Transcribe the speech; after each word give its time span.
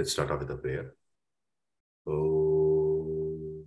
Let's 0.00 0.12
start 0.12 0.30
off 0.30 0.40
with 0.40 0.50
a 0.50 0.56
prayer. 0.56 0.94
Om 2.06 3.66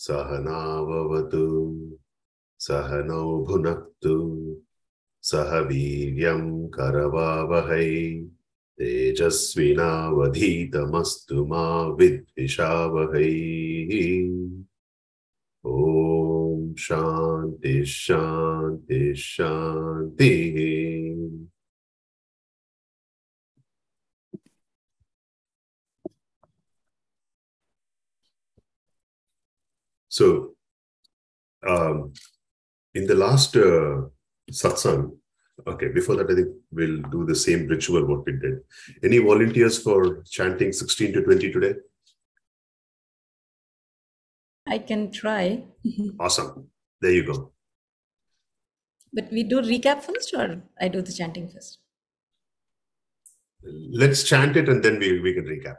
Sahanavavatu 0.00 1.98
Sahanau 2.58 3.46
Bhunaktu 3.46 4.56
Sahaviryam 5.22 6.70
Karavavahai 6.70 8.30
तेजस्विनावधीतमस्तु 8.80 11.44
मा 11.50 11.64
विद्विषावहै 11.98 13.30
ॐ 15.64 16.74
शान्ति 16.86 17.76
शान्तिः 19.28 20.85
So, 30.16 30.54
um, 31.68 32.14
in 32.94 33.06
the 33.06 33.14
last 33.14 33.54
uh, 33.54 34.08
satsang, 34.50 35.14
okay, 35.66 35.88
before 35.88 36.16
that, 36.16 36.30
I 36.30 36.34
think 36.34 36.48
we'll 36.72 37.02
do 37.14 37.26
the 37.26 37.34
same 37.34 37.66
ritual 37.66 38.06
what 38.06 38.24
we 38.24 38.32
did. 38.32 38.60
Any 39.04 39.18
volunteers 39.18 39.76
for 39.78 40.22
chanting 40.22 40.72
16 40.72 41.12
to 41.12 41.22
20 41.22 41.52
today? 41.52 41.74
I 44.66 44.78
can 44.78 45.10
try. 45.10 45.64
Awesome. 46.18 46.68
There 47.02 47.12
you 47.12 47.24
go. 47.26 47.52
But 49.12 49.30
we 49.30 49.42
do 49.42 49.60
recap 49.60 50.02
first, 50.02 50.32
or 50.34 50.62
I 50.80 50.88
do 50.88 51.02
the 51.02 51.12
chanting 51.12 51.50
first? 51.50 51.78
Let's 53.62 54.22
chant 54.22 54.56
it 54.56 54.70
and 54.70 54.82
then 54.82 54.98
we, 54.98 55.20
we 55.20 55.34
can 55.34 55.44
recap. 55.44 55.76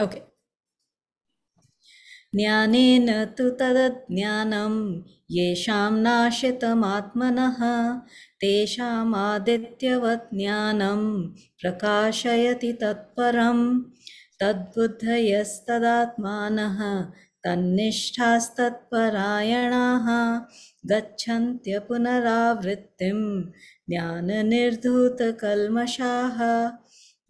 Okay. 0.00 0.22
ज्ञानेन 2.36 3.24
तु 3.24 3.50
तदज्ञानं 3.50 5.02
येषां 5.30 5.92
नाशितमात्मनः 5.92 7.60
तेषामादित्यवत् 8.40 10.34
ज्ञानं 10.34 11.02
प्रकाशयति 11.60 12.72
तत्परं। 12.72 13.58
तद्बुद्धयस्तदात्मानः 14.40 16.78
तन्निष्ठास्तत्परायणाः 17.44 20.06
गच्छन्त्य 20.90 21.78
पुनरावृत्तिं 21.78 23.20
ज्ञाननिर्धूतकल्मषाः। 23.90 26.38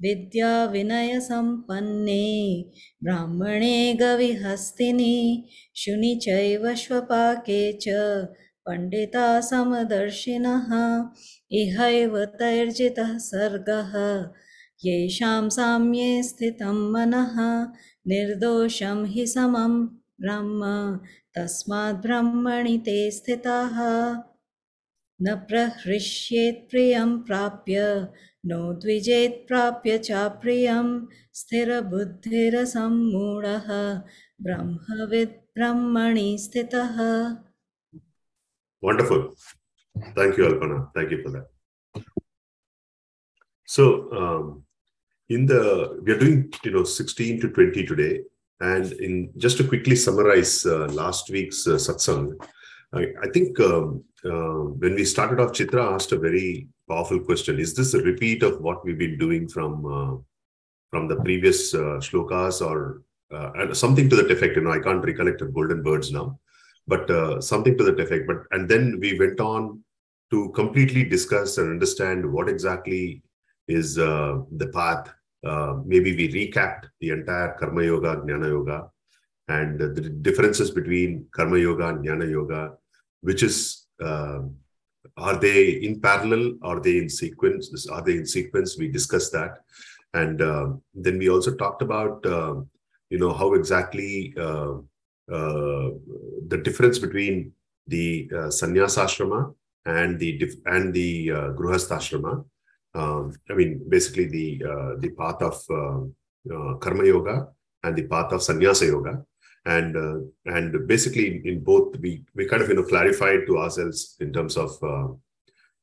विद्याविनयसम्पन्ने 0.02 2.64
ब्राह्मणे 3.04 3.94
गविहस्तिनि, 3.94 5.48
शुनि 5.76 6.20
चैव 6.22 6.74
च, 7.82 7.86
पण्डिता 8.66 9.40
समदर्शिनः, 9.40 11.04
इहैव 11.52 12.24
तैर्जितः 12.24 13.18
सर्गः। 13.18 14.30
येषां 14.84 15.50
साम्ये 15.50 16.22
स्थितं 16.22 16.92
मनः, 16.92 17.68
निर्दोषं 18.08 19.06
हि 19.06 19.26
समं 19.26 19.88
ब्रह्म 20.20 21.00
तस्मात् 21.34 21.96
ब्रह्मणि 21.96 22.78
ते 22.78 23.10
स्थिताः। 23.10 24.16
न 25.22 25.34
प्रहृष्येत् 25.34 26.70
प्रियं 26.70 27.18
प्राप्य 27.18 28.08
नो 28.47 28.61
द्विजेत् 28.81 29.47
प्राप्य 29.47 29.97
चाप्रियं 30.07 30.87
स्थिरबुद्धिरसम्मूढः 31.39 33.67
ब्रह्मविद् 34.45 35.35
ब्रह्मणि 35.57 36.29
स्थितः 36.45 36.95
Wonderful. 38.81 39.35
Thank 40.15 40.37
you, 40.37 40.45
Alpana. 40.45 40.89
Thank 40.95 41.11
you 41.11 41.21
for 41.21 41.31
that. 41.31 41.47
So, 43.65 44.11
um, 44.13 44.63
in 45.27 45.45
the 45.45 45.99
we 46.03 46.13
are 46.13 46.17
doing 46.17 46.51
you 46.63 46.71
know 46.71 46.83
16 46.83 47.41
to 47.41 47.49
20 47.49 47.85
today, 47.85 48.21
and 48.61 48.91
in 48.93 49.31
just 49.37 49.57
to 49.57 49.67
quickly 49.67 49.95
summarize 49.95 50.65
uh, 50.65 50.87
last 50.87 51.29
week's 51.29 51.67
uh, 51.67 51.71
satsang, 51.71 52.33
I, 52.93 53.07
I 53.21 53.27
think 53.33 53.59
um, 53.59 54.03
uh, 54.25 54.71
when 54.81 54.95
we 54.95 55.05
started 55.05 55.39
off, 55.39 55.51
Chitra 55.51 55.93
asked 55.93 56.13
a 56.13 56.17
very 56.17 56.67
powerful 56.88 57.20
question: 57.20 57.58
Is 57.58 57.74
this 57.74 57.94
a 57.94 58.02
repeat 58.02 58.42
of 58.42 58.60
what 58.60 58.84
we've 58.84 58.98
been 58.98 59.18
doing 59.18 59.48
from 59.48 59.86
uh, 59.86 60.16
from 60.90 61.08
the 61.08 61.16
previous 61.16 61.74
uh, 61.74 61.98
shlokas, 61.98 62.64
or 62.64 63.02
uh, 63.32 63.72
something 63.74 64.08
to 64.08 64.16
that 64.16 64.30
effect? 64.30 64.56
You 64.56 64.62
know, 64.62 64.72
I 64.72 64.80
can't 64.80 65.04
recollect 65.04 65.40
the 65.40 65.46
golden 65.46 65.82
birds 65.82 66.12
now, 66.12 66.38
but 66.86 67.10
uh, 67.10 67.40
something 67.40 67.76
to 67.78 67.84
that 67.84 68.00
effect. 68.00 68.26
But 68.26 68.44
and 68.50 68.68
then 68.68 68.98
we 69.00 69.18
went 69.18 69.40
on 69.40 69.82
to 70.30 70.50
completely 70.50 71.04
discuss 71.04 71.58
and 71.58 71.70
understand 71.70 72.30
what 72.30 72.48
exactly 72.48 73.22
is 73.68 73.98
uh, 73.98 74.40
the 74.56 74.68
path. 74.68 75.12
Uh, 75.46 75.74
maybe 75.84 76.16
we 76.16 76.32
recapped 76.32 76.88
the 77.00 77.10
entire 77.10 77.54
Karma 77.58 77.84
Yoga, 77.84 78.16
Jnana 78.16 78.48
Yoga, 78.48 78.88
and 79.48 79.78
the 79.78 80.08
differences 80.08 80.70
between 80.70 81.26
Karma 81.32 81.58
Yoga 81.58 81.88
and 81.88 82.04
Jnana 82.04 82.30
Yoga, 82.30 82.72
which 83.20 83.42
is 83.42 83.86
are 85.16 85.36
they 85.36 85.70
in 85.70 86.00
parallel? 86.00 86.54
Are 86.62 86.80
they 86.80 86.98
in 86.98 87.08
sequence? 87.08 87.86
Are 87.88 88.02
they 88.02 88.16
in 88.16 88.26
sequence? 88.26 88.76
We 88.76 88.88
discussed 88.88 89.32
that, 89.32 89.58
and 90.12 90.42
uh, 90.42 90.68
then 90.94 91.18
we 91.18 91.28
also 91.28 91.54
talked 91.54 91.82
about 91.82 92.24
uh, 92.26 92.56
you 93.10 93.18
know 93.18 93.32
how 93.32 93.54
exactly 93.54 94.34
uh, 94.36 94.74
uh, 95.32 95.90
the 96.48 96.60
difference 96.62 96.98
between 96.98 97.52
the 97.86 98.28
uh, 98.34 98.50
sannyasa 98.50 99.04
ashrama 99.04 99.54
and 99.86 100.18
the 100.18 100.38
dif- 100.38 100.62
and 100.66 100.92
the 100.94 101.30
uh, 101.30 101.48
gruhastha 101.52 102.44
um, 102.94 103.32
I 103.50 103.54
mean, 103.54 103.82
basically 103.88 104.26
the 104.26 104.64
uh, 104.64 104.92
the 104.98 105.10
path 105.10 105.42
of 105.42 105.56
uh, 105.70 106.74
karma 106.78 107.04
yoga 107.04 107.48
and 107.82 107.96
the 107.96 108.04
path 108.04 108.32
of 108.32 108.42
sannyasa 108.42 108.86
yoga, 108.86 109.24
and 109.66 109.96
uh, 109.96 110.18
and 110.46 110.86
basically 110.86 111.40
in 111.44 111.62
both 111.64 111.96
we 111.98 112.22
we 112.34 112.46
kind 112.46 112.62
of 112.62 112.68
you 112.68 112.74
know 112.74 112.84
clarified 112.84 113.46
to 113.46 113.58
ourselves 113.58 114.16
in 114.20 114.32
terms 114.32 114.56
of 114.56 114.70
uh, 114.82 115.08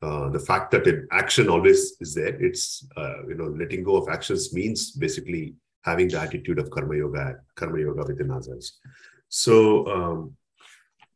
uh, 0.06 0.30
the 0.30 0.40
fact 0.40 0.72
that 0.72 0.88
it, 0.88 1.06
action 1.12 1.50
always 1.50 1.96
is 2.00 2.14
there. 2.14 2.36
It's 2.42 2.88
uh, 2.98 3.28
you 3.28 3.36
know 3.36 3.48
letting 3.48 3.84
go 3.84 3.96
of 3.98 4.10
actions 4.10 4.54
means 4.54 4.92
basically 4.92 5.56
having 5.84 6.08
the 6.08 6.20
attitude 6.20 6.60
of 6.60 6.70
karma 6.70 6.96
yoga 6.96 7.38
karma 7.56 7.80
yoga 7.80 8.06
within 8.08 8.32
ourselves. 8.32 8.80
So. 9.30 9.88
Um, 9.88 10.38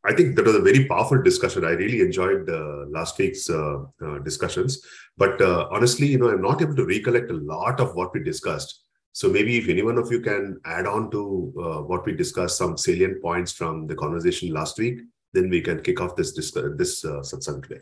I 0.08 0.14
think 0.14 0.36
that 0.36 0.46
was 0.46 0.56
a 0.56 0.62
very 0.62 0.86
powerful 0.86 1.22
discussion. 1.24 1.66
I 1.66 1.72
really 1.72 2.02
enjoyed 2.02 2.48
uh, 2.48 2.86
last 2.90 3.18
week's 3.18 3.50
uh, 3.50 3.86
uh, 4.06 4.20
discussions. 4.20 4.86
But 5.18 5.42
uh, 5.42 5.68
honestly, 5.72 6.06
you 6.06 6.20
know, 6.20 6.30
I'm 6.30 6.44
not 6.44 6.62
able 6.62 6.76
to 6.76 6.86
recollect 6.86 7.32
a 7.32 7.34
lot 7.34 7.80
of 7.80 7.96
what 7.96 8.14
we 8.14 8.22
discussed. 8.22 8.85
So 9.16 9.30
maybe 9.30 9.58
if 9.58 9.70
any 9.70 9.82
one 9.82 9.98
of 9.98 10.12
you 10.12 10.20
can 10.20 10.60
add 10.66 10.86
on 10.86 11.10
to 11.12 11.54
uh, 11.58 11.82
what 11.84 12.06
we 12.06 12.12
discussed, 12.12 12.58
some 12.58 12.78
salient 12.78 13.22
points 13.22 13.54
from 13.54 13.88
the 13.88 13.96
conversation 13.96 14.52
last 14.52 14.78
week, 14.78 15.00
then 15.32 15.50
we 15.50 15.62
can 15.62 15.82
kick 15.82 16.02
off 16.02 16.18
this 16.18 16.34
this 16.34 17.06
uh, 17.06 17.22
satsang 17.22 17.64
today. 17.64 17.80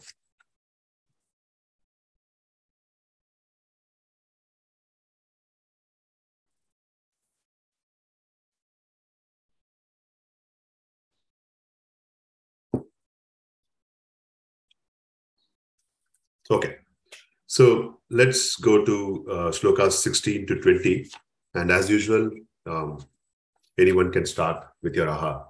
Okay. 16.51 16.82
So 17.53 17.99
let's 18.09 18.55
go 18.55 18.83
to 18.83 19.25
uh, 19.29 19.49
shlokas 19.51 19.91
16 19.91 20.47
to 20.47 20.55
20. 20.59 21.07
And 21.53 21.69
as 21.69 21.87
usual, 21.87 22.31
um, 22.65 23.05
anyone 23.77 24.11
can 24.11 24.25
start 24.25 24.65
with 24.81 24.95
your 24.95 25.07
aha. 25.07 25.45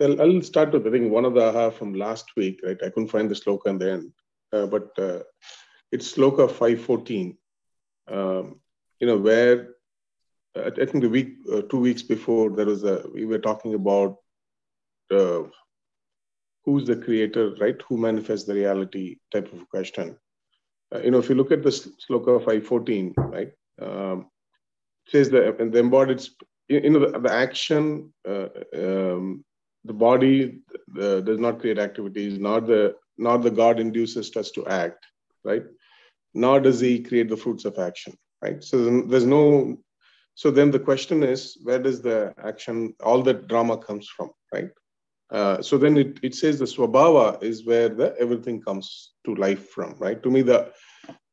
I'll, 0.00 0.20
I'll 0.22 0.42
start 0.42 0.72
with 0.72 0.86
I 0.86 0.90
think 0.90 1.10
one 1.10 1.24
of 1.24 1.34
the 1.34 1.48
aha 1.48 1.70
from 1.70 1.94
last 1.94 2.26
week, 2.36 2.60
right? 2.64 2.78
I 2.82 2.90
couldn't 2.90 3.08
find 3.08 3.30
the 3.30 3.34
sloka 3.34 3.66
in 3.66 3.78
the 3.78 3.92
end, 3.92 4.12
uh, 4.52 4.66
but 4.66 4.98
uh, 4.98 5.22
it's 5.92 6.12
sloka 6.14 6.48
514. 6.48 7.36
Um, 8.10 8.60
you 9.00 9.06
know, 9.06 9.18
where 9.18 9.68
I 10.56 10.70
think 10.70 11.02
the 11.02 11.08
week, 11.08 11.34
uh, 11.52 11.62
two 11.62 11.78
weeks 11.78 12.02
before, 12.02 12.50
there 12.50 12.66
was 12.66 12.84
a, 12.84 13.04
we 13.14 13.26
were 13.26 13.38
talking 13.38 13.74
about 13.74 14.16
uh, 15.10 15.42
who's 16.64 16.86
the 16.86 16.96
creator, 16.96 17.54
right? 17.60 17.80
Who 17.88 17.96
manifests 17.96 18.46
the 18.46 18.54
reality 18.54 19.18
type 19.32 19.52
of 19.52 19.68
question. 19.68 20.16
uh, 20.94 21.00
you 21.00 21.10
know, 21.10 21.18
if 21.18 21.28
you 21.28 21.34
look 21.34 21.52
at 21.52 21.62
the 21.62 21.70
sloka 21.70 22.38
514, 22.38 23.14
right, 23.16 23.52
um, 23.80 24.28
says 25.08 25.30
the, 25.30 25.54
the 25.58 25.78
embodied, 25.78 26.26
you 26.68 26.90
know, 26.90 27.10
the, 27.10 27.18
the 27.18 27.32
action, 27.32 28.12
uh, 28.26 28.48
um, 28.74 29.44
the 29.88 29.98
body 30.08 30.60
uh, 31.00 31.20
does 31.20 31.38
not 31.38 31.60
create 31.60 31.78
activities, 31.78 32.38
nor 32.38 32.60
the, 32.60 32.94
nor 33.16 33.38
the 33.38 33.50
God 33.50 33.80
induces 33.80 34.34
us 34.36 34.50
to 34.52 34.66
act, 34.66 35.04
right? 35.44 35.64
Nor 36.34 36.60
does 36.60 36.80
he 36.80 37.02
create 37.02 37.28
the 37.28 37.36
fruits 37.36 37.64
of 37.64 37.78
action, 37.78 38.14
right? 38.42 38.62
So 38.62 39.02
there's 39.02 39.26
no, 39.26 39.78
so 40.34 40.50
then 40.50 40.70
the 40.70 40.78
question 40.78 41.22
is, 41.22 41.58
where 41.62 41.80
does 41.80 42.00
the 42.00 42.34
action, 42.44 42.94
all 43.02 43.22
the 43.22 43.34
drama 43.34 43.78
comes 43.78 44.06
from, 44.08 44.30
right? 44.52 44.70
Uh, 45.30 45.60
so 45.60 45.76
then 45.76 45.96
it, 45.96 46.18
it 46.22 46.34
says 46.34 46.58
the 46.58 46.64
swabhava 46.64 47.42
is 47.42 47.66
where 47.66 47.88
the 47.88 48.14
everything 48.18 48.62
comes 48.62 49.12
to 49.24 49.34
life 49.34 49.68
from, 49.70 49.94
right? 49.98 50.22
To 50.22 50.30
me, 50.30 50.42
the 50.42 50.72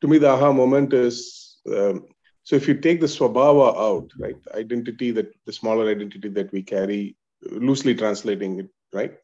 to 0.01 0.07
me 0.07 0.17
the 0.17 0.29
aha 0.29 0.51
moment 0.51 0.93
is 0.93 1.57
um, 1.73 2.05
so 2.43 2.55
if 2.55 2.67
you 2.67 2.75
take 2.75 2.99
the 2.99 3.07
swabhava 3.07 3.75
out, 3.75 4.11
right, 4.19 4.35
identity 4.53 5.11
that 5.11 5.33
the 5.45 5.53
smaller 5.53 5.89
identity 5.89 6.29
that 6.29 6.51
we 6.51 6.61
carry, 6.61 7.15
loosely 7.51 7.95
translating 7.95 8.59
it, 8.59 8.69
right? 8.93 9.15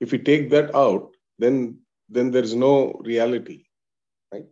If 0.00 0.12
you 0.12 0.18
take 0.18 0.50
that 0.50 0.74
out, 0.74 1.14
then 1.38 1.78
then 2.08 2.30
there's 2.30 2.54
no 2.54 3.00
reality, 3.04 3.64
right? 4.32 4.46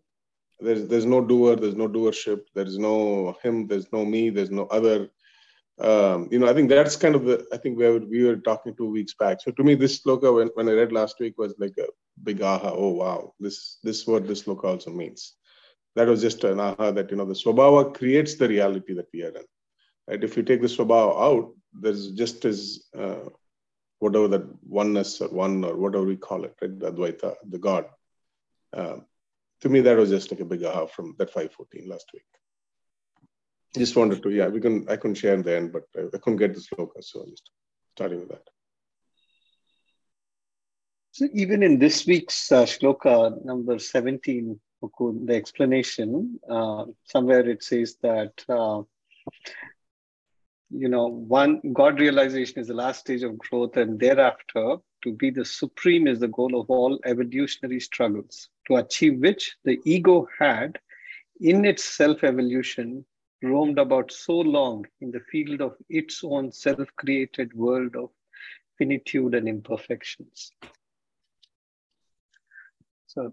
There's 0.60 0.86
there's 0.88 1.06
no 1.06 1.20
doer, 1.20 1.56
there's 1.56 1.76
no 1.76 1.88
doership, 1.88 2.42
there's 2.54 2.78
no 2.78 3.36
him, 3.42 3.66
there's 3.66 3.92
no 3.92 4.04
me, 4.04 4.30
there's 4.30 4.50
no 4.50 4.66
other 4.66 5.10
um, 5.80 6.28
you 6.30 6.38
know, 6.38 6.46
I 6.46 6.52
think 6.52 6.68
that's 6.68 6.96
kind 6.96 7.14
of 7.14 7.24
the, 7.24 7.46
I 7.52 7.56
think 7.56 7.78
where 7.78 7.98
we 7.98 8.24
were 8.24 8.36
talking 8.36 8.74
two 8.76 8.90
weeks 8.90 9.14
back. 9.14 9.40
So 9.40 9.50
to 9.52 9.64
me, 9.64 9.74
this 9.74 10.02
sloka, 10.02 10.34
when, 10.34 10.48
when 10.48 10.68
I 10.68 10.72
read 10.72 10.92
last 10.92 11.18
week, 11.20 11.38
was 11.38 11.54
like 11.58 11.76
a 11.78 11.86
big 12.22 12.42
aha. 12.42 12.70
Oh, 12.74 12.90
wow, 12.90 13.32
this, 13.40 13.78
this 13.82 14.00
is 14.00 14.06
what 14.06 14.28
this 14.28 14.42
sloka 14.42 14.64
also 14.64 14.90
means. 14.90 15.34
That 15.96 16.06
was 16.08 16.20
just 16.20 16.44
an 16.44 16.60
aha 16.60 16.90
that, 16.90 17.10
you 17.10 17.16
know, 17.16 17.24
the 17.24 17.32
swabhava 17.32 17.94
creates 17.94 18.34
the 18.34 18.46
reality 18.46 18.92
that 18.94 19.06
we 19.12 19.22
are 19.22 19.28
in. 19.28 19.44
Right? 20.06 20.22
If 20.22 20.36
you 20.36 20.42
take 20.42 20.60
the 20.60 20.66
swabhava 20.66 21.18
out, 21.18 21.54
there's 21.72 22.10
just 22.12 22.44
as, 22.44 22.84
uh, 22.96 23.28
whatever 23.98 24.28
that 24.28 24.46
oneness 24.62 25.20
or 25.20 25.28
one 25.28 25.64
or 25.64 25.76
whatever 25.76 26.04
we 26.04 26.16
call 26.16 26.44
it, 26.44 26.54
right? 26.60 26.78
The 26.78 26.92
Advaita, 26.92 27.34
the 27.48 27.58
God. 27.58 27.86
Um, 28.72 29.04
to 29.60 29.68
me, 29.68 29.80
that 29.82 29.96
was 29.96 30.10
just 30.10 30.30
like 30.30 30.40
a 30.40 30.44
big 30.44 30.64
aha 30.64 30.86
from 30.86 31.14
that 31.18 31.28
514 31.28 31.88
last 31.88 32.06
week 32.14 32.24
just 33.78 33.96
wanted 33.96 34.22
to, 34.22 34.30
yeah, 34.30 34.48
we 34.48 34.60
can, 34.60 34.88
I 34.88 34.96
couldn't 34.96 35.16
share 35.16 35.34
in 35.34 35.42
the 35.42 35.56
end, 35.56 35.72
but 35.72 35.84
I, 35.96 36.06
I 36.14 36.18
couldn't 36.18 36.38
get 36.38 36.54
the 36.54 36.60
sloka, 36.60 37.02
so 37.02 37.20
I'm 37.20 37.30
just 37.30 37.50
starting 37.94 38.20
with 38.20 38.30
that. 38.30 38.42
So 41.12 41.28
even 41.32 41.62
in 41.62 41.78
this 41.78 42.06
week's 42.06 42.50
uh, 42.50 42.64
shloka 42.64 43.44
number 43.44 43.78
17, 43.78 44.58
the 44.82 45.34
explanation, 45.34 46.40
uh, 46.48 46.86
somewhere 47.04 47.48
it 47.48 47.62
says 47.62 47.96
that, 48.02 48.32
uh, 48.48 48.82
you 50.70 50.88
know, 50.88 51.06
one, 51.06 51.60
God 51.72 51.98
realization 51.98 52.60
is 52.60 52.68
the 52.68 52.74
last 52.74 53.00
stage 53.00 53.22
of 53.22 53.38
growth 53.38 53.76
and 53.76 53.98
thereafter 53.98 54.76
to 55.02 55.12
be 55.12 55.30
the 55.30 55.44
supreme 55.44 56.06
is 56.06 56.18
the 56.20 56.28
goal 56.28 56.60
of 56.60 56.68
all 56.70 57.00
evolutionary 57.04 57.80
struggles, 57.80 58.48
to 58.66 58.76
achieve 58.76 59.18
which 59.18 59.56
the 59.64 59.80
ego 59.84 60.28
had 60.38 60.78
in 61.40 61.64
its 61.64 61.84
self-evolution 61.84 63.04
roamed 63.42 63.78
about 63.78 64.12
so 64.12 64.34
long 64.38 64.86
in 65.00 65.10
the 65.10 65.20
field 65.32 65.60
of 65.60 65.74
its 65.88 66.22
own 66.22 66.52
self 66.52 66.86
created 66.96 67.52
world 67.54 67.96
of 67.96 68.10
finitude 68.76 69.34
and 69.34 69.48
imperfections. 69.48 70.52
So, 73.06 73.32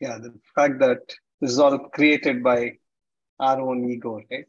yeah, 0.00 0.18
the 0.18 0.34
fact 0.54 0.78
that 0.80 1.00
this 1.40 1.52
is 1.52 1.58
all 1.58 1.78
created 1.90 2.42
by 2.42 2.78
our 3.38 3.60
own 3.60 3.88
ego, 3.90 4.20
right? 4.30 4.46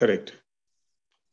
Correct. 0.00 0.32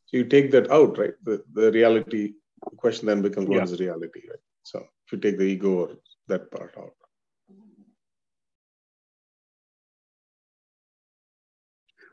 So 0.06 0.18
you 0.18 0.26
take 0.26 0.52
that 0.52 0.72
out, 0.72 0.98
right? 0.98 1.14
The, 1.24 1.44
the 1.54 1.72
reality 1.72 2.34
the 2.70 2.76
question 2.76 3.08
then 3.08 3.22
becomes 3.22 3.48
what 3.48 3.58
yeah. 3.58 3.64
is 3.64 3.80
reality, 3.80 4.22
right? 4.30 4.40
So 4.64 4.80
if 5.06 5.12
you 5.12 5.18
take 5.18 5.38
the 5.38 5.46
ego 5.46 5.70
or 5.70 5.90
that 6.28 6.52
part 6.52 6.74
out. 6.78 6.94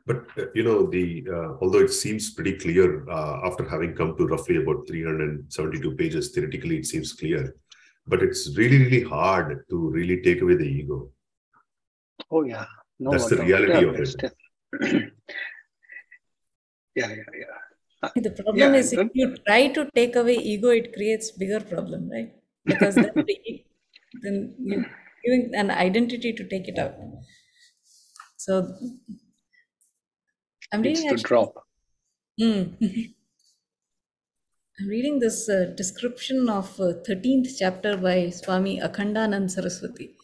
But 0.06 0.24
uh, 0.38 0.46
you 0.54 0.62
know, 0.62 0.86
the 0.86 1.26
uh, 1.28 1.56
although 1.60 1.80
it 1.80 1.92
seems 1.92 2.32
pretty 2.32 2.52
clear 2.52 3.08
uh, 3.10 3.40
after 3.44 3.68
having 3.68 3.94
come 3.94 4.16
to 4.16 4.26
roughly 4.26 4.56
about 4.56 4.86
372 4.86 5.96
pages, 5.96 6.30
theoretically 6.30 6.78
it 6.78 6.86
seems 6.86 7.12
clear, 7.12 7.56
but 8.06 8.22
it's 8.22 8.56
really 8.56 8.78
really 8.78 9.02
hard 9.02 9.64
to 9.68 9.90
really 9.90 10.22
take 10.22 10.42
away 10.42 10.54
the 10.54 10.64
ego. 10.64 11.10
Oh 12.30 12.44
yeah, 12.44 12.66
no 12.98 13.10
that's 13.10 13.28
the 13.28 13.36
reality 13.36 13.84
of 13.86 13.94
it. 13.96 14.14
yeah, 16.94 17.08
yeah, 17.08 17.30
yeah. 17.42 18.10
The 18.14 18.30
problem 18.30 18.74
yeah, 18.74 18.78
is 18.78 18.92
if 18.92 19.08
you 19.14 19.36
try 19.46 19.68
to 19.68 19.90
take 19.94 20.16
away 20.16 20.36
ego, 20.36 20.68
it 20.68 20.92
creates 20.94 21.30
bigger 21.32 21.60
problem, 21.60 22.10
right? 22.10 22.32
Because 22.64 22.94
then, 22.94 23.12
then 24.22 24.54
you're 24.58 24.86
giving 25.24 25.54
an 25.54 25.70
identity 25.70 26.32
to 26.32 26.48
take 26.48 26.68
it 26.68 26.78
out. 26.78 26.94
So 28.36 28.74
I'm 30.72 30.82
reading 30.82 31.08
to 31.08 31.16
drop. 31.16 31.54
Mm. 32.40 32.76
I'm 34.78 34.88
reading 34.88 35.20
this 35.20 35.48
uh, 35.48 35.72
description 35.74 36.50
of 36.50 36.78
uh, 36.78 36.92
13th 37.08 37.48
chapter 37.58 37.96
by 37.96 38.28
Swami 38.28 38.78
Akhandanand 38.78 39.50
Saraswati. 39.50 40.14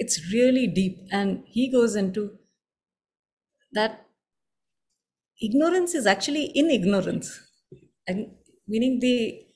It's 0.00 0.32
really 0.32 0.66
deep, 0.66 0.98
and 1.12 1.44
he 1.46 1.70
goes 1.70 1.94
into 1.94 2.38
that 3.72 4.06
ignorance 5.40 5.94
is 5.94 6.06
actually 6.06 6.44
in 6.60 6.70
ignorance, 6.70 7.28
and 8.06 8.18
meaning 8.68 9.00
the 9.00 9.46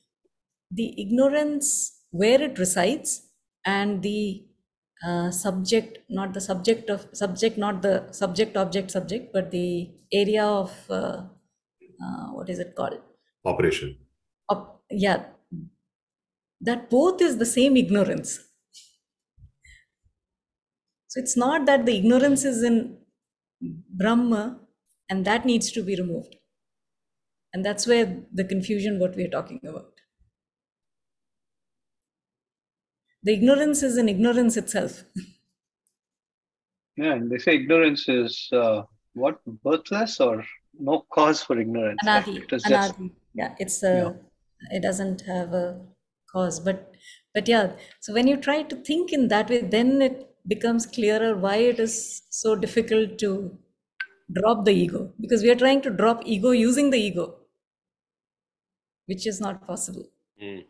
the 0.70 0.88
ignorance 1.02 1.68
where 2.10 2.40
it 2.42 2.58
resides 2.58 3.10
and 3.64 4.02
the 4.02 4.46
uh, 5.06 5.30
subject 5.30 5.98
not 6.08 6.32
the 6.34 6.40
subject 6.40 6.88
of 6.90 7.06
subject 7.12 7.58
not 7.58 7.82
the 7.82 7.94
subject 8.12 8.56
object 8.56 8.90
subject 8.90 9.32
but 9.32 9.50
the 9.50 9.90
area 10.12 10.44
of 10.44 10.72
uh, 10.90 11.22
uh, 12.04 12.26
what 12.32 12.48
is 12.48 12.58
it 12.58 12.74
called? 12.74 13.00
Operation. 13.44 13.96
Op- 14.48 14.82
yeah. 14.90 15.26
That 16.60 16.90
both 16.90 17.20
is 17.22 17.38
the 17.38 17.46
same 17.46 17.76
ignorance 17.76 18.40
so 21.14 21.20
it's 21.22 21.36
not 21.36 21.64
that 21.66 21.86
the 21.86 21.96
ignorance 21.96 22.44
is 22.44 22.62
in 22.68 22.78
brahma 24.02 24.44
and 25.08 25.24
that 25.24 25.44
needs 25.50 25.70
to 25.70 25.82
be 25.88 25.96
removed 25.96 26.36
and 27.52 27.64
that's 27.64 27.86
where 27.86 28.06
the 28.32 28.46
confusion 28.54 28.98
what 28.98 29.14
we 29.16 29.24
are 29.26 29.34
talking 29.38 29.60
about 29.72 29.94
the 33.24 33.32
ignorance 33.32 33.82
is 33.82 33.96
in 33.96 34.08
ignorance 34.08 34.56
itself. 34.56 35.04
yeah, 36.96 37.14
and 37.14 37.30
they 37.30 37.38
say 37.38 37.54
ignorance 37.54 38.08
is 38.08 38.48
uh, 38.52 38.82
what 39.14 39.38
birthless 39.64 40.20
or 40.20 40.44
no 40.78 41.06
cause 41.10 41.42
for 41.42 41.58
ignorance. 41.58 41.98
Anadi. 42.04 42.36
It 42.36 42.48
Anadi. 42.48 42.68
Just, 42.70 42.96
yeah, 43.34 43.54
it's 43.58 43.82
a. 43.82 43.94
Yeah. 43.94 44.12
It 44.70 44.82
doesn't 44.82 45.22
have 45.22 45.52
a 45.52 45.80
cause, 46.32 46.60
but 46.60 46.94
but 47.34 47.48
yeah. 47.48 47.72
So 48.00 48.12
when 48.14 48.26
you 48.26 48.36
try 48.36 48.62
to 48.62 48.76
think 48.76 49.12
in 49.12 49.28
that 49.28 49.50
way, 49.50 49.60
then 49.60 50.00
it 50.00 50.33
becomes 50.46 50.86
clearer 50.86 51.36
why 51.36 51.56
it 51.56 51.78
is 51.78 52.22
so 52.30 52.54
difficult 52.54 53.18
to 53.18 53.56
drop 54.32 54.64
the 54.64 54.72
ego. 54.72 55.12
Because 55.20 55.42
we 55.42 55.50
are 55.50 55.56
trying 55.56 55.82
to 55.82 55.90
drop 55.90 56.22
ego 56.24 56.50
using 56.50 56.90
the 56.90 56.98
ego, 56.98 57.36
which 59.06 59.26
is 59.26 59.40
not 59.40 59.66
possible. 59.66 60.06
Mm. 60.42 60.64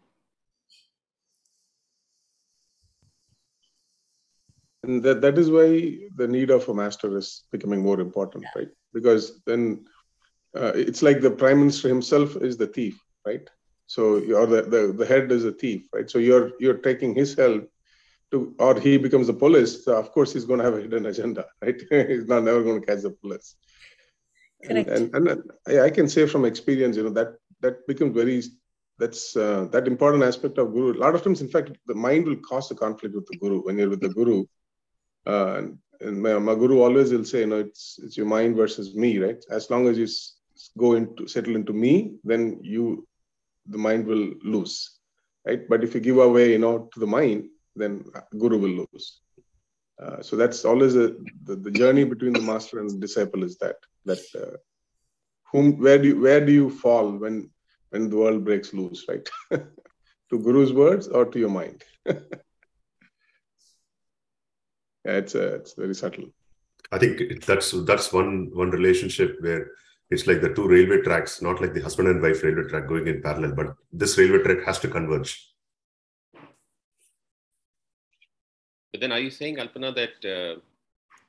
and 4.84 5.02
that, 5.02 5.20
that 5.22 5.38
is 5.38 5.50
why 5.50 5.98
the 6.16 6.28
need 6.28 6.50
of 6.50 6.68
a 6.68 6.74
master 6.74 7.16
is 7.16 7.44
becoming 7.50 7.82
more 7.82 8.00
important 8.00 8.44
right? 8.54 8.68
Because 8.92 9.42
then 9.46 9.84
uh, 10.56 10.72
it's 10.74 11.02
like 11.02 11.20
the 11.20 11.30
prime 11.30 11.60
minister 11.60 11.88
himself 11.88 12.36
is 12.36 12.56
the 12.56 12.66
thief 12.66 13.02
right? 13.26 13.48
So 13.86 14.16
or 14.34 14.46
the, 14.46 14.62
the, 14.62 14.94
the 14.96 15.06
head 15.06 15.32
is 15.32 15.44
a 15.44 15.52
thief 15.52 15.88
right? 15.92 16.08
So 16.10 16.18
you're 16.18 16.52
you're 16.60 16.82
taking 16.88 17.14
his 17.14 17.34
help 17.34 17.68
to 18.34 18.54
or 18.58 18.72
he 18.86 18.96
becomes 19.06 19.28
a 19.28 19.38
police 19.44 19.72
so 19.84 19.96
of 20.02 20.10
course 20.16 20.32
he's 20.32 20.48
going 20.50 20.60
to 20.60 20.66
have 20.68 20.78
a 20.78 20.82
hidden 20.84 21.06
agenda 21.12 21.44
right 21.62 21.80
he's 21.90 22.28
not 22.32 22.44
never 22.48 22.62
going 22.62 22.80
to 22.80 22.86
catch 22.86 23.02
the 23.02 23.10
police 23.10 23.56
Correct. 24.66 24.88
and, 24.88 25.14
and, 25.14 25.28
and 25.28 25.42
I, 25.68 25.80
I 25.86 25.90
can 25.90 26.08
say 26.08 26.26
from 26.26 26.44
experience 26.44 26.96
you 26.96 27.04
know 27.04 27.16
that 27.20 27.36
that 27.60 27.86
becomes 27.86 28.14
very 28.14 28.42
that's 28.98 29.36
uh, 29.36 29.66
that 29.72 29.86
important 29.94 30.24
aspect 30.30 30.58
of 30.58 30.72
guru 30.72 30.96
a 30.98 31.02
lot 31.04 31.14
of 31.14 31.22
times 31.24 31.40
in 31.46 31.48
fact 31.54 31.72
the 31.86 31.98
mind 32.06 32.26
will 32.26 32.42
cause 32.50 32.70
a 32.70 32.74
conflict 32.84 33.14
with 33.14 33.26
the 33.30 33.38
guru 33.42 33.60
when 33.66 33.78
you're 33.78 33.94
with 33.94 34.00
the 34.00 34.14
guru 34.18 34.44
uh, 35.26 35.54
and, 35.58 35.78
and 36.00 36.22
my, 36.22 36.38
my, 36.38 36.54
guru 36.54 36.82
always 36.82 37.12
will 37.12 37.24
say, 37.24 37.40
you 37.40 37.46
know, 37.46 37.60
it's 37.60 37.98
it's 38.02 38.16
your 38.16 38.26
mind 38.26 38.56
versus 38.56 38.94
me, 38.94 39.18
right? 39.18 39.42
As 39.50 39.70
long 39.70 39.88
as 39.88 39.96
you 39.96 40.04
s- 40.04 40.36
go 40.76 40.94
into 40.94 41.26
settle 41.26 41.56
into 41.56 41.72
me, 41.72 42.16
then 42.24 42.58
you 42.62 43.06
the 43.66 43.78
mind 43.78 44.06
will 44.06 44.34
lose. 44.42 44.98
right? 45.46 45.68
But 45.68 45.84
if 45.84 45.94
you 45.94 46.00
give 46.00 46.18
away, 46.18 46.52
you 46.52 46.58
know, 46.58 46.90
to 46.92 47.00
the 47.00 47.06
mind, 47.06 47.48
then 47.76 48.04
guru 48.38 48.58
will 48.58 48.86
lose. 48.92 49.20
Uh, 50.00 50.20
so 50.22 50.36
that's 50.36 50.64
always 50.64 50.96
a, 50.96 51.14
the, 51.44 51.56
the 51.56 51.70
journey 51.70 52.04
between 52.04 52.32
the 52.32 52.40
master 52.40 52.80
and 52.80 52.90
the 52.90 52.98
disciple 52.98 53.44
is 53.44 53.56
that 53.58 53.76
that 54.04 54.18
uh, 54.34 54.56
whom 55.52 55.78
where 55.78 55.98
do 55.98 56.08
you, 56.08 56.20
where 56.20 56.44
do 56.44 56.52
you 56.52 56.68
fall 56.68 57.12
when 57.12 57.50
when 57.90 58.10
the 58.10 58.16
world 58.16 58.44
breaks 58.44 58.74
loose, 58.74 59.06
right? 59.08 59.28
to 59.50 60.38
guru's 60.38 60.72
words 60.72 61.06
or 61.06 61.24
to 61.26 61.38
your 61.38 61.48
mind? 61.48 61.84
yeah, 62.06 62.16
it's 65.04 65.34
uh, 65.36 65.58
it's 65.60 65.74
very 65.74 65.94
subtle. 65.94 66.26
I 66.90 66.98
think 66.98 67.44
that's 67.44 67.70
that's 67.84 68.12
one 68.12 68.50
one 68.52 68.70
relationship 68.70 69.36
where 69.40 69.70
it's 70.10 70.26
like 70.26 70.40
the 70.40 70.52
two 70.52 70.68
railway 70.68 71.02
tracks, 71.02 71.40
not 71.40 71.60
like 71.60 71.72
the 71.72 71.80
husband 71.80 72.08
and 72.08 72.20
wife 72.20 72.42
railway 72.42 72.68
track 72.68 72.88
going 72.88 73.06
in 73.06 73.22
parallel, 73.22 73.54
but 73.54 73.74
this 73.92 74.18
railway 74.18 74.42
track 74.42 74.64
has 74.66 74.78
to 74.80 74.88
converge. 74.88 75.53
But 78.94 79.00
then, 79.00 79.10
are 79.10 79.18
you 79.18 79.30
saying, 79.30 79.56
Alpana, 79.56 79.92
that 79.96 80.24
uh, 80.24 80.60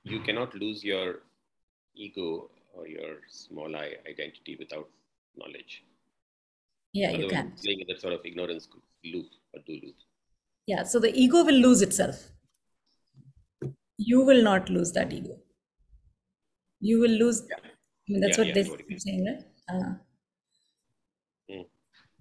you 0.03 0.19
cannot 0.19 0.53
lose 0.53 0.83
your 0.83 1.21
ego 1.95 2.51
or 2.75 2.87
your 2.87 3.21
small 3.27 3.75
I 3.75 3.93
identity 4.07 4.55
without 4.59 4.87
knowledge? 5.35 5.83
Yeah, 6.93 7.09
you 7.09 7.27
can. 7.27 7.53
Playing 7.63 7.79
in 7.79 7.87
that 7.87 7.99
sort 7.99 8.13
of 8.13 8.19
ignorance 8.23 8.67
loop 9.03 9.31
or 9.55 9.61
do 9.65 9.79
loop. 9.81 9.95
Yeah, 10.67 10.83
so 10.83 10.99
the 10.99 11.11
ego 11.19 11.43
will 11.43 11.55
lose 11.55 11.81
itself. 11.81 12.29
You 13.97 14.23
will 14.23 14.43
not 14.43 14.69
lose 14.69 14.91
that 14.91 15.11
ego. 15.11 15.39
You 16.79 16.99
will 16.99 17.17
lose. 17.23 17.47
Yeah. 17.49 17.55
I 17.63 18.11
mean, 18.11 18.21
that's 18.21 18.37
Yeah, 18.37 18.43
what 18.43 18.55
yeah, 18.55 18.63
they're 18.63 18.79
it. 18.89 19.01
saying, 19.01 19.25
right? 19.25 19.43
Uh, 19.67 19.93
Mm. 21.49 21.65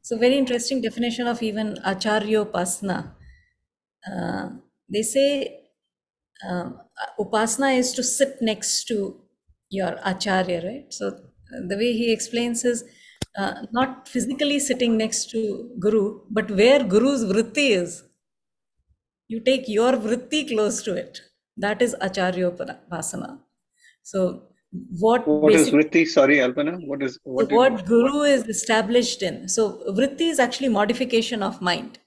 So, 0.00 0.16
very 0.16 0.38
interesting 0.38 0.80
definition 0.80 1.26
of 1.26 1.42
even 1.42 1.76
Acharyopasana. 1.84 3.14
Uh, 4.10 4.48
they 4.94 5.02
say 5.02 5.60
um, 6.48 6.80
Upasana 7.18 7.76
is 7.78 7.92
to 7.94 8.02
sit 8.02 8.36
next 8.40 8.84
to 8.88 9.20
your 9.70 9.98
Acharya, 10.04 10.62
right? 10.64 10.92
So, 10.92 11.10
the 11.68 11.76
way 11.76 11.92
he 11.92 12.12
explains 12.12 12.64
is 12.64 12.84
uh, 13.38 13.54
not 13.72 14.08
physically 14.08 14.58
sitting 14.58 14.96
next 14.96 15.30
to 15.30 15.70
Guru, 15.78 16.20
but 16.30 16.50
where 16.50 16.82
Guru's 16.84 17.24
vritti 17.24 17.70
is. 17.70 18.02
You 19.28 19.40
take 19.40 19.68
your 19.68 19.92
vritti 19.92 20.48
close 20.48 20.82
to 20.82 20.94
it. 20.94 21.20
That 21.56 21.80
is 21.82 21.94
acharya 22.00 22.50
upasana. 22.50 23.38
So, 24.02 24.42
what, 24.98 25.26
What 25.26 25.54
is 25.54 25.70
vritti? 25.70 26.06
Sorry, 26.06 26.38
Alpana. 26.38 26.84
What 26.86 27.02
is 27.02 27.18
what? 27.22 27.50
you- 27.50 27.56
what 27.56 27.86
guru 27.86 28.22
is 28.22 28.44
established 28.54 29.22
in 29.22 29.48
so 29.48 29.62
vritti 29.98 30.28
is 30.34 30.38
actually 30.38 30.68
modification 30.68 31.42
of 31.42 31.60
mind 31.60 31.98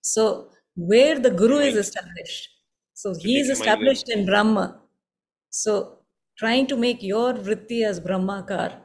so 0.00 0.48
where 0.76 1.18
the 1.18 1.30
guru 1.30 1.58
is 1.58 1.76
established. 1.76 2.48
So 2.94 3.14
he 3.14 3.38
is 3.40 3.48
take 3.48 3.58
the 3.58 3.64
mind 3.66 3.86
established 3.86 4.08
in 4.10 4.26
brahma. 4.26 4.80
So 5.50 5.98
trying 6.38 6.66
to 6.68 6.76
make 6.76 7.02
your 7.02 7.34
vritti 7.34 7.84
as 7.84 8.00
brahmakar 8.00 8.80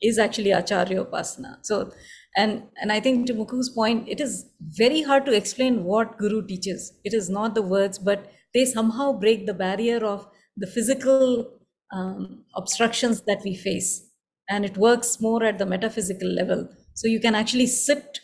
is 0.00 0.18
actually 0.18 0.52
acharya 0.52 1.04
upasana 1.04 1.56
so 1.62 1.90
and 2.36 2.62
and 2.80 2.92
i 2.92 3.00
think 3.00 3.26
to 3.26 3.34
muku's 3.34 3.70
point 3.70 4.08
it 4.14 4.20
is 4.20 4.44
very 4.82 5.02
hard 5.02 5.24
to 5.26 5.32
explain 5.32 5.84
what 5.84 6.18
guru 6.18 6.46
teaches. 6.46 6.92
It 7.04 7.14
is 7.14 7.30
not 7.30 7.54
the 7.54 7.62
words 7.62 7.98
but 7.98 8.30
they 8.54 8.64
somehow 8.64 9.12
break 9.12 9.46
the 9.46 9.54
barrier 9.54 10.04
of 10.04 10.26
the 10.56 10.66
physical 10.66 11.50
um, 11.92 12.44
obstructions 12.56 13.22
that 13.22 13.40
we 13.44 13.54
face. 13.54 14.10
And 14.48 14.64
it 14.64 14.76
works 14.76 15.20
more 15.20 15.42
at 15.44 15.58
the 15.58 15.66
metaphysical 15.66 16.28
level. 16.28 16.68
So 16.94 17.08
you 17.08 17.20
can 17.20 17.34
actually 17.34 17.66
sit 17.66 18.20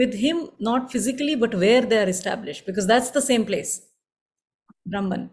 with 0.00 0.14
him 0.14 0.48
not 0.58 0.90
physically 0.90 1.34
but 1.34 1.54
where 1.54 1.82
they 1.82 1.98
are 2.02 2.08
established 2.08 2.64
because 2.66 2.86
that's 2.86 3.10
the 3.10 3.22
same 3.22 3.44
place 3.44 3.72
brahman 4.86 5.30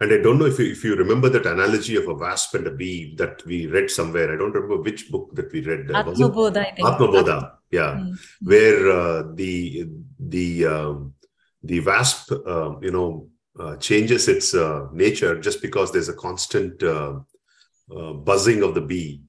And 0.00 0.12
I 0.12 0.18
don't 0.18 0.38
know 0.38 0.46
if 0.46 0.58
you, 0.58 0.66
if 0.70 0.84
you 0.84 0.96
remember 0.96 1.28
that 1.30 1.46
analogy 1.46 1.96
of 1.96 2.08
a 2.08 2.14
wasp 2.14 2.54
and 2.54 2.66
a 2.66 2.70
bee 2.70 3.14
that 3.16 3.44
we 3.46 3.66
read 3.66 3.90
somewhere. 3.90 4.34
I 4.34 4.36
don't 4.36 4.52
remember 4.52 4.82
which 4.82 5.10
book 5.10 5.30
that 5.34 5.52
we 5.52 5.60
read. 5.62 5.90
Uh, 5.90 6.04
atmabodha 6.04 6.58
i 6.58 6.70
think 6.74 6.88
Atmabodha, 6.88 7.52
yeah, 7.70 7.94
Mm. 7.94 8.18
where 8.42 8.90
uh, 8.90 9.22
the 9.34 9.86
the 10.18 10.66
um, 10.66 11.14
the 11.62 11.80
wasp, 11.80 12.32
uh, 12.32 12.74
you 12.82 12.90
know, 12.90 13.30
uh, 13.58 13.76
changes 13.76 14.28
its 14.28 14.52
uh, 14.52 14.88
nature 14.92 15.40
just 15.40 15.62
because 15.62 15.92
there's 15.92 16.10
a 16.10 16.14
constant 16.26 16.82
uh, 16.82 17.14
buzzing 18.28 18.62
of 18.62 18.74
the 18.74 18.80
bee 18.80 19.23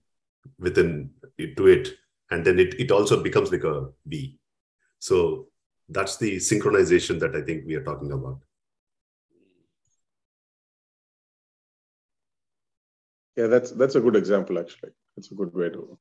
within 0.59 1.11
to 1.57 1.67
it, 1.67 1.89
and 2.31 2.45
then 2.45 2.59
it 2.59 2.79
it 2.79 2.91
also 2.91 3.21
becomes 3.21 3.51
like 3.51 3.63
a 3.63 3.87
bee. 4.07 4.39
So 4.99 5.47
that's 5.89 6.17
the 6.17 6.37
synchronization 6.37 7.19
that 7.19 7.35
I 7.35 7.41
think 7.41 7.65
we 7.65 7.75
are 7.75 7.83
talking 7.83 8.11
about. 8.11 8.39
Yeah, 13.35 13.47
that's 13.47 13.71
that's 13.71 13.95
a 13.95 14.01
good 14.01 14.15
example 14.15 14.59
actually. 14.59 14.91
That's 15.15 15.31
a 15.31 15.35
good 15.35 15.53
way 15.53 15.69
to. 15.69 15.97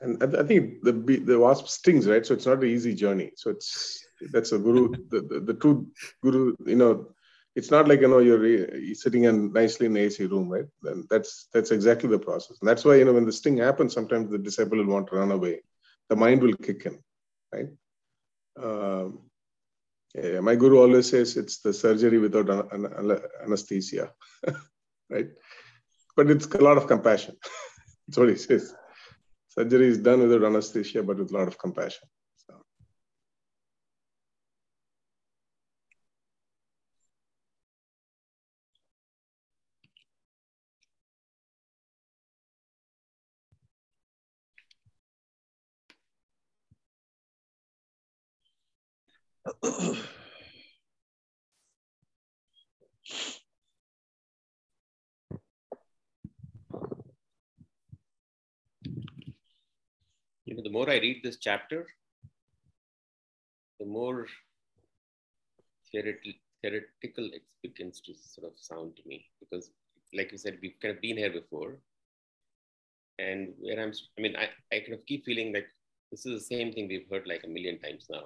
And 0.00 0.20
I, 0.22 0.40
I 0.40 0.42
think 0.42 0.82
the 0.82 0.92
the 0.92 1.38
wasp 1.38 1.68
stings, 1.68 2.08
right? 2.08 2.26
So 2.26 2.34
it's 2.34 2.46
not 2.46 2.62
an 2.62 2.68
easy 2.68 2.94
journey. 2.94 3.30
So 3.36 3.50
it's 3.50 4.04
that's 4.32 4.52
a 4.52 4.58
guru, 4.58 4.90
the, 5.10 5.20
the, 5.20 5.40
the 5.40 5.54
true 5.54 5.86
guru. 6.22 6.56
You 6.66 6.76
know, 6.76 7.14
it's 7.54 7.70
not 7.70 7.86
like 7.88 8.00
you 8.00 8.08
know 8.08 8.18
you're, 8.18 8.44
you're 8.46 8.94
sitting 8.94 9.24
in 9.24 9.52
nicely 9.52 9.86
in 9.86 9.96
AC 9.96 10.24
room, 10.26 10.48
right? 10.48 10.66
Then 10.82 11.06
that's 11.10 11.48
that's 11.52 11.70
exactly 11.70 12.08
the 12.08 12.18
process. 12.18 12.58
And 12.60 12.68
that's 12.68 12.84
why 12.84 12.96
you 12.96 13.04
know 13.04 13.12
when 13.12 13.26
the 13.26 13.32
sting 13.32 13.58
happens, 13.58 13.92
sometimes 13.92 14.30
the 14.30 14.38
disciple 14.38 14.78
will 14.78 14.86
want 14.86 15.08
to 15.08 15.16
run 15.16 15.32
away. 15.32 15.62
The 16.08 16.16
mind 16.16 16.42
will 16.42 16.54
kick 16.54 16.86
in, 16.86 16.98
right? 17.52 17.68
Um, 18.62 19.20
yeah, 20.14 20.40
my 20.40 20.56
guru 20.56 20.80
always 20.80 21.10
says 21.10 21.36
it's 21.36 21.60
the 21.60 21.72
surgery 21.72 22.18
without 22.18 22.48
an- 22.50 22.86
an- 22.86 23.20
anesthesia, 23.42 24.12
right? 25.10 25.28
But 26.16 26.30
it's 26.30 26.46
a 26.46 26.58
lot 26.58 26.76
of 26.76 26.86
compassion. 26.86 27.36
That's 28.08 28.18
what 28.18 28.28
he 28.28 28.36
says. 28.36 28.74
Surgery 29.48 29.88
is 29.88 29.98
done 29.98 30.20
without 30.20 30.44
anesthesia, 30.46 31.02
but 31.02 31.18
with 31.18 31.30
a 31.30 31.34
lot 31.34 31.48
of 31.48 31.58
compassion. 31.58 32.08
You 60.44 60.56
know, 60.56 60.62
the 60.62 60.70
more 60.70 60.88
I 60.88 60.98
read 60.98 61.22
this 61.24 61.38
chapter, 61.38 61.86
the 63.80 63.86
more 63.86 64.26
theoretical, 65.90 66.30
it 67.32 67.42
begins 67.62 68.00
to 68.02 68.14
sort 68.14 68.46
of 68.46 68.58
sound 68.58 68.96
to 68.96 69.02
me 69.08 69.26
because, 69.40 69.70
like 70.14 70.30
you 70.30 70.38
said, 70.38 70.58
we've 70.62 70.78
kind 70.80 70.94
of 70.94 71.00
been 71.00 71.16
here 71.16 71.32
before. 71.32 71.78
And 73.18 73.54
where 73.58 73.80
I'm, 73.82 73.92
I 74.18 74.20
mean, 74.20 74.36
I, 74.36 74.50
I 74.74 74.80
kind 74.80 74.94
of 74.94 75.06
keep 75.06 75.24
feeling 75.24 75.52
like 75.52 75.68
this 76.10 76.26
is 76.26 76.34
the 76.34 76.56
same 76.56 76.72
thing 76.72 76.88
we've 76.88 77.08
heard 77.10 77.26
like 77.26 77.42
a 77.44 77.48
million 77.48 77.78
times 77.80 78.06
now. 78.10 78.24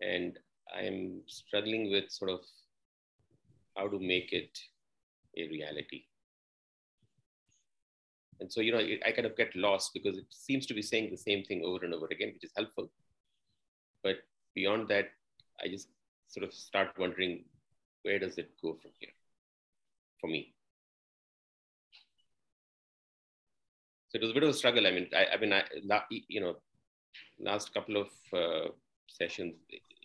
And 0.00 0.38
I'm 0.74 1.22
struggling 1.26 1.90
with 1.90 2.10
sort 2.10 2.30
of 2.30 2.40
how 3.76 3.88
to 3.88 3.98
make 3.98 4.32
it 4.32 4.58
a 5.36 5.48
reality. 5.48 6.04
And 8.40 8.52
so, 8.52 8.60
you 8.60 8.72
know, 8.72 8.78
I 8.78 9.12
kind 9.12 9.26
of 9.26 9.36
get 9.36 9.54
lost 9.56 9.92
because 9.94 10.16
it 10.16 10.26
seems 10.30 10.66
to 10.66 10.74
be 10.74 10.82
saying 10.82 11.10
the 11.10 11.16
same 11.16 11.42
thing 11.42 11.62
over 11.64 11.84
and 11.84 11.94
over 11.94 12.06
again, 12.10 12.30
which 12.34 12.44
is 12.44 12.52
helpful. 12.56 12.88
But 14.02 14.18
beyond 14.54 14.88
that, 14.88 15.06
I 15.60 15.68
just 15.68 15.88
sort 16.28 16.44
of 16.44 16.52
start 16.54 16.90
wondering 16.98 17.44
where 18.02 18.18
does 18.18 18.38
it 18.38 18.50
go 18.62 18.78
from 18.80 18.92
here 19.00 19.10
for 20.20 20.28
me? 20.28 20.54
So 24.08 24.16
it 24.16 24.22
was 24.22 24.30
a 24.30 24.34
bit 24.34 24.44
of 24.44 24.50
a 24.50 24.54
struggle. 24.54 24.86
I 24.86 24.92
mean, 24.92 25.08
I, 25.14 25.34
I 25.34 25.36
mean, 25.36 25.52
I, 25.52 25.64
you 26.28 26.40
know, 26.40 26.56
last 27.40 27.74
couple 27.74 27.96
of 27.96 28.08
uh, 28.32 28.70
sessions, 29.08 29.54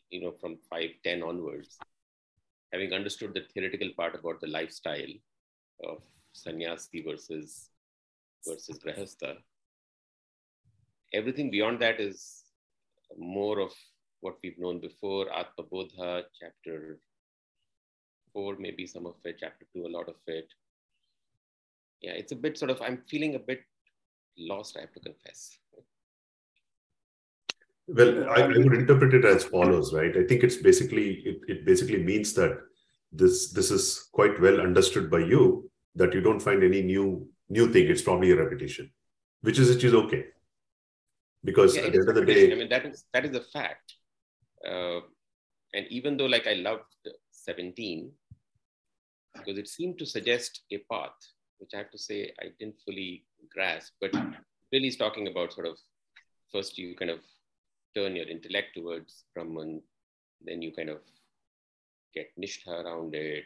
you 0.10 0.22
know, 0.22 0.34
from 0.40 0.58
5, 0.70 0.90
10 1.04 1.24
onwards, 1.24 1.78
having 2.72 2.94
understood 2.94 3.34
the 3.34 3.44
theoretical 3.54 3.90
part 3.96 4.16
about 4.16 4.42
the 4.42 4.48
lifestyle 4.48 5.14
of 5.84 6.02
sannyasi 6.34 7.02
versus 7.02 7.70
versus 8.48 8.80
grahastha, 8.80 9.38
everything 11.14 11.52
beyond 11.52 11.80
that 11.80 12.00
is 12.00 12.44
more 13.18 13.60
of 13.60 13.72
what 14.22 14.36
we've 14.44 14.58
known 14.58 14.80
before. 14.80 15.32
Atma 15.32 15.64
Bodha, 15.72 16.24
chapter 16.40 17.00
four, 18.32 18.56
maybe 18.58 18.88
some 18.88 19.06
of 19.06 19.16
it, 19.24 19.38
chapter 19.40 19.66
two, 19.74 19.86
a 19.86 19.96
lot 19.98 20.10
of 20.10 20.16
it. 20.28 20.48
Yeah, 22.02 22.12
it's 22.12 22.32
a 22.32 22.36
bit 22.36 22.58
sort 22.58 22.72
of, 22.72 22.82
I'm 22.82 23.04
feeling 23.08 23.36
a 23.36 23.40
bit 23.40 23.64
lost, 24.38 24.76
I 24.78 24.82
have 24.82 24.94
to 24.94 25.00
confess. 25.00 25.58
Well, 27.88 28.30
I, 28.30 28.44
I 28.44 28.48
would 28.48 28.74
interpret 28.74 29.14
it 29.14 29.26
as 29.26 29.44
follows, 29.44 29.94
right? 29.94 30.16
I 30.16 30.24
think 30.24 30.44
it's 30.44 30.58
basically 30.58 31.22
it, 31.26 31.38
it 31.48 31.66
basically 31.66 32.02
means 32.02 32.34
that 32.34 32.58
this 33.12 33.52
this 33.52 33.72
is 33.72 34.10
quite 34.12 34.40
well 34.42 34.62
understood 34.62 35.12
by 35.12 35.20
you 35.20 35.70
that 35.96 36.14
you 36.14 36.22
don't 36.22 36.40
find 36.40 36.64
any 36.64 36.82
new 36.82 37.28
new 37.50 37.72
thing. 37.72 37.88
It's 37.88 38.02
probably 38.02 38.32
a 38.32 38.36
repetition, 38.36 38.92
which 39.42 39.60
is 39.60 39.74
which 39.76 39.84
is 39.84 39.94
okay. 39.94 40.26
Because 41.44 41.76
Yeah, 41.76 41.84
at 41.84 41.92
the 41.92 42.00
end 42.00 42.10
of 42.10 42.16
the 42.16 42.26
day, 42.26 42.52
I 42.52 42.56
mean, 42.56 42.70
that 42.70 42.86
is 42.86 43.06
that 43.14 43.26
is 43.26 43.36
a 43.36 43.42
fact. 43.42 43.94
Uh, 44.66 45.02
and 45.74 45.86
even 45.90 46.16
though, 46.18 46.26
like, 46.26 46.48
I 46.48 46.54
loved 46.54 46.84
17 47.32 48.12
because 49.34 49.58
it 49.58 49.68
seemed 49.68 49.98
to 50.00 50.06
suggest 50.06 50.62
a 50.72 50.78
path, 50.90 51.18
which 51.58 51.72
I 51.74 51.78
have 51.80 51.92
to 51.92 51.98
say 51.98 52.32
I 52.40 52.46
didn't 52.60 52.76
fully 52.86 53.26
grasp. 53.52 53.94
But 54.00 54.14
really, 54.72 54.88
is 54.88 54.96
talking 54.96 55.28
about 55.28 55.52
sort 55.52 55.68
of 55.68 55.78
first 56.52 56.78
you 56.78 56.96
kind 56.96 57.12
of 57.12 57.20
turn 57.96 58.16
your 58.16 58.28
intellect 58.28 58.76
towards 58.76 59.26
Brahman, 59.34 59.82
then 60.42 60.62
you 60.62 60.72
kind 60.72 60.90
of 60.90 61.00
get 62.14 62.32
nishtha 62.40 62.84
around 62.84 63.16
it. 63.16 63.46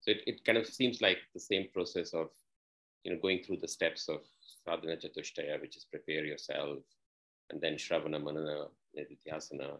So 0.00 0.12
it, 0.12 0.22
it 0.26 0.44
kind 0.44 0.58
of 0.58 0.66
seems 0.66 1.00
like 1.00 1.18
the 1.34 1.40
same 1.40 1.68
process 1.72 2.12
of 2.14 2.30
you 3.04 3.12
know 3.12 3.20
going 3.20 3.42
through 3.42 3.58
the 3.58 3.68
steps 3.68 4.08
of 4.08 4.20
sadhana 4.64 4.96
chatushtaya, 4.96 5.60
which 5.60 5.76
is 5.76 5.84
prepare 5.84 6.24
yourself, 6.24 6.78
and 7.50 7.60
then 7.60 7.74
shravana 7.74 8.22
manana 8.22 8.66
nididhyasana. 8.96 9.78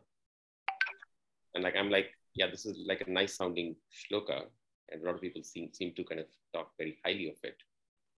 And 1.54 1.64
like 1.64 1.76
I'm 1.76 1.90
like, 1.90 2.10
yeah, 2.34 2.50
this 2.50 2.66
is 2.66 2.78
like 2.86 3.02
a 3.06 3.10
nice 3.10 3.34
sounding 3.34 3.76
shloka, 3.90 4.42
and 4.90 5.02
a 5.02 5.04
lot 5.04 5.14
of 5.14 5.20
people 5.20 5.42
seem 5.42 5.72
seem 5.72 5.92
to 5.94 6.04
kind 6.04 6.20
of 6.20 6.26
talk 6.54 6.72
very 6.78 6.98
highly 7.04 7.28
of 7.28 7.36
it, 7.42 7.56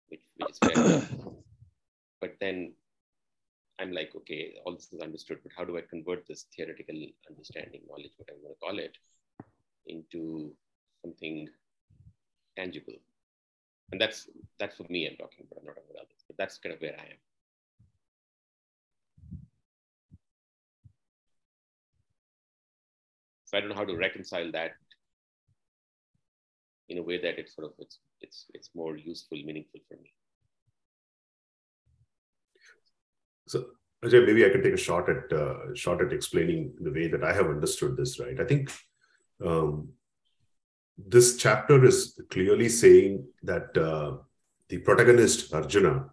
which 0.08 0.22
which 0.36 0.50
is 0.50 0.58
fair. 0.58 1.02
but 2.20 2.36
then 2.40 2.72
I'm 3.80 3.92
like, 3.92 4.12
okay, 4.14 4.54
all 4.64 4.74
this 4.74 4.92
is 4.92 5.00
understood, 5.00 5.38
but 5.42 5.52
how 5.56 5.64
do 5.64 5.76
I 5.76 5.82
convert 5.82 6.26
this 6.26 6.46
theoretical 6.56 6.94
understanding, 7.28 7.80
knowledge, 7.88 8.12
whatever 8.16 8.38
you 8.38 8.44
want 8.44 8.58
to 8.58 8.64
call 8.66 8.78
it, 8.78 8.96
into 9.86 10.52
something 11.02 11.48
tangible? 12.56 12.94
And 13.90 14.00
that's 14.00 14.28
that's 14.58 14.76
for 14.76 14.86
me 14.88 15.06
I'm 15.06 15.16
talking 15.16 15.46
about, 15.50 15.64
not 15.64 15.72
about 15.72 16.02
others. 16.02 16.24
But 16.26 16.36
that's 16.38 16.58
kind 16.58 16.74
of 16.74 16.80
where 16.80 16.96
I 16.98 17.04
am. 17.04 17.18
So 23.44 23.58
I 23.58 23.60
don't 23.60 23.68
know 23.68 23.76
how 23.76 23.84
to 23.84 23.96
reconcile 23.96 24.50
that 24.52 24.72
in 26.88 26.98
a 26.98 27.02
way 27.02 27.20
that 27.20 27.38
it's 27.38 27.54
sort 27.54 27.66
of 27.66 27.74
it's 27.78 27.98
it's 28.20 28.46
it's 28.54 28.70
more 28.74 28.96
useful, 28.96 29.38
meaningful 29.38 29.80
for 29.88 29.96
me. 29.96 30.12
So, 33.52 33.64
Ajay, 34.02 34.24
maybe 34.26 34.46
I 34.46 34.48
can 34.48 34.62
take 34.62 34.72
a 34.72 34.84
shot 34.88 35.10
at 35.14 35.32
uh, 35.32 35.74
shot 35.74 36.00
at 36.04 36.12
explaining 36.12 36.72
the 36.80 36.90
way 36.90 37.06
that 37.08 37.22
I 37.22 37.32
have 37.38 37.48
understood 37.56 37.96
this. 37.96 38.18
Right? 38.18 38.40
I 38.40 38.44
think 38.44 38.72
um, 39.44 39.90
this 40.96 41.36
chapter 41.36 41.84
is 41.84 41.98
clearly 42.30 42.68
saying 42.68 43.26
that 43.42 43.76
uh, 43.76 44.16
the 44.70 44.78
protagonist 44.78 45.52
Arjuna, 45.52 46.06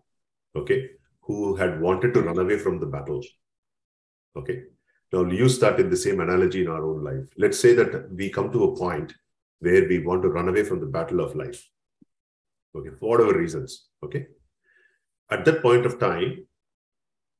okay, 0.56 0.90
who 1.22 1.56
had 1.56 1.80
wanted 1.80 2.14
to 2.16 2.22
run 2.22 2.40
away 2.40 2.58
from 2.58 2.80
the 2.80 2.92
battle, 2.98 3.24
okay. 4.36 4.64
Now 5.12 5.24
we'll 5.24 5.34
use 5.34 5.58
that 5.60 5.80
in 5.80 5.90
the 5.90 5.98
same 5.98 6.20
analogy 6.20 6.62
in 6.64 6.68
our 6.68 6.86
own 6.86 7.04
life. 7.04 7.28
Let's 7.38 7.60
say 7.60 7.74
that 7.74 8.12
we 8.12 8.30
come 8.30 8.52
to 8.52 8.66
a 8.66 8.76
point 8.76 9.14
where 9.60 9.88
we 9.88 10.00
want 10.00 10.22
to 10.24 10.30
run 10.30 10.50
away 10.50 10.64
from 10.64 10.82
the 10.82 10.92
battle 10.98 11.22
of 11.22 11.36
life, 11.36 11.68
okay, 12.76 12.92
for 13.00 13.10
whatever 13.10 13.40
reasons, 13.40 13.88
okay. 14.04 14.28
At 15.32 15.46
that 15.46 15.62
point 15.62 15.86
of 15.86 16.00
time, 16.00 16.46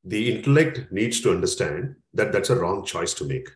the 0.10 0.36
intellect 0.36 0.92
needs 0.92 1.22
to 1.22 1.32
understand 1.32 1.96
that 2.16 2.32
that's 2.32 2.50
a 2.50 2.56
wrong 2.56 2.84
choice 2.84 3.14
to 3.14 3.26
make. 3.26 3.48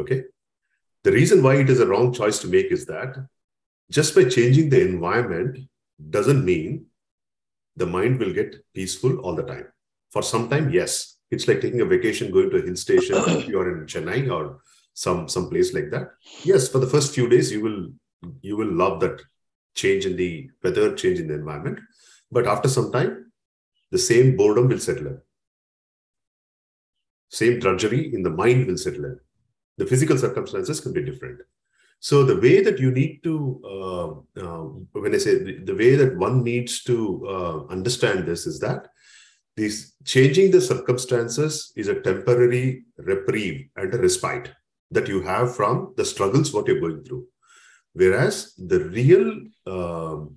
Okay. 0.00 0.22
The 1.02 1.12
reason 1.12 1.42
why 1.42 1.56
it 1.56 1.68
is 1.68 1.80
a 1.80 1.86
wrong 1.86 2.12
choice 2.12 2.38
to 2.40 2.48
make 2.48 2.70
is 2.70 2.86
that 2.86 3.16
just 3.90 4.14
by 4.14 4.24
changing 4.24 4.70
the 4.70 4.80
environment 4.80 5.58
doesn't 6.10 6.44
mean 6.44 6.86
the 7.74 7.86
mind 7.86 8.20
will 8.20 8.32
get 8.32 8.56
peaceful 8.72 9.18
all 9.18 9.34
the 9.34 9.42
time. 9.42 9.66
For 10.10 10.22
some 10.22 10.48
time, 10.48 10.70
yes. 10.70 11.16
It's 11.30 11.48
like 11.48 11.60
taking 11.60 11.80
a 11.80 11.84
vacation, 11.84 12.30
going 12.30 12.50
to 12.50 12.58
a 12.58 12.62
hill 12.62 12.76
station, 12.76 13.16
if 13.26 13.48
you're 13.48 13.78
in 13.78 13.86
Chennai 13.86 14.30
or 14.32 14.60
some 14.94 15.28
some 15.28 15.50
place 15.50 15.74
like 15.74 15.90
that. 15.90 16.10
Yes, 16.44 16.68
for 16.68 16.78
the 16.78 16.86
first 16.86 17.14
few 17.14 17.28
days, 17.28 17.50
you 17.50 17.62
will 17.62 17.88
you 18.42 18.56
will 18.56 18.72
love 18.72 19.00
that 19.00 19.20
change 19.74 20.06
in 20.06 20.16
the 20.16 20.50
weather, 20.62 20.94
change 20.94 21.18
in 21.18 21.26
the 21.26 21.34
environment. 21.34 21.80
But 22.30 22.46
after 22.46 22.68
some 22.68 22.92
time, 22.92 23.25
the 23.90 23.98
same 23.98 24.36
boredom 24.36 24.68
will 24.68 24.78
settle 24.78 25.06
in. 25.06 25.20
Same 27.30 27.58
drudgery 27.58 28.14
in 28.14 28.22
the 28.22 28.30
mind 28.30 28.66
will 28.66 28.78
settle 28.78 29.04
in. 29.04 29.20
The 29.78 29.86
physical 29.86 30.16
circumstances 30.16 30.80
can 30.80 30.92
be 30.92 31.04
different. 31.04 31.40
So 32.00 32.24
the 32.24 32.38
way 32.38 32.62
that 32.62 32.78
you 32.78 32.90
need 32.90 33.22
to, 33.24 33.60
uh, 33.64 34.40
uh, 34.40 34.64
when 34.92 35.14
I 35.14 35.18
say 35.18 35.60
the, 35.60 35.74
way 35.74 35.96
that 35.96 36.16
one 36.16 36.44
needs 36.44 36.82
to 36.84 37.26
uh, 37.26 37.72
understand 37.72 38.26
this 38.26 38.46
is 38.46 38.60
that 38.60 38.88
this 39.56 39.94
changing 40.04 40.50
the 40.50 40.60
circumstances 40.60 41.72
is 41.76 41.88
a 41.88 42.00
temporary 42.00 42.84
reprieve 42.98 43.68
and 43.76 43.92
a 43.94 43.98
respite 43.98 44.52
that 44.90 45.08
you 45.08 45.22
have 45.22 45.56
from 45.56 45.94
the 45.96 46.04
struggles 46.04 46.52
what 46.52 46.66
you're 46.66 46.80
going 46.80 47.02
through. 47.02 47.26
Whereas 47.94 48.52
the 48.58 48.80
real, 48.80 49.40
um, 49.66 50.36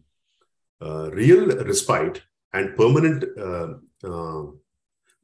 uh, 0.81 1.11
real 1.11 1.47
respite 1.65 2.21
and 2.53 2.75
permanent 2.75 3.23
uh, 3.37 3.73
uh, 4.03 4.43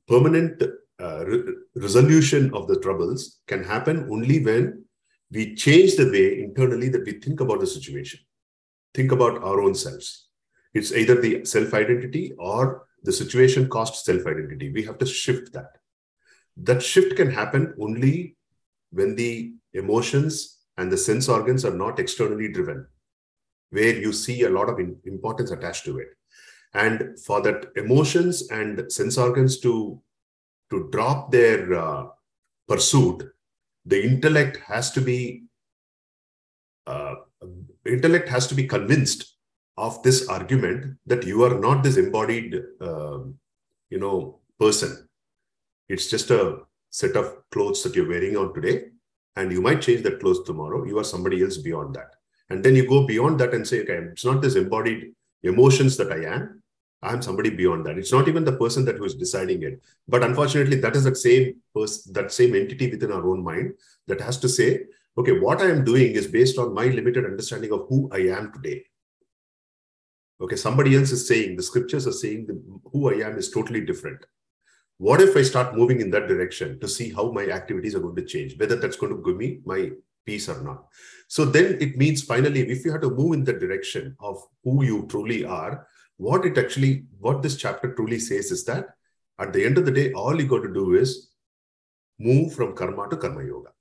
permanent 0.07 0.61
uh, 0.99 1.25
re- 1.25 1.53
resolution 1.75 2.53
of 2.53 2.67
the 2.67 2.79
troubles 2.79 3.41
can 3.47 3.63
happen 3.63 4.07
only 4.11 4.43
when 4.43 4.85
we 5.31 5.55
change 5.55 5.95
the 5.95 6.09
way 6.09 6.39
internally 6.43 6.89
that 6.89 7.05
we 7.05 7.13
think 7.13 7.39
about 7.39 7.59
the 7.59 7.67
situation. 7.67 8.19
Think 8.93 9.11
about 9.11 9.43
our 9.43 9.59
own 9.61 9.75
selves. 9.75 10.29
It's 10.73 10.91
either 10.91 11.19
the 11.19 11.45
self 11.45 11.73
identity 11.73 12.33
or 12.37 12.85
the 13.03 13.11
situation 13.11 13.69
cost 13.69 14.05
self 14.05 14.25
identity 14.25 14.71
we 14.71 14.83
have 14.83 14.97
to 14.99 15.05
shift 15.05 15.53
that. 15.53 15.77
That 16.57 16.81
shift 16.81 17.15
can 17.15 17.31
happen 17.31 17.73
only 17.79 18.37
when 18.91 19.15
the 19.15 19.53
emotions 19.73 20.59
and 20.77 20.91
the 20.91 20.97
sense 20.97 21.27
organs 21.27 21.65
are 21.65 21.73
not 21.73 21.99
externally 21.99 22.51
driven 22.51 22.87
where 23.71 23.95
you 23.95 24.13
see 24.13 24.43
a 24.43 24.49
lot 24.49 24.69
of 24.69 24.79
importance 25.05 25.51
attached 25.51 25.85
to 25.85 25.97
it 25.97 26.09
and 26.75 27.17
for 27.19 27.41
that 27.41 27.67
emotions 27.77 28.49
and 28.49 28.91
sense 28.91 29.17
organs 29.17 29.59
to 29.59 30.01
to 30.69 30.89
drop 30.91 31.31
their 31.31 31.73
uh, 31.73 32.05
pursuit 32.67 33.23
the 33.85 33.99
intellect 34.03 34.57
has 34.57 34.91
to 34.91 35.01
be 35.01 35.43
uh, 36.87 37.15
intellect 37.85 38.27
has 38.29 38.47
to 38.47 38.55
be 38.55 38.67
convinced 38.67 39.35
of 39.77 40.01
this 40.03 40.27
argument 40.27 40.97
that 41.05 41.25
you 41.25 41.43
are 41.43 41.59
not 41.59 41.83
this 41.83 41.97
embodied 41.97 42.55
uh, 42.81 43.19
you 43.89 43.99
know 43.99 44.39
person. 44.59 45.07
It's 45.89 46.09
just 46.09 46.31
a 46.31 46.59
set 46.89 47.15
of 47.15 47.49
clothes 47.51 47.83
that 47.83 47.95
you're 47.95 48.07
wearing 48.07 48.37
on 48.37 48.53
today 48.53 48.85
and 49.35 49.51
you 49.51 49.61
might 49.61 49.81
change 49.81 50.01
that 50.03 50.19
clothes 50.19 50.43
tomorrow. 50.43 50.85
You 50.85 50.97
are 50.99 51.03
somebody 51.03 51.43
else 51.43 51.57
beyond 51.57 51.93
that. 51.95 52.15
And 52.49 52.63
then 52.63 52.75
you 52.75 52.87
go 52.87 53.05
beyond 53.05 53.39
that 53.41 53.53
and 53.53 53.67
say 53.67 53.81
okay 53.81 53.99
it's 54.11 54.25
not 54.25 54.41
this 54.41 54.55
embodied 54.55 55.13
emotions 55.45 55.95
that 55.97 56.11
i 56.11 56.21
am 56.35 56.61
I'm 57.05 57.21
somebody 57.21 57.49
beyond 57.49 57.85
that. 57.85 57.97
It's 57.97 58.11
not 58.11 58.27
even 58.27 58.43
the 58.43 58.57
person 58.57 58.85
that 58.85 58.97
who 58.97 59.05
is 59.05 59.15
deciding 59.15 59.63
it. 59.63 59.81
But 60.07 60.23
unfortunately, 60.23 60.77
that 60.77 60.95
is 60.95 61.03
that 61.03 61.17
same 61.17 61.55
person, 61.73 62.13
that 62.13 62.31
same 62.31 62.55
entity 62.55 62.89
within 62.89 63.11
our 63.11 63.27
own 63.27 63.43
mind 63.43 63.73
that 64.07 64.21
has 64.21 64.37
to 64.39 64.49
say, 64.49 64.85
okay, 65.17 65.39
what 65.39 65.61
I 65.61 65.69
am 65.69 65.83
doing 65.83 66.13
is 66.13 66.27
based 66.27 66.57
on 66.57 66.73
my 66.73 66.85
limited 66.85 67.25
understanding 67.25 67.71
of 67.71 67.85
who 67.87 68.09
I 68.11 68.19
am 68.37 68.51
today. 68.51 68.83
Okay, 70.41 70.57
somebody 70.57 70.95
else 70.95 71.11
is 71.11 71.27
saying, 71.27 71.55
the 71.55 71.63
scriptures 71.63 72.07
are 72.07 72.11
saying 72.11 72.47
that 72.47 72.61
who 72.91 73.09
I 73.09 73.25
am 73.25 73.37
is 73.37 73.49
totally 73.49 73.81
different. 73.81 74.25
What 74.97 75.21
if 75.21 75.35
I 75.35 75.43
start 75.43 75.75
moving 75.75 76.01
in 76.01 76.09
that 76.11 76.27
direction 76.27 76.79
to 76.79 76.87
see 76.87 77.11
how 77.13 77.31
my 77.31 77.47
activities 77.47 77.95
are 77.95 77.99
going 77.99 78.15
to 78.15 78.25
change, 78.25 78.57
whether 78.57 78.75
that's 78.75 78.97
going 78.97 79.15
to 79.15 79.23
give 79.23 79.37
me 79.37 79.59
my 79.65 79.91
peace 80.25 80.49
or 80.49 80.61
not? 80.61 80.85
So 81.27 81.45
then 81.45 81.77
it 81.79 81.97
means 81.97 82.23
finally, 82.23 82.69
if 82.69 82.83
you 82.85 82.91
have 82.91 83.01
to 83.01 83.09
move 83.09 83.33
in 83.33 83.43
the 83.43 83.53
direction 83.53 84.15
of 84.19 84.41
who 84.63 84.83
you 84.83 85.05
truly 85.07 85.45
are, 85.45 85.87
what 86.17 86.45
it 86.45 86.57
actually 86.57 87.05
what 87.19 87.41
this 87.41 87.57
chapter 87.57 87.93
truly 87.93 88.19
says 88.19 88.51
is 88.51 88.63
that 88.65 88.87
at 89.39 89.51
the 89.53 89.65
end 89.65 89.77
of 89.77 89.85
the 89.85 89.91
day 89.91 90.11
all 90.13 90.39
you 90.39 90.47
got 90.47 90.63
to 90.63 90.73
do 90.73 90.95
is 90.95 91.31
move 92.19 92.53
from 92.53 92.75
karma 92.75 93.09
to 93.09 93.17
karma 93.17 93.43
yoga 93.43 93.71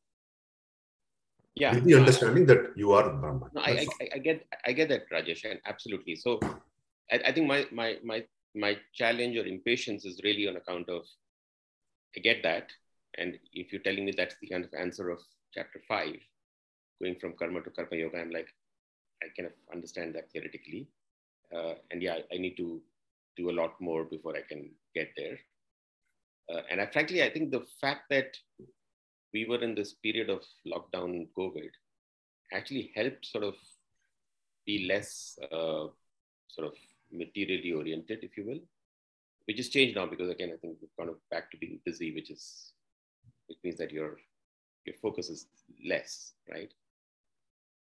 Yeah. 1.55 1.75
with 1.75 1.85
the 1.85 1.95
understanding 1.95 2.47
that 2.47 2.63
you 2.77 2.93
are 2.93 3.09
brahman 3.11 3.51
No, 3.55 3.61
I, 3.61 3.87
I, 4.01 4.09
I 4.15 4.19
get 4.19 4.47
I 4.67 4.73
get 4.73 4.89
that, 4.89 5.09
Rajesh, 5.11 5.45
and 5.49 5.61
absolutely. 5.73 6.17
So 6.17 6.41
I, 7.13 7.21
I 7.29 7.33
think 7.33 7.47
my 7.47 7.67
my 7.81 7.99
my 8.03 8.25
my 8.65 8.77
challenge 8.93 9.37
or 9.37 9.47
impatience 9.47 10.05
is 10.05 10.21
really 10.25 10.49
on 10.49 10.57
account 10.57 10.89
of 10.89 11.03
I 12.17 12.21
get 12.21 12.43
that. 12.43 12.73
And 13.19 13.39
if 13.53 13.73
you're 13.73 13.83
telling 13.87 14.05
me 14.05 14.13
that's 14.17 14.37
the 14.41 14.49
kind 14.49 14.65
of 14.65 14.75
answer 14.75 15.11
of 15.11 15.21
chapter 15.57 15.81
five, 15.87 16.17
going 17.01 17.17
from 17.21 17.35
karma 17.39 17.63
to 17.63 17.71
karma 17.71 17.97
yoga, 17.97 18.19
I'm 18.19 18.31
like, 18.31 18.49
I 19.23 19.27
kind 19.37 19.47
of 19.47 19.55
understand 19.73 20.15
that 20.17 20.31
theoretically. 20.33 20.89
Uh, 21.55 21.75
and 21.91 22.03
yeah, 22.03 22.19
I 22.33 22.39
need 22.39 22.57
to 22.57 22.81
do 23.37 23.51
a 23.51 23.53
lot 23.61 23.81
more 23.81 24.05
before 24.05 24.37
I 24.37 24.43
can 24.43 24.71
get 24.95 25.11
there. 25.17 25.39
Uh, 26.53 26.63
and 26.71 26.81
I, 26.81 26.87
frankly, 26.87 27.23
I 27.23 27.31
think 27.31 27.51
the 27.51 27.65
fact 27.81 28.03
that 28.11 28.37
we 29.33 29.45
were 29.45 29.63
in 29.63 29.75
this 29.75 29.95
period 29.95 30.31
of 30.31 30.43
lockdown 30.67 31.29
COVID 31.37 31.71
actually 32.53 32.93
helped 32.95 33.27
sort 33.27 33.45
of 33.45 33.55
be 34.67 34.87
less 34.87 35.39
uh, 35.53 35.87
sort 36.49 36.69
of 36.69 36.75
materially 37.13 37.73
oriented, 37.73 38.21
if 38.23 38.37
you 38.37 38.47
will, 38.47 38.61
which 39.47 39.59
has 39.59 39.69
changed 39.69 39.97
now 39.97 40.07
because 40.07 40.31
again, 40.31 40.51
I 40.55 40.57
think 40.57 40.79
we've 40.81 40.97
gone 40.99 41.15
back 41.31 41.51
to 41.51 41.57
being 41.57 41.81
busy, 41.85 42.15
which 42.15 42.31
is 42.31 42.73
which 43.47 43.59
means 43.63 43.77
that 43.79 43.93
your 43.93 44.17
your 44.87 44.97
focus 45.03 45.29
is 45.29 45.47
less, 45.85 46.33
right? 46.51 46.73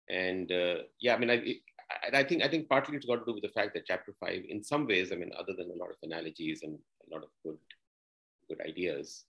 And 0.10 0.52
uh, 0.52 0.76
yeah, 1.00 1.16
I 1.16 1.18
mean, 1.18 1.30
I, 1.30 1.56
I, 1.92 2.20
I 2.20 2.24
think 2.24 2.44
I 2.44 2.48
think 2.48 2.70
partly 2.70 2.96
it's 2.96 3.06
got 3.06 3.18
to 3.18 3.26
do 3.26 3.34
with 3.34 3.44
the 3.44 3.50
fact 3.50 3.74
that 3.74 3.86
chapter 3.86 4.14
five, 4.20 4.44
in 4.48 4.64
some 4.64 4.88
ways, 4.88 5.12
I 5.12 5.16
mean, 5.16 5.32
other 5.38 5.54
than 5.58 5.72
a 5.72 5.76
lot 5.76 5.90
of 5.90 5.98
analogies 6.04 6.62
and 6.64 6.78
a 7.08 7.14
lot 7.14 7.24
of 7.24 7.30
good 7.44 7.58
good 8.48 8.62
ideas, 8.62 9.26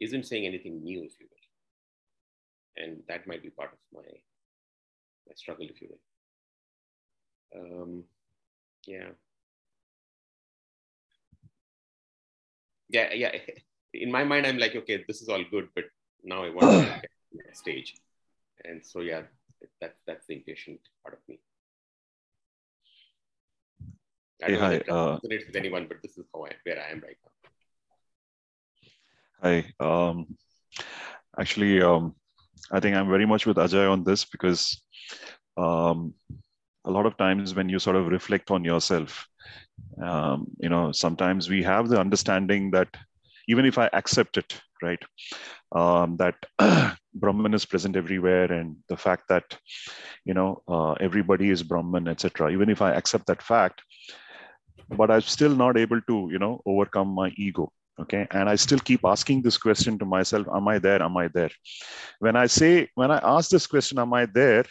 isn't 0.00 0.26
saying 0.26 0.46
anything 0.46 0.82
new, 0.82 1.02
if 1.04 1.18
you 1.20 1.26
will. 1.30 2.84
And 2.84 3.02
that 3.08 3.26
might 3.26 3.42
be 3.42 3.50
part 3.50 3.72
of 3.72 3.78
my 3.92 4.08
my 5.26 5.34
struggle, 5.34 5.66
if 5.68 5.80
you 5.82 5.88
will. 5.90 5.98
Um, 7.60 8.04
yeah. 8.86 9.08
Yeah, 12.88 13.12
yeah. 13.12 13.32
In 13.94 14.12
my 14.12 14.22
mind, 14.22 14.46
I'm 14.46 14.58
like, 14.58 14.76
okay, 14.76 15.04
this 15.08 15.22
is 15.22 15.28
all 15.28 15.42
good, 15.50 15.68
but 15.74 15.84
now 16.22 16.44
I 16.44 16.50
want 16.50 16.60
to 16.60 16.84
get 17.00 17.02
to 17.02 17.08
the 17.32 17.42
next 17.44 17.60
stage. 17.60 17.94
And 18.64 18.84
so, 18.84 19.00
yeah, 19.00 19.22
that, 19.80 19.96
that's 20.06 20.26
the 20.26 20.34
impatient 20.34 20.80
part 21.02 21.14
of 21.14 21.20
me. 21.28 21.40
I 24.44 24.48
Hey, 24.48 24.52
don't 24.52 24.60
hi, 24.60 24.68
know 24.68 24.74
if 24.76 24.86
that 24.86 24.92
uh, 24.92 25.18
resonates 25.24 25.46
with 25.46 25.56
anyone, 25.56 25.86
but 25.88 25.98
this 26.02 26.16
is 26.18 26.26
how 26.34 26.44
I, 26.46 26.50
where 26.64 26.80
I 26.80 26.90
am 26.90 27.00
right 27.00 27.16
now. 27.24 27.30
Hi. 29.42 29.72
Um, 29.80 30.36
actually, 31.38 31.82
um, 31.82 32.14
I 32.72 32.80
think 32.80 32.96
I'm 32.96 33.08
very 33.08 33.26
much 33.26 33.46
with 33.46 33.56
Ajay 33.56 33.90
on 33.90 34.04
this 34.04 34.24
because 34.24 34.82
um, 35.56 36.14
a 36.84 36.90
lot 36.90 37.06
of 37.06 37.16
times 37.16 37.54
when 37.54 37.68
you 37.68 37.78
sort 37.78 37.96
of 37.96 38.08
reflect 38.08 38.50
on 38.50 38.64
yourself, 38.64 39.26
um, 40.02 40.46
you 40.58 40.68
know, 40.68 40.92
sometimes 40.92 41.48
we 41.48 41.62
have 41.62 41.88
the 41.88 42.00
understanding 42.00 42.70
that 42.72 42.88
even 43.48 43.64
if 43.64 43.78
I 43.78 43.88
accept 43.92 44.36
it, 44.36 44.60
right, 44.82 45.02
um, 45.74 46.16
that 46.18 46.34
Brahman 47.14 47.54
is 47.54 47.64
present 47.64 47.96
everywhere, 47.96 48.52
and 48.52 48.76
the 48.88 48.96
fact 48.96 49.24
that 49.28 49.56
you 50.24 50.34
know 50.34 50.62
uh, 50.68 50.92
everybody 50.92 51.50
is 51.50 51.62
Brahman, 51.62 52.08
etc. 52.08 52.52
Even 52.52 52.68
if 52.68 52.82
I 52.82 52.92
accept 52.92 53.26
that 53.26 53.42
fact, 53.42 53.82
but 54.90 55.10
I'm 55.10 55.20
still 55.20 55.54
not 55.54 55.76
able 55.76 56.00
to, 56.02 56.28
you 56.30 56.38
know, 56.38 56.60
overcome 56.66 57.08
my 57.08 57.28
ego 57.36 57.72
okay? 58.00 58.26
And 58.30 58.48
i 58.48 58.54
still 58.54 58.78
keep 58.78 59.04
asking 59.04 59.42
this 59.42 59.58
question 59.58 59.98
to 59.98 60.04
myself 60.04 60.46
am 60.54 60.68
i 60.68 60.78
there? 60.78 61.02
Am 61.02 61.16
i 61.16 61.28
there? 61.28 61.50
When 62.18 62.36
i 62.36 62.46
say 62.46 62.88
when 62.94 63.10
i 63.10 63.18
ask 63.36 63.50
this 63.50 63.66
question 63.66 63.98
am 63.98 64.12
i 64.14 64.26
there? 64.26 64.64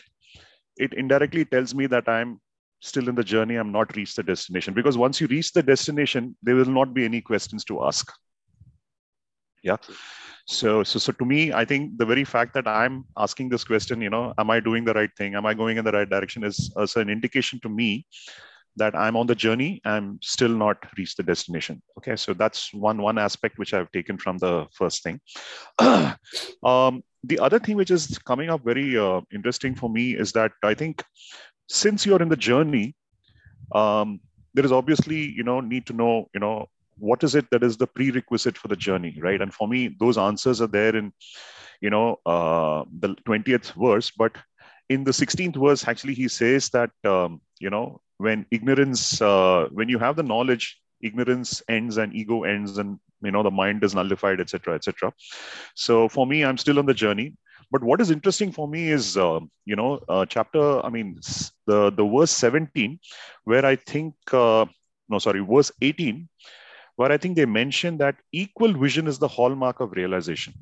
It 0.78 0.94
indirectly 0.94 1.46
tells 1.46 1.74
me 1.74 1.88
that 1.88 2.08
i'm 2.08 2.40
still 2.80 3.10
in 3.10 3.16
the 3.16 3.24
journey 3.24 3.56
i'm 3.56 3.72
not 3.72 3.96
reached 3.96 4.16
the 4.16 4.24
destination. 4.24 4.74
Because 4.74 4.98
once 4.98 5.20
you 5.20 5.28
reach 5.28 5.52
the 5.54 5.64
destination 5.64 6.36
there 6.42 6.56
will 6.56 6.74
not 6.80 6.94
be 6.94 7.06
any 7.06 7.22
questions 7.22 7.66
to 7.66 7.84
ask. 7.86 8.12
Yeah? 9.64 9.78
So 10.46 10.84
so 10.84 11.00
so 11.00 11.12
to 11.12 11.26
me 11.26 11.52
i 11.52 11.66
think 11.66 11.98
the 11.98 12.06
very 12.06 12.24
fact 12.24 12.54
that 12.54 12.68
i'm 12.68 13.04
asking 13.18 13.50
this 13.50 13.66
question 13.66 14.02
you 14.02 14.10
know 14.10 14.34
am 14.38 14.50
i 14.50 14.60
doing 14.60 14.86
the 14.86 14.94
right 14.94 15.10
thing? 15.18 15.36
Am 15.36 15.46
i 15.46 15.54
going 15.54 15.78
in 15.78 15.86
the 15.86 15.92
right 15.92 16.10
direction 16.10 16.44
is, 16.44 16.72
is 16.78 16.96
an 16.96 17.10
indication 17.10 17.60
to 17.62 17.70
me 17.70 18.06
that 18.78 18.96
i'm 18.96 19.16
on 19.16 19.28
the 19.28 19.36
journey 19.36 19.82
i'm 19.86 20.20
still 20.22 20.50
not 20.50 20.78
reached 20.98 21.18
the 21.18 21.24
destination. 21.24 21.82
Okay 21.98 22.16
so 22.16 22.34
that's 22.34 22.74
one 22.74 23.02
one 23.02 23.18
aspect 23.18 23.58
which 23.58 23.74
i've 23.74 23.92
taken 23.92 24.18
from 24.18 24.38
the 24.38 24.66
first 24.72 25.04
thing. 25.04 25.20
Um, 26.64 27.04
the 27.24 27.40
other 27.40 27.60
thing 27.60 27.76
which 27.76 27.92
is 27.92 28.18
coming 28.20 28.50
up 28.50 28.64
very 28.64 28.98
uh, 28.98 29.22
interesting 29.34 29.76
for 29.76 29.90
me 29.90 30.16
is 30.16 30.32
that 30.34 30.52
i 30.64 30.74
think 30.74 31.04
since 31.70 32.06
you're 32.06 32.22
in 32.22 32.30
the 32.30 32.44
journey 32.50 32.96
um, 33.74 34.20
there 34.54 34.66
is 34.66 34.72
obviously 34.72 35.18
you 35.18 35.44
know 35.44 35.60
need 35.60 35.86
to 35.88 35.94
know 35.94 36.28
you 36.34 36.40
know 36.40 36.68
what 36.98 37.24
is 37.24 37.36
it 37.36 37.50
that 37.52 37.64
is 37.64 37.78
the 37.78 37.88
prerequisite 37.88 38.58
for 38.58 38.68
the 38.68 38.76
journey 38.76 39.16
right? 39.22 39.42
And 39.42 39.54
for 39.54 39.68
me 39.68 39.96
those 40.00 40.18
answers 40.18 40.62
are 40.62 40.68
there 40.68 40.96
in 40.96 41.14
you 41.82 41.90
know 41.90 42.20
uh, 42.26 42.84
the 43.00 43.10
20th 43.28 43.74
verse 43.74 44.12
but 44.12 44.36
in 44.90 45.04
the 45.04 45.12
16th 45.12 45.58
verse 45.64 45.88
actually 45.88 46.14
he 46.14 46.28
says 46.28 46.70
that 46.70 46.90
um, 47.06 47.42
you 47.60 47.70
know 47.70 48.02
when 48.18 48.46
ignorance 48.52 49.22
uh, 49.22 49.68
when 49.72 49.90
you 49.90 50.00
have 50.00 50.16
the 50.16 50.24
knowledge 50.24 50.78
ignorance 51.02 51.62
ends 51.70 51.98
and 51.98 52.16
ego 52.16 52.44
ends 52.44 52.78
and 52.78 53.00
you 53.22 53.32
know 53.32 53.44
the 53.44 53.52
mind 53.52 53.84
is 53.84 53.94
nullified 53.96 54.40
etc 54.40 54.76
etc 54.76 55.12
so 55.76 56.08
for 56.10 56.26
me 56.26 56.44
i'm 56.44 56.58
still 56.58 56.80
on 56.80 56.86
the 56.86 56.94
journey. 56.94 57.34
But 57.70 57.84
what 57.84 58.00
is 58.00 58.12
interesting 58.12 58.52
for 58.54 58.68
me 58.68 58.90
is 58.92 59.18
uh, 59.18 59.40
you 59.66 59.76
know 59.76 60.00
uh, 60.08 60.26
chapter 60.26 60.86
i 60.86 60.90
mean 60.90 61.20
the 61.66 61.92
the 61.92 62.06
verse 62.06 62.32
17 62.32 63.00
where 63.44 63.66
i 63.66 63.76
think 63.76 64.14
uh, 64.34 64.66
no 65.10 65.20
sorry 65.20 65.42
verse 65.42 65.72
18 65.82 66.30
where 66.96 67.12
i 67.12 67.18
think 67.18 67.36
they 67.36 67.46
mention 67.46 67.98
that 67.98 68.16
equal 68.32 68.74
vision 68.86 69.08
is 69.08 69.20
the 69.20 69.28
hallmark 69.28 69.82
of 69.82 69.92
realization. 69.92 70.54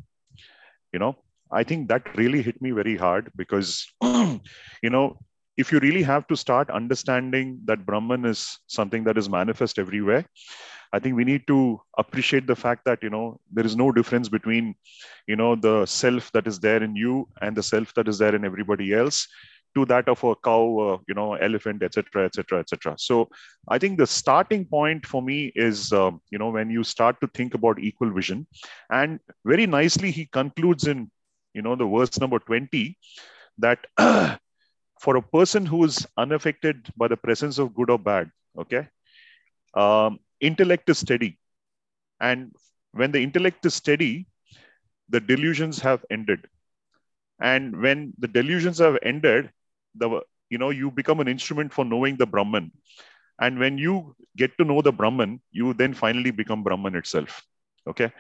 You 0.94 1.00
know 1.00 1.16
i 1.52 1.64
think 1.64 1.90
that 1.90 2.16
really 2.18 2.42
hit 2.42 2.60
me 2.62 2.72
very 2.72 2.98
hard 2.98 3.32
because 3.36 3.88
you 4.04 4.90
know 4.96 5.20
if 5.58 5.72
you 5.72 5.80
really 5.80 6.04
have 6.04 6.28
to 6.28 6.36
start 6.36 6.70
understanding 6.70 7.60
that 7.66 7.86
brahman 7.86 8.26
is 8.26 8.60
something 8.68 9.04
that 9.04 9.18
is 9.18 9.30
manifest 9.30 9.80
everywhere 9.80 10.26
i 10.94 11.00
think 11.00 11.16
we 11.16 11.24
need 11.24 11.46
to 11.48 11.80
appreciate 11.98 12.48
the 12.48 12.56
fact 12.56 12.86
that 12.86 13.02
you 13.02 13.10
know 13.10 13.40
there 13.52 13.66
is 13.66 13.76
no 13.76 13.92
difference 13.92 14.30
between 14.30 14.76
you 15.28 15.36
know 15.36 15.56
the 15.56 15.86
self 15.86 16.32
that 16.32 16.48
is 16.48 16.60
there 16.60 16.84
in 16.84 16.96
you 16.96 17.28
and 17.42 17.56
the 17.56 17.64
self 17.64 17.94
that 17.94 18.08
is 18.08 18.18
there 18.18 18.36
in 18.36 18.46
everybody 18.46 18.94
else 18.94 19.28
to 19.76 19.86
that 19.86 20.08
of 20.08 20.24
a 20.24 20.36
cow 20.38 20.64
uh, 20.80 20.98
you 21.08 21.14
know 21.14 21.34
elephant 21.36 21.84
etc 21.84 22.26
etc 22.26 22.60
etc 22.60 22.96
so 22.98 23.28
i 23.68 23.78
think 23.78 23.98
the 23.98 24.08
starting 24.08 24.66
point 24.66 25.06
for 25.06 25.22
me 25.22 25.52
is 25.56 25.92
um, 25.92 26.22
you 26.32 26.38
know 26.38 26.50
when 26.50 26.70
you 26.70 26.84
start 26.84 27.20
to 27.22 27.28
think 27.28 27.54
about 27.54 27.80
equal 27.80 28.12
vision. 28.12 28.48
And 28.90 29.20
very 29.46 29.66
nicely 29.68 30.12
he 30.12 30.26
concludes 30.26 30.88
in 30.88 31.12
you 31.54 31.62
know 31.62 31.76
the 31.76 31.86
verse 31.86 32.20
number 32.20 32.40
20 32.40 32.98
that 33.58 33.80
for 35.00 35.18
a 35.18 35.22
person 35.22 35.66
who 35.66 35.84
is 35.84 36.06
unaffected 36.18 36.88
by 36.98 37.08
the 37.08 37.18
presence 37.18 37.58
of 37.58 37.76
good 37.76 37.90
or 37.90 38.00
bad 38.00 38.32
okay 38.58 38.88
um, 39.76 40.20
intellect 40.40 40.90
is 40.90 41.00
steady. 41.00 41.38
And 42.20 42.52
when 42.94 43.12
the 43.12 43.22
intellect 43.22 43.66
is 43.66 43.74
steady 43.76 44.28
the 45.10 45.20
delusions 45.20 45.80
have 45.80 46.04
ended. 46.10 46.48
And 47.40 47.82
when 47.82 48.14
the 48.18 48.28
delusions 48.28 48.80
have 48.80 48.98
ended 49.04 49.52
the 49.96 50.22
you 50.50 50.58
know 50.58 50.70
you 50.70 50.92
become 50.92 51.20
an 51.20 51.28
instrument 51.28 51.74
for 51.74 51.86
knowing 51.86 52.18
the 52.18 52.26
brahman. 52.26 52.72
And 53.40 53.60
when 53.60 53.78
you 53.78 54.16
get 54.38 54.58
to 54.58 54.66
know 54.66 54.82
the 54.82 54.92
brahman 54.94 55.42
you 55.52 55.74
then 55.74 55.94
finally 55.94 56.32
become 56.32 56.64
brahman 56.64 56.96
itself 56.96 57.44
okay? 57.88 58.12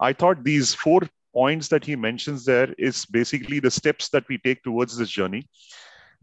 I 0.00 0.12
thought 0.12 0.44
these 0.44 0.74
four 0.74 1.02
points 1.34 1.68
that 1.68 1.84
he 1.84 1.96
mentions 1.96 2.44
there 2.44 2.74
is 2.78 3.06
basically 3.06 3.60
the 3.60 3.70
steps 3.70 4.08
that 4.10 4.28
we 4.28 4.38
take 4.38 4.62
towards 4.62 4.96
this 4.96 5.10
journey 5.10 5.48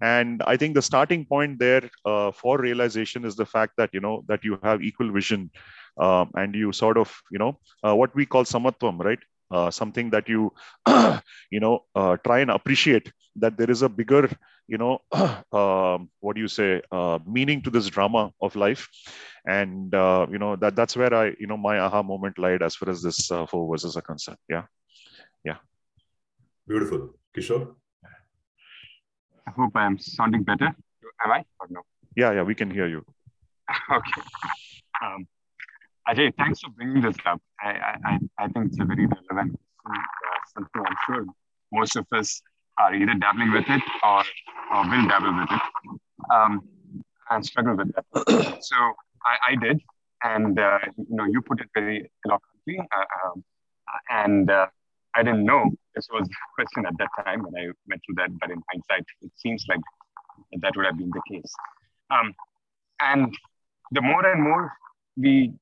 and 0.02 0.42
i 0.46 0.56
think 0.56 0.76
the 0.76 0.82
starting 0.82 1.26
point 1.26 1.60
there 1.60 1.90
uh, 2.06 2.32
for 2.32 2.58
realization 2.58 3.26
is 3.26 3.36
the 3.36 3.46
fact 3.46 3.74
that 3.78 3.90
you 3.94 4.00
know 4.00 4.24
that 4.28 4.44
you 4.44 4.58
have 4.64 4.82
equal 4.82 5.12
vision 5.12 5.50
um, 6.00 6.32
and 6.36 6.56
you 6.56 6.72
sort 6.72 6.98
of 6.98 7.14
you 7.32 7.40
know 7.40 7.58
uh, 7.84 7.96
what 7.96 8.14
we 8.16 8.26
call 8.26 8.44
samatvam 8.44 9.00
right 9.00 9.20
uh, 9.52 9.70
something 9.72 10.10
that 10.10 10.30
you 10.30 10.52
you 11.52 11.60
know 11.60 11.80
uh, 11.96 12.18
try 12.18 12.40
and 12.40 12.52
appreciate 12.52 13.12
that 13.36 13.58
there 13.58 13.70
is 13.70 13.82
a 13.82 13.90
bigger 13.90 14.30
you 14.68 14.78
know 14.78 15.00
um, 15.52 16.10
what 16.20 16.36
do 16.36 16.42
you 16.42 16.48
say 16.48 16.82
uh, 16.92 17.20
meaning 17.26 17.62
to 17.62 17.70
this 17.70 17.88
drama 17.88 18.32
of 18.42 18.56
life 18.56 18.88
and 19.46 19.96
uh, 19.96 20.26
you 20.32 20.38
know 20.38 20.56
that 20.56 20.76
that's 20.76 20.96
where 20.96 21.14
i 21.14 21.34
you 21.40 21.48
know 21.48 21.58
my 21.58 21.80
aha 21.80 22.04
moment 22.04 22.38
lied 22.38 22.62
as 22.62 22.76
far 22.76 22.90
as 22.90 23.02
this 23.02 23.32
four 23.50 23.70
verses 23.72 23.98
are 23.98 24.08
concerned 24.14 24.38
yeah 24.48 24.66
Yeah. 25.44 25.60
Beautiful. 26.68 27.16
Kishore? 27.34 27.79
I 29.50 29.52
hope 29.52 29.72
I'm 29.76 29.98
sounding 29.98 30.44
better. 30.44 30.68
Am 31.26 31.32
I 31.32 31.40
or 31.60 31.68
no? 31.70 31.82
yeah 32.16 32.32
yeah 32.38 32.44
we 32.44 32.56
can 32.56 32.70
hear 32.72 32.88
you 32.88 33.02
okay. 33.98 34.22
Um, 35.04 35.28
Ajay, 36.10 36.28
thanks 36.38 36.60
for 36.62 36.70
bringing 36.72 37.02
this 37.02 37.16
up. 37.26 37.40
I, 37.62 37.70
I, 37.70 37.96
I- 38.12 38.20
I 38.44 38.48
think 38.48 38.68
it's 38.68 38.80
a 38.80 38.86
very 38.86 39.06
relevant 39.06 39.60
question, 39.84 40.04
uh, 40.28 40.40
something 40.54 40.82
I'm 40.90 40.96
sure 41.06 41.26
most 41.72 41.96
of 41.96 42.06
us 42.20 42.42
are 42.80 42.94
either 42.96 43.14
dabbling 43.26 43.52
with 43.52 43.66
it 43.70 43.82
or, 44.04 44.24
or 44.74 44.82
will 44.90 45.08
dabble 45.08 45.34
with 45.40 45.52
it 45.58 45.62
um, 46.36 46.54
and 47.30 47.46
struggle 47.46 47.76
with 47.76 47.92
that. 47.96 48.58
so 48.70 48.76
I, 49.32 49.52
I 49.52 49.56
did, 49.56 49.82
and 50.24 50.58
uh, 50.60 50.80
you 50.98 51.16
know, 51.18 51.26
you 51.26 51.42
put 51.42 51.62
it 51.62 51.70
very 51.76 52.10
eloquently, 52.26 52.80
uh, 52.98 53.08
um, 53.28 53.44
and 54.10 54.50
uh, 54.50 54.68
I 55.16 55.24
didn't 55.24 55.46
know 55.46 55.70
this 55.96 56.08
was 56.12 56.28
the 56.28 56.36
question 56.56 56.86
at 56.86 56.94
that 56.98 57.10
time 57.24 57.44
when 57.44 57.56
I 57.56 57.68
went 57.88 58.02
through 58.06 58.16
that. 58.16 58.30
But 58.40 58.52
in 58.52 58.62
hindsight, 58.72 59.06
it 59.22 59.32
seems 59.36 59.66
like 59.68 59.82
that 60.62 60.74
would 60.76 60.86
have 60.86 60.98
been 60.98 61.12
the 61.12 61.22
case. 61.30 61.54
Um, 62.12 62.34
and 63.02 63.34
the 63.92 64.02
more 64.02 64.26
and 64.26 64.44
more 64.44 64.72
we, 65.18 65.54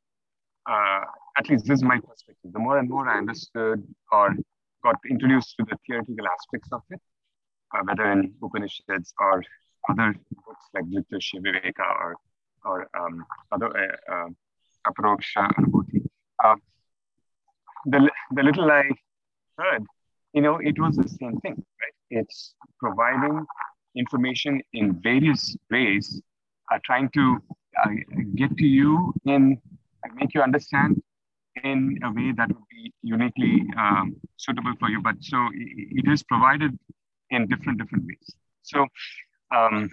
uh, 0.69 1.01
at 1.37 1.49
least 1.49 1.65
this 1.65 1.77
is 1.79 1.83
my 1.83 1.99
perspective, 1.99 2.51
the 2.51 2.59
more 2.59 2.77
and 2.77 2.89
more 2.89 3.07
I 3.07 3.17
understood 3.17 3.83
or 4.11 4.35
got 4.83 4.95
introduced 5.09 5.55
to 5.57 5.65
the 5.69 5.77
theoretical 5.85 6.27
aspects 6.27 6.69
of 6.71 6.81
it, 6.89 7.01
uh, 7.73 7.81
whether 7.83 8.11
in 8.11 8.33
Upanishads 8.41 9.13
or 9.19 9.43
other 9.89 10.15
books 10.45 10.65
like 10.73 10.85
Jyotish 10.85 11.33
Viveka 11.35 11.87
or, 11.99 12.15
or 12.65 12.87
um, 12.99 13.25
other 13.51 13.69
uh, 13.77 14.13
uh, 14.13 14.29
Aparoksha 14.87 15.49
Anubhuti. 15.57 16.05
Uh, 16.43 16.55
the, 17.85 18.09
the 18.31 18.43
little 18.43 18.69
I 18.69 18.89
heard, 19.57 19.83
you 20.33 20.41
know, 20.41 20.57
it 20.57 20.79
was 20.79 20.95
the 20.95 21.07
same 21.07 21.39
thing, 21.39 21.55
right? 21.55 21.97
It's 22.09 22.55
providing 22.79 23.45
information 23.95 24.61
in 24.73 24.99
various 25.01 25.55
ways, 25.71 26.21
uh, 26.71 26.79
trying 26.83 27.09
to 27.09 27.37
uh, 27.83 27.89
get 28.35 28.55
to 28.57 28.65
you 28.65 29.13
and 29.25 29.57
make 30.15 30.33
you 30.33 30.41
understand 30.41 31.01
in 31.63 31.99
a 32.03 32.11
way 32.11 32.31
that 32.37 32.49
would 32.49 32.67
be 32.69 32.93
uniquely 33.01 33.65
um, 33.77 34.15
suitable 34.37 34.73
for 34.79 34.89
you. 34.89 35.01
But 35.01 35.15
so 35.21 35.37
it 35.53 36.07
is 36.07 36.23
provided 36.23 36.77
in 37.31 37.47
different 37.47 37.79
different 37.79 38.05
ways. 38.05 38.35
So 38.63 38.85
um, 39.55 39.89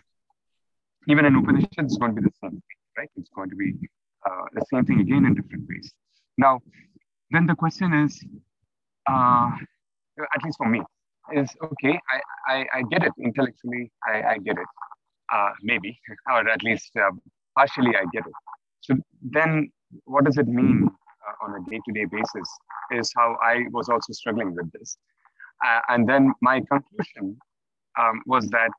even 1.08 1.24
in 1.24 1.36
Upanishads, 1.36 1.78
it's 1.78 1.96
going 1.96 2.14
to 2.14 2.20
be 2.20 2.28
the 2.28 2.34
same 2.42 2.50
thing, 2.50 2.80
right? 2.98 3.08
It's 3.16 3.30
going 3.34 3.50
to 3.50 3.56
be 3.56 3.74
uh, 4.28 4.44
the 4.52 4.64
same 4.72 4.84
thing 4.84 5.00
again 5.00 5.24
in 5.24 5.34
different 5.34 5.68
ways. 5.68 5.92
Now, 6.38 6.60
then 7.30 7.46
the 7.46 7.54
question 7.54 7.92
is, 7.92 8.22
uh, 9.08 9.50
at 10.18 10.44
least 10.44 10.58
for 10.58 10.68
me, 10.68 10.82
is 11.32 11.50
okay, 11.62 11.98
I, 12.10 12.20
I, 12.52 12.66
I 12.78 12.82
get 12.90 13.02
it 13.02 13.12
intellectually, 13.22 13.90
I, 14.06 14.22
I 14.22 14.38
get 14.38 14.58
it, 14.58 14.66
uh, 15.32 15.50
maybe, 15.62 15.98
or 16.30 16.48
at 16.48 16.62
least 16.62 16.90
uh, 16.96 17.10
partially 17.56 17.96
I 17.96 18.04
get 18.12 18.26
it. 18.26 18.32
So 18.80 18.94
then 19.22 19.70
what 20.04 20.24
does 20.24 20.36
it 20.36 20.48
mean 20.48 20.88
uh, 21.26 21.44
on 21.44 21.54
a 21.54 21.70
day-to-day 21.70 22.06
basis 22.06 22.48
is 22.92 23.10
how 23.16 23.36
I 23.42 23.64
was 23.72 23.88
also 23.88 24.12
struggling 24.12 24.54
with 24.54 24.70
this. 24.72 24.96
Uh, 25.64 25.80
and 25.88 26.08
then 26.08 26.32
my 26.42 26.60
conclusion 26.70 27.38
um, 27.98 28.22
was 28.26 28.46
that, 28.48 28.70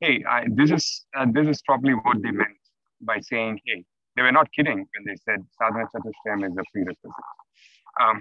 hey, 0.00 0.22
I, 0.28 0.44
this 0.48 0.70
is 0.70 1.06
uh, 1.16 1.26
this 1.32 1.46
is 1.48 1.62
probably 1.62 1.94
what 1.94 2.22
they 2.22 2.30
meant 2.30 2.58
by 3.00 3.18
saying, 3.20 3.60
hey, 3.66 3.84
they 4.16 4.22
were 4.22 4.32
not 4.32 4.48
kidding 4.52 4.78
when 4.78 5.04
they 5.06 5.16
said 5.24 5.44
sadhana 5.60 5.86
chatushtayam 5.94 6.46
is 6.48 6.56
a 6.56 6.62
prerequisite. 6.72 7.10
Um, 8.00 8.20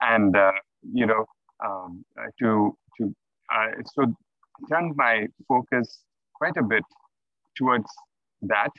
and 0.00 0.36
uh, 0.36 0.52
you 0.92 1.06
know, 1.06 1.24
um, 1.64 2.04
to 2.40 2.76
to 2.98 3.14
uh, 3.54 3.68
so 3.94 4.06
turn 4.70 4.92
my 4.96 5.26
focus 5.46 6.04
quite 6.34 6.56
a 6.56 6.62
bit 6.62 6.84
towards 7.56 7.90
that 8.42 8.70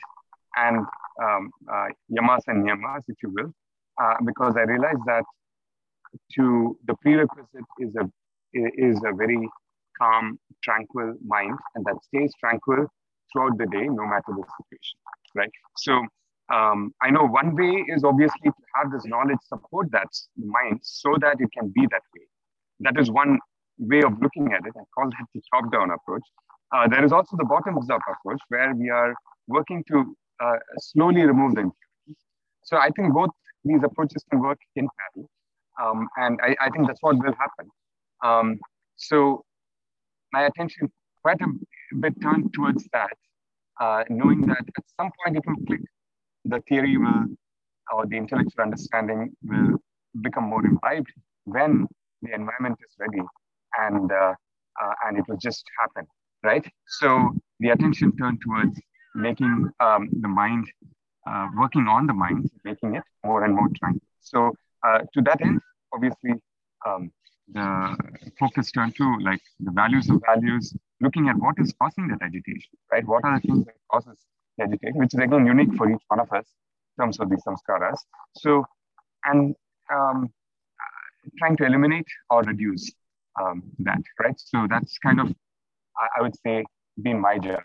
and 0.56 0.78
um, 1.22 1.50
uh, 1.70 1.88
yamas 2.10 2.40
and 2.46 2.64
niyamas, 2.66 3.02
if 3.08 3.16
you 3.22 3.30
will, 3.30 3.52
uh, 4.00 4.14
because 4.24 4.54
I 4.56 4.62
realized 4.62 5.04
that 5.06 5.24
to 6.36 6.76
the 6.86 6.94
prerequisite 7.02 7.70
is 7.78 7.94
a 7.96 8.08
is 8.52 9.00
a 9.06 9.14
very 9.14 9.48
calm, 10.00 10.38
tranquil 10.64 11.14
mind, 11.24 11.56
and 11.74 11.84
that 11.84 12.02
stays 12.04 12.32
tranquil 12.40 12.86
throughout 13.32 13.56
the 13.58 13.66
day, 13.66 13.86
no 13.86 14.04
matter 14.06 14.32
the 14.34 14.44
situation, 14.58 14.98
right? 15.36 15.50
So 15.76 16.02
um, 16.50 16.92
I 17.00 17.10
know 17.10 17.26
one 17.26 17.54
way 17.54 17.84
is 17.88 18.02
obviously 18.02 18.50
to 18.50 18.62
have 18.74 18.90
this 18.90 19.04
knowledge 19.06 19.38
support 19.46 19.90
that 19.92 20.08
mind 20.36 20.80
so 20.82 21.14
that 21.20 21.36
it 21.38 21.48
can 21.56 21.68
be 21.68 21.82
that 21.90 22.02
way. 22.16 22.26
That 22.80 22.98
is 22.98 23.10
one 23.10 23.38
way 23.78 24.02
of 24.02 24.20
looking 24.20 24.52
at 24.52 24.66
it. 24.66 24.72
I 24.76 24.82
call 24.94 25.10
that 25.10 25.26
the 25.34 25.40
top-down 25.52 25.90
approach. 25.90 26.22
Uh, 26.72 26.88
there 26.88 27.04
is 27.04 27.12
also 27.12 27.36
the 27.36 27.44
bottoms-up 27.44 28.00
approach 28.08 28.40
where 28.48 28.74
we 28.74 28.90
are 28.90 29.14
working 29.46 29.84
to 29.88 30.16
uh, 30.40 30.56
slowly 30.78 31.22
remove 31.22 31.54
the 31.54 31.62
impurities. 31.62 32.24
So 32.64 32.76
I 32.76 32.90
think 32.90 33.12
both 33.12 33.30
these 33.64 33.82
approaches 33.84 34.24
can 34.30 34.40
work 34.40 34.58
in 34.74 34.88
parallel. 34.98 35.30
Um, 35.80 36.08
and 36.16 36.38
I, 36.42 36.56
I, 36.60 36.70
think 36.70 36.86
that's 36.86 37.00
what 37.00 37.16
will 37.16 37.34
happen. 37.34 37.70
Um, 38.22 38.58
so 38.96 39.44
my 40.32 40.42
attention 40.44 40.90
quite 41.22 41.40
a 41.40 41.96
bit 41.98 42.14
turned 42.20 42.52
towards 42.52 42.86
that, 42.92 43.16
uh, 43.80 44.04
knowing 44.10 44.42
that 44.42 44.58
at 44.58 44.84
some 44.98 45.10
point 45.24 45.36
it 45.36 45.42
will 45.46 45.64
click. 45.66 45.80
The 46.44 46.60
theory 46.68 46.96
will, 46.96 47.26
or 47.92 48.06
the 48.06 48.16
intellectual 48.16 48.62
understanding 48.62 49.32
will 49.42 49.78
become 50.22 50.44
more 50.44 50.64
imbibed 50.64 51.12
when 51.44 51.86
the 52.22 52.34
environment 52.34 52.78
is 52.86 52.94
ready 52.98 53.22
and, 53.78 54.10
uh, 54.10 54.34
uh, 54.82 54.92
and 55.06 55.18
it 55.18 55.24
will 55.28 55.36
just 55.36 55.64
happen, 55.78 56.06
right? 56.42 56.66
So 56.86 57.32
the 57.60 57.70
attention 57.70 58.16
turned 58.16 58.40
towards 58.40 58.80
making 59.14 59.70
um, 59.80 60.08
the 60.20 60.28
mind, 60.28 60.70
uh, 61.26 61.48
working 61.56 61.86
on 61.88 62.06
the 62.06 62.14
mind, 62.14 62.50
making 62.64 62.94
it 62.94 63.02
more 63.24 63.44
and 63.44 63.54
more 63.54 63.68
tranquil. 63.78 64.00
So 64.20 64.52
uh, 64.86 65.00
to 65.14 65.22
that 65.22 65.40
end, 65.42 65.60
obviously, 65.92 66.34
um, 66.86 67.10
the 67.52 67.96
focus 68.38 68.70
turned 68.70 68.94
to 68.96 69.18
like 69.20 69.40
the 69.58 69.72
values 69.72 70.08
of 70.08 70.22
values, 70.24 70.74
looking 71.00 71.28
at 71.28 71.36
what 71.36 71.56
is 71.58 71.74
causing 71.80 72.08
that 72.08 72.22
agitation, 72.22 72.70
right? 72.92 73.04
What 73.06 73.24
are 73.24 73.40
the 73.40 73.46
things 73.46 73.64
that 73.66 73.74
causes 73.90 74.18
agitation, 74.60 74.98
which 74.98 75.14
is 75.14 75.20
again 75.20 75.46
unique 75.46 75.74
for 75.76 75.90
each 75.90 76.02
one 76.08 76.20
of 76.20 76.30
us 76.32 76.46
in 76.98 77.04
terms 77.04 77.20
of 77.20 77.30
these 77.30 77.42
samskaras. 77.46 77.98
So, 78.36 78.64
and 79.24 79.54
um, 79.92 80.32
trying 81.38 81.56
to 81.56 81.64
eliminate 81.64 82.06
or 82.30 82.42
reduce 82.42 82.90
um, 83.40 83.62
that, 83.80 84.02
right? 84.20 84.38
So 84.38 84.66
that's 84.68 84.98
kind 84.98 85.20
of, 85.20 85.28
I, 85.96 86.18
I 86.18 86.22
would 86.22 86.36
say, 86.44 86.64
been 87.00 87.20
my 87.20 87.38
journey 87.38 87.58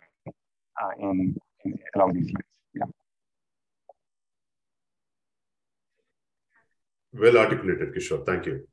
uh, 0.81 0.89
in, 0.99 1.35
in, 1.63 1.77
along 1.95 2.13
these 2.13 2.25
lines. 2.25 2.45
Yeah. 2.73 2.85
Well 7.13 7.37
articulated, 7.37 7.93
Kishore. 7.95 8.25
Thank 8.25 8.45
you. 8.45 8.67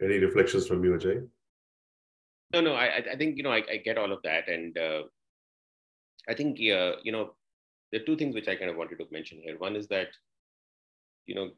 Any 0.00 0.18
reflections 0.18 0.66
from 0.66 0.84
you, 0.84 0.92
Ajay? 0.92 1.26
No, 2.56 2.62
no. 2.62 2.74
I, 2.74 3.04
I 3.12 3.16
think 3.16 3.36
you 3.36 3.42
know 3.42 3.52
I, 3.52 3.62
I 3.70 3.76
get 3.84 3.98
all 3.98 4.10
of 4.10 4.22
that, 4.22 4.48
and 4.48 4.78
uh, 4.78 5.02
I 6.26 6.32
think 6.32 6.56
uh, 6.56 6.96
you 7.02 7.12
know 7.12 7.34
there 7.92 8.00
are 8.00 8.04
two 8.04 8.16
things 8.16 8.34
which 8.34 8.48
I 8.48 8.56
kind 8.56 8.70
of 8.70 8.78
wanted 8.78 8.96
to 8.96 9.06
mention 9.10 9.42
here. 9.44 9.58
One 9.58 9.76
is 9.76 9.88
that 9.88 10.08
you 11.26 11.34
know 11.34 11.50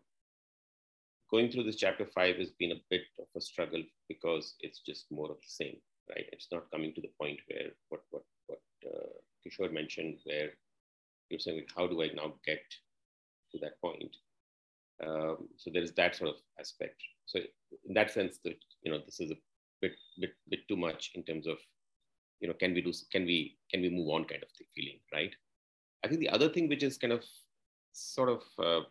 going 1.31 1.53
through 1.53 1.63
this 1.65 1.77
chapter 1.77 2.05
five 2.05 2.35
has 2.39 2.51
been 2.59 2.73
a 2.73 2.83
bit 2.91 3.03
of 3.21 3.27
a 3.37 3.41
struggle 3.41 3.81
because 4.09 4.57
it's 4.59 4.81
just 4.81 5.07
more 5.13 5.31
of 5.31 5.37
the 5.37 5.47
same, 5.47 5.77
right? 6.11 6.25
It's 6.33 6.49
not 6.51 6.69
coming 6.73 6.93
to 6.95 7.01
the 7.01 7.13
point 7.21 7.39
where 7.47 7.69
what 7.91 8.01
what 8.11 8.25
what 8.49 8.61
uh, 8.85 9.13
Kishore 9.47 9.73
mentioned, 9.73 10.19
where 10.25 10.51
you're 11.31 11.39
saying, 11.39 11.65
how 11.77 11.87
do 11.87 12.03
I 12.03 12.09
now 12.13 12.35
get 12.45 12.63
to 13.53 13.59
that 13.61 13.81
point? 13.81 14.17
Um, 15.07 15.47
so 15.59 15.71
there 15.73 15.83
is 15.85 15.93
that 15.93 16.17
sort 16.17 16.31
of 16.31 16.37
aspect. 16.59 17.01
So 17.27 17.39
in 17.87 17.95
that 17.95 18.11
sense, 18.11 18.41
that 18.45 18.57
you 18.83 18.91
know, 18.91 18.99
this 19.07 19.21
is 19.21 19.31
a 19.31 19.37
bit 19.81 19.93
bit 20.19 20.35
bit 20.49 20.69
too 20.69 20.77
much 20.77 21.13
in 21.15 21.23
terms 21.23 21.47
of, 21.47 21.59
you 22.41 22.49
know, 22.49 22.55
can 22.55 22.75
we 22.75 22.81
do 22.83 22.93
can 23.13 23.25
we 23.25 23.57
can 23.71 23.81
we 23.81 23.91
move 23.91 24.09
on 24.09 24.25
kind 24.25 24.43
of 24.43 24.49
feeling, 24.75 25.01
right? 25.13 25.35
I 26.05 26.09
think 26.09 26.21
the 26.21 26.29
other 26.29 26.49
thing 26.49 26.69
which 26.69 26.83
is 26.83 26.99
kind 26.99 27.13
of 27.13 27.25
sort 27.93 28.29
of 28.29 28.43
uh, 28.65 28.85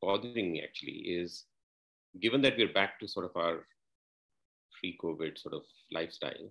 bothering 0.00 0.52
me 0.52 0.62
actually 0.62 0.98
is 1.20 1.44
given 2.20 2.42
that 2.42 2.56
we're 2.56 2.72
back 2.72 2.98
to 3.00 3.08
sort 3.08 3.26
of 3.26 3.36
our 3.36 3.66
pre-COVID 4.78 5.38
sort 5.38 5.54
of 5.54 5.62
lifestyle, 5.92 6.50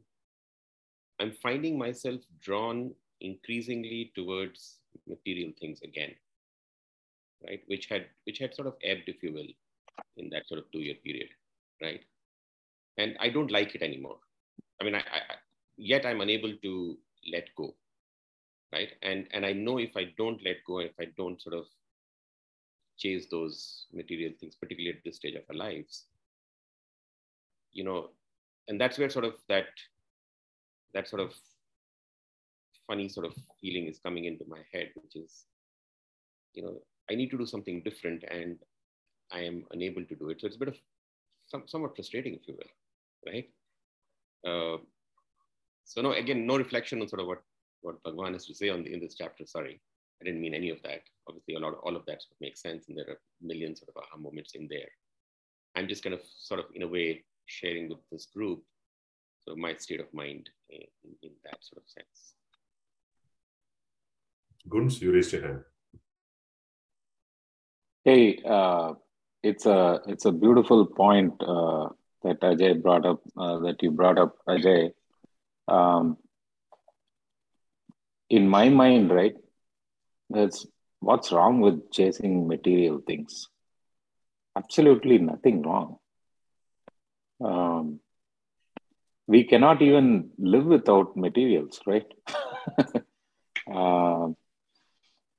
I'm 1.19 1.32
finding 1.32 1.78
myself 1.78 2.21
drawn 2.41 2.93
increasingly 3.21 4.12
towards 4.15 4.80
material 5.08 5.52
things 5.60 5.82
again, 5.82 6.13
right? 7.45 7.62
Which 7.67 7.88
had 7.88 8.06
which 8.26 8.39
had 8.39 8.54
sort 8.54 8.67
of 8.67 8.76
ebbed, 8.84 9.08
if 9.08 9.23
you 9.23 9.34
will, 9.34 9.47
in 10.17 10.30
that 10.30 10.47
sort 10.47 10.60
of 10.60 10.71
two-year 10.71 10.95
period, 11.04 11.30
right? 11.82 12.02
And 12.97 13.15
I 13.19 13.29
don't 13.29 13.51
like 13.51 13.75
it 13.75 13.81
anymore. 13.81 14.17
I 14.81 14.83
mean, 14.83 14.95
I, 14.95 14.99
I 14.99 15.36
yet 15.77 16.05
I'm 16.05 16.21
unable 16.21 16.53
to 16.63 16.97
let 17.31 17.45
go, 17.55 17.75
right? 18.73 18.89
And 19.01 19.27
and 19.31 19.45
I 19.45 19.53
know 19.53 19.77
if 19.77 19.95
I 19.95 20.13
don't 20.17 20.43
let 20.43 20.57
go, 20.65 20.79
if 20.79 20.93
I 20.99 21.05
don't 21.17 21.41
sort 21.41 21.55
of 21.55 21.65
chase 22.97 23.27
those 23.29 23.86
material 23.93 24.33
things, 24.39 24.55
particularly 24.55 24.97
at 24.97 25.03
this 25.03 25.17
stage 25.17 25.36
of 25.36 25.43
our 25.49 25.55
lives, 25.55 26.05
you 27.71 27.83
know, 27.83 28.10
and 28.67 28.81
that's 28.81 28.97
where 28.97 29.10
sort 29.10 29.25
of 29.25 29.36
that 29.47 29.67
that 30.93 31.07
sort 31.07 31.21
of 31.21 31.33
funny 32.88 33.10
sort 33.10 33.25
of 33.25 33.33
feeling 33.62 33.88
is 33.88 33.99
coming 33.99 34.25
into 34.25 34.45
my 34.47 34.60
head, 34.73 34.89
which 34.95 35.15
is, 35.15 35.45
you 36.53 36.63
know, 36.63 36.81
I 37.12 37.15
need 37.15 37.29
to 37.31 37.38
do 37.38 37.45
something 37.45 37.81
different 37.81 38.23
and 38.29 38.57
I 39.31 39.41
am 39.41 39.65
unable 39.71 40.03
to 40.05 40.15
do 40.15 40.29
it. 40.29 40.41
So 40.41 40.47
it's 40.47 40.55
a 40.55 40.60
bit 40.60 40.69
of 40.69 40.77
some, 41.47 41.63
somewhat 41.67 41.95
frustrating, 41.95 42.33
if 42.33 42.47
you 42.47 42.55
will, 42.55 42.69
right? 43.25 43.49
Uh, 44.47 44.77
so 45.86 46.01
no, 46.01 46.12
again, 46.12 46.45
no 46.45 46.58
reflection 46.58 47.01
on 47.01 47.08
sort 47.08 47.21
of 47.21 47.27
what 47.27 47.41
what 47.82 48.01
Bhagwan 48.03 48.34
has 48.34 48.45
to 48.47 48.56
say 48.56 48.69
on 48.69 48.84
the, 48.84 48.93
in 48.93 48.99
this 48.99 49.15
chapter. 49.15 49.45
Sorry, 49.45 49.80
I 50.21 50.25
didn't 50.25 50.41
mean 50.41 50.53
any 50.53 50.69
of 50.69 50.82
that. 50.84 51.01
Obviously, 51.27 51.56
a 51.56 51.60
lot 51.60 51.73
of 51.73 51.80
all 51.80 51.95
of 51.95 52.06
that 52.08 52.21
makes 52.41 52.62
sense, 52.62 52.86
and 52.88 52.97
there 52.97 53.10
are 53.10 53.19
millions 53.41 53.80
sort 53.80 53.89
of 53.95 54.03
aha 54.03 54.17
moments 54.17 54.53
in 54.56 54.67
there. 54.69 54.89
I'm 55.75 55.88
just 55.88 56.03
kind 56.03 56.13
of 56.13 56.21
sort 56.38 56.60
of 56.60 56.65
in 56.73 56.84
a 56.84 56.88
way 56.88 57.23
sharing 57.45 57.89
with 57.89 57.99
this 58.12 58.25
group. 58.25 58.63
So 59.47 59.56
my 59.56 59.75
state 59.75 60.01
of 60.01 60.13
mind 60.13 60.49
in, 60.69 60.82
in 61.23 61.32
that 61.45 61.58
sort 61.62 61.82
of 61.82 61.89
sense. 61.89 62.34
Guns, 64.67 65.01
you 65.01 65.13
raised 65.13 65.32
your 65.32 65.43
hand. 65.43 65.62
Hey, 68.03 68.41
uh, 68.45 68.93
it's 69.43 69.65
a 69.65 70.01
it's 70.08 70.25
a 70.25 70.32
beautiful 70.32 70.86
point 70.86 71.34
uh, 71.39 71.89
that 72.23 72.41
Ajay 72.41 72.82
brought 72.82 73.06
up. 73.06 73.21
Uh, 73.38 73.60
that 73.60 73.82
you 73.82 73.91
brought 73.91 74.17
up, 74.17 74.38
Ajay. 74.47 74.91
Um, 75.67 76.17
in 78.30 78.47
my 78.47 78.69
mind, 78.69 79.12
right? 79.12 79.36
That's 80.30 80.65
what's 80.99 81.32
wrong 81.32 81.62
with 81.62 81.91
chasing 81.91 82.47
material 82.47 83.01
things. 83.06 83.47
Absolutely 84.56 85.17
nothing 85.19 85.62
wrong. 85.62 85.97
Um, 87.43 87.99
we 89.27 89.43
cannot 89.43 89.82
even 89.82 90.32
live 90.38 90.65
without 90.65 91.15
materials, 91.15 91.80
right? 91.86 92.08
uh, 93.73 94.30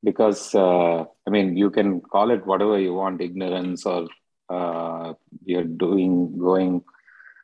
because 0.03 0.55
uh, 0.55 1.05
I 1.27 1.31
mean, 1.31 1.57
you 1.57 1.71
can 1.71 2.01
call 2.01 2.31
it 2.31 2.47
whatever 2.47 2.79
you 2.79 2.95
want, 2.95 3.21
ignorance, 3.21 3.85
or 3.87 4.07
uh, 4.49 5.15
you're 5.49 5.65
doing 5.65 6.39
going 6.39 6.85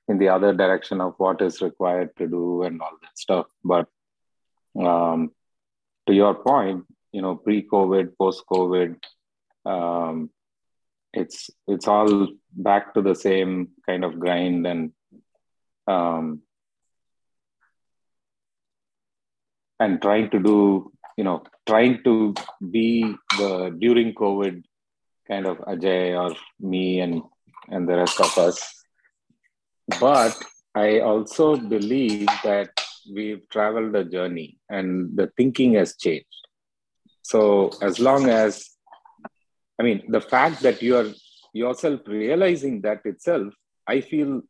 in 0.08 0.18
the 0.18 0.28
other 0.28 0.52
direction 0.52 1.00
of 1.00 1.14
what 1.18 1.40
is 1.40 1.62
required 1.62 2.10
to 2.18 2.26
do 2.26 2.62
and 2.62 2.80
all 2.80 2.96
that 3.02 3.18
stuff. 3.18 3.46
But 3.64 3.88
um, 4.78 5.30
to 6.06 6.14
your 6.14 6.34
point, 6.34 6.84
you 7.12 7.22
know, 7.22 7.36
pre-COVID, 7.36 8.16
post-COVID, 8.18 8.96
um, 9.64 10.30
it's 11.12 11.50
it's 11.66 11.88
all 11.88 12.28
back 12.52 12.92
to 12.94 13.02
the 13.02 13.14
same 13.14 13.68
kind 13.86 14.04
of 14.04 14.18
grind 14.18 14.66
and 14.66 14.92
um, 15.86 16.42
and 19.78 20.00
trying 20.02 20.28
to 20.30 20.40
do 20.40 20.92
you 21.16 21.24
know 21.24 21.42
trying 21.66 22.02
to 22.02 22.34
be 22.70 23.14
the 23.38 23.76
during 23.78 24.12
covid 24.14 24.62
kind 25.28 25.46
of 25.46 25.58
ajay 25.72 26.18
or 26.22 26.34
me 26.60 27.00
and 27.00 27.22
and 27.68 27.88
the 27.88 27.96
rest 27.96 28.20
of 28.20 28.36
us. 28.38 28.84
But 30.00 30.36
i 30.76 31.00
also 31.00 31.56
believe 31.56 32.26
that 32.42 32.70
we've 33.14 33.48
traveled 33.48 33.94
a 33.94 34.04
journey 34.04 34.58
and 34.68 35.16
the 35.16 35.30
thinking 35.36 35.74
has 35.74 35.96
changed. 35.96 36.26
So 37.22 37.70
as 37.80 37.98
long 37.98 38.28
as 38.28 38.70
i 39.78 39.82
mean 39.82 40.02
the 40.08 40.20
fact 40.20 40.60
that 40.62 40.82
you 40.82 40.96
are 40.96 41.10
yourself 41.52 42.00
realizing 42.06 42.80
that 42.82 43.00
itself 43.04 43.54
i 43.86 44.00
feel 44.00 44.42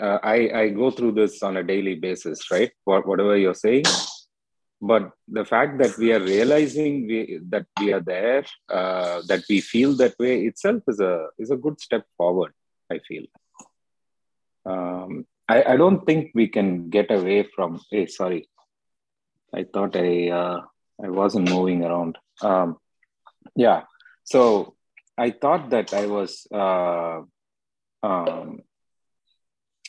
uh, 0.00 0.18
I, 0.22 0.50
I 0.60 0.68
go 0.68 0.90
through 0.90 1.12
this 1.12 1.42
on 1.42 1.56
a 1.56 1.62
daily 1.62 1.94
basis 1.94 2.50
right? 2.50 2.70
What, 2.84 3.06
whatever 3.06 3.36
you're 3.36 3.54
saying 3.54 3.84
but 4.80 5.10
the 5.28 5.44
fact 5.44 5.78
that 5.78 5.96
we 5.98 6.12
are 6.12 6.20
realizing 6.20 7.06
we, 7.06 7.40
that 7.48 7.66
we 7.78 7.92
are 7.92 8.00
there 8.00 8.44
uh, 8.68 9.20
that 9.26 9.42
we 9.48 9.60
feel 9.60 9.94
that 9.96 10.14
way 10.18 10.44
itself 10.46 10.82
is 10.88 11.00
a 11.00 11.26
is 11.38 11.50
a 11.50 11.56
good 11.56 11.80
step 11.80 12.04
forward 12.16 12.52
i 12.90 12.98
feel. 13.06 13.24
Um, 14.66 15.26
I, 15.48 15.62
I 15.72 15.76
don't 15.76 16.04
think 16.04 16.32
we 16.34 16.48
can 16.48 16.90
get 16.90 17.10
away 17.10 17.48
from 17.54 17.80
hey 17.90 18.06
sorry. 18.06 18.48
I 19.54 19.64
thought 19.64 19.96
i 19.96 20.28
uh, 20.28 20.60
i 21.04 21.08
wasn't 21.08 21.50
moving 21.50 21.84
around. 21.84 22.18
Um, 22.42 22.76
yeah. 23.56 23.82
So 24.24 24.74
i 25.18 25.30
thought 25.30 25.70
that 25.70 25.94
i 25.94 26.06
was 26.06 26.46
uh, 26.52 27.20
um, 28.02 28.62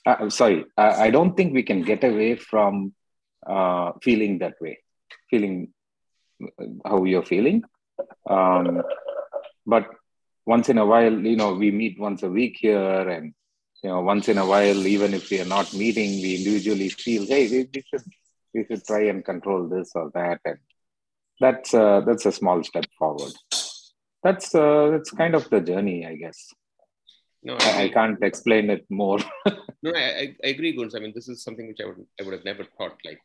uh, 0.06 0.30
sorry. 0.30 0.65
I, 0.77 1.06
I 1.06 1.10
don't 1.12 1.36
think 1.36 1.54
we 1.54 1.63
can 1.63 1.82
get 1.84 2.04
away 2.04 2.36
from 2.36 2.93
uh, 3.45 3.93
feeling 4.04 4.39
that 4.39 4.56
way, 4.62 4.80
feeling 5.32 5.74
how 6.86 7.04
you're 7.04 7.24
feeling. 7.24 7.63
Um, 8.30 8.84
but 9.65 9.88
once 10.46 10.70
in 10.70 10.78
a 10.78 10.86
while, 10.86 11.13
you 11.13 11.36
know, 11.36 11.54
we 11.54 11.72
meet 11.72 12.00
once 12.00 12.24
a 12.24 12.30
week 12.30 12.58
here, 12.60 13.10
and 13.10 13.34
you 13.84 13.89
know, 13.89 14.02
once 14.02 14.28
in 14.28 14.38
a 14.38 14.46
while, 14.46 14.86
even 14.86 15.13
if 15.13 15.30
we 15.30 15.41
are 15.41 15.46
not 15.58 15.74
meeting, 15.74 16.22
we 16.22 16.38
individually 16.38 16.89
feel, 16.89 17.26
hey, 17.26 17.50
we, 17.50 17.70
we 17.74 17.84
should 17.89 18.04
we 18.54 18.65
should 18.65 18.86
try 18.86 19.04
and 19.06 19.24
control 19.24 19.67
this 19.67 19.91
or 19.96 20.12
that, 20.13 20.39
and 20.46 20.58
that's 21.39 21.74
uh, 21.74 22.02
that's 22.02 22.26
a 22.26 22.32
small 22.32 22.63
step 22.63 22.86
forward. 22.98 23.34
That's 24.24 24.54
uh, 24.54 24.89
that's 24.91 25.12
kind 25.12 25.36
of 25.36 25.50
the 25.50 25.62
journey, 25.62 26.06
I 26.06 26.15
guess. 26.15 26.54
No, 27.44 27.58
I, 27.60 27.84
I 27.84 27.89
can't 27.89 28.22
explain 28.24 28.70
it 28.70 28.86
more. 28.89 29.20
no, 29.82 29.91
I, 29.96 30.36
I 30.44 30.48
agree, 30.48 30.76
Guns. 30.76 30.94
I 30.94 31.00
mean, 31.00 31.13
this 31.15 31.28
is 31.28 31.44
something 31.44 31.67
which 31.67 31.82
I 31.82 31.88
would 31.88 32.06
I 32.20 32.24
would 32.24 32.34
have 32.34 32.46
never 32.46 32.63
thought 32.63 32.98
like 33.04 33.20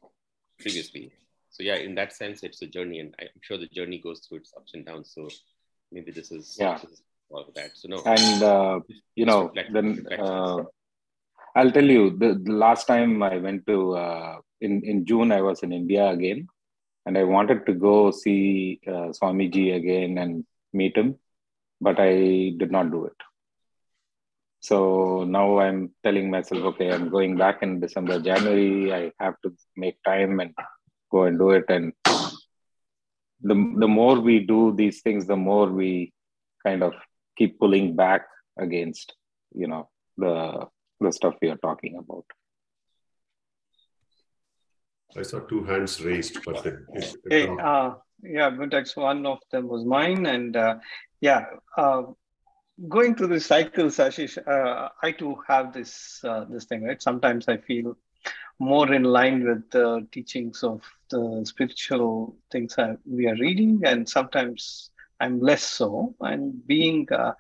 previously. 0.59 1.13
So 1.57 1.63
yeah, 1.63 1.77
in 1.77 1.95
that 1.95 2.13
sense, 2.13 2.43
it's 2.43 2.61
a 2.61 2.67
journey, 2.67 2.99
and 3.01 3.15
I'm 3.19 3.41
sure 3.41 3.57
the 3.57 3.67
journey 3.79 3.99
goes 3.99 4.21
through 4.21 4.39
its 4.39 4.53
ups 4.55 4.75
and 4.75 4.85
downs. 4.85 5.13
So 5.15 5.29
maybe 5.91 6.11
this 6.13 6.31
is 6.31 6.57
yeah 6.61 6.75
this 6.83 6.91
is 6.95 7.03
all 7.31 7.45
of 7.49 7.55
that. 7.55 7.71
So 7.81 7.89
no, 7.89 8.03
and 8.05 8.43
uh, 8.43 8.81
you 9.15 9.25
know, 9.31 9.43
reflect- 9.47 9.73
then 9.73 9.89
reflect- 9.95 10.23
uh, 10.23 10.65
I'll 11.55 11.71
tell 11.77 11.89
you 11.97 12.11
the, 12.11 12.29
the 12.49 12.53
last 12.53 12.87
time 12.87 13.23
I 13.23 13.39
went 13.39 13.67
to 13.69 13.97
uh, 13.97 14.37
in 14.61 14.83
in 14.85 15.07
June, 15.07 15.33
I 15.33 15.41
was 15.41 15.63
in 15.63 15.73
India 15.73 16.05
again, 16.11 16.47
and 17.07 17.17
I 17.17 17.25
wanted 17.25 17.65
to 17.69 17.73
go 17.73 18.11
see 18.11 18.79
uh, 18.87 19.09
Swamiji 19.19 19.75
again 19.77 20.19
and 20.19 20.45
meet 20.75 20.95
him, 20.95 21.15
but 21.81 21.99
I 21.99 22.53
did 22.63 22.71
not 22.71 22.91
do 22.91 23.07
it. 23.07 23.19
So 24.61 25.25
now 25.25 25.59
I'm 25.61 25.93
telling 26.05 26.31
myself, 26.31 26.63
okay, 26.75 26.91
I'm 26.93 27.09
going 27.09 27.37
back 27.37 27.63
in 27.63 27.81
December, 27.81 28.21
January. 28.21 28.93
I 28.93 29.13
have 29.25 29.37
to 29.45 29.55
make 29.77 30.03
time 30.03 30.41
and 30.41 30.53
go 31.11 31.25
and 31.25 31.39
do 31.39 31.51
it. 31.51 31.65
And 31.69 31.93
the 33.43 33.55
the 33.79 33.89
more 33.89 34.19
we 34.21 34.41
do 34.41 34.75
these 34.75 35.03
things, 35.03 35.27
the 35.27 35.37
more 35.37 35.67
we 35.71 36.13
kind 36.67 36.83
of 36.83 36.95
keep 37.37 37.59
pulling 37.59 37.95
back 37.97 38.27
against, 38.59 39.15
you 39.55 39.67
know, 39.69 39.89
the 40.17 40.67
the 41.01 41.13
stuff 41.13 41.35
we 41.43 41.49
are 41.51 41.59
talking 41.59 41.99
about. 41.99 42.25
I 45.17 45.23
saw 45.23 45.41
two 45.41 45.65
hands 45.65 46.03
raised, 46.05 46.45
but 46.45 46.65
it, 46.67 46.75
it, 46.93 47.05
it- 47.05 47.15
Hey, 47.31 47.49
uh, 47.49 47.95
yeah, 48.23 48.51
Guntex, 48.51 48.97
one 48.97 49.25
of 49.27 49.39
them 49.51 49.69
was 49.69 49.85
mine. 49.85 50.27
And 50.27 50.57
uh, 50.57 50.77
yeah, 51.21 51.45
uh, 51.77 52.03
going 52.89 53.15
through 53.15 53.29
the 53.29 53.41
cycle, 53.41 53.87
Ashish, 53.87 54.37
uh, 54.47 54.89
I 55.03 55.13
too 55.13 55.37
have 55.47 55.73
this 55.73 56.21
uh, 56.25 56.45
this 56.51 56.65
thing, 56.65 56.85
right? 56.85 57.01
Sometimes 57.01 57.49
I 57.49 57.59
feel 57.59 57.97
more 58.59 58.93
in 58.93 59.05
line 59.05 59.45
with 59.47 59.71
the 59.71 60.07
teachings 60.13 60.63
of 60.63 60.83
the 61.11 61.43
spiritual 61.45 62.37
things 62.51 62.75
I, 62.79 62.97
we 63.05 63.27
are 63.29 63.37
reading, 63.37 63.83
and 63.85 64.09
sometimes 64.09 64.91
I'm 65.21 65.41
less 65.41 65.63
so. 65.63 66.15
And 66.21 66.67
being 66.67 67.09
uh, 67.13 67.33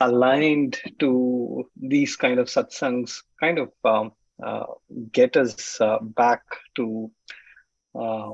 aligned 0.00 0.78
to 0.98 1.68
these 1.76 2.16
kind 2.16 2.38
of 2.38 2.46
satsangs 2.48 3.22
kind 3.38 3.58
of 3.58 3.70
um, 3.84 4.12
uh, 4.42 4.64
get 5.12 5.36
us 5.36 5.80
uh, 5.80 5.98
back 6.00 6.42
to 6.74 7.10
uh, 7.94 8.30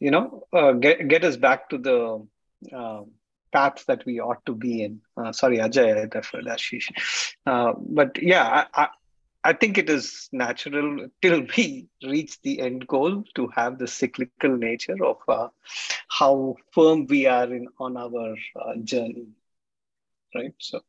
you 0.00 0.10
know 0.10 0.44
uh, 0.52 0.72
get, 0.72 1.06
get 1.08 1.24
us 1.24 1.36
back 1.36 1.68
to 1.68 1.78
the 1.78 2.26
uh, 2.74 3.02
path 3.52 3.84
that 3.86 4.04
we 4.06 4.20
ought 4.20 4.44
to 4.46 4.54
be 4.54 4.82
in 4.82 5.00
sorry 5.32 5.58
ajay 5.58 5.88
i 5.96 6.16
referred 6.16 6.46
ashish 6.46 6.88
but 7.44 8.22
yeah 8.22 8.66
I, 8.74 8.82
I 8.82 8.88
I 9.44 9.52
think 9.52 9.78
it 9.78 9.88
is 9.88 10.28
natural 10.32 11.06
till 11.22 11.46
we 11.56 11.88
reach 12.02 12.40
the 12.42 12.60
end 12.60 12.86
goal 12.86 13.24
to 13.36 13.48
have 13.54 13.78
the 13.78 13.86
cyclical 13.86 14.56
nature 14.56 15.02
of 15.04 15.18
uh, 15.28 15.48
how 16.08 16.56
firm 16.72 17.06
we 17.06 17.26
are 17.26 17.44
in 17.44 17.68
on 17.78 17.96
our 17.96 18.34
uh, 18.60 18.74
journey, 18.82 19.28
right? 20.34 20.52
So, 20.58 20.80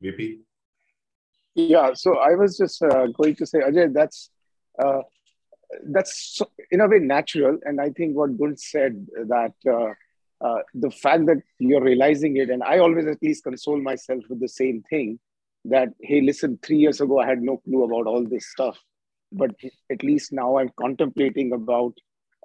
VP? 0.00 0.40
Yeah, 1.54 1.92
so 1.94 2.18
I 2.18 2.34
was 2.34 2.56
just 2.56 2.82
uh, 2.82 3.06
going 3.08 3.36
to 3.36 3.46
say, 3.46 3.58
Ajay, 3.58 3.92
that's 3.92 4.30
uh, 4.82 5.02
that's 5.84 6.36
so, 6.36 6.50
in 6.70 6.80
a 6.80 6.88
way 6.88 6.98
natural, 6.98 7.58
and 7.64 7.80
I 7.80 7.90
think 7.90 8.16
what 8.16 8.38
Gun 8.38 8.56
said 8.56 9.06
that 9.28 9.54
uh, 10.42 10.60
the 10.74 10.90
fact 10.90 11.26
that 11.26 11.40
you're 11.58 11.82
realizing 11.82 12.36
it, 12.36 12.50
and 12.50 12.62
I 12.62 12.78
always 12.78 13.06
at 13.06 13.22
least 13.22 13.44
console 13.44 13.80
myself 13.80 14.24
with 14.28 14.40
the 14.40 14.48
same 14.48 14.82
thing 14.90 15.18
that 15.64 15.90
hey, 16.00 16.20
listen, 16.20 16.58
three 16.62 16.78
years 16.78 17.00
ago 17.00 17.20
I 17.20 17.26
had 17.26 17.42
no 17.42 17.58
clue 17.58 17.84
about 17.84 18.06
all 18.06 18.26
this 18.26 18.50
stuff, 18.50 18.78
but 19.30 19.50
at 19.90 20.02
least 20.02 20.32
now 20.32 20.58
I'm 20.58 20.70
contemplating 20.78 21.52
about 21.52 21.94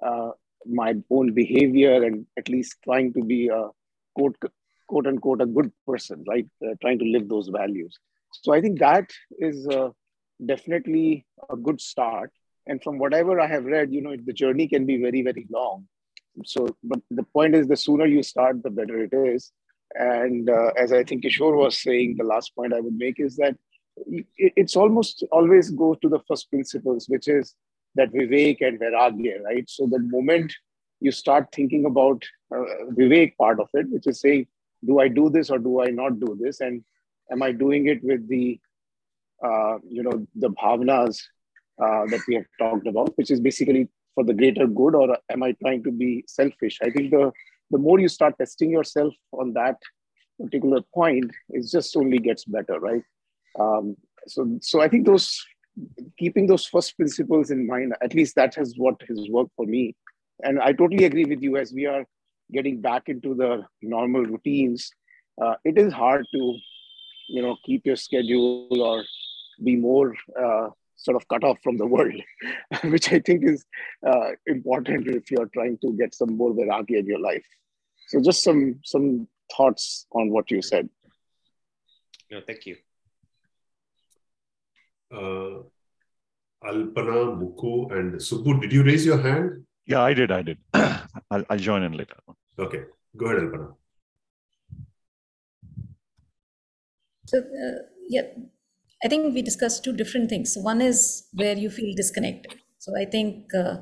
uh, 0.04 0.30
my 0.64 0.94
own 1.10 1.32
behavior 1.34 2.04
and 2.04 2.26
at 2.36 2.48
least 2.48 2.76
trying 2.84 3.12
to 3.14 3.24
be 3.24 3.48
a 3.48 3.68
quote 4.14 4.36
quote 4.86 5.06
unquote 5.06 5.42
a 5.42 5.46
good 5.46 5.72
person, 5.86 6.24
right? 6.28 6.46
Uh, 6.64 6.74
trying 6.80 6.98
to 6.98 7.04
live 7.04 7.28
those 7.28 7.48
values. 7.48 7.98
So 8.32 8.52
I 8.52 8.60
think 8.60 8.78
that 8.78 9.10
is 9.38 9.66
uh, 9.66 9.90
definitely 10.44 11.26
a 11.50 11.56
good 11.56 11.80
start. 11.80 12.30
And 12.66 12.82
from 12.82 12.98
whatever 12.98 13.40
I 13.40 13.46
have 13.46 13.64
read, 13.64 13.92
you 13.92 14.02
know, 14.02 14.14
the 14.16 14.32
journey 14.32 14.68
can 14.68 14.86
be 14.86 15.00
very, 15.00 15.22
very 15.22 15.46
long. 15.50 15.88
So, 16.44 16.76
but 16.82 17.00
the 17.10 17.22
point 17.22 17.54
is, 17.54 17.66
the 17.66 17.76
sooner 17.76 18.06
you 18.06 18.22
start, 18.22 18.62
the 18.62 18.70
better 18.70 19.02
it 19.02 19.12
is. 19.12 19.52
And 19.94 20.50
uh, 20.50 20.70
as 20.76 20.92
I 20.92 21.02
think 21.04 21.24
Kishore 21.24 21.56
was 21.56 21.82
saying, 21.82 22.16
the 22.16 22.24
last 22.24 22.54
point 22.54 22.74
I 22.74 22.80
would 22.80 22.96
make 22.96 23.18
is 23.18 23.36
that 23.36 23.56
it's 24.36 24.76
almost 24.76 25.24
always 25.32 25.70
go 25.70 25.94
to 25.94 26.08
the 26.08 26.20
first 26.28 26.50
principles, 26.50 27.06
which 27.08 27.28
is 27.28 27.54
that 27.94 28.12
Vivek 28.12 28.58
and 28.60 28.78
Vairagya, 28.78 29.42
right? 29.42 29.68
So 29.68 29.86
the 29.86 29.98
moment 29.98 30.52
you 31.00 31.10
start 31.10 31.48
thinking 31.52 31.84
about 31.86 32.22
uh, 32.54 32.64
Vivek 32.92 33.36
part 33.36 33.60
of 33.60 33.68
it, 33.74 33.90
which 33.90 34.06
is 34.06 34.20
saying, 34.20 34.46
do 34.86 35.00
I 35.00 35.08
do 35.08 35.30
this 35.30 35.50
or 35.50 35.58
do 35.58 35.80
I 35.80 35.86
not 35.86 36.20
do 36.20 36.38
this? 36.40 36.60
And 36.60 36.84
am 37.30 37.42
I 37.42 37.52
doing 37.52 37.88
it 37.88 38.02
with 38.04 38.28
the, 38.28 38.60
uh, 39.44 39.78
you 39.88 40.02
know, 40.02 40.26
the 40.36 40.50
bhavnas 40.50 41.20
uh, 41.82 42.06
that 42.06 42.20
we 42.28 42.34
have 42.36 42.46
talked 42.58 42.86
about, 42.86 43.16
which 43.16 43.30
is 43.30 43.40
basically 43.40 43.88
for 44.18 44.24
the 44.24 44.34
greater 44.34 44.66
good, 44.66 44.96
or 44.96 45.16
am 45.30 45.44
I 45.44 45.52
trying 45.62 45.84
to 45.84 45.92
be 45.92 46.24
selfish? 46.26 46.78
I 46.82 46.90
think 46.90 47.12
the 47.12 47.30
the 47.70 47.78
more 47.78 48.00
you 48.00 48.08
start 48.08 48.34
testing 48.36 48.70
yourself 48.70 49.14
on 49.32 49.52
that 49.52 49.76
particular 50.40 50.80
point, 50.92 51.30
it 51.50 51.64
just 51.70 51.96
only 51.96 52.18
gets 52.18 52.44
better, 52.44 52.80
right? 52.80 53.02
Um, 53.60 53.96
so, 54.26 54.58
so 54.60 54.80
I 54.80 54.88
think 54.88 55.06
those 55.06 55.44
keeping 56.18 56.48
those 56.48 56.66
first 56.66 56.96
principles 56.96 57.52
in 57.52 57.66
mind, 57.66 57.94
at 58.02 58.14
least 58.14 58.34
that 58.36 58.54
has 58.56 58.74
what 58.76 59.00
has 59.08 59.28
worked 59.30 59.54
for 59.54 59.66
me. 59.66 59.94
And 60.42 60.60
I 60.60 60.72
totally 60.72 61.04
agree 61.04 61.26
with 61.26 61.42
you 61.42 61.56
as 61.56 61.72
we 61.72 61.86
are 61.86 62.04
getting 62.52 62.80
back 62.80 63.08
into 63.08 63.34
the 63.34 63.64
normal 63.82 64.22
routines. 64.22 64.90
Uh, 65.40 65.54
it 65.64 65.78
is 65.78 65.92
hard 65.92 66.26
to, 66.32 66.42
you 67.28 67.42
know, 67.42 67.56
keep 67.64 67.86
your 67.86 67.96
schedule 67.96 68.82
or 68.88 69.04
be 69.62 69.76
more 69.76 70.14
uh, 70.42 70.68
sort 70.98 71.16
of 71.16 71.26
cut 71.28 71.44
off 71.44 71.58
from 71.62 71.78
the 71.78 71.86
world, 71.86 72.20
which 72.84 73.12
I 73.12 73.20
think 73.20 73.44
is 73.44 73.64
uh, 74.06 74.30
important 74.46 75.06
if 75.06 75.30
you're 75.30 75.50
trying 75.54 75.78
to 75.78 75.92
get 75.92 76.14
some 76.14 76.36
more 76.36 76.52
variety 76.52 76.98
in 76.98 77.06
your 77.06 77.20
life. 77.20 77.46
So 78.08 78.20
just 78.20 78.42
some 78.42 78.80
some 78.84 79.28
thoughts 79.56 80.06
on 80.12 80.30
what 80.30 80.50
you 80.50 80.60
said. 80.60 80.88
No, 82.30 82.40
thank 82.46 82.66
you. 82.66 82.76
Uh, 85.10 85.62
Alpana, 86.64 87.38
Muku, 87.40 87.92
and 87.96 88.14
Subbu, 88.14 88.60
did 88.60 88.72
you 88.72 88.82
raise 88.82 89.06
your 89.06 89.18
hand? 89.18 89.64
Yeah, 89.86 90.02
I 90.02 90.12
did. 90.12 90.30
I 90.30 90.42
did. 90.42 90.58
I'll, 90.74 91.44
I'll 91.48 91.58
join 91.58 91.82
in 91.82 91.92
later. 91.92 92.16
Okay, 92.58 92.82
go 93.16 93.26
ahead, 93.26 93.38
Alpana. 93.38 93.74
So, 97.26 97.38
uh, 97.38 97.82
yeah, 98.08 98.22
I 99.04 99.08
think 99.08 99.34
we 99.34 99.42
discussed 99.42 99.84
two 99.84 99.92
different 99.96 100.28
things. 100.28 100.56
One 100.56 100.80
is 100.80 101.28
where 101.32 101.56
you 101.56 101.70
feel 101.70 101.94
disconnected. 101.96 102.60
So 102.78 102.92
I 102.98 103.04
think 103.04 103.52
uh, 103.54 103.78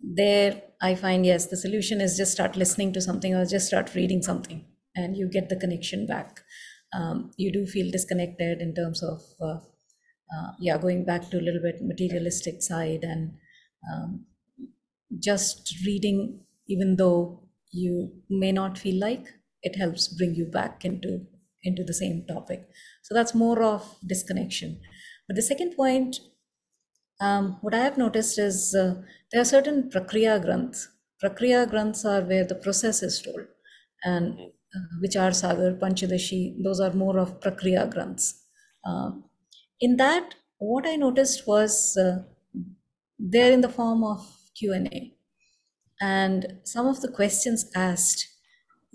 there 0.00 0.62
I 0.80 0.94
find 0.94 1.24
yes, 1.24 1.46
the 1.46 1.56
solution 1.56 2.00
is 2.00 2.16
just 2.16 2.32
start 2.32 2.56
listening 2.56 2.92
to 2.94 3.00
something 3.00 3.34
or 3.34 3.44
just 3.46 3.66
start 3.68 3.94
reading 3.94 4.22
something, 4.22 4.66
and 4.94 5.16
you 5.16 5.28
get 5.28 5.48
the 5.48 5.56
connection 5.56 6.06
back. 6.06 6.40
Um, 6.92 7.30
you 7.36 7.52
do 7.52 7.66
feel 7.66 7.90
disconnected 7.90 8.60
in 8.60 8.74
terms 8.74 9.02
of 9.02 9.22
uh, 9.40 9.58
uh, 10.34 10.52
yeah, 10.60 10.78
going 10.78 11.04
back 11.04 11.30
to 11.30 11.38
a 11.38 11.42
little 11.42 11.62
bit 11.62 11.82
materialistic 11.82 12.62
side 12.62 13.04
and 13.04 13.38
um, 13.92 14.26
just 15.18 15.74
reading, 15.86 16.44
even 16.68 16.96
though 16.96 17.48
you 17.70 18.22
may 18.28 18.52
not 18.52 18.78
feel 18.78 18.98
like 19.00 19.34
it 19.62 19.76
helps 19.76 20.08
bring 20.08 20.34
you 20.34 20.46
back 20.46 20.84
into 20.84 21.26
into 21.66 21.84
the 21.84 21.94
same 21.94 22.24
topic. 22.26 22.68
So 23.02 23.14
that's 23.14 23.34
more 23.34 23.62
of 23.62 23.96
disconnection. 24.06 24.80
But 25.26 25.36
the 25.36 25.42
second 25.42 25.76
point, 25.76 26.20
um, 27.20 27.58
what 27.60 27.74
I 27.74 27.78
have 27.78 27.98
noticed 27.98 28.38
is 28.38 28.74
uh, 28.74 29.02
there 29.32 29.40
are 29.40 29.44
certain 29.44 29.90
prakriya 29.90 30.40
granths. 30.42 30.88
Prakriya 31.22 31.68
granths 31.68 32.04
are 32.04 32.20
where 32.20 32.44
the 32.44 32.54
process 32.54 33.02
is 33.02 33.22
told, 33.22 33.46
and 34.04 34.38
uh, 34.38 34.80
Vichar 35.02 35.32
Panchadashi, 35.80 36.62
those 36.62 36.78
are 36.80 36.92
more 36.92 37.18
of 37.18 37.40
prakriya 37.40 37.90
granths. 37.90 38.42
Um, 38.84 39.24
in 39.80 39.96
that, 39.96 40.34
what 40.58 40.86
I 40.86 40.96
noticed 40.96 41.46
was 41.46 41.96
uh, 41.96 42.22
they're 43.18 43.52
in 43.52 43.60
the 43.60 43.68
form 43.68 44.04
of 44.04 44.26
Q&A. 44.58 45.14
And 46.00 46.58
some 46.64 46.86
of 46.86 47.00
the 47.00 47.08
questions 47.08 47.70
asked, 47.74 48.28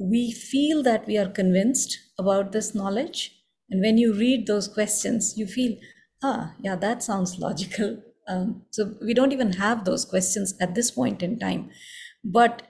we 0.02 0.32
feel 0.32 0.82
that 0.84 1.06
we 1.06 1.18
are 1.18 1.30
convinced 1.30 1.98
about 2.18 2.52
this 2.52 2.74
knowledge. 2.74 3.32
And 3.70 3.82
when 3.82 3.98
you 3.98 4.14
read 4.14 4.48
those 4.48 4.68
questions, 4.68 5.36
you 5.38 5.46
feel, 5.46 5.78
ah, 6.24 6.54
yeah, 6.62 6.76
that 6.76 7.04
sounds 7.04 7.38
logical. 7.40 8.02
Um, 8.28 8.64
so 8.72 8.96
we 9.02 9.14
don't 9.14 9.34
even 9.34 9.54
have 9.54 9.86
those 9.86 10.06
questions 10.06 10.54
at 10.60 10.76
this 10.76 10.92
point 10.92 11.22
in 11.22 11.40
time. 11.40 11.70
But 12.24 12.64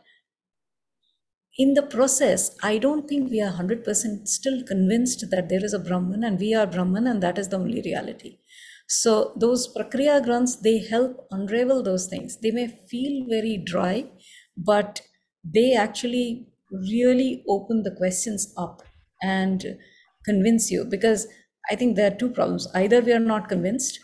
in 1.58 1.74
the 1.74 1.84
process, 1.84 2.56
I 2.64 2.78
don't 2.78 3.08
think 3.08 3.30
we 3.30 3.42
are 3.42 3.52
100% 3.52 4.28
still 4.28 4.64
convinced 4.64 5.30
that 5.30 5.50
there 5.50 5.64
is 5.64 5.74
a 5.74 5.80
Brahman 5.80 6.24
and 6.24 6.40
we 6.40 6.54
are 6.54 6.66
Brahman 6.66 7.08
and 7.08 7.22
that 7.22 7.38
is 7.38 7.50
the 7.50 7.58
only 7.58 7.82
reality. 7.82 8.40
So 8.88 9.34
those 9.38 9.74
Prakriya 9.74 10.24
granths, 10.24 10.58
they 10.58 10.80
help 10.80 11.28
unravel 11.32 11.84
those 11.84 12.08
things. 12.08 12.38
They 12.42 12.52
may 12.52 12.68
feel 12.90 13.26
very 13.30 13.58
dry, 13.58 14.10
but 14.58 15.02
they 15.44 15.74
actually 15.74 16.51
really 16.72 17.44
open 17.48 17.84
the 17.84 17.96
questions 17.96 18.54
up 18.58 18.82
and 19.22 19.78
convince 20.26 20.72
you 20.72 20.86
because 20.86 21.28
I 21.70 21.76
think 21.76 21.96
there 21.96 22.12
are 22.12 22.16
two 22.16 22.30
problems. 22.30 22.68
Either 22.74 23.02
we 23.02 23.14
are 23.14 23.20
not 23.20 23.50
convinced 23.50 24.00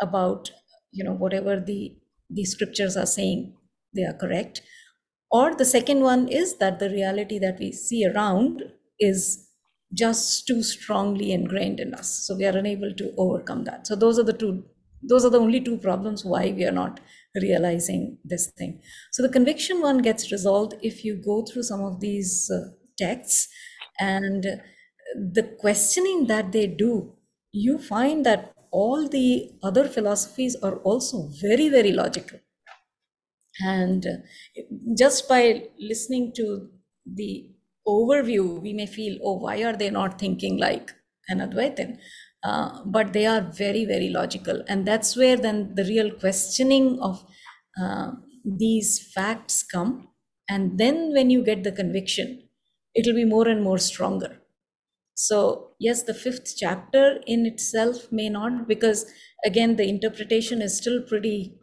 about, 0.00 0.50
you 0.92 1.04
know, 1.04 1.12
whatever 1.12 1.60
the, 1.60 1.96
the 2.28 2.44
scriptures 2.44 2.96
are 2.96 3.06
saying, 3.06 3.56
they 3.94 4.04
are 4.04 4.14
correct, 4.14 4.62
or 5.30 5.54
the 5.54 5.64
second 5.64 6.00
one 6.00 6.28
is 6.28 6.58
that 6.58 6.78
the 6.78 6.90
reality 6.90 7.38
that 7.38 7.58
we 7.58 7.72
see 7.72 8.04
around 8.06 8.62
is 8.98 9.48
just 9.94 10.46
too 10.46 10.62
strongly 10.62 11.32
ingrained 11.32 11.80
in 11.80 11.94
us. 11.94 12.26
So 12.26 12.36
we 12.36 12.44
are 12.46 12.56
unable 12.56 12.92
to 12.94 13.14
overcome 13.16 13.64
that. 13.64 13.86
So 13.86 13.96
those 13.96 14.18
are 14.18 14.24
the 14.24 14.32
two, 14.32 14.64
those 15.02 15.24
are 15.24 15.30
the 15.30 15.40
only 15.40 15.60
two 15.60 15.78
problems 15.78 16.24
why 16.24 16.52
we 16.52 16.64
are 16.64 16.72
not 16.72 17.00
realizing 17.34 18.18
this 18.24 18.50
thing. 18.58 18.82
So 19.12 19.22
the 19.22 19.28
conviction 19.28 19.80
one 19.80 19.98
gets 19.98 20.32
resolved 20.32 20.74
if 20.82 21.04
you 21.04 21.14
go 21.16 21.42
through 21.44 21.62
some 21.62 21.80
of 21.82 22.00
these 22.00 22.50
uh, 22.50 22.70
texts 22.98 23.48
and 23.98 24.44
the 25.14 25.42
questioning 25.58 26.26
that 26.26 26.52
they 26.52 26.66
do, 26.66 27.16
you 27.52 27.78
find 27.78 28.24
that 28.26 28.54
all 28.70 29.08
the 29.08 29.52
other 29.62 29.88
philosophies 29.88 30.56
are 30.62 30.76
also 30.78 31.28
very, 31.40 31.68
very 31.68 31.92
logical 31.92 32.38
and 33.62 34.06
just 34.96 35.28
by 35.28 35.68
listening 35.78 36.32
to 36.34 36.70
the 37.06 37.50
overview, 37.86 38.60
we 38.60 38.72
may 38.72 38.86
feel, 38.86 39.18
oh, 39.22 39.38
why 39.38 39.62
are 39.62 39.76
they 39.76 39.90
not 39.90 40.18
thinking 40.18 40.56
like 40.58 40.92
an 41.28 41.38
Advaitin? 41.38 41.98
Uh, 42.42 42.82
but 42.86 43.12
they 43.12 43.26
are 43.26 43.42
very, 43.42 43.84
very 43.84 44.08
logical. 44.08 44.62
And 44.66 44.86
that's 44.86 45.16
where 45.16 45.36
then 45.36 45.74
the 45.74 45.84
real 45.84 46.10
questioning 46.10 46.98
of 47.00 47.24
uh, 47.80 48.12
these 48.44 49.12
facts 49.12 49.62
come. 49.62 50.08
And 50.48 50.78
then 50.78 51.12
when 51.12 51.30
you 51.30 51.44
get 51.44 51.64
the 51.64 51.72
conviction, 51.72 52.48
it'll 52.94 53.14
be 53.14 53.24
more 53.24 53.46
and 53.46 53.62
more 53.62 53.78
stronger. 53.78 54.40
So, 55.14 55.72
yes, 55.78 56.02
the 56.04 56.14
fifth 56.14 56.54
chapter 56.56 57.20
in 57.26 57.46
itself 57.46 58.10
may 58.10 58.28
not, 58.28 58.66
because 58.66 59.06
again, 59.44 59.76
the 59.76 59.88
interpretation 59.88 60.62
is 60.62 60.76
still 60.76 61.02
pretty 61.02 61.58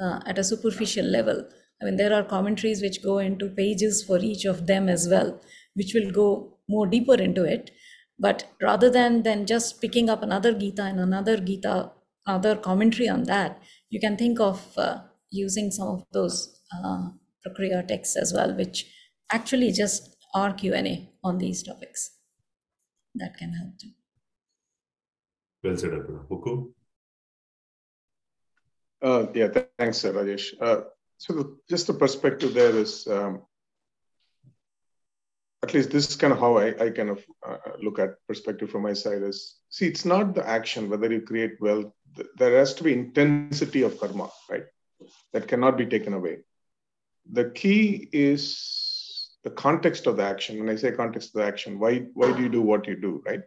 uh, 0.00 0.20
at 0.26 0.38
a 0.38 0.44
superficial 0.44 1.06
level. 1.06 1.48
I 1.80 1.84
mean, 1.84 1.96
there 1.96 2.12
are 2.12 2.24
commentaries 2.24 2.82
which 2.82 3.02
go 3.02 3.18
into 3.18 3.48
pages 3.48 4.02
for 4.02 4.18
each 4.18 4.44
of 4.44 4.66
them 4.66 4.88
as 4.88 5.08
well, 5.08 5.40
which 5.74 5.92
will 5.94 6.10
go 6.10 6.58
more 6.68 6.86
deeper 6.86 7.14
into 7.14 7.44
it. 7.44 7.70
But 8.18 8.44
rather 8.62 8.90
than 8.90 9.22
than 9.22 9.46
just 9.46 9.80
picking 9.80 10.08
up 10.08 10.22
another 10.22 10.52
Gita 10.52 10.82
and 10.82 11.00
another 11.00 11.36
Gita, 11.38 11.92
other 12.26 12.56
commentary 12.56 13.08
on 13.08 13.24
that, 13.24 13.62
you 13.90 14.00
can 14.00 14.16
think 14.16 14.40
of 14.40 14.60
uh, 14.78 15.00
using 15.30 15.70
some 15.70 15.88
of 15.88 16.04
those 16.12 16.60
uh, 16.72 17.08
Prakriya 17.46 17.86
texts 17.86 18.16
as 18.16 18.32
well, 18.32 18.54
which 18.54 18.86
actually 19.32 19.72
just 19.72 20.16
are 20.34 20.52
Q&A 20.52 21.10
on 21.22 21.38
these 21.38 21.62
topics. 21.62 22.10
That 23.14 23.36
can 23.36 23.52
help 23.52 23.78
too. 23.78 23.90
Well 25.62 25.76
said, 25.76 25.90
Alpana. 25.92 26.26
Muku? 26.28 26.72
Uh, 29.02 29.26
yeah, 29.34 29.48
thanks, 29.78 30.02
Rajesh. 30.02 30.54
Uh, 30.60 30.82
so 31.18 31.32
the, 31.32 31.56
just 31.68 31.86
the 31.86 31.94
perspective 31.94 32.54
there 32.54 32.74
is, 32.76 33.06
um, 33.06 33.42
at 35.64 35.74
least 35.74 35.90
this 35.90 36.08
is 36.10 36.16
kind 36.16 36.32
of 36.32 36.38
how 36.38 36.58
I, 36.58 36.66
I 36.84 36.90
kind 36.90 37.10
of 37.10 37.24
uh, 37.46 37.56
look 37.82 37.98
at 37.98 38.10
perspective 38.28 38.70
from 38.70 38.82
my 38.82 38.92
side 38.92 39.22
is, 39.22 39.56
see, 39.70 39.86
it's 39.86 40.04
not 40.04 40.34
the 40.34 40.46
action, 40.46 40.90
whether 40.90 41.10
you 41.10 41.22
create 41.22 41.60
wealth, 41.60 41.90
there 42.36 42.58
has 42.58 42.74
to 42.74 42.84
be 42.84 42.92
intensity 42.92 43.82
of 43.82 43.98
karma, 43.98 44.28
right? 44.50 44.66
That 45.32 45.48
cannot 45.48 45.78
be 45.78 45.86
taken 45.86 46.12
away. 46.12 46.38
The 47.32 47.46
key 47.50 48.08
is 48.12 49.30
the 49.42 49.50
context 49.50 50.06
of 50.06 50.18
the 50.18 50.24
action. 50.24 50.58
When 50.58 50.68
I 50.68 50.76
say 50.76 50.92
context 50.92 51.30
of 51.30 51.40
the 51.40 51.46
action, 51.46 51.78
why, 51.78 51.92
why 52.12 52.36
do 52.36 52.42
you 52.42 52.50
do 52.50 52.62
what 52.62 52.86
you 52.86 52.96
do, 52.96 53.22
right? 53.26 53.40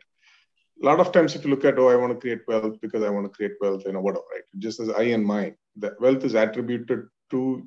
a 0.82 0.86
lot 0.86 1.00
of 1.00 1.12
times 1.12 1.36
if 1.36 1.44
you 1.44 1.50
look 1.50 1.66
at 1.66 1.80
oh 1.80 1.90
i 1.90 1.96
want 1.96 2.14
to 2.14 2.20
create 2.20 2.42
wealth 2.48 2.76
because 2.82 3.04
i 3.04 3.10
want 3.10 3.26
to 3.26 3.36
create 3.36 3.54
wealth 3.62 3.82
you 3.86 3.92
know 3.94 4.00
whatever 4.00 4.24
right 4.34 4.44
just 4.60 4.80
as 4.80 4.90
i 4.90 5.04
and 5.16 5.26
mine 5.26 5.56
the 5.76 5.96
wealth 6.00 6.24
is 6.24 6.36
attributed 6.36 7.08
to 7.32 7.66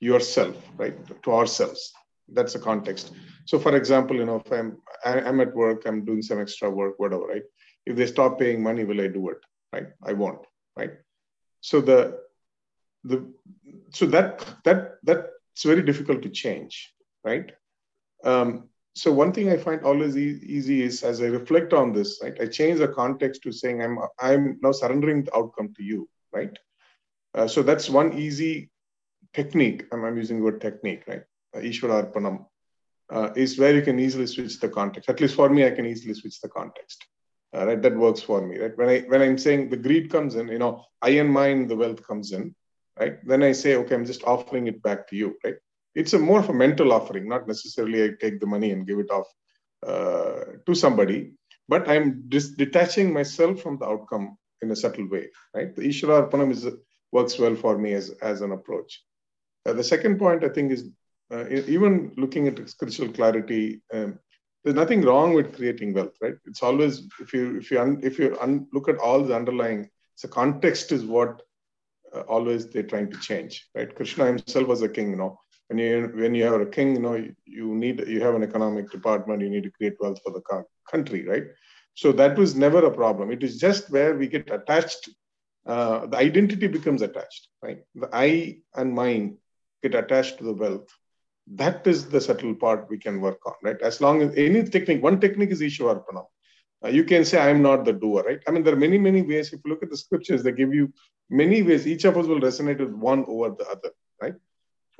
yourself 0.00 0.56
right 0.76 0.98
to 1.22 1.32
ourselves 1.32 1.92
That's 2.32 2.52
the 2.52 2.58
context. 2.58 3.12
So, 3.46 3.58
for 3.58 3.76
example, 3.76 4.16
you 4.16 4.24
know, 4.24 4.42
if 4.44 4.52
I'm 4.52 4.78
I'm 5.04 5.40
at 5.40 5.54
work, 5.54 5.82
I'm 5.86 6.04
doing 6.04 6.22
some 6.22 6.40
extra 6.40 6.70
work, 6.70 6.98
whatever, 6.98 7.26
right? 7.26 7.42
If 7.86 7.96
they 7.96 8.06
stop 8.06 8.38
paying 8.38 8.62
money, 8.62 8.84
will 8.84 9.00
I 9.00 9.08
do 9.08 9.30
it? 9.30 9.38
Right? 9.72 9.88
I 10.02 10.12
won't. 10.12 10.46
Right? 10.76 10.92
So 11.60 11.80
the 11.80 12.20
the 13.04 13.32
so 13.92 14.06
that 14.06 14.46
that 14.64 14.96
that's 15.02 15.64
very 15.64 15.82
difficult 15.82 16.22
to 16.22 16.30
change, 16.30 16.92
right? 17.24 17.50
Um, 18.24 18.68
so 18.94 19.12
one 19.12 19.32
thing 19.32 19.50
I 19.50 19.56
find 19.56 19.82
always 19.84 20.16
e- 20.16 20.40
easy 20.44 20.82
is 20.82 21.02
as 21.02 21.22
I 21.22 21.26
reflect 21.26 21.72
on 21.72 21.92
this, 21.92 22.20
right? 22.22 22.36
I 22.40 22.46
change 22.46 22.78
the 22.80 22.88
context 22.88 23.42
to 23.42 23.52
saying 23.52 23.82
I'm 23.82 23.98
I'm 24.20 24.58
now 24.62 24.72
surrendering 24.72 25.24
the 25.24 25.36
outcome 25.36 25.72
to 25.76 25.82
you, 25.82 26.08
right? 26.32 26.56
Uh, 27.34 27.46
so 27.46 27.62
that's 27.62 27.88
one 27.88 28.12
easy 28.18 28.70
technique. 29.32 29.84
I'm, 29.92 30.04
I'm 30.04 30.16
using 30.16 30.38
the 30.38 30.44
word 30.44 30.60
technique, 30.60 31.04
right? 31.06 31.22
Ishwara 31.56 32.12
Arpanam 32.12 32.46
uh, 33.10 33.30
is 33.36 33.58
where 33.58 33.74
you 33.74 33.82
can 33.82 33.98
easily 33.98 34.26
switch 34.26 34.60
the 34.60 34.68
context. 34.68 35.08
At 35.08 35.20
least 35.20 35.34
for 35.34 35.48
me, 35.48 35.66
I 35.66 35.70
can 35.70 35.86
easily 35.86 36.14
switch 36.14 36.40
the 36.40 36.48
context. 36.48 37.04
Uh, 37.54 37.66
right, 37.66 37.82
that 37.82 37.96
works 37.96 38.20
for 38.22 38.40
me. 38.46 38.58
Right, 38.58 38.76
when 38.76 38.88
I 38.88 39.00
when 39.00 39.22
I'm 39.22 39.38
saying 39.38 39.70
the 39.70 39.76
greed 39.76 40.10
comes 40.10 40.36
in, 40.36 40.48
you 40.48 40.58
know, 40.58 40.84
I 41.02 41.10
and 41.10 41.30
mine, 41.30 41.66
the 41.66 41.76
wealth 41.76 42.06
comes 42.06 42.32
in. 42.32 42.54
Right, 42.98 43.16
then 43.26 43.42
I 43.42 43.52
say, 43.52 43.76
okay, 43.76 43.94
I'm 43.94 44.06
just 44.06 44.22
offering 44.24 44.68
it 44.68 44.82
back 44.82 45.08
to 45.08 45.16
you. 45.16 45.36
Right, 45.44 45.56
it's 45.94 46.12
a 46.12 46.18
more 46.18 46.38
of 46.38 46.48
a 46.48 46.54
mental 46.54 46.92
offering, 46.92 47.28
not 47.28 47.48
necessarily 47.48 48.04
I 48.04 48.10
take 48.20 48.38
the 48.38 48.46
money 48.46 48.70
and 48.70 48.86
give 48.86 49.00
it 49.00 49.10
off 49.10 49.26
uh, 49.84 50.44
to 50.66 50.74
somebody, 50.74 51.32
but 51.68 51.88
I'm 51.88 52.24
dis- 52.28 52.54
detaching 52.54 53.12
myself 53.12 53.60
from 53.60 53.78
the 53.78 53.86
outcome 53.86 54.36
in 54.62 54.70
a 54.70 54.76
subtle 54.76 55.08
way. 55.08 55.28
Right, 55.52 55.74
the 55.74 55.82
Ishwara 55.82 56.30
Arpanam 56.30 56.52
is 56.52 56.68
works 57.10 57.36
well 57.36 57.56
for 57.56 57.76
me 57.76 57.94
as 57.94 58.10
as 58.22 58.42
an 58.42 58.52
approach. 58.52 59.02
Uh, 59.66 59.72
the 59.72 59.84
second 59.84 60.18
point 60.18 60.44
I 60.44 60.48
think 60.50 60.70
is 60.70 60.88
uh, 61.32 61.48
even 61.48 62.12
looking 62.16 62.48
at 62.48 62.68
spiritual 62.68 63.08
clarity, 63.08 63.80
um, 63.92 64.18
there's 64.64 64.76
nothing 64.76 65.02
wrong 65.02 65.32
with 65.34 65.54
creating 65.56 65.94
wealth, 65.94 66.14
right? 66.20 66.34
It's 66.46 66.62
always 66.62 67.08
if 67.20 67.32
you 67.32 67.56
if 67.58 67.70
you 67.70 67.80
un, 67.80 68.00
if 68.02 68.18
you 68.18 68.36
un, 68.40 68.66
look 68.72 68.88
at 68.88 68.98
all 68.98 69.22
the 69.22 69.34
underlying, 69.34 69.88
the 70.22 70.28
context 70.28 70.92
is 70.92 71.04
what 71.04 71.40
uh, 72.14 72.20
always 72.22 72.68
they're 72.68 72.82
trying 72.82 73.10
to 73.10 73.18
change, 73.20 73.66
right? 73.74 73.94
Krishna 73.94 74.26
himself 74.26 74.66
was 74.66 74.82
a 74.82 74.88
king, 74.88 75.10
you 75.10 75.16
know. 75.16 75.38
When 75.68 75.78
you 75.78 76.12
when 76.14 76.34
you 76.34 76.44
have 76.44 76.60
a 76.60 76.66
king, 76.66 76.94
you 76.96 77.00
know, 77.00 77.14
you, 77.14 77.34
you 77.46 77.74
need 77.74 78.06
you 78.06 78.20
have 78.20 78.34
an 78.34 78.42
economic 78.42 78.90
department, 78.90 79.40
you 79.40 79.50
need 79.50 79.62
to 79.62 79.70
create 79.70 79.94
wealth 80.00 80.18
for 80.22 80.32
the 80.32 80.42
country, 80.90 81.26
right? 81.26 81.44
So 81.94 82.12
that 82.12 82.36
was 82.36 82.54
never 82.54 82.84
a 82.84 82.90
problem. 82.90 83.30
It 83.30 83.42
is 83.42 83.58
just 83.58 83.90
where 83.90 84.16
we 84.16 84.26
get 84.26 84.50
attached. 84.50 85.08
Uh, 85.66 86.06
the 86.06 86.16
identity 86.16 86.66
becomes 86.66 87.02
attached, 87.02 87.48
right? 87.62 87.78
The 87.94 88.08
I 88.12 88.58
and 88.74 88.92
mine 88.94 89.38
get 89.82 89.94
attached 89.94 90.38
to 90.38 90.44
the 90.44 90.54
wealth 90.54 90.88
that 91.54 91.86
is 91.86 92.08
the 92.08 92.20
subtle 92.20 92.54
part 92.54 92.88
we 92.88 92.98
can 92.98 93.20
work 93.20 93.38
on, 93.46 93.54
right? 93.62 93.80
As 93.82 94.00
long 94.00 94.22
as 94.22 94.34
any 94.36 94.62
technique, 94.62 95.02
one 95.02 95.20
technique 95.20 95.50
is 95.50 95.60
Ishwarpanam. 95.60 96.26
Uh, 96.84 96.88
you 96.88 97.04
can 97.04 97.24
say, 97.24 97.38
I'm 97.38 97.60
not 97.60 97.84
the 97.84 97.92
doer, 97.92 98.22
right? 98.22 98.40
I 98.46 98.50
mean, 98.50 98.62
there 98.62 98.72
are 98.72 98.84
many, 98.84 98.98
many 98.98 99.22
ways. 99.22 99.52
If 99.52 99.60
you 99.64 99.70
look 99.70 99.82
at 99.82 99.90
the 99.90 99.96
scriptures, 99.96 100.42
they 100.42 100.52
give 100.52 100.72
you 100.72 100.92
many 101.28 101.62
ways. 101.62 101.86
Each 101.86 102.04
of 102.04 102.16
us 102.16 102.26
will 102.26 102.40
resonate 102.40 102.78
with 102.78 102.92
one 102.92 103.24
over 103.28 103.50
the 103.50 103.68
other, 103.68 103.90
right? 104.22 104.34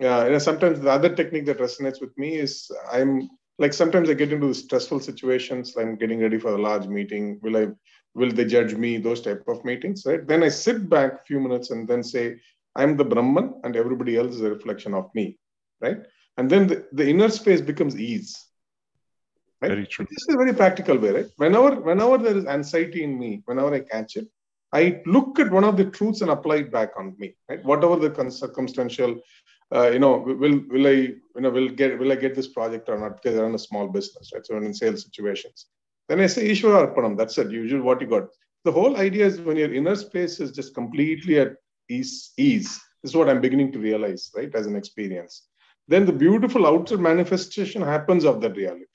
Uh, 0.03 0.25
you 0.25 0.33
know, 0.33 0.39
sometimes 0.39 0.81
the 0.81 0.91
other 0.91 1.15
technique 1.15 1.47
that 1.47 1.59
resonates 1.59 2.01
with 2.01 2.17
me 2.19 2.37
is 2.37 2.71
I'm 2.91 3.29
like 3.59 3.75
sometimes 3.75 4.09
I 4.09 4.15
get 4.15 4.33
into 4.33 4.53
stressful 4.55 5.01
situations. 5.01 5.77
I'm 5.77 5.97
getting 5.97 6.21
ready 6.21 6.39
for 6.39 6.55
a 6.55 6.61
large 6.61 6.87
meeting. 6.87 7.39
Will 7.43 7.57
I? 7.57 7.69
Will 8.15 8.33
they 8.33 8.47
judge 8.47 8.75
me? 8.75 8.97
Those 8.97 9.21
type 9.21 9.45
of 9.47 9.65
meetings, 9.65 10.05
right? 10.07 10.27
Then 10.27 10.43
I 10.43 10.49
sit 10.49 10.89
back 10.89 11.13
a 11.13 11.25
few 11.25 11.39
minutes 11.39 11.71
and 11.71 11.87
then 11.87 12.03
say, 12.03 12.41
I'm 12.75 12.97
the 12.97 13.05
Brahman, 13.05 13.61
and 13.63 13.77
everybody 13.77 14.17
else 14.17 14.35
is 14.35 14.41
a 14.41 14.51
reflection 14.51 14.95
of 14.95 15.11
me, 15.15 15.39
right? 15.81 15.99
And 16.37 16.51
then 16.51 16.67
the, 16.67 16.87
the 16.93 17.09
inner 17.09 17.29
space 17.29 17.61
becomes 17.61 17.99
ease. 17.99 18.47
Right? 19.61 19.69
Very 19.69 19.87
true. 19.87 20.07
This 20.09 20.23
is 20.29 20.35
a 20.35 20.39
very 20.39 20.55
practical 20.55 20.97
way 20.97 21.11
right? 21.11 21.27
Whenever 21.37 21.81
whenever 21.81 22.17
there 22.19 22.37
is 22.37 22.47
anxiety 22.47 23.05
in 23.05 23.19
me 23.19 23.43
whenever 23.45 23.75
i 23.75 23.81
catch 23.81 24.17
it 24.17 24.27
i 24.73 25.03
look 25.05 25.39
at 25.39 25.51
one 25.51 25.65
of 25.65 25.77
the 25.77 25.85
truths 25.85 26.23
and 26.23 26.31
apply 26.31 26.57
it 26.57 26.73
back 26.73 26.93
on 26.97 27.15
me 27.19 27.35
right? 27.49 27.63
Whatever 27.65 27.97
the 27.97 28.31
circumstantial 28.31 29.21
uh, 29.75 29.91
you 29.91 29.99
know 29.99 30.19
will 30.19 30.61
will 30.69 30.87
i 30.87 30.99
you 31.37 31.43
know 31.43 31.51
will 31.51 31.69
get 31.69 31.99
will 31.99 32.13
i 32.13 32.17
get 32.17 32.35
this 32.35 32.49
project 32.49 32.89
or 32.89 32.99
not 32.99 33.23
because 33.23 33.39
i 33.39 33.43
run 33.43 33.55
a 33.55 33.59
small 33.59 33.87
business 33.89 34.31
right? 34.33 34.47
So 34.47 34.57
in 34.57 34.73
sales 34.73 35.03
situations. 35.03 35.67
Then 36.09 36.21
i 36.21 36.27
say 36.27 36.49
ishwara 36.49 36.81
arpanam 36.87 37.19
that's 37.19 37.37
it 37.37 37.51
usually 37.51 37.83
what 37.83 38.01
you 38.01 38.07
got. 38.07 38.29
The 38.65 38.73
whole 38.73 38.97
idea 38.97 39.27
is 39.27 39.41
when 39.41 39.57
your 39.57 39.73
inner 39.75 39.97
space 39.97 40.41
is 40.41 40.53
just 40.53 40.75
completely 40.75 41.39
at 41.39 41.57
ease 41.91 42.33
ease 42.39 42.81
this 43.03 43.13
is 43.13 43.17
what 43.17 43.29
i'm 43.29 43.41
beginning 43.41 43.73
to 43.73 43.79
realize 43.79 44.31
right 44.37 44.55
as 44.55 44.67
an 44.67 44.77
experience 44.77 45.49
then 45.91 46.07
the 46.07 46.19
beautiful 46.27 46.67
outer 46.73 46.99
manifestation 47.11 47.83
happens 47.83 48.25
of 48.25 48.41
that 48.41 48.57
reality 48.63 48.87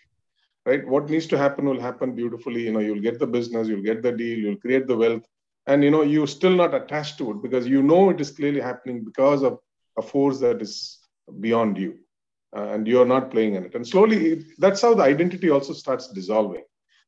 right? 0.66 0.86
What 0.88 1.10
needs 1.10 1.28
to 1.28 1.38
happen 1.38 1.66
will 1.66 1.80
happen 1.80 2.16
beautifully. 2.16 2.64
You 2.64 2.74
know 2.74 2.80
you'll 2.80 3.02
get 3.02 3.20
the 3.20 3.28
business 3.28 3.68
you'll 3.68 3.90
get 3.90 4.02
the 4.02 4.12
deal 4.12 4.38
you'll 4.38 4.58
create 4.58 4.88
the 4.88 4.98
wealth. 4.98 5.24
And 5.68 5.84
you 5.84 5.92
know 5.92 6.04
you're 6.04 6.28
still 6.28 6.56
not 6.56 6.74
attached 6.74 7.18
to 7.20 7.32
it 7.32 7.42
because 7.42 7.68
you 7.68 7.82
know 7.82 8.10
it 8.10 8.22
is 8.22 8.32
clearly 8.32 8.62
happening 8.62 9.04
because 9.04 9.44
of 9.44 9.60
a 9.98 10.02
force 10.02 10.40
that 10.40 10.62
is 10.62 11.00
beyond 11.40 11.78
you 11.78 11.98
uh, 12.56 12.68
and 12.74 12.88
you're 12.88 13.06
not 13.06 13.32
playing 13.32 13.56
in 13.56 13.64
it. 13.66 13.76
And 13.76 13.88
slowly 13.88 14.46
that's 14.58 14.82
how 14.82 14.94
the 14.94 15.04
identity 15.04 15.50
also 15.50 15.74
starts 15.74 16.12
dissolving. 16.12 16.64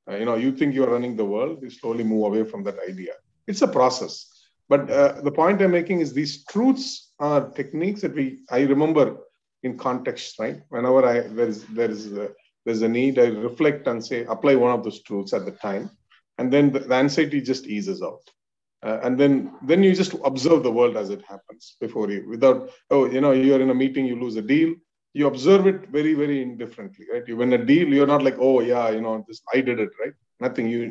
Uh, 0.09 0.15
you 0.15 0.25
know 0.25 0.35
you 0.35 0.51
think 0.51 0.73
you're 0.73 0.89
running 0.89 1.15
the 1.15 1.25
world 1.25 1.61
you 1.61 1.69
slowly 1.69 2.03
move 2.03 2.25
away 2.25 2.43
from 2.43 2.63
that 2.63 2.77
idea. 2.87 3.13
It's 3.47 3.61
a 3.61 3.67
process. 3.67 4.33
But 4.69 4.89
uh, 4.91 5.21
the 5.21 5.31
point 5.31 5.61
i'm 5.61 5.71
making 5.71 6.01
is 6.01 6.11
these 6.11 6.43
truths 6.45 7.13
are 7.19 7.49
techniques 7.51 8.01
that 8.01 8.13
we 8.13 8.25
i 8.51 8.59
remember 8.73 9.03
in 9.63 9.77
context, 9.77 10.39
right? 10.39 10.61
Whenever 10.69 11.05
I 11.05 11.21
there's 11.27 11.63
there's 11.65 12.11
a, 12.13 12.29
there's 12.65 12.81
a 12.81 12.87
need, 12.87 13.19
I 13.19 13.27
reflect 13.27 13.87
and 13.87 14.03
say 14.03 14.25
apply 14.25 14.55
one 14.55 14.71
of 14.71 14.83
those 14.83 15.01
truths 15.03 15.33
at 15.33 15.45
the 15.45 15.51
time, 15.51 15.89
and 16.37 16.51
then 16.51 16.71
the, 16.71 16.79
the 16.79 16.95
anxiety 16.95 17.41
just 17.41 17.67
eases 17.67 18.01
out. 18.01 18.21
Uh, 18.83 18.99
and 19.03 19.19
then 19.19 19.51
then 19.63 19.81
you 19.81 19.93
just 19.95 20.13
observe 20.23 20.61
the 20.63 20.71
world 20.71 20.97
as 20.97 21.09
it 21.09 21.23
happens 21.25 21.75
before 21.81 22.11
you 22.11 22.29
without 22.29 22.69
oh 22.91 23.09
you 23.09 23.19
know 23.19 23.31
you're 23.31 23.61
in 23.61 23.71
a 23.71 23.75
meeting 23.83 24.05
you 24.05 24.19
lose 24.19 24.35
a 24.35 24.41
deal. 24.41 24.75
You 25.13 25.25
observe 25.25 25.65
it 25.65 25.89
very 25.89 26.13
very 26.13 26.43
indifferently 26.43 27.07
right? 27.11 27.27
You 27.27 27.37
win 27.37 27.53
a 27.53 27.65
deal 27.65 27.87
you're 27.87 28.05
not 28.15 28.21
like 28.21 28.37
oh 28.39 28.61
yeah 28.61 28.91
you 28.91 29.01
know 29.01 29.25
this 29.27 29.41
i 29.51 29.61
did 29.61 29.79
it 29.79 29.89
right? 29.99 30.13
Nothing 30.39 30.69
you 30.69 30.81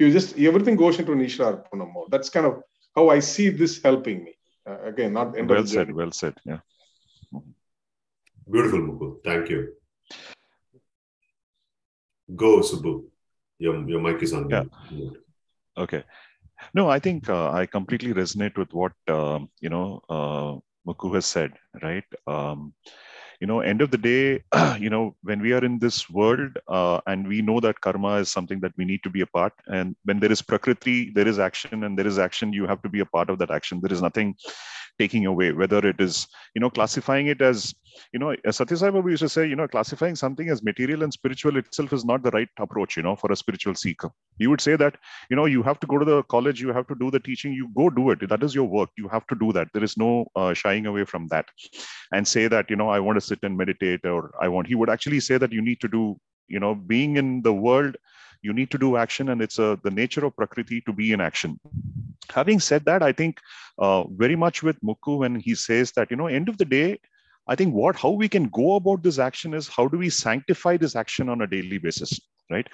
you 0.00 0.10
just 0.10 0.36
everything 0.36 0.74
goes 0.74 0.98
into 0.98 1.12
an 1.12 1.20
ishra 1.20 1.64
mode. 1.72 2.08
That's 2.10 2.28
kind 2.28 2.46
of 2.46 2.60
how 2.96 3.08
i 3.08 3.20
see 3.20 3.50
this 3.50 3.80
helping 3.84 4.24
me. 4.24 4.34
Uh, 4.68 4.78
again 4.90 5.12
not 5.12 5.28
well 5.46 5.64
said 5.64 5.92
well 5.92 6.10
said 6.10 6.34
yeah 6.44 6.58
Beautiful, 8.50 8.80
Mukul. 8.80 9.16
Thank 9.24 9.50
you. 9.50 9.72
Go, 12.34 12.60
Subbu. 12.60 13.04
Your, 13.58 13.88
your 13.88 14.00
mic 14.00 14.22
is 14.22 14.32
on. 14.32 14.48
Yeah. 14.50 14.64
Okay. 15.76 16.04
No, 16.74 16.88
I 16.88 16.98
think 16.98 17.28
uh, 17.28 17.50
I 17.50 17.66
completely 17.66 18.12
resonate 18.12 18.56
with 18.56 18.72
what 18.72 18.92
uh, 19.08 19.40
you 19.60 19.68
know 19.68 20.00
uh, 20.08 20.56
Muku 20.86 21.14
has 21.14 21.26
said. 21.26 21.52
Right. 21.82 22.04
Um, 22.26 22.72
you 23.40 23.46
know, 23.46 23.60
end 23.60 23.82
of 23.82 23.90
the 23.90 23.98
day, 23.98 24.42
you 24.78 24.88
know, 24.88 25.14
when 25.22 25.40
we 25.40 25.52
are 25.52 25.64
in 25.64 25.78
this 25.78 26.08
world 26.08 26.56
uh, 26.68 27.00
and 27.06 27.28
we 27.28 27.42
know 27.42 27.60
that 27.60 27.80
karma 27.80 28.14
is 28.16 28.30
something 28.30 28.60
that 28.60 28.72
we 28.78 28.84
need 28.84 29.02
to 29.02 29.10
be 29.10 29.20
a 29.20 29.26
part, 29.26 29.52
and 29.66 29.94
when 30.04 30.20
there 30.20 30.32
is 30.32 30.40
prakriti, 30.40 31.10
there 31.14 31.28
is 31.28 31.38
action, 31.38 31.84
and 31.84 31.98
there 31.98 32.06
is 32.06 32.18
action, 32.18 32.52
you 32.52 32.66
have 32.66 32.80
to 32.82 32.88
be 32.88 33.00
a 33.00 33.06
part 33.06 33.28
of 33.28 33.38
that 33.38 33.50
action. 33.50 33.80
There 33.82 33.92
is 33.92 34.00
nothing 34.00 34.34
taking 34.98 35.26
away, 35.26 35.52
whether 35.52 35.78
it 35.86 36.00
is, 36.00 36.26
you 36.54 36.60
know, 36.60 36.70
classifying 36.70 37.26
it 37.26 37.40
as, 37.40 37.74
you 38.12 38.18
know, 38.18 38.34
Satya 38.50 38.76
Sai 38.76 38.90
used 38.90 39.22
to 39.22 39.28
say, 39.28 39.46
you 39.46 39.56
know, 39.56 39.68
classifying 39.68 40.14
something 40.14 40.48
as 40.48 40.62
material 40.62 41.02
and 41.02 41.12
spiritual 41.12 41.56
itself 41.56 41.92
is 41.92 42.04
not 42.04 42.22
the 42.22 42.30
right 42.30 42.48
approach, 42.58 42.96
you 42.96 43.02
know, 43.02 43.16
for 43.16 43.32
a 43.32 43.36
spiritual 43.36 43.74
seeker. 43.74 44.10
You 44.38 44.50
would 44.50 44.60
say 44.60 44.76
that, 44.76 44.96
you 45.30 45.36
know, 45.36 45.46
you 45.46 45.62
have 45.62 45.80
to 45.80 45.86
go 45.86 45.98
to 45.98 46.04
the 46.04 46.22
college, 46.24 46.60
you 46.60 46.72
have 46.72 46.86
to 46.88 46.94
do 46.94 47.10
the 47.10 47.20
teaching, 47.20 47.52
you 47.52 47.68
go 47.76 47.90
do 47.90 48.10
it. 48.10 48.28
That 48.28 48.42
is 48.42 48.54
your 48.54 48.66
work. 48.66 48.90
You 48.96 49.08
have 49.08 49.26
to 49.28 49.34
do 49.34 49.52
that. 49.52 49.68
There 49.72 49.84
is 49.84 49.96
no 49.96 50.26
uh, 50.36 50.54
shying 50.54 50.86
away 50.86 51.04
from 51.04 51.28
that 51.28 51.46
and 52.12 52.26
say 52.26 52.48
that, 52.48 52.70
you 52.70 52.76
know, 52.76 52.88
I 52.88 53.00
want 53.00 53.16
to 53.16 53.26
sit 53.26 53.40
and 53.42 53.56
meditate 53.56 54.04
or 54.04 54.32
I 54.40 54.48
want, 54.48 54.66
he 54.66 54.74
would 54.74 54.90
actually 54.90 55.20
say 55.20 55.38
that 55.38 55.52
you 55.52 55.62
need 55.62 55.80
to 55.80 55.88
do, 55.88 56.18
you 56.48 56.60
know, 56.60 56.74
being 56.74 57.16
in 57.16 57.42
the 57.42 57.52
world 57.52 57.96
you 58.42 58.52
need 58.52 58.70
to 58.70 58.78
do 58.78 58.96
action 58.96 59.30
and 59.30 59.42
it's 59.42 59.58
a, 59.58 59.78
the 59.82 59.90
nature 59.90 60.24
of 60.24 60.36
prakriti 60.36 60.80
to 60.82 60.92
be 60.92 61.12
in 61.12 61.20
action 61.20 61.58
having 62.30 62.60
said 62.60 62.84
that 62.84 63.02
i 63.02 63.12
think 63.12 63.40
uh, 63.78 64.04
very 64.22 64.36
much 64.36 64.62
with 64.62 64.80
muku 64.80 65.18
when 65.18 65.36
he 65.36 65.54
says 65.54 65.92
that 65.92 66.10
you 66.10 66.16
know 66.16 66.26
end 66.26 66.48
of 66.48 66.58
the 66.58 66.64
day 66.64 66.98
i 67.48 67.54
think 67.54 67.74
what 67.74 67.96
how 67.96 68.10
we 68.10 68.28
can 68.28 68.48
go 68.48 68.74
about 68.76 69.02
this 69.02 69.18
action 69.18 69.54
is 69.54 69.68
how 69.68 69.86
do 69.88 69.98
we 69.98 70.10
sanctify 70.10 70.76
this 70.76 70.96
action 70.96 71.28
on 71.28 71.42
a 71.42 71.46
daily 71.46 71.78
basis 71.78 72.18
right? 72.50 72.68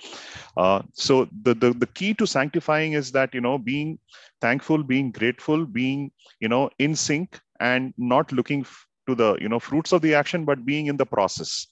Uh, 0.57 0.83
so 0.93 1.29
the, 1.43 1.55
the 1.55 1.73
the 1.73 1.87
key 1.87 2.15
to 2.15 2.27
sanctifying 2.27 2.93
is 2.93 3.13
that 3.13 3.35
you 3.35 3.41
know 3.41 3.59
being 3.59 3.99
thankful 4.41 4.83
being 4.83 5.11
grateful 5.11 5.65
being 5.65 6.11
you 6.41 6.49
know 6.49 6.71
in 6.79 6.95
sync 6.95 7.41
and 7.61 7.95
not 7.97 8.33
looking 8.33 8.65
to 9.07 9.15
the 9.15 9.37
you 9.41 9.49
know 9.49 9.59
fruits 9.59 9.93
of 9.93 10.03
the 10.03 10.15
action 10.15 10.45
but 10.45 10.65
being 10.65 10.87
in 10.87 10.97
the 10.97 11.07
process. 11.07 11.69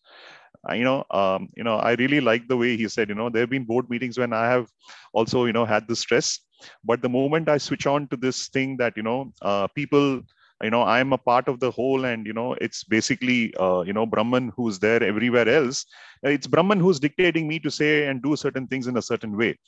You 0.74 0.84
know 0.84 1.04
um, 1.10 1.48
you 1.56 1.64
know 1.64 1.76
i 1.76 1.92
really 1.92 2.20
like 2.20 2.46
the 2.46 2.56
way 2.56 2.76
he 2.76 2.86
said 2.86 3.08
you 3.08 3.14
know 3.14 3.30
there 3.30 3.40
have 3.40 3.48
been 3.50 3.64
board 3.64 3.88
meetings 3.88 4.18
when 4.18 4.34
i 4.34 4.46
have 4.46 4.68
also 5.14 5.46
you 5.46 5.54
know 5.54 5.64
had 5.64 5.88
the 5.88 5.96
stress 5.96 6.38
but 6.84 7.02
the 7.02 7.08
moment 7.08 7.48
i 7.48 7.58
switch 7.58 7.86
on 7.86 8.06
to 8.08 8.16
this 8.16 8.48
thing 8.48 8.76
that 8.76 8.96
you 8.96 9.02
know 9.02 9.32
uh, 9.42 9.66
people 9.68 10.20
you 10.62 10.70
know 10.70 10.82
i'm 10.82 11.12
a 11.12 11.18
part 11.18 11.48
of 11.48 11.60
the 11.60 11.70
whole 11.70 12.04
and 12.04 12.26
you 12.26 12.32
know 12.32 12.54
it's 12.60 12.84
basically 12.84 13.54
uh, 13.56 13.80
you 13.80 13.92
know 13.92 14.06
brahman 14.06 14.52
who's 14.56 14.78
there 14.78 15.02
everywhere 15.02 15.48
else 15.48 15.86
it's 16.22 16.46
brahman 16.46 16.80
who's 16.80 17.00
dictating 17.00 17.48
me 17.48 17.58
to 17.58 17.70
say 17.70 18.06
and 18.06 18.22
do 18.22 18.36
certain 18.36 18.66
things 18.66 18.86
in 18.86 18.96
a 18.96 19.02
certain 19.02 19.36
way. 19.36 19.58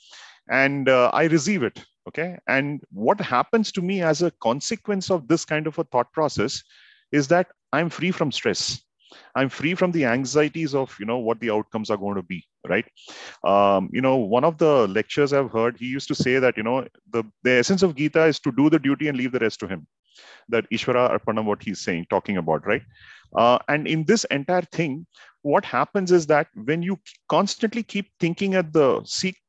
And 0.51 0.89
uh, 0.89 1.11
i 1.15 1.25
receive 1.25 1.63
it 1.63 1.85
okay? 2.09 2.37
And 2.49 2.83
what 2.91 3.21
happens 3.21 3.71
to 3.73 3.81
me 3.81 4.03
as 4.03 4.23
a 4.23 4.33
consequence 4.43 5.11
of 5.11 5.29
this 5.29 5.45
kind 5.45 5.67
of 5.69 5.79
a 5.79 5.85
thought 5.85 6.13
process 6.13 6.63
is 7.13 7.29
that 7.29 7.47
i'm 7.73 7.89
free 7.89 8.11
from 8.11 8.33
stress 8.33 8.83
i'm 9.35 9.49
free 9.49 9.75
from 9.75 9.93
the 9.93 10.05
anxieties 10.05 10.75
of 10.75 10.95
you 10.99 11.07
know 11.07 11.19
what 11.19 11.41
the 11.41 11.51
outcomes 11.51 11.91
are 11.91 11.97
going 11.97 12.17
to 12.17 12.23
be 12.23 12.45
right? 12.69 12.85
Um, 13.45 13.91
you 13.93 14.01
know 14.01 14.17
one 14.17 14.45
of 14.45 14.59
the 14.59 14.87
lectures 14.89 15.33
i've 15.33 15.51
heard 15.51 15.77
he 15.79 15.87
used 15.87 16.09
to 16.09 16.15
say 16.15 16.39
that 16.39 16.57
you 16.57 16.63
know 16.63 16.87
the, 17.11 17.25
the 17.43 17.53
essence 17.53 17.83
of 17.83 17.97
gita 17.97 18.25
is 18.25 18.39
to 18.41 18.53
do 18.53 18.71
the 18.71 18.79
duty 18.79 19.09
and 19.09 19.19
leave 19.19 19.33
the 19.33 19.39
rest 19.41 19.61
to 19.61 19.67
him. 19.67 19.87
That 20.49 20.69
ishvara 20.71 21.19
arpanam 21.19 21.45
what 21.45 21.63
he's 21.63 21.81
saying 21.81 22.07
talking 22.11 22.37
about 22.37 22.67
right? 22.67 22.83
Uh, 23.37 23.59
and 23.69 23.89
in 23.89 24.05
this 24.05 24.25
entire 24.25 24.63
thing 24.63 25.07
what 25.43 25.65
happens 25.65 26.13
is 26.13 26.27
that 26.27 26.47
when 26.55 26.83
you 26.83 26.99
constantly 27.29 27.83
keep 27.83 28.11
thinking 28.21 28.55
at 28.55 28.73
the 28.73 29.03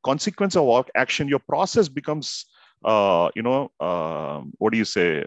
consequence 0.04 0.56
of 0.56 0.86
action 0.94 1.28
your 1.28 1.38
process 1.38 1.88
becomes 1.88 2.46
uh, 2.84 3.30
you 3.34 3.42
know 3.42 3.70
uh, 3.80 4.40
what 4.58 4.72
do 4.72 4.78
you 4.78 4.84
say 4.84 5.24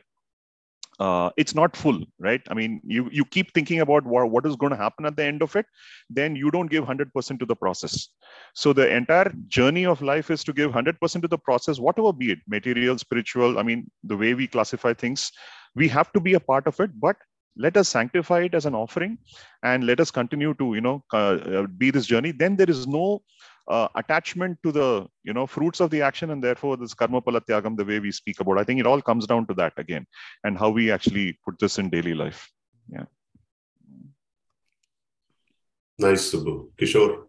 uh, 0.99 1.29
it's 1.37 1.53
not 1.53 1.75
full, 1.75 1.99
right? 2.19 2.41
I 2.49 2.53
mean, 2.53 2.81
you 2.83 3.07
you 3.11 3.23
keep 3.25 3.53
thinking 3.53 3.81
about 3.81 4.05
what, 4.05 4.31
what 4.31 4.45
is 4.45 4.55
going 4.55 4.71
to 4.71 4.77
happen 4.77 5.05
at 5.05 5.15
the 5.15 5.23
end 5.23 5.41
of 5.41 5.55
it, 5.55 5.65
then 6.09 6.35
you 6.35 6.49
don't 6.49 6.71
give 6.71 6.85
100% 6.85 7.39
to 7.39 7.45
the 7.45 7.55
process. 7.55 8.09
So 8.55 8.73
the 8.73 8.89
entire 8.89 9.31
journey 9.47 9.85
of 9.85 10.01
life 10.01 10.31
is 10.31 10.43
to 10.45 10.53
give 10.53 10.71
100% 10.71 11.21
to 11.21 11.27
the 11.27 11.37
process, 11.37 11.79
whatever 11.79 12.11
be 12.13 12.31
it, 12.31 12.39
material, 12.47 12.97
spiritual. 12.97 13.59
I 13.59 13.63
mean, 13.63 13.91
the 14.03 14.17
way 14.17 14.33
we 14.33 14.47
classify 14.47 14.93
things, 14.93 15.31
we 15.75 15.87
have 15.89 16.11
to 16.13 16.19
be 16.19 16.33
a 16.33 16.39
part 16.39 16.65
of 16.65 16.79
it, 16.79 16.99
but 16.99 17.15
let 17.57 17.75
us 17.77 17.89
sanctify 17.89 18.41
it 18.41 18.53
as 18.53 18.65
an 18.65 18.75
offering 18.75 19.17
and 19.63 19.85
let 19.85 19.99
us 19.99 20.11
continue 20.11 20.53
to 20.55 20.75
you 20.75 20.81
know 20.81 21.03
uh, 21.11 21.63
be 21.77 21.89
this 21.91 22.05
journey 22.05 22.31
then 22.31 22.55
there 22.55 22.69
is 22.69 22.85
no 22.85 23.21
uh, 23.67 23.87
attachment 23.95 24.57
to 24.63 24.71
the 24.71 25.07
you 25.23 25.33
know 25.33 25.45
fruits 25.45 25.79
of 25.79 25.89
the 25.89 26.01
action 26.01 26.31
and 26.31 26.43
therefore 26.43 26.77
this 26.77 26.93
karma 26.93 27.21
palatyagam 27.21 27.75
the 27.77 27.85
way 27.85 27.99
we 27.99 28.11
speak 28.11 28.39
about. 28.39 28.57
I 28.57 28.63
think 28.63 28.79
it 28.79 28.87
all 28.87 29.01
comes 29.01 29.27
down 29.27 29.47
to 29.47 29.53
that 29.55 29.73
again 29.77 30.05
and 30.43 30.57
how 30.57 30.69
we 30.69 30.91
actually 30.91 31.39
put 31.45 31.59
this 31.59 31.77
in 31.77 31.89
daily 31.89 32.13
life. 32.13 32.49
Yeah. 32.89 33.05
Nice 35.99 36.31
subbu. 36.31 36.69
Kishore? 36.77 37.23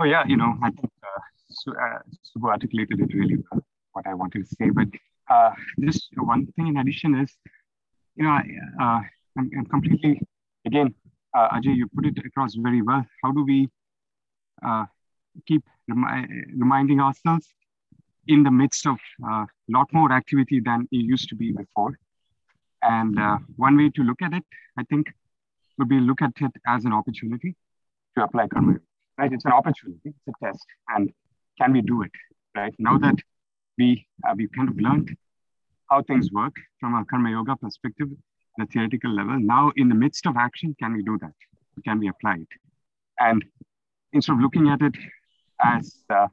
Oh 0.00 0.04
yeah 0.04 0.22
you 0.26 0.36
know 0.36 0.54
i 0.62 0.70
think 0.70 0.92
uh, 1.02 1.72
uh, 1.72 1.98
subbu 2.28 2.50
articulated 2.50 3.00
it 3.00 3.12
really 3.14 3.38
well 3.50 3.62
what 3.92 4.06
i 4.06 4.14
wanted 4.14 4.46
to 4.46 4.54
say. 4.56 4.70
But 4.70 4.88
uh, 5.28 5.50
just 5.80 6.08
one 6.16 6.46
thing 6.52 6.68
in 6.68 6.76
addition 6.76 7.18
is 7.20 7.30
you 8.16 8.24
know 8.24 8.30
I, 8.30 8.44
uh, 8.82 9.00
I'm, 9.38 9.50
I'm 9.56 9.66
completely 9.66 10.20
again 10.66 10.94
uh, 11.38 11.48
Ajay, 11.54 11.74
you 11.80 11.86
put 11.94 12.06
it 12.06 12.18
across 12.28 12.54
very 12.66 12.82
well. 12.82 13.04
How 13.22 13.30
do 13.32 13.42
we 13.44 13.68
uh, 14.68 14.84
keep 15.46 15.62
remi- 15.88 16.28
reminding 16.56 17.00
ourselves 17.00 17.46
in 18.26 18.42
the 18.42 18.50
midst 18.50 18.86
of 18.86 18.98
a 19.24 19.32
uh, 19.32 19.44
lot 19.76 19.88
more 19.92 20.10
activity 20.20 20.60
than 20.68 20.88
it 20.96 21.02
used 21.14 21.28
to 21.30 21.36
be 21.36 21.52
before? 21.52 21.92
And 22.82 23.18
uh, 23.18 23.38
one 23.56 23.76
way 23.76 23.90
to 23.96 24.02
look 24.02 24.20
at 24.22 24.32
it, 24.32 24.44
I 24.80 24.84
think, 24.90 25.06
would 25.76 25.88
be 25.88 26.00
look 26.00 26.22
at 26.22 26.32
it 26.40 26.54
as 26.66 26.84
an 26.84 26.92
opportunity 26.92 27.54
to 28.16 28.24
apply 28.24 28.48
karma. 28.48 28.72
Yoga. 28.72 28.84
Right? 29.18 29.32
It's 29.32 29.44
an 29.44 29.52
opportunity. 29.52 30.10
It's 30.16 30.28
a 30.32 30.44
test, 30.44 30.66
and 30.94 31.12
can 31.60 31.72
we 31.72 31.82
do 31.82 32.02
it? 32.02 32.12
Right 32.56 32.74
now 32.78 32.98
that 32.98 33.18
we 33.78 34.06
uh, 34.26 34.34
we 34.36 34.48
kind 34.56 34.68
of 34.68 34.76
learned 34.86 35.16
how 35.90 36.02
things 36.02 36.30
work 36.32 36.54
from 36.80 36.94
a 36.94 37.04
karma 37.04 37.30
yoga 37.30 37.56
perspective, 37.56 38.08
the 38.58 38.66
theoretical 38.66 39.12
level. 39.14 39.38
Now, 39.38 39.72
in 39.76 39.88
the 39.88 39.94
midst 39.94 40.26
of 40.26 40.36
action, 40.36 40.76
can 40.78 40.92
we 40.92 41.02
do 41.02 41.18
that? 41.22 41.36
Can 41.84 41.98
we 42.00 42.08
apply 42.08 42.34
it? 42.34 42.48
And 43.18 43.44
instead 44.12 44.32
of 44.32 44.40
looking 44.40 44.68
at 44.68 44.82
it 44.82 44.96
as, 45.64 45.96
uh, 46.10 46.28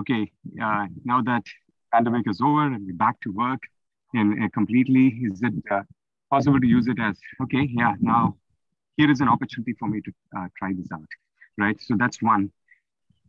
okay, 0.00 0.30
uh, 0.62 0.86
now 1.04 1.22
that 1.22 1.44
pandemic 1.92 2.26
is 2.28 2.40
over 2.40 2.66
and 2.66 2.86
we're 2.86 2.94
back 2.94 3.20
to 3.22 3.32
work 3.32 3.62
in, 4.14 4.42
uh, 4.42 4.48
completely, 4.52 5.06
is 5.30 5.40
it 5.42 5.54
uh, 5.70 5.82
possible 6.30 6.60
to 6.60 6.66
use 6.66 6.86
it 6.88 6.98
as, 7.00 7.18
okay, 7.42 7.68
yeah, 7.70 7.94
now 8.00 8.36
here 8.96 9.10
is 9.10 9.20
an 9.20 9.28
opportunity 9.28 9.74
for 9.78 9.88
me 9.88 10.00
to 10.00 10.12
uh, 10.36 10.48
try 10.58 10.72
this 10.76 10.88
out, 10.92 11.10
right? 11.58 11.80
So 11.80 11.94
that's 11.96 12.20
one. 12.20 12.50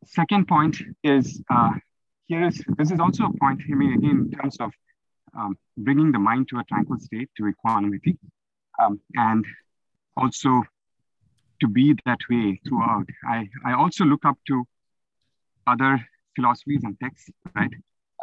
Second 0.05 0.47
point 0.47 0.77
is, 1.03 1.41
uh, 1.49 1.71
here 2.27 2.47
is, 2.47 2.63
this 2.77 2.91
is 2.91 2.99
also 2.99 3.25
a 3.25 3.37
point, 3.37 3.61
I 3.71 3.75
mean, 3.75 3.93
again, 3.93 4.29
in 4.31 4.31
terms 4.31 4.57
of 4.59 4.71
um, 5.37 5.57
bringing 5.77 6.11
the 6.11 6.19
mind 6.19 6.47
to 6.49 6.59
a 6.59 6.63
tranquil 6.63 6.99
state, 6.99 7.29
to 7.37 7.47
equanimity, 7.47 8.17
um, 8.79 8.99
and 9.15 9.45
also 10.17 10.63
to 11.61 11.67
be 11.67 11.95
that 12.05 12.19
way 12.29 12.59
throughout. 12.67 13.07
I, 13.27 13.47
I 13.65 13.73
also 13.73 14.05
look 14.05 14.25
up 14.25 14.37
to 14.47 14.65
other 15.67 16.03
philosophies 16.35 16.81
and 16.83 16.99
texts, 16.99 17.29
right? 17.55 17.71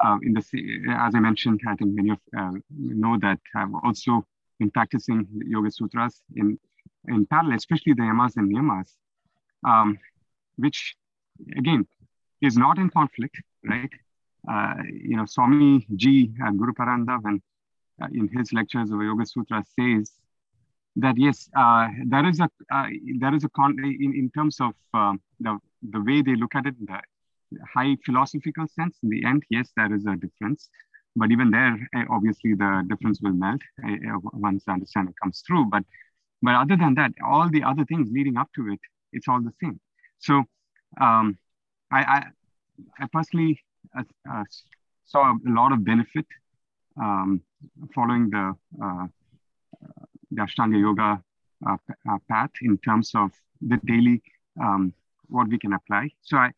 Uh, 0.04 0.18
in 0.22 0.32
the 0.32 0.42
as 0.90 1.14
I 1.14 1.20
mentioned, 1.20 1.60
I 1.68 1.74
think 1.74 1.94
many 1.94 2.10
of 2.10 2.18
uh, 2.36 2.52
know 2.70 3.18
that 3.20 3.40
I've 3.54 3.74
also 3.82 4.24
been 4.58 4.70
practicing 4.70 5.26
Yoga 5.46 5.70
Sutras 5.70 6.22
in 6.36 6.58
in 7.08 7.26
parallel, 7.26 7.56
especially 7.56 7.94
the 7.94 8.02
Yamas 8.02 8.36
and 8.36 8.52
Niyamas, 8.52 8.92
um, 9.66 9.98
which 10.56 10.96
again 11.56 11.86
is 12.40 12.56
not 12.56 12.78
in 12.78 12.90
conflict, 12.90 13.36
right? 13.64 13.90
Uh, 14.50 14.74
you 14.86 15.16
know, 15.16 15.26
Swami 15.26 15.86
Ji 15.96 16.32
uh, 16.44 16.50
Guru 16.50 16.72
Parandav, 16.72 17.20
and 17.24 17.40
uh, 18.02 18.08
in 18.12 18.28
his 18.28 18.52
lectures 18.52 18.90
of 18.90 19.02
Yoga 19.02 19.26
Sutra 19.26 19.64
says 19.78 20.12
that 20.96 21.16
yes, 21.16 21.48
uh, 21.56 21.88
there 22.06 22.26
is 22.28 22.40
a 22.40 22.48
uh, 22.72 22.86
there 23.18 23.34
is 23.34 23.44
a 23.44 23.48
con 23.50 23.76
in, 23.78 24.14
in 24.14 24.30
terms 24.36 24.60
of 24.60 24.74
uh, 24.94 25.14
the 25.40 25.58
the 25.90 26.00
way 26.00 26.22
they 26.22 26.34
look 26.34 26.54
at 26.54 26.66
it, 26.66 26.74
the 26.86 27.00
high 27.74 27.96
philosophical 28.04 28.66
sense. 28.66 28.96
In 29.02 29.10
the 29.10 29.24
end, 29.24 29.42
yes, 29.50 29.70
there 29.76 29.92
is 29.94 30.06
a 30.06 30.16
difference, 30.16 30.68
but 31.16 31.30
even 31.30 31.50
there, 31.50 31.76
eh, 31.94 32.04
obviously, 32.10 32.54
the 32.54 32.84
difference 32.88 33.20
will 33.20 33.32
melt 33.32 33.60
eh, 33.84 33.92
eh, 33.92 34.12
once 34.32 34.64
the 34.64 34.72
understanding 34.72 35.14
comes 35.22 35.42
through. 35.46 35.66
But 35.66 35.84
but 36.42 36.54
other 36.54 36.76
than 36.76 36.94
that, 36.94 37.12
all 37.24 37.48
the 37.48 37.64
other 37.64 37.84
things 37.84 38.08
leading 38.12 38.36
up 38.36 38.48
to 38.54 38.72
it, 38.72 38.80
it's 39.12 39.28
all 39.28 39.40
the 39.40 39.52
same. 39.60 39.80
So 40.18 40.44
um, 41.00 41.38
I, 41.90 42.00
I 42.16 42.24
I 43.00 43.06
personally 43.12 43.60
uh, 43.96 44.44
saw 45.04 45.32
a 45.32 45.50
lot 45.50 45.72
of 45.72 45.84
benefit 45.84 46.26
um, 47.00 47.40
following 47.94 48.30
the, 48.30 48.54
uh, 48.82 49.06
the 50.30 50.42
Ashtanga 50.42 50.78
Yoga 50.78 51.22
uh, 51.66 51.76
uh, 52.10 52.18
path 52.28 52.50
in 52.62 52.78
terms 52.78 53.12
of 53.14 53.30
the 53.60 53.78
daily, 53.84 54.22
um, 54.60 54.92
what 55.28 55.48
we 55.48 55.58
can 55.58 55.72
apply. 55.72 56.10
So 56.22 56.36
I, 56.36 56.52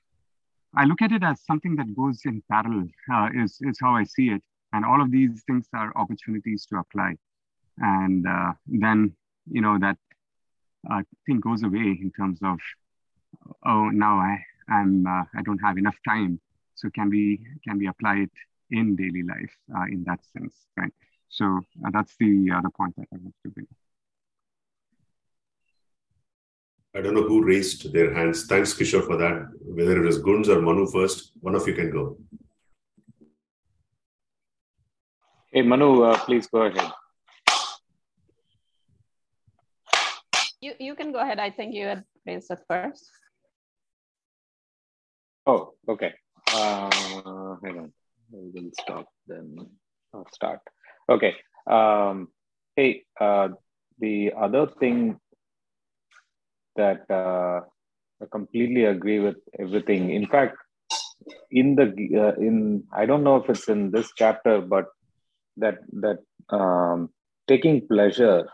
I 0.74 0.84
look 0.84 1.02
at 1.02 1.12
it 1.12 1.22
as 1.22 1.40
something 1.42 1.76
that 1.76 1.94
goes 1.96 2.20
in 2.24 2.42
parallel, 2.50 2.88
uh, 3.12 3.28
is, 3.34 3.58
is 3.60 3.78
how 3.80 3.94
I 3.94 4.04
see 4.04 4.28
it. 4.28 4.42
And 4.72 4.84
all 4.84 5.02
of 5.02 5.10
these 5.10 5.42
things 5.46 5.66
are 5.74 5.92
opportunities 5.96 6.66
to 6.66 6.76
apply. 6.76 7.16
And 7.78 8.26
uh, 8.26 8.52
then, 8.66 9.16
you 9.50 9.60
know, 9.60 9.78
that 9.78 9.96
uh, 10.90 11.02
thing 11.26 11.40
goes 11.40 11.62
away 11.62 11.98
in 12.00 12.12
terms 12.16 12.38
of, 12.42 12.58
oh, 13.66 13.88
now 13.88 14.18
I, 14.18 14.44
I'm, 14.68 15.06
uh, 15.06 15.24
I 15.34 15.42
don't 15.42 15.58
have 15.58 15.76
enough 15.76 15.96
time 16.06 16.40
so 16.80 16.88
can 16.88 17.10
we 17.10 17.40
can 17.62 17.78
we 17.78 17.86
apply 17.88 18.16
it 18.26 18.30
in 18.70 18.96
daily 18.96 19.22
life 19.22 19.54
uh, 19.76 19.84
in 19.84 20.04
that 20.04 20.20
sense, 20.32 20.54
right? 20.76 20.92
So 21.28 21.44
uh, 21.84 21.90
that's 21.92 22.14
the 22.18 22.50
other 22.56 22.70
point 22.70 22.96
that 22.96 23.08
I 23.12 23.16
want 23.20 23.34
to 23.44 23.50
bring. 23.50 23.66
I 26.96 27.00
don't 27.02 27.14
know 27.14 27.28
who 27.28 27.44
raised 27.44 27.92
their 27.92 28.12
hands. 28.14 28.46
Thanks, 28.46 28.72
Kishore, 28.74 29.06
for 29.06 29.16
that. 29.16 29.48
Whether 29.60 30.02
it 30.02 30.06
was 30.06 30.18
Gunz 30.18 30.48
or 30.48 30.60
Manu 30.60 30.86
first, 30.86 31.32
one 31.40 31.54
of 31.54 31.66
you 31.68 31.74
can 31.74 31.90
go. 31.90 32.18
Hey, 35.52 35.62
Manu, 35.62 36.02
uh, 36.02 36.18
please 36.18 36.46
go 36.46 36.62
ahead. 36.62 36.90
You, 40.60 40.72
you 40.78 40.94
can 40.94 41.12
go 41.12 41.18
ahead. 41.18 41.38
I 41.38 41.50
think 41.50 41.74
you 41.74 41.86
had 41.86 42.04
raised 42.26 42.50
it 42.50 42.60
first. 42.68 43.10
Oh, 45.46 45.74
okay. 45.88 46.14
Uh, 46.52 47.56
hang 47.62 47.78
on. 47.78 47.92
We 48.32 48.50
will 48.54 48.70
stop 48.80 49.06
then. 49.26 49.56
I'll 50.12 50.26
start. 50.32 50.60
Okay. 51.08 51.34
Um, 51.66 52.28
hey, 52.76 53.04
uh, 53.20 53.48
the 53.98 54.32
other 54.36 54.66
thing 54.80 55.20
that 56.76 57.08
uh, 57.10 57.60
I 58.22 58.26
completely 58.30 58.84
agree 58.84 59.20
with 59.20 59.36
everything. 59.58 60.10
In 60.10 60.26
fact, 60.26 60.56
in 61.50 61.74
the 61.74 61.86
uh, 62.18 62.40
in 62.40 62.84
I 62.92 63.06
don't 63.06 63.22
know 63.22 63.36
if 63.36 63.48
it's 63.48 63.68
in 63.68 63.90
this 63.90 64.10
chapter, 64.16 64.60
but 64.60 64.86
that 65.56 65.78
that 66.00 66.18
um, 66.48 67.10
taking 67.46 67.86
pleasure 67.86 68.48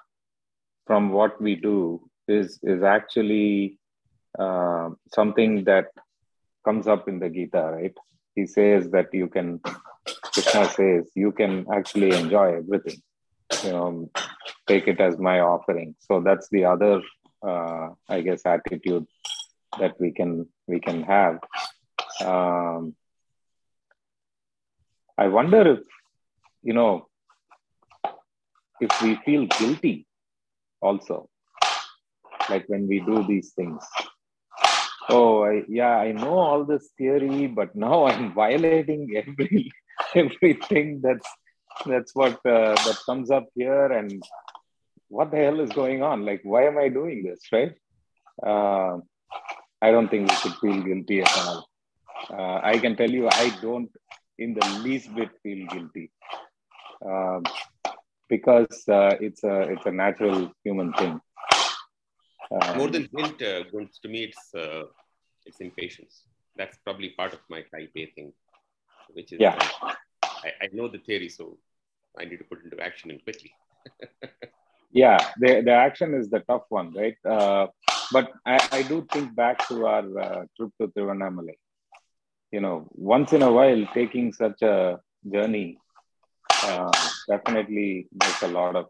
from 0.87 1.11
what 1.11 1.41
we 1.41 1.55
do 1.55 2.01
is 2.29 2.59
is 2.63 2.83
actually 2.83 3.79
uh, 4.39 4.91
something 5.15 5.65
that 5.65 5.87
comes 6.67 6.87
up 6.95 7.09
in 7.09 7.19
the 7.19 7.31
Gita, 7.31 7.63
right? 7.77 7.97
He 8.35 8.47
says 8.47 8.91
that 8.91 9.09
you 9.21 9.29
can 9.29 9.61
Krishna 10.37 10.69
says, 10.69 11.11
you 11.15 11.33
can 11.33 11.67
actually 11.73 12.11
enjoy 12.15 12.59
everything. 12.59 13.01
You 13.65 13.71
know, 13.71 14.11
take 14.67 14.87
it 14.87 15.01
as 15.01 15.19
my 15.19 15.41
offering. 15.41 15.95
So 15.99 16.21
that's 16.21 16.49
the 16.51 16.65
other, 16.67 17.01
uh, 17.47 17.89
I 18.09 18.21
guess, 18.21 18.45
attitude 18.45 19.07
that 19.81 19.95
we 20.01 20.11
can 20.13 20.47
we 20.67 20.81
can 20.81 21.03
have. 21.05 21.39
Um, 22.25 22.95
I 25.17 25.29
wonder 25.29 25.63
if 25.73 25.81
you 26.63 26.75
know 26.75 27.09
if 28.81 28.91
we 29.03 29.17
feel 29.25 29.47
guilty 29.47 30.07
also, 30.83 31.29
like 32.51 32.65
when 32.69 32.87
we 32.89 33.01
do 33.01 33.25
these 33.27 33.53
things. 33.53 33.83
Oh, 35.09 35.45
I, 35.45 35.63
yeah, 35.69 35.97
I 35.99 36.13
know 36.13 36.39
all 36.39 36.65
this 36.65 36.91
theory, 36.99 37.47
but 37.47 37.75
now 37.77 38.07
I'm 38.07 38.33
violating 38.43 39.15
every 39.17 39.71
everything 40.15 41.01
that's 41.03 41.29
that's 41.85 42.15
what 42.15 42.35
uh, 42.47 42.75
that 42.75 42.99
comes 43.07 43.31
up 43.31 43.47
here 43.55 43.93
and 43.93 44.23
what 45.09 45.31
the 45.31 45.37
hell 45.37 45.61
is 45.61 45.71
going 45.71 46.03
on? 46.03 46.25
Like 46.25 46.41
why 46.43 46.65
am 46.67 46.79
i 46.79 46.89
doing 46.89 47.23
this 47.23 47.41
right? 47.53 47.75
Uh, 48.45 48.99
i 49.83 49.91
don't 49.91 50.09
think 50.09 50.29
we 50.29 50.37
should 50.37 50.55
feel 50.57 50.83
guilty 50.83 51.21
at 51.23 51.39
all. 51.39 51.69
Uh, 52.31 52.61
i 52.63 52.79
can 52.79 52.97
tell 52.97 53.11
you 53.11 53.29
i 53.31 53.51
don't 53.61 53.91
in 54.39 54.55
the 54.55 54.67
least 54.85 55.15
bit 55.15 55.31
feel 55.43 55.67
guilty. 55.69 56.11
Um, 57.05 57.45
because 58.29 58.89
uh, 58.89 59.15
it's 59.21 59.45
a 59.45 59.61
it's 59.73 59.87
a 59.87 59.93
natural 59.93 60.53
human 60.65 60.93
thing 60.95 61.21
um, 62.51 62.79
More 62.79 62.89
than 62.89 63.09
guilt, 63.15 63.43
uh, 63.43 63.65
to 64.03 64.09
me, 64.09 64.25
it's 64.25 64.55
uh, 64.55 64.85
it's 65.45 65.61
impatience. 65.61 66.23
That's 66.57 66.77
probably 66.85 67.11
part 67.11 67.33
of 67.35 67.41
my 67.49 67.63
type 67.63 67.93
A 67.97 68.07
thing, 68.15 68.33
which 69.13 69.33
is 69.33 69.41
Yeah. 69.41 69.57
uh, 69.83 69.93
I, 70.25 70.51
I 70.65 70.69
know 70.73 70.89
the 70.89 70.99
theory, 70.99 71.29
so 71.29 71.59
I 72.19 72.25
need 72.25 72.39
to 72.39 72.45
put 72.45 72.61
it 72.61 72.65
into 72.65 72.83
action 72.83 73.11
and 73.11 73.23
quickly. 73.23 73.53
yeah 74.93 75.19
the, 75.41 75.63
the 75.63 75.73
action 75.73 76.15
is 76.15 76.29
the 76.31 76.41
tough 76.49 76.65
one 76.69 76.93
right 76.95 77.17
uh, 77.29 77.67
but 78.13 78.33
I, 78.47 78.57
I 78.73 78.83
do 78.83 79.07
think 79.13 79.35
back 79.35 79.67
to 79.69 79.87
our 79.87 80.07
uh, 80.27 80.45
trip 80.57 80.71
to 80.81 80.89
Tiruvannamalai. 80.89 81.57
you 82.53 82.61
know 82.61 82.87
once 82.93 83.33
in 83.33 83.43
a 83.43 83.53
while 83.53 83.83
taking 83.95 84.33
such 84.33 84.63
a 84.63 84.99
journey 85.35 85.79
uh, 86.65 86.93
definitely 87.29 88.09
makes 88.23 88.43
a 88.43 88.49
lot 88.49 88.77
of 88.77 88.87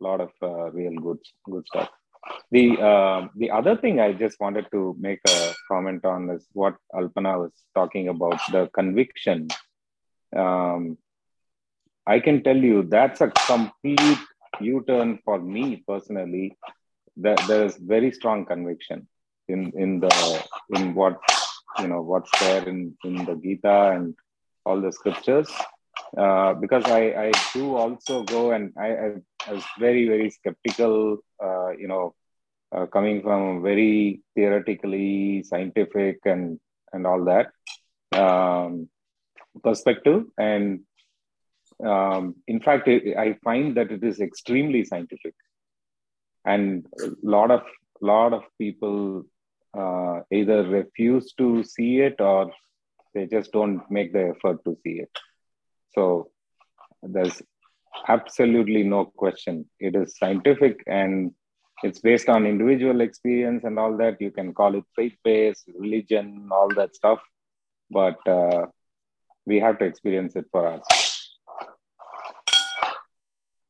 lot 0.00 0.20
of 0.20 0.30
uh, 0.42 0.70
real 0.72 0.94
good 1.06 1.20
good 1.50 1.66
stuff 1.66 1.90
the 2.50 2.78
uh, 2.80 3.28
the 3.36 3.50
other 3.50 3.76
thing 3.76 4.00
i 4.00 4.12
just 4.12 4.38
wanted 4.40 4.66
to 4.70 4.96
make 4.98 5.20
a 5.28 5.54
comment 5.68 6.04
on 6.04 6.30
is 6.30 6.46
what 6.52 6.76
alpana 6.94 7.38
was 7.42 7.52
talking 7.74 8.08
about 8.08 8.40
the 8.52 8.68
conviction 8.80 9.48
um, 10.36 10.96
I 12.06 12.18
can 12.20 12.42
tell 12.42 12.56
you 12.56 12.82
that's 12.82 13.20
a 13.20 13.28
complete 13.28 14.18
U-turn 14.60 15.18
for 15.24 15.38
me 15.38 15.84
personally. 15.86 16.56
That 17.16 17.40
there 17.46 17.64
is 17.64 17.76
very 17.76 18.12
strong 18.12 18.46
conviction 18.46 19.06
in 19.48 19.72
in 19.76 20.00
the 20.00 20.44
in 20.76 20.94
what 20.94 21.20
you 21.78 21.88
know 21.88 22.02
what's 22.02 22.30
there 22.40 22.66
in 22.68 22.96
in 23.04 23.24
the 23.24 23.36
Gita 23.36 23.92
and 23.94 24.14
all 24.64 24.80
the 24.80 24.92
scriptures. 24.92 25.50
Uh, 26.16 26.54
because 26.54 26.84
I 26.86 27.02
I 27.26 27.32
do 27.52 27.76
also 27.76 28.22
go 28.24 28.52
and 28.52 28.72
I 28.78 28.88
I, 28.88 29.08
I 29.46 29.52
was 29.52 29.64
very 29.78 30.06
very 30.08 30.30
skeptical. 30.30 31.18
Uh, 31.42 31.70
you 31.70 31.88
know, 31.88 32.14
uh, 32.72 32.86
coming 32.86 33.22
from 33.22 33.62
very 33.62 34.22
theoretically 34.34 35.42
scientific 35.42 36.18
and 36.24 36.60
and 36.92 37.06
all 37.06 37.24
that 37.24 37.48
um, 38.12 38.88
perspective 39.62 40.24
and 40.38 40.80
um, 41.84 42.36
in 42.46 42.60
fact, 42.60 42.88
it, 42.88 43.16
I 43.16 43.38
find 43.44 43.76
that 43.76 43.90
it 43.90 44.04
is 44.04 44.20
extremely 44.20 44.84
scientific, 44.84 45.34
and 46.44 46.86
a 47.02 47.08
lot 47.22 47.50
of 47.50 47.62
lot 48.00 48.32
of 48.32 48.42
people 48.58 49.24
uh, 49.76 50.20
either 50.30 50.62
refuse 50.66 51.32
to 51.38 51.62
see 51.64 52.00
it 52.00 52.20
or 52.20 52.50
they 53.14 53.26
just 53.26 53.52
don't 53.52 53.82
make 53.90 54.12
the 54.12 54.34
effort 54.34 54.62
to 54.64 54.76
see 54.82 55.00
it. 55.00 55.10
So 55.94 56.30
there's 57.02 57.42
absolutely 58.08 58.82
no 58.82 59.06
question. 59.06 59.66
It 59.78 59.94
is 59.96 60.16
scientific 60.16 60.82
and 60.86 61.32
it's 61.82 62.00
based 62.00 62.28
on 62.28 62.46
individual 62.46 63.00
experience 63.00 63.64
and 63.64 63.78
all 63.78 63.96
that. 63.96 64.20
You 64.20 64.30
can 64.30 64.52
call 64.52 64.74
it 64.74 64.84
faith-based, 64.96 65.64
religion, 65.78 66.48
all 66.52 66.68
that 66.76 66.94
stuff, 66.94 67.20
but 67.90 68.18
uh, 68.28 68.66
we 69.46 69.60
have 69.60 69.78
to 69.78 69.84
experience 69.84 70.36
it 70.36 70.44
for 70.52 70.66
us. 70.66 70.82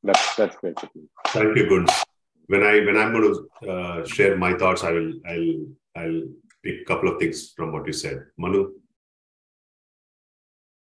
That's 0.03 0.35
that's 0.35 0.57
basically. 0.63 1.09
Thank 1.29 1.57
you, 1.57 1.65
Gunj. 1.65 2.05
When 2.47 2.63
I 2.63 2.81
when 2.81 2.97
I'm 2.97 3.13
going 3.13 3.35
to 3.35 3.71
uh, 3.71 4.07
share 4.07 4.37
my 4.37 4.55
thoughts, 4.55 4.83
I 4.83 4.93
will 4.93 5.13
I'll 5.29 6.03
I'll 6.03 6.23
pick 6.65 6.81
a 6.81 6.85
couple 6.85 7.11
of 7.11 7.21
things 7.21 7.53
from 7.57 7.73
what 7.73 7.87
you 7.87 7.93
said. 7.93 8.25
Manu, 8.39 8.73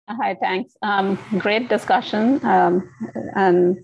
Hi, 0.07 0.35
thanks. 0.35 0.77
Um, 0.83 1.17
great 1.39 1.67
discussion. 1.67 2.39
Um, 2.45 2.91
and 3.35 3.83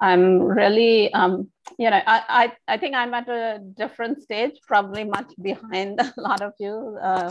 I'm 0.00 0.42
really, 0.42 1.12
um, 1.12 1.50
you 1.78 1.90
know, 1.90 2.00
I, 2.06 2.22
I, 2.28 2.52
I 2.66 2.76
think 2.78 2.94
I'm 2.94 3.12
at 3.12 3.28
a 3.28 3.60
different 3.76 4.22
stage, 4.22 4.58
probably 4.66 5.04
much 5.04 5.34
behind 5.42 6.00
a 6.16 6.20
lot 6.20 6.40
of 6.40 6.54
you 6.58 6.96
uh, 7.02 7.30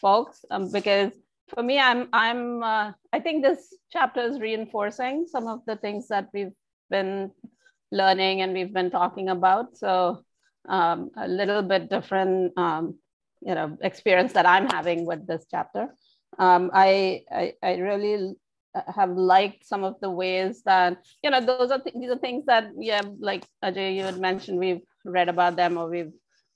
folks, 0.00 0.42
um, 0.50 0.72
because 0.72 1.12
for 1.48 1.62
me, 1.62 1.78
I'm, 1.78 2.08
I'm, 2.14 2.62
uh, 2.62 2.92
I 3.12 3.20
think 3.20 3.44
this 3.44 3.76
chapter 3.90 4.22
is 4.22 4.40
reinforcing 4.40 5.26
some 5.30 5.48
of 5.48 5.60
the 5.66 5.76
things 5.76 6.08
that 6.08 6.28
we've 6.32 6.54
been 6.88 7.30
learning 7.90 8.40
and 8.40 8.54
we've 8.54 8.72
been 8.72 8.90
talking 8.90 9.28
about. 9.28 9.76
So 9.76 10.24
um, 10.66 11.10
a 11.18 11.28
little 11.28 11.62
bit 11.62 11.90
different, 11.90 12.56
um, 12.56 12.98
you 13.42 13.54
know, 13.54 13.76
experience 13.82 14.32
that 14.32 14.46
I'm 14.46 14.66
having 14.70 15.04
with 15.04 15.26
this 15.26 15.44
chapter. 15.50 15.88
Um, 16.38 16.70
I, 16.72 17.24
I, 17.30 17.54
I 17.62 17.76
really 17.76 18.34
have 18.94 19.10
liked 19.10 19.66
some 19.66 19.84
of 19.84 19.96
the 20.00 20.10
ways 20.10 20.62
that 20.64 20.96
you 21.22 21.30
know 21.30 21.40
those 21.40 21.70
are 21.70 21.78
th- 21.80 21.96
these 21.98 22.10
are 22.10 22.18
things 22.18 22.44
that 22.46 22.70
yeah 22.78 23.02
like 23.20 23.44
Ajay 23.62 23.96
you 23.96 24.02
had 24.02 24.18
mentioned 24.18 24.58
we've 24.58 24.80
read 25.04 25.28
about 25.28 25.56
them 25.56 25.76
or 25.76 25.88
we've 25.88 26.12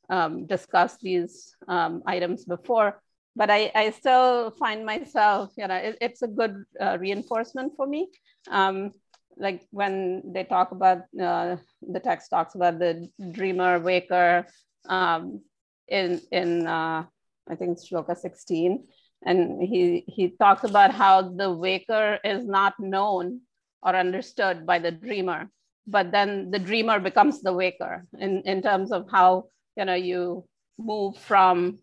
um, 0.08 0.46
discussed 0.46 1.00
these 1.00 1.54
um, 1.68 2.02
items 2.06 2.44
before. 2.44 3.02
But 3.34 3.50
I, 3.50 3.70
I 3.74 3.90
still 3.90 4.50
find 4.52 4.86
myself 4.86 5.52
you 5.58 5.66
know 5.68 5.74
it, 5.74 5.98
it's 6.00 6.22
a 6.22 6.28
good 6.28 6.64
uh, 6.80 6.96
reinforcement 6.98 7.72
for 7.76 7.86
me. 7.86 8.08
Um, 8.50 8.92
like 9.36 9.66
when 9.70 10.22
they 10.32 10.44
talk 10.44 10.72
about 10.72 11.02
uh, 11.20 11.56
the 11.82 12.00
text 12.00 12.30
talks 12.30 12.54
about 12.54 12.78
the 12.78 13.08
dreamer 13.32 13.78
waker 13.78 14.46
um, 14.88 15.42
in 15.88 16.20
in 16.32 16.66
uh, 16.66 17.04
I 17.48 17.54
think 17.54 17.72
it's 17.72 17.88
shloka 17.90 18.16
16 18.16 18.84
and 19.26 19.62
he 19.62 20.04
he 20.06 20.30
talks 20.30 20.64
about 20.64 20.92
how 20.92 21.22
the 21.22 21.50
waker 21.52 22.18
is 22.24 22.46
not 22.46 22.74
known 22.78 23.40
or 23.82 23.94
understood 23.94 24.64
by 24.64 24.78
the 24.78 24.90
dreamer 24.90 25.50
but 25.86 26.10
then 26.10 26.50
the 26.50 26.58
dreamer 26.58 26.98
becomes 26.98 27.42
the 27.42 27.52
waker 27.52 28.06
in 28.18 28.42
in 28.42 28.62
terms 28.62 28.90
of 28.90 29.06
how 29.10 29.44
you 29.76 29.84
know 29.84 29.94
you 29.94 30.44
move 30.78 31.16
from 31.16 31.78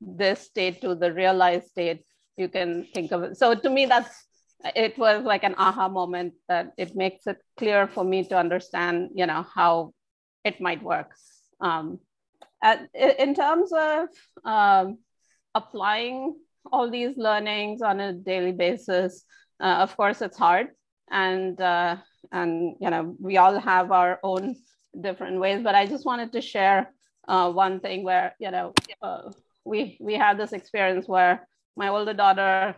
this 0.00 0.40
state 0.40 0.80
to 0.80 0.94
the 0.94 1.12
realized 1.12 1.68
state 1.68 2.04
you 2.36 2.48
can 2.48 2.86
think 2.92 3.12
of 3.12 3.22
it. 3.22 3.36
So 3.36 3.54
to 3.54 3.70
me 3.70 3.86
that's 3.86 4.26
it 4.74 4.98
was 4.98 5.22
like 5.22 5.44
an 5.44 5.54
aha 5.58 5.88
moment 5.88 6.34
that 6.48 6.72
it 6.76 6.96
makes 6.96 7.26
it 7.26 7.38
clear 7.56 7.86
for 7.86 8.04
me 8.04 8.24
to 8.24 8.36
understand 8.36 9.10
you 9.14 9.26
know 9.26 9.44
how 9.54 9.92
it 10.44 10.60
might 10.60 10.82
work. 10.82 11.14
Um, 11.60 12.00
at, 12.62 12.88
in 12.94 13.34
terms 13.34 13.72
of 13.72 14.08
um, 14.44 14.98
applying 15.54 16.36
all 16.72 16.90
these 16.90 17.16
learnings 17.16 17.82
on 17.82 18.00
a 18.00 18.12
daily 18.12 18.52
basis. 18.52 19.24
Uh, 19.60 19.78
of 19.84 19.96
course, 19.96 20.20
it's 20.22 20.36
hard, 20.36 20.68
and 21.10 21.60
uh, 21.60 21.96
and 22.32 22.76
you 22.80 22.90
know 22.90 23.16
we 23.20 23.36
all 23.36 23.58
have 23.58 23.92
our 23.92 24.18
own 24.22 24.56
different 25.00 25.40
ways. 25.40 25.62
But 25.62 25.74
I 25.74 25.86
just 25.86 26.04
wanted 26.04 26.32
to 26.32 26.40
share 26.40 26.92
uh, 27.28 27.50
one 27.52 27.80
thing 27.80 28.04
where 28.04 28.34
you 28.38 28.50
know 28.50 28.72
uh, 29.02 29.30
we 29.64 29.96
we 30.00 30.14
had 30.14 30.38
this 30.38 30.52
experience 30.52 31.08
where 31.08 31.46
my 31.76 31.88
older 31.88 32.14
daughter 32.14 32.76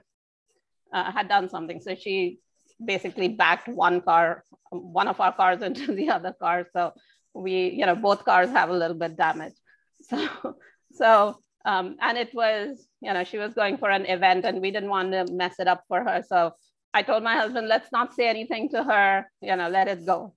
uh, 0.92 1.10
had 1.12 1.28
done 1.28 1.48
something, 1.48 1.80
so 1.80 1.94
she 1.94 2.38
basically 2.84 3.28
backed 3.28 3.68
one 3.68 4.00
car, 4.00 4.44
one 4.70 5.08
of 5.08 5.20
our 5.20 5.32
cars 5.32 5.62
into 5.68 5.94
the 5.94 6.10
other 6.10 6.32
car. 6.32 6.66
So 6.72 6.92
we 7.34 7.70
you 7.70 7.86
know 7.86 7.96
both 7.96 8.24
cars 8.24 8.50
have 8.50 8.70
a 8.70 8.76
little 8.76 8.96
bit 8.96 9.16
damage. 9.16 9.54
So 10.08 10.54
so 10.92 11.40
um, 11.68 11.96
and 12.00 12.16
it 12.16 12.32
was 12.34 12.88
you 13.02 13.12
know 13.12 13.24
she 13.24 13.38
was 13.38 13.52
going 13.60 13.76
for 13.76 13.90
an 13.90 14.06
event 14.06 14.44
and 14.44 14.60
we 14.60 14.70
didn't 14.70 14.88
want 14.96 15.12
to 15.12 15.26
mess 15.42 15.56
it 15.58 15.68
up 15.68 15.84
for 15.88 16.02
her. 16.08 16.24
So 16.32 16.52
i 16.94 17.02
told 17.02 17.22
my 17.22 17.34
husband 17.36 17.68
let's 17.68 17.92
not 17.92 18.14
say 18.18 18.26
anything 18.28 18.70
to 18.74 18.82
her 18.82 19.30
you 19.48 19.54
know 19.56 19.68
let 19.68 19.88
it 19.88 20.06
go. 20.06 20.34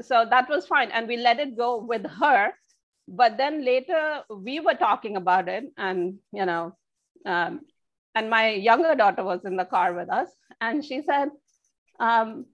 So 0.00 0.26
that 0.28 0.48
was 0.48 0.66
fine. 0.66 0.90
And 0.90 1.06
we 1.06 1.16
let 1.16 1.38
it 1.38 1.56
go 1.56 1.70
with 1.92 2.04
her. 2.20 2.52
But 3.06 3.36
then 3.36 3.64
later 3.64 4.22
we 4.48 4.58
were 4.58 4.74
talking 4.74 5.16
about 5.16 5.48
it 5.48 5.64
and 5.76 6.18
you 6.32 6.46
know 6.50 6.64
um, 7.24 7.60
and 8.14 8.30
my 8.30 8.50
younger 8.50 8.94
daughter 8.94 9.24
was 9.24 9.44
in 9.44 9.56
the 9.56 9.64
car 9.64 9.92
with 9.94 10.08
us, 10.08 10.28
and 10.60 10.84
she 10.84 11.02
said, 11.02 11.30
um, 11.98 12.46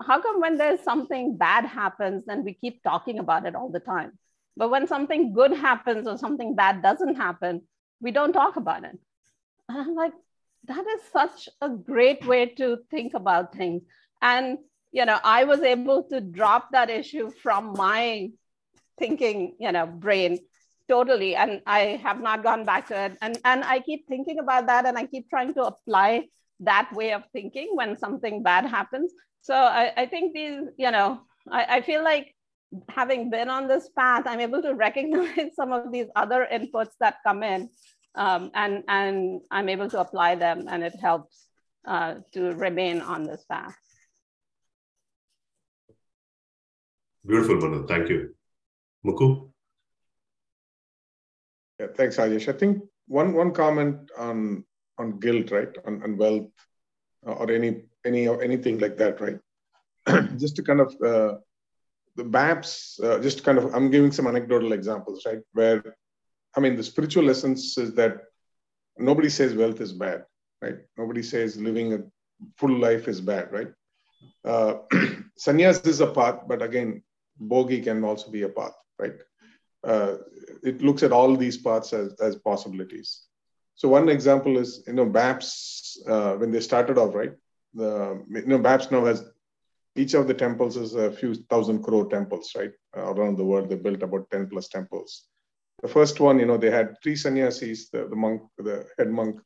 "How 0.00 0.20
come 0.20 0.40
when 0.40 0.56
there's 0.56 0.82
something 0.82 1.36
bad 1.36 1.64
happens, 1.64 2.24
then 2.26 2.44
we 2.44 2.54
keep 2.54 2.82
talking 2.82 3.18
about 3.18 3.46
it 3.46 3.54
all 3.54 3.70
the 3.70 3.80
time, 3.80 4.18
but 4.56 4.70
when 4.70 4.86
something 4.86 5.32
good 5.32 5.52
happens 5.52 6.06
or 6.06 6.18
something 6.18 6.54
bad 6.54 6.82
doesn't 6.82 7.16
happen, 7.16 7.62
we 8.00 8.10
don't 8.10 8.32
talk 8.32 8.56
about 8.56 8.84
it?" 8.84 8.98
And 9.68 9.78
I'm 9.78 9.94
like, 9.94 10.12
that 10.64 10.86
is 10.86 11.02
such 11.12 11.48
a 11.60 11.68
great 11.68 12.26
way 12.26 12.46
to 12.46 12.78
think 12.90 13.14
about 13.14 13.54
things, 13.54 13.82
and 14.22 14.58
you 14.92 15.04
know, 15.04 15.18
I 15.22 15.44
was 15.44 15.60
able 15.60 16.04
to 16.10 16.20
drop 16.20 16.72
that 16.72 16.90
issue 16.90 17.30
from 17.30 17.74
my 17.76 18.30
thinking, 18.98 19.56
you 19.58 19.72
know, 19.72 19.86
brain 19.86 20.38
totally. 20.88 21.36
And 21.36 21.62
i 21.66 22.00
have 22.02 22.20
not 22.20 22.42
gone 22.42 22.64
back 22.64 22.88
to 22.88 22.96
it. 23.06 23.16
And 23.22 23.38
and 23.44 23.64
i 23.64 23.80
keep 23.80 24.06
thinking 24.08 24.38
about 24.38 24.66
that 24.66 24.86
and 24.86 24.98
i 24.98 25.06
keep 25.06 25.30
trying 25.30 25.54
to 25.54 25.62
apply 25.62 26.26
that 26.60 26.92
way 26.92 27.12
of 27.12 27.22
thinking 27.32 27.70
when 27.74 27.96
something 27.96 28.42
bad 28.42 28.66
happens. 28.66 29.12
So 29.40 29.54
i, 29.54 29.92
I 29.96 30.06
think 30.06 30.34
these 30.34 30.60
you 30.76 30.90
know 30.90 31.20
I, 31.50 31.76
I 31.76 31.80
feel 31.82 32.02
like 32.04 32.34
having 32.88 33.30
been 33.30 33.48
on 33.48 33.66
this 33.66 33.88
path 33.96 34.24
i'm 34.26 34.40
able 34.40 34.62
to 34.62 34.74
recognize 34.74 35.54
some 35.54 35.72
of 35.72 35.90
these 35.92 36.06
other 36.16 36.46
inputs 36.52 36.92
that 37.00 37.16
come 37.26 37.42
in 37.42 37.68
um, 38.14 38.50
and 38.54 38.84
and 38.88 39.40
i'm 39.50 39.68
able 39.68 39.88
to 39.88 40.00
apply 40.00 40.34
them 40.34 40.66
and 40.68 40.82
it 40.82 40.94
helps 41.00 41.46
uh, 41.86 42.16
to 42.32 42.52
remain 42.52 43.00
on 43.00 43.24
this 43.24 43.44
path 43.50 43.76
beautiful 47.26 47.56
Manu. 47.56 47.86
thank 47.86 48.08
you 48.08 48.34
muku 49.04 49.50
yeah, 51.80 51.86
thanks, 51.96 52.16
Rajesh. 52.18 52.46
I 52.48 52.58
think 52.58 52.82
one 53.06 53.32
one 53.32 53.52
comment 53.52 54.10
on 54.18 54.64
on 54.98 55.18
guilt, 55.18 55.50
right, 55.50 55.74
on, 55.86 56.02
on 56.02 56.18
wealth, 56.18 56.50
uh, 57.26 57.32
or 57.32 57.50
any 57.50 57.84
any 58.04 58.28
anything 58.28 58.78
like 58.78 58.98
that, 58.98 59.20
right? 59.20 59.38
just 60.38 60.56
to 60.56 60.62
kind 60.62 60.80
of 60.80 60.94
uh, 61.00 61.38
the 62.16 62.24
BAPS, 62.24 63.00
uh, 63.02 63.18
just 63.20 63.44
kind 63.44 63.58
of 63.58 63.74
I'm 63.74 63.90
giving 63.90 64.12
some 64.12 64.26
anecdotal 64.26 64.72
examples, 64.72 65.24
right? 65.26 65.40
Where 65.52 65.96
I 66.56 66.60
mean, 66.60 66.76
the 66.76 66.82
spiritual 66.82 67.30
essence 67.30 67.78
is 67.78 67.94
that 67.94 68.22
nobody 68.98 69.30
says 69.30 69.54
wealth 69.54 69.80
is 69.80 69.92
bad, 69.92 70.24
right? 70.60 70.78
Nobody 70.98 71.22
says 71.22 71.56
living 71.56 71.94
a 71.94 71.98
full 72.56 72.76
life 72.78 73.08
is 73.08 73.20
bad, 73.20 73.52
right? 73.52 73.68
Uh, 74.44 74.78
sannyas 75.38 75.86
is 75.86 76.00
a 76.00 76.06
path, 76.06 76.40
but 76.48 76.62
again, 76.62 77.02
bogey 77.38 77.80
can 77.80 78.02
also 78.04 78.30
be 78.30 78.42
a 78.42 78.48
path, 78.48 78.74
right? 78.98 79.14
uh, 79.84 80.16
it 80.62 80.82
looks 80.82 81.02
at 81.02 81.12
all 81.12 81.36
these 81.36 81.56
paths 81.56 81.92
as, 81.92 82.12
as 82.20 82.36
possibilities. 82.36 83.22
So 83.74 83.88
one 83.88 84.08
example 84.08 84.58
is, 84.58 84.84
you 84.86 84.92
know, 84.92 85.06
BAPS, 85.06 86.02
uh, 86.06 86.34
when 86.34 86.50
they 86.50 86.60
started 86.60 86.98
off, 86.98 87.14
right? 87.14 87.32
The, 87.74 88.22
you 88.28 88.46
know, 88.46 88.58
BAPS 88.58 88.90
now 88.90 89.06
has, 89.06 89.24
each 89.96 90.14
of 90.14 90.26
the 90.26 90.34
temples 90.34 90.76
is 90.76 90.94
a 90.94 91.10
few 91.10 91.34
thousand 91.34 91.82
crore 91.82 92.08
temples, 92.08 92.52
right? 92.56 92.72
Uh, 92.96 93.12
around 93.14 93.36
the 93.36 93.44
world, 93.44 93.68
they 93.68 93.76
built 93.76 94.02
about 94.02 94.30
10 94.30 94.48
plus 94.48 94.68
temples. 94.68 95.26
The 95.82 95.88
first 95.88 96.20
one, 96.20 96.38
you 96.38 96.46
know, 96.46 96.56
they 96.56 96.70
had 96.70 96.94
three 97.02 97.16
sannyasis, 97.16 97.90
the, 97.90 98.06
the 98.08 98.16
monk, 98.16 98.42
the 98.58 98.86
head 98.98 99.10
monk, 99.10 99.40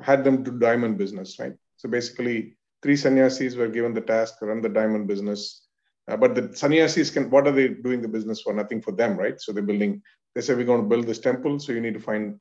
had 0.00 0.24
them 0.24 0.42
do 0.42 0.58
diamond 0.58 0.98
business, 0.98 1.38
right? 1.38 1.54
So 1.76 1.88
basically, 1.88 2.56
three 2.82 2.96
sannyasis 2.96 3.56
were 3.56 3.68
given 3.68 3.94
the 3.94 4.00
task 4.00 4.38
to 4.38 4.46
run 4.46 4.62
the 4.62 4.68
diamond 4.68 5.08
business 5.08 5.64
uh, 6.06 6.16
but 6.16 6.34
the 6.34 6.54
sannyasis 6.54 7.10
can, 7.10 7.30
what 7.30 7.46
are 7.46 7.52
they 7.52 7.68
doing 7.68 8.02
the 8.02 8.08
business 8.08 8.42
for? 8.42 8.52
Nothing 8.52 8.82
for 8.82 8.92
them, 8.92 9.16
right? 9.16 9.40
So 9.40 9.52
they're 9.52 9.62
building, 9.62 10.02
they 10.34 10.40
say, 10.40 10.54
we're 10.54 10.64
going 10.64 10.82
to 10.82 10.88
build 10.88 11.06
this 11.06 11.18
temple. 11.18 11.58
So 11.58 11.72
you 11.72 11.80
need 11.80 11.94
to 11.94 12.00
find, 12.00 12.38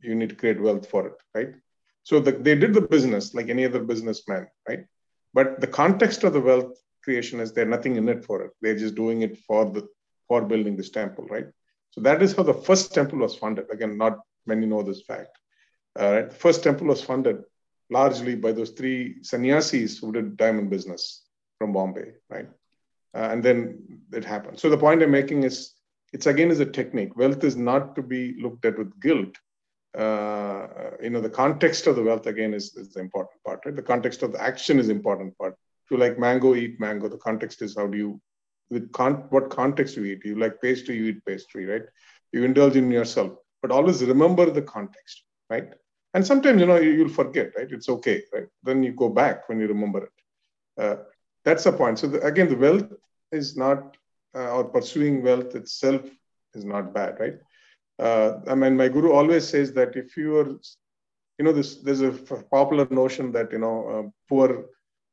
you 0.00 0.14
need 0.14 0.28
to 0.28 0.34
create 0.34 0.60
wealth 0.60 0.88
for 0.88 1.06
it, 1.06 1.14
right? 1.34 1.54
So 2.02 2.20
the, 2.20 2.32
they 2.32 2.54
did 2.54 2.74
the 2.74 2.82
business 2.82 3.34
like 3.34 3.48
any 3.48 3.64
other 3.64 3.82
businessman, 3.82 4.48
right? 4.68 4.84
But 5.32 5.60
the 5.60 5.66
context 5.66 6.24
of 6.24 6.34
the 6.34 6.40
wealth 6.40 6.78
creation 7.06 7.40
is 7.42 7.52
there's 7.52 7.74
nothing 7.76 7.96
in 8.00 8.08
it 8.14 8.20
for 8.28 8.38
it. 8.44 8.52
They're 8.60 8.82
just 8.84 8.96
doing 9.02 9.18
it 9.26 9.34
for 9.46 9.62
the, 9.74 9.82
for 10.28 10.40
building 10.52 10.76
this 10.76 10.92
temple, 11.00 11.24
right? 11.34 11.48
So 11.92 11.98
that 12.06 12.22
is 12.24 12.34
how 12.36 12.44
the 12.50 12.60
first 12.68 12.92
temple 12.98 13.18
was 13.24 13.34
funded. 13.42 13.66
Again, 13.76 13.96
not 14.04 14.14
many 14.52 14.66
know 14.66 14.82
this 14.82 15.02
fact. 15.10 15.32
Right? 15.98 16.28
The 16.32 16.40
first 16.44 16.60
temple 16.66 16.86
was 16.92 17.02
funded 17.10 17.38
largely 17.98 18.34
by 18.44 18.52
those 18.52 18.72
three 18.78 19.00
sannyasis 19.30 19.98
who 19.98 20.12
did 20.16 20.36
diamond 20.44 20.68
business 20.76 21.02
from 21.58 21.72
Bombay, 21.72 22.08
right? 22.34 22.48
uh, 23.16 23.28
and 23.32 23.42
then 23.42 23.78
it 24.12 24.24
happens. 24.24 24.60
So 24.60 24.68
the 24.68 24.76
point 24.76 25.02
I'm 25.02 25.10
making 25.10 25.44
is, 25.44 25.72
it's 26.12 26.26
again 26.26 26.50
is 26.50 26.60
a 26.60 26.66
technique. 26.66 27.16
Wealth 27.16 27.42
is 27.44 27.56
not 27.56 27.94
to 27.96 28.02
be 28.02 28.22
looked 28.40 28.64
at 28.64 28.78
with 28.78 28.98
guilt. 29.00 29.34
Uh, 29.96 30.66
you 31.02 31.10
know, 31.10 31.22
the 31.22 31.30
context 31.30 31.86
of 31.86 31.96
the 31.96 32.02
wealth 32.02 32.26
again 32.26 32.52
is, 32.52 32.74
is 32.76 32.92
the 32.92 33.00
important 33.00 33.42
part. 33.44 33.60
Right? 33.64 33.74
The 33.74 33.82
context 33.82 34.22
of 34.22 34.32
the 34.32 34.42
action 34.42 34.78
is 34.78 34.90
important 34.90 35.36
part. 35.38 35.54
You 35.90 35.96
like 35.98 36.18
mango, 36.18 36.54
eat 36.54 36.80
mango. 36.80 37.08
The 37.08 37.18
context 37.18 37.62
is 37.62 37.76
how 37.76 37.86
do 37.86 37.96
you, 37.98 38.20
with 38.70 38.92
con- 38.92 39.26
what 39.30 39.50
context 39.50 39.96
you 39.96 40.04
eat. 40.04 40.24
You 40.24 40.38
like 40.38 40.60
pastry, 40.62 40.96
you 40.96 41.06
eat 41.06 41.24
pastry, 41.26 41.66
right? 41.66 41.82
You 42.32 42.44
indulge 42.44 42.76
in 42.76 42.90
yourself, 42.90 43.32
but 43.62 43.70
always 43.70 44.02
remember 44.04 44.50
the 44.50 44.62
context, 44.62 45.22
right? 45.50 45.68
And 46.14 46.26
sometimes 46.26 46.60
you 46.60 46.66
know 46.66 46.76
you'll 46.76 47.08
forget, 47.08 47.52
right? 47.56 47.68
It's 47.70 47.88
okay, 47.88 48.22
right? 48.32 48.46
Then 48.62 48.82
you 48.82 48.92
go 48.92 49.08
back 49.08 49.48
when 49.48 49.60
you 49.60 49.66
remember 49.68 50.04
it. 50.04 50.82
Uh, 50.82 50.96
that's 51.44 51.64
the 51.64 51.72
point. 51.72 51.98
So 51.98 52.08
the, 52.08 52.20
again, 52.22 52.48
the 52.48 52.56
wealth 52.56 52.92
is 53.32 53.56
not, 53.56 53.96
uh, 54.34 54.50
or 54.56 54.64
pursuing 54.64 55.22
wealth 55.22 55.54
itself 55.54 56.02
is 56.54 56.64
not 56.64 56.94
bad, 56.94 57.18
right? 57.20 57.34
Uh, 57.98 58.40
I 58.48 58.54
mean, 58.54 58.76
my 58.76 58.88
guru 58.88 59.12
always 59.12 59.46
says 59.48 59.72
that 59.74 59.96
if 59.96 60.16
you 60.16 60.36
are, 60.38 60.48
you 61.38 61.44
know, 61.44 61.52
this 61.52 61.76
there's 61.82 62.00
a 62.02 62.12
popular 62.50 62.86
notion 62.90 63.32
that 63.32 63.52
you 63.52 63.58
know, 63.58 63.88
uh, 63.88 64.02
poor, 64.28 64.66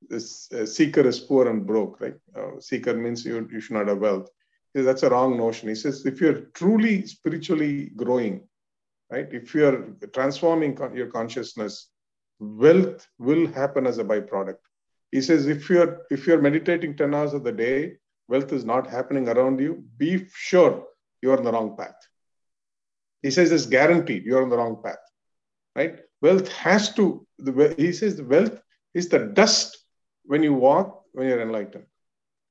this 0.10 0.52
uh, 0.52 0.66
seeker 0.66 1.02
is 1.08 1.20
poor 1.20 1.48
and 1.50 1.66
broke, 1.66 2.02
right? 2.02 2.16
Uh, 2.36 2.60
seeker 2.60 2.94
means 2.94 3.26
you 3.26 3.48
you 3.52 3.60
should 3.60 3.76
not 3.76 3.88
have 3.88 4.00
wealth. 4.00 4.30
That's 4.74 5.04
a 5.04 5.10
wrong 5.10 5.38
notion. 5.38 5.70
He 5.70 5.76
says 5.76 6.06
if 6.06 6.20
you're 6.20 6.42
truly 6.60 7.06
spiritually 7.06 7.92
growing, 7.96 8.48
right? 9.12 9.28
If 9.32 9.54
you're 9.54 9.96
transforming 10.14 10.76
con- 10.76 10.96
your 10.96 11.08
consciousness, 11.08 11.90
wealth 12.40 13.08
will 13.20 13.48
happen 13.48 13.86
as 13.86 14.00
a 14.00 14.04
byproduct. 14.04 14.58
He 15.12 15.22
says 15.22 15.48
if 15.48 15.70
you're 15.70 16.02
if 16.10 16.26
you're 16.26 16.42
meditating 16.42 16.98
10 16.98 17.14
hours 17.14 17.34
of 17.34 17.44
the 17.44 17.52
day 17.52 17.98
wealth 18.28 18.52
is 18.54 18.66
not 18.66 18.90
happening 18.90 19.28
around 19.30 19.60
you, 19.60 19.84
be 19.98 20.26
sure 20.34 20.86
you're 21.22 21.38
on 21.38 21.44
the 21.44 21.52
wrong 21.52 21.76
path. 21.78 21.96
He 23.22 23.32
says 23.32 23.52
it's 23.52 23.66
guaranteed 23.66 24.26
you're 24.26 24.44
on 24.44 24.50
the 24.50 24.58
wrong 24.58 24.82
path, 24.84 25.04
right? 25.76 26.00
Wealth 26.22 26.52
has 26.54 26.94
to, 26.96 27.26
the, 27.38 27.74
he 27.78 27.92
says 27.94 28.16
the 28.16 28.24
wealth 28.24 28.62
is 28.94 29.10
the 29.10 29.20
dust 29.20 29.83
when 30.26 30.44
you 30.44 30.54
walk, 30.54 31.04
when 31.14 31.28
you're 31.28 31.42
enlightened. 31.42 31.86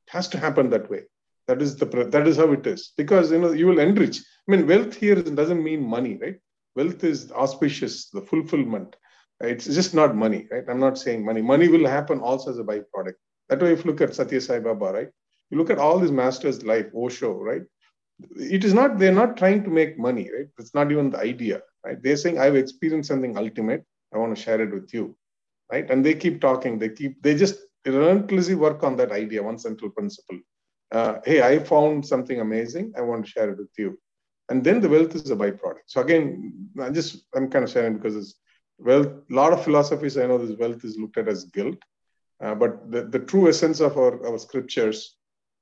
It 0.07 0.11
has 0.11 0.29
to 0.29 0.39
happen 0.39 0.71
that 0.71 0.91
way. 0.91 1.03
That 1.49 1.61
is 1.61 1.77
the 1.77 1.87
that 1.87 2.29
is 2.29 2.37
how 2.37 2.53
it 2.53 2.67
is 2.67 2.93
because 2.97 3.33
you 3.33 3.39
know 3.39 3.53
you 3.53 3.67
will 3.67 3.81
enrich. 3.81 4.19
I 4.19 4.53
mean, 4.53 4.67
wealth 4.67 4.95
here 4.95 5.17
doesn't 5.17 5.63
mean 5.63 5.83
money, 5.83 6.19
right? 6.21 6.39
Wealth 6.77 7.05
is 7.05 7.31
auspicious, 7.33 8.11
the 8.11 8.23
fulfillment. 8.23 8.97
It's 9.41 9.67
just 9.67 9.95
not 9.95 10.15
money, 10.17 10.47
right? 10.51 10.65
I'm 10.69 10.79
not 10.79 10.99
saying 10.99 11.25
money. 11.25 11.43
Money 11.43 11.69
will 11.69 11.87
happen 11.87 12.21
also 12.21 12.51
as 12.51 12.59
a 12.59 12.65
byproduct. 12.65 13.15
That 13.49 13.61
way, 13.61 13.73
if 13.73 13.85
you 13.85 13.91
look 13.91 14.01
at 14.01 14.15
Satya 14.15 14.41
Sai 14.41 14.61
Baba, 14.61 14.93
right? 14.93 15.09
You 15.51 15.59
look 15.59 15.71
at 15.71 15.79
all 15.79 15.99
these 15.99 16.13
masters' 16.13 16.65
life, 16.65 16.87
Osho, 16.95 17.35
right? 17.35 17.63
It 18.37 18.65
is 18.65 18.73
not, 18.73 18.99
they're 18.99 19.13
not 19.13 19.37
trying 19.37 19.65
to 19.65 19.71
make 19.71 19.99
money, 19.99 20.31
right? 20.35 20.47
It's 20.59 20.75
not 20.75 20.91
even 20.93 21.11
the 21.11 21.19
idea, 21.19 21.63
right? 21.85 22.01
They're 22.01 22.17
saying, 22.17 22.39
I've 22.39 22.57
experienced 22.57 23.09
something 23.09 23.37
ultimate. 23.37 23.85
I 24.15 24.19
want 24.19 24.35
to 24.37 24.43
share 24.43 24.61
it 24.63 24.73
with 24.73 24.95
you, 24.95 25.17
right? 25.73 25.91
And 25.91 26.05
they 26.05 26.15
keep 26.15 26.41
talking. 26.41 26.79
They 26.79 26.91
keep, 26.91 27.23
they 27.23 27.35
just 27.35 27.57
relentlessly 27.85 28.55
work 28.55 28.83
on 28.85 28.97
that 28.97 29.11
idea, 29.11 29.43
one 29.43 29.59
central 29.59 29.91
principle. 29.91 30.39
Uh, 30.93 31.15
hey, 31.25 31.43
I 31.43 31.59
found 31.59 32.07
something 32.07 32.41
amazing. 32.41 32.93
I 32.97 33.01
want 33.01 33.25
to 33.25 33.31
share 33.31 33.51
it 33.51 33.59
with 33.59 33.71
you. 33.79 33.99
And 34.51 34.63
then 34.63 34.81
the 34.81 34.89
wealth 34.89 35.15
is 35.15 35.31
a 35.31 35.37
byproduct. 35.37 35.87
So 35.87 36.03
again, 36.03 36.69
I 36.81 36.91
just, 36.91 37.25
I'm 37.35 37.49
kind 37.49 37.65
of 37.65 37.71
sharing 37.71 37.97
because 37.97 38.17
it's 38.17 38.35
wealth, 38.79 39.09
a 39.31 39.35
lot 39.35 39.53
of 39.53 39.65
philosophies, 39.65 40.19
I 40.19 40.27
know 40.27 40.39
this 40.39 40.59
wealth 40.59 40.85
is 40.85 40.99
looked 40.99 41.17
at 41.17 41.29
as 41.29 41.45
guilt. 41.45 41.79
Uh, 42.43 42.55
but 42.55 42.91
the, 42.91 43.05
the 43.05 43.21
true 43.21 43.49
essence 43.49 43.81
of 43.81 43.97
our, 43.97 44.27
our 44.27 44.39
scriptures 44.39 45.17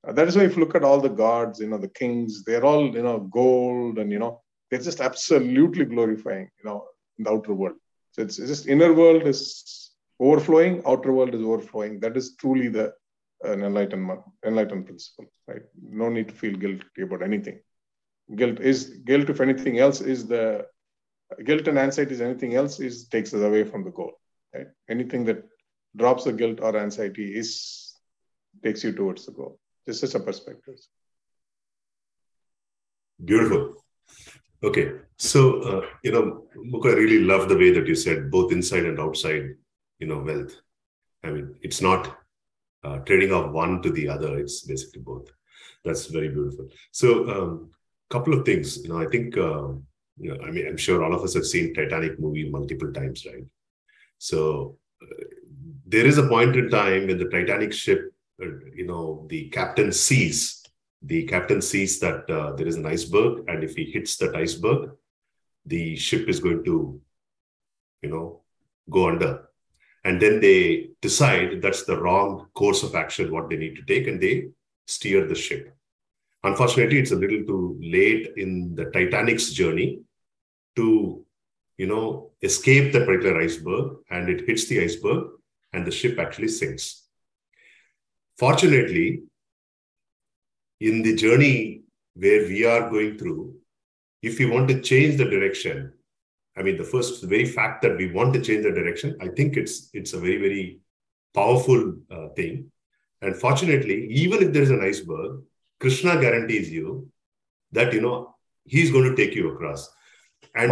uh, 0.07 0.11
that 0.13 0.27
is 0.27 0.35
why 0.35 0.43
if 0.43 0.55
you 0.55 0.63
look 0.63 0.75
at 0.75 0.83
all 0.83 0.99
the 0.99 1.09
gods, 1.09 1.59
you 1.59 1.67
know, 1.67 1.77
the 1.77 1.87
kings, 1.87 2.43
they're 2.43 2.65
all, 2.65 2.93
you 2.93 3.03
know, 3.03 3.19
gold 3.19 3.99
and, 3.99 4.11
you 4.11 4.19
know, 4.19 4.41
they're 4.69 4.79
just 4.79 5.01
absolutely 5.01 5.85
glorifying, 5.85 6.49
you 6.59 6.69
know, 6.69 6.85
in 7.17 7.23
the 7.23 7.31
outer 7.31 7.53
world. 7.53 7.75
So 8.11 8.23
it's, 8.23 8.39
it's 8.39 8.49
just 8.49 8.67
inner 8.67 8.93
world 8.93 9.23
is 9.23 9.80
overflowing, 10.21 10.81
outer 10.85 11.11
world 11.11 11.33
is 11.35 11.41
overflowing. 11.41 11.99
That 11.99 12.15
is 12.15 12.35
truly 12.35 12.67
the 12.69 12.93
an 13.43 13.63
enlightenment, 13.63 14.21
enlightened 14.45 14.85
principle, 14.85 15.25
right? 15.47 15.63
No 15.81 16.09
need 16.09 16.27
to 16.29 16.35
feel 16.35 16.55
guilty 16.55 17.01
about 17.01 17.23
anything. 17.23 17.59
Guilt 18.35 18.59
is 18.59 19.01
guilt, 19.09 19.29
if 19.29 19.41
anything 19.41 19.79
else, 19.79 19.99
is 19.99 20.27
the 20.27 20.67
guilt 21.43 21.67
and 21.67 21.79
anxiety 21.79 22.13
is 22.13 22.21
anything 22.21 22.55
else 22.55 22.79
is 22.79 23.07
takes 23.07 23.33
us 23.33 23.41
away 23.41 23.63
from 23.63 23.83
the 23.83 23.91
goal. 23.91 24.13
Right? 24.53 24.67
Anything 24.89 25.25
that 25.25 25.43
drops 25.97 26.25
the 26.25 26.33
guilt 26.33 26.59
or 26.61 26.77
anxiety 26.77 27.35
is 27.41 27.49
takes 28.63 28.83
you 28.83 28.91
towards 28.93 29.25
the 29.25 29.31
goal. 29.31 29.59
This 29.87 30.03
is 30.03 30.13
a 30.13 30.19
perspective. 30.19 30.75
Beautiful. 33.23 33.83
Okay. 34.63 34.91
So, 35.17 35.61
uh, 35.61 35.85
you 36.03 36.11
know, 36.11 36.47
Mukha, 36.71 36.91
I 36.91 36.95
really 36.95 37.23
love 37.23 37.49
the 37.49 37.57
way 37.57 37.71
that 37.71 37.87
you 37.87 37.95
said 37.95 38.29
both 38.29 38.51
inside 38.51 38.85
and 38.85 38.99
outside, 38.99 39.55
you 40.01 40.07
know, 40.07 40.19
wealth. 40.19 40.55
I 41.23 41.29
mean, 41.29 41.55
it's 41.61 41.81
not 41.81 42.17
uh, 42.83 42.97
trading 42.99 43.31
off 43.31 43.51
one 43.51 43.81
to 43.83 43.91
the 43.91 44.09
other. 44.09 44.37
It's 44.37 44.61
basically 44.61 45.01
both. 45.01 45.29
That's 45.85 46.07
very 46.07 46.29
beautiful. 46.29 46.67
So, 46.91 47.29
um, 47.29 47.69
couple 48.09 48.33
of 48.33 48.45
things. 48.45 48.83
You 48.83 48.89
know, 48.89 48.99
I 48.99 49.05
think, 49.05 49.37
uh, 49.37 49.69
you 50.17 50.33
know, 50.33 50.37
I 50.43 50.51
mean, 50.51 50.67
I'm 50.67 50.77
sure 50.77 51.03
all 51.03 51.13
of 51.13 51.23
us 51.23 51.33
have 51.35 51.45
seen 51.45 51.73
Titanic 51.73 52.19
movie 52.19 52.49
multiple 52.49 52.91
times, 52.91 53.25
right? 53.25 53.45
So, 54.17 54.77
uh, 55.01 55.23
there 55.85 56.05
is 56.05 56.17
a 56.17 56.27
point 56.27 56.57
in 56.57 56.69
time 56.69 57.07
when 57.07 57.17
the 57.17 57.29
Titanic 57.29 57.71
ship, 57.71 58.11
uh, 58.43 58.47
you 58.75 58.85
know, 58.85 59.25
the 59.29 59.49
captain 59.49 59.93
sees 59.93 60.61
the 61.01 61.23
captain 61.23 61.61
sees 61.61 61.99
that 61.99 62.29
uh, 62.29 62.53
there 62.55 62.67
is 62.67 62.75
an 62.75 62.85
iceberg, 62.85 63.43
and 63.47 63.63
if 63.63 63.75
he 63.75 63.85
hits 63.85 64.17
that 64.17 64.35
iceberg, 64.35 64.91
the 65.65 65.95
ship 65.95 66.29
is 66.29 66.39
going 66.39 66.63
to, 66.65 67.01
you 68.01 68.09
know, 68.09 68.41
go 68.89 69.09
under. 69.09 69.49
And 70.03 70.21
then 70.21 70.39
they 70.39 70.89
decide 71.01 71.61
that's 71.61 71.83
the 71.83 72.01
wrong 72.01 72.47
course 72.53 72.83
of 72.83 72.95
action, 72.95 73.31
what 73.31 73.49
they 73.49 73.57
need 73.57 73.75
to 73.75 73.83
take, 73.83 74.07
and 74.07 74.19
they 74.19 74.49
steer 74.87 75.27
the 75.27 75.35
ship. 75.35 75.75
Unfortunately, 76.43 76.97
it's 76.97 77.11
a 77.11 77.15
little 77.15 77.43
too 77.45 77.79
late 77.81 78.33
in 78.35 78.73
the 78.73 78.85
Titanic's 78.85 79.51
journey 79.53 79.99
to, 80.75 81.23
you 81.77 81.85
know, 81.85 82.31
escape 82.41 82.93
that 82.93 83.05
particular 83.05 83.39
iceberg, 83.41 83.97
and 84.09 84.27
it 84.27 84.47
hits 84.47 84.65
the 84.67 84.81
iceberg, 84.81 85.27
and 85.73 85.85
the 85.85 85.91
ship 85.91 86.17
actually 86.17 86.47
sinks. 86.47 87.07
Fortunately, 88.37 89.21
in 90.79 91.03
the 91.03 91.15
journey 91.15 91.83
where 92.15 92.41
we 92.47 92.65
are 92.65 92.89
going 92.89 93.19
through, 93.19 93.55
if 94.23 94.39
we 94.39 94.47
want 94.47 94.67
to 94.69 94.81
change 94.81 95.17
the 95.17 95.25
direction, 95.25 95.93
I 96.57 96.63
mean, 96.63 96.77
the 96.77 96.83
first 96.83 97.21
the 97.21 97.27
very 97.27 97.45
fact 97.45 97.81
that 97.83 97.97
we 97.97 98.11
want 98.11 98.33
to 98.33 98.41
change 98.41 98.63
the 98.63 98.71
direction, 98.71 99.17
I 99.21 99.29
think 99.29 99.57
it's 99.57 99.89
it's 99.93 100.13
a 100.13 100.19
very 100.19 100.37
very 100.37 100.79
powerful 101.33 101.95
uh, 102.11 102.29
thing. 102.29 102.71
And 103.21 103.35
fortunately, 103.35 104.07
even 104.07 104.43
if 104.43 104.51
there 104.51 104.63
is 104.63 104.71
an 104.71 104.83
iceberg, 104.83 105.41
Krishna 105.79 106.19
guarantees 106.19 106.71
you 106.71 107.09
that 107.71 107.93
you 107.93 108.01
know 108.01 108.35
he's 108.65 108.91
going 108.91 109.09
to 109.09 109.15
take 109.15 109.35
you 109.35 109.53
across. 109.53 109.89
And 110.55 110.69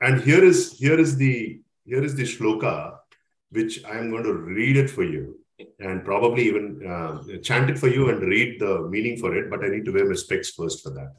and 0.00 0.20
here 0.20 0.44
is 0.44 0.78
here 0.78 0.98
is 0.98 1.16
the 1.16 1.60
here 1.84 2.04
is 2.04 2.14
the 2.14 2.24
shloka, 2.24 2.96
which 3.50 3.84
I 3.84 3.98
am 3.98 4.10
going 4.10 4.24
to 4.24 4.34
read 4.34 4.76
it 4.76 4.90
for 4.90 5.04
you 5.04 5.38
and 5.80 6.04
probably 6.04 6.44
even 6.44 6.86
uh, 6.86 7.38
chant 7.38 7.70
it 7.70 7.78
for 7.78 7.88
you 7.88 8.10
and 8.10 8.20
read 8.20 8.60
the 8.60 8.82
meaning 8.88 9.16
for 9.16 9.36
it, 9.36 9.50
but 9.50 9.64
I 9.64 9.68
need 9.68 9.84
to 9.86 9.92
wear 9.92 10.06
my 10.06 10.14
specs 10.14 10.50
first 10.50 10.82
for 10.82 10.90
that 10.90 11.14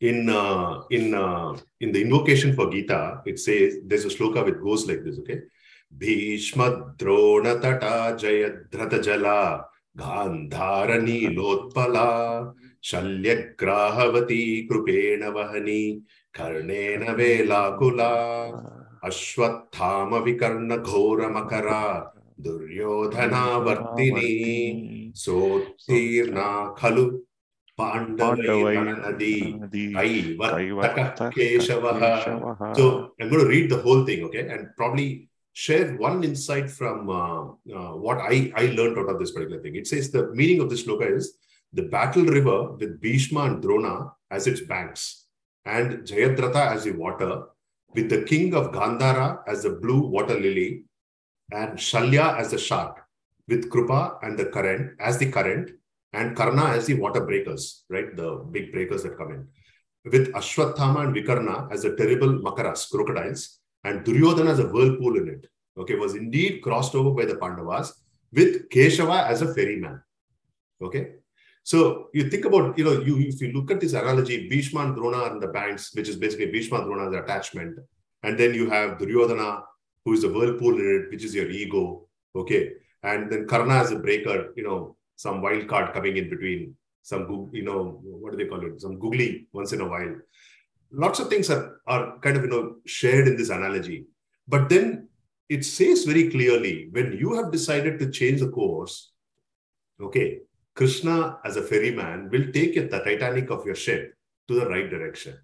in 0.00 0.30
uh, 0.30 0.82
in 0.90 1.14
uh, 1.14 1.56
in 1.80 1.92
the 1.92 2.00
invocation 2.00 2.54
for 2.54 2.70
Gita, 2.70 3.22
it 3.26 3.38
says 3.38 3.78
there's 3.84 4.04
a 4.04 4.08
sloka 4.08 4.44
which 4.44 4.60
goes 4.62 4.86
like 4.86 5.04
this. 5.04 5.18
Okay, 5.18 5.40
Bhishma 5.96 6.94
Drona 6.96 7.60
Tata 7.60 8.16
Jayadratha 8.18 9.02
Jala 9.02 9.66
Gandhara 9.96 11.00
Shalya 11.02 12.54
Shalyagrahavati 12.82 14.68
Krupena 14.68 15.32
Vahani 15.32 16.02
Karnena 16.34 17.14
Velakula 17.14 18.52
Ashwathama 19.04 20.24
Vikarna 20.24 20.82
Ghora 20.82 21.28
Makara 21.30 22.08
Duryodhana 22.40 23.60
Vartini 23.62 25.12
Sotirna 25.12 26.74
Khalu 26.76 27.20
so 32.76 33.12
I'm 33.20 33.28
going 33.30 33.42
to 33.42 33.48
read 33.48 33.70
the 33.70 33.80
whole 33.80 34.04
thing, 34.04 34.24
okay? 34.24 34.48
And 34.48 34.68
probably 34.76 35.28
share 35.52 35.96
one 35.96 36.22
insight 36.24 36.70
from 36.70 37.10
uh, 37.10 37.42
uh, 37.74 37.96
what 37.96 38.18
I, 38.18 38.52
I 38.56 38.66
learned 38.66 38.98
out 38.98 39.10
of 39.10 39.18
this 39.18 39.32
particular 39.32 39.62
thing. 39.62 39.76
It 39.76 39.86
says 39.86 40.10
the 40.10 40.28
meaning 40.32 40.60
of 40.60 40.70
this 40.70 40.84
sloka 40.84 41.10
is 41.16 41.38
the 41.72 41.82
battle 41.82 42.24
river 42.24 42.72
with 42.72 43.00
Bhishma 43.00 43.44
and 43.44 43.62
Drona 43.62 44.12
as 44.30 44.46
its 44.46 44.60
banks, 44.60 45.26
and 45.64 46.06
Jayadratha 46.06 46.72
as 46.74 46.84
the 46.84 46.92
water, 46.92 47.44
with 47.94 48.08
the 48.08 48.22
king 48.22 48.54
of 48.54 48.72
Gandhara 48.72 49.40
as 49.46 49.64
the 49.64 49.70
blue 49.70 50.06
water 50.06 50.38
lily, 50.38 50.84
and 51.52 51.78
Shalya 51.78 52.38
as 52.38 52.52
the 52.52 52.58
shark, 52.58 53.04
with 53.48 53.70
Krupa 53.70 54.18
and 54.22 54.38
the 54.38 54.46
current 54.46 54.96
as 55.00 55.18
the 55.18 55.30
current, 55.30 55.70
and 56.12 56.36
Karna 56.36 56.64
as 56.70 56.86
the 56.86 56.94
water 56.94 57.24
breakers, 57.24 57.84
right? 57.88 58.14
The 58.16 58.44
big 58.50 58.72
breakers 58.72 59.02
that 59.04 59.16
come 59.16 59.32
in. 59.32 59.48
With 60.04 60.32
Ashwathama 60.32 61.04
and 61.04 61.14
Vikarna 61.14 61.70
as 61.72 61.82
the 61.82 61.94
terrible 61.94 62.40
Makaras, 62.40 62.90
crocodiles, 62.90 63.60
and 63.84 64.04
Duryodhana 64.04 64.50
as 64.50 64.58
a 64.58 64.66
whirlpool 64.66 65.16
in 65.16 65.28
it. 65.28 65.46
Okay, 65.78 65.94
was 65.94 66.14
indeed 66.14 66.62
crossed 66.62 66.94
over 66.94 67.10
by 67.10 67.24
the 67.24 67.36
Pandavas 67.36 68.02
with 68.32 68.68
Keshava 68.70 69.26
as 69.28 69.42
a 69.42 69.54
ferryman. 69.54 70.02
Okay, 70.82 71.12
so 71.62 72.08
you 72.12 72.28
think 72.28 72.44
about, 72.44 72.76
you 72.76 72.84
know, 72.84 73.00
you 73.00 73.18
if 73.18 73.40
you 73.40 73.52
look 73.52 73.70
at 73.70 73.80
this 73.80 73.92
analogy, 73.92 74.48
Bhishma 74.48 74.80
and 74.80 74.94
Drona 74.94 75.32
in 75.32 75.40
the 75.40 75.48
banks, 75.48 75.94
which 75.94 76.08
is 76.08 76.16
basically 76.16 76.50
Bhishma 76.50 76.78
and 76.78 76.86
Drona 76.86 77.22
attachment. 77.22 77.78
And 78.22 78.38
then 78.38 78.54
you 78.54 78.68
have 78.68 78.98
Duryodhana, 78.98 79.62
who 80.04 80.12
is 80.14 80.22
the 80.22 80.32
whirlpool 80.32 80.74
in 80.74 81.02
it, 81.02 81.10
which 81.10 81.24
is 81.24 81.34
your 81.34 81.48
ego. 81.50 82.08
Okay. 82.34 82.72
And 83.02 83.30
then 83.30 83.46
Karna 83.46 83.74
as 83.74 83.92
a 83.92 83.98
breaker, 83.98 84.52
you 84.56 84.62
know, 84.62 84.96
some 85.22 85.42
wild 85.42 85.68
card 85.68 85.92
coming 85.92 86.16
in 86.16 86.30
between, 86.30 86.74
some, 87.02 87.50
you 87.52 87.62
know, 87.62 88.00
what 88.02 88.32
do 88.32 88.38
they 88.38 88.48
call 88.50 88.64
it? 88.64 88.80
Some 88.80 88.98
googly 88.98 89.48
once 89.52 89.72
in 89.72 89.82
a 89.82 89.88
while. 89.92 90.14
Lots 90.90 91.20
of 91.20 91.28
things 91.28 91.50
are, 91.50 91.80
are 91.86 92.18
kind 92.20 92.36
of, 92.36 92.44
you 92.44 92.50
know, 92.50 92.76
shared 92.86 93.28
in 93.28 93.36
this 93.36 93.50
analogy. 93.50 94.06
But 94.48 94.70
then 94.70 95.08
it 95.48 95.64
says 95.64 96.04
very 96.04 96.30
clearly 96.30 96.88
when 96.92 97.12
you 97.12 97.34
have 97.34 97.52
decided 97.52 97.98
to 97.98 98.10
change 98.10 98.40
the 98.40 98.48
course, 98.48 99.12
okay, 100.00 100.38
Krishna, 100.74 101.38
as 101.44 101.56
a 101.56 101.62
ferryman, 101.62 102.30
will 102.30 102.46
take 102.52 102.76
it, 102.76 102.90
the 102.90 103.00
Titanic 103.00 103.50
of 103.50 103.66
your 103.66 103.74
ship 103.74 104.14
to 104.48 104.54
the 104.54 104.68
right 104.68 104.88
direction. 104.88 105.36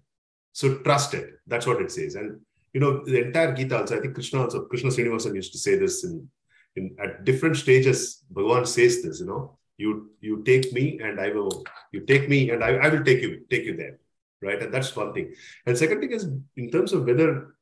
So 0.53 0.79
trust 0.79 1.13
it. 1.13 1.29
That's 1.45 1.67
what 1.67 1.81
it 1.81 1.91
says. 1.91 2.15
And 2.15 2.39
you 2.73 2.79
know, 2.79 3.03
the 3.05 3.25
entire 3.25 3.53
Gita 3.53 3.77
also, 3.79 3.97
I 3.97 4.01
think 4.01 4.15
Krishna 4.15 4.41
also, 4.41 4.65
Krishna 4.65 4.89
Srinivasan 4.89 5.35
used 5.35 5.51
to 5.53 5.59
say 5.59 5.75
this 5.77 6.03
in, 6.03 6.27
in 6.75 6.95
at 7.03 7.23
different 7.25 7.57
stages, 7.57 8.23
Bhagavan 8.33 8.65
says 8.65 9.03
this, 9.03 9.19
you 9.19 9.27
know, 9.27 9.57
you 9.77 10.11
you 10.19 10.43
take 10.43 10.73
me 10.73 10.99
and 11.03 11.19
I 11.19 11.29
will, 11.29 11.63
you 11.91 12.01
take 12.01 12.27
me 12.29 12.49
and 12.51 12.63
I, 12.63 12.75
I 12.75 12.89
will 12.89 13.03
take 13.03 13.21
you, 13.21 13.45
take 13.49 13.65
you 13.65 13.77
there. 13.77 13.99
Right. 14.39 14.61
And 14.61 14.71
that's 14.71 14.95
one 14.95 15.13
thing. 15.13 15.33
And 15.65 15.75
second 15.75 15.99
thing 15.99 16.11
is 16.11 16.29
in 16.55 16.69
terms 16.69 16.93
of 16.93 17.05
whether 17.05 17.55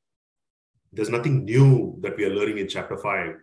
there's 0.92 1.10
nothing 1.10 1.46
new 1.46 1.98
that 2.02 2.18
we 2.18 2.26
are 2.26 2.34
learning 2.34 2.58
in 2.58 2.68
chapter 2.68 2.98
five. 2.98 3.36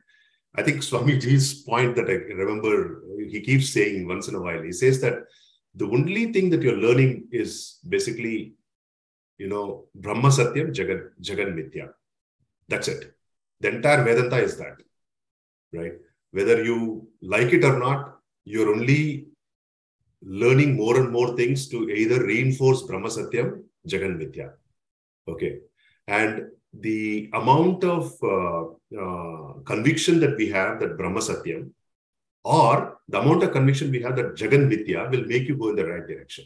I 0.55 0.63
think 0.63 0.83
Swamiji's 0.83 1.63
point 1.63 1.97
that 1.97 2.11
I 2.11 2.15
remember, 2.35 3.03
he 3.31 3.41
keeps 3.41 3.71
saying 3.71 4.07
once 4.07 4.29
in 4.29 4.35
a 4.35 4.41
while, 4.41 4.63
he 4.63 4.73
says 4.73 5.01
that 5.01 5.15
the 5.75 5.87
only 5.87 6.31
thing 6.31 6.51
that 6.51 6.61
you're 6.61 6.77
learning 6.77 7.29
is 7.33 7.79
basically, 7.89 8.53
you 9.39 9.49
know, 9.49 9.87
Brahma 9.95 10.29
Satyam, 10.29 10.75
Jagan, 10.75 11.09
Jagan 11.23 11.55
Mithya. 11.55 11.89
That's 12.69 12.89
it. 12.89 13.15
The 13.61 13.69
entire 13.69 14.05
Vedanta 14.05 14.37
is 14.37 14.59
that, 14.59 14.77
right? 15.73 15.95
Whether 16.33 16.63
you 16.65 17.09
like 17.23 17.53
it 17.55 17.65
or 17.65 17.79
not, 17.79 18.19
you're 18.45 18.75
only 18.75 19.27
learning 20.23 20.77
more 20.77 20.99
and 20.99 21.11
more 21.11 21.37
things 21.37 21.69
to 21.69 21.89
either 21.91 22.25
reinforce 22.25 22.83
Brahma 22.83 23.09
Satyam, 23.09 23.63
Jagan 23.89 24.17
Mithya. 24.19 24.53
Okay. 25.29 25.59
And 26.07 26.49
the 26.73 27.31
amount 27.35 27.85
of 27.85 28.13
uh, 28.23 28.65
uh, 28.99 29.53
conviction 29.65 30.21
that 30.21 30.37
we 30.37 30.49
have 30.49 30.81
that 30.81 30.97
Brahma 30.97 31.21
Satyam 31.21 31.71
or 32.45 32.99
the 33.09 33.21
amount 33.21 33.43
of 33.43 33.53
conviction 33.53 33.91
we 33.91 34.01
have 34.03 34.17
that 34.17 34.35
Jagan 34.35 34.71
Mithya 34.71 35.11
will 35.11 35.25
make 35.27 35.49
you 35.49 35.57
go 35.57 35.71
in 35.71 35.77
the 35.77 35.87
right 35.87 36.07
direction. 36.07 36.45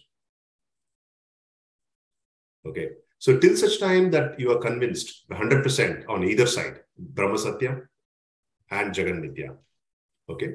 Okay. 2.67 2.91
So 3.19 3.39
till 3.39 3.57
such 3.57 3.81
time 3.81 4.11
that 4.11 4.39
you 4.39 4.51
are 4.53 4.59
convinced 4.59 5.29
100% 5.31 6.09
on 6.09 6.25
either 6.25 6.47
side, 6.47 6.81
Brahma 6.99 7.37
Satyam 7.37 7.87
and 8.71 8.95
Jagan 8.95 9.21
Mithya. 9.23 9.57
Okay. 10.29 10.55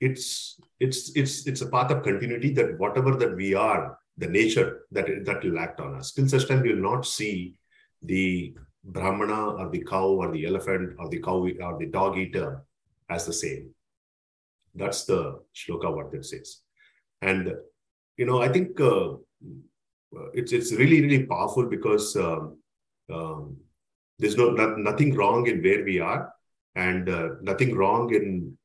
It's 0.00 0.60
it's 0.78 1.10
it's 1.16 1.46
it's 1.46 1.60
a 1.60 1.68
path 1.68 1.90
of 1.90 2.04
continuity 2.04 2.52
that 2.54 2.78
whatever 2.78 3.16
that 3.16 3.34
we 3.34 3.54
are, 3.54 3.98
the 4.16 4.28
nature 4.28 4.82
that 4.92 5.06
that 5.24 5.42
will 5.42 5.58
act 5.58 5.80
on 5.80 5.94
us. 5.94 6.12
Till 6.12 6.28
such 6.28 6.46
time 6.46 6.62
we 6.62 6.72
will 6.72 6.90
not 6.90 7.04
see 7.04 7.58
the 8.02 8.54
Brahmana 8.84 9.56
or 9.56 9.70
the 9.70 9.84
cow 9.84 10.06
or 10.06 10.32
the 10.32 10.46
elephant 10.46 10.94
or 10.98 11.08
the 11.08 11.20
cow 11.20 11.46
or 11.60 11.78
the 11.78 11.86
dog 11.86 12.16
eater 12.16 12.62
as 13.10 13.26
the 13.26 13.32
same. 13.32 13.70
That's 14.74 15.04
the 15.04 15.40
shloka 15.54 15.94
what 15.94 16.12
that 16.12 16.24
says. 16.24 16.60
And, 17.20 17.54
you 18.16 18.26
know, 18.26 18.40
I 18.42 18.48
think 18.48 18.80
uh, 18.80 19.14
it's, 20.32 20.52
it's 20.52 20.72
really, 20.72 21.00
really 21.02 21.26
powerful 21.26 21.66
because 21.66 22.16
um, 22.16 22.58
um, 23.12 23.56
there's 24.18 24.36
no, 24.36 24.50
not, 24.50 24.78
nothing 24.78 25.14
wrong 25.14 25.46
in 25.46 25.62
where 25.62 25.84
we 25.84 26.00
are 26.00 26.32
and 26.74 27.08
uh, 27.08 27.28
nothing 27.42 27.74
wrong 27.74 28.14
in 28.14 28.56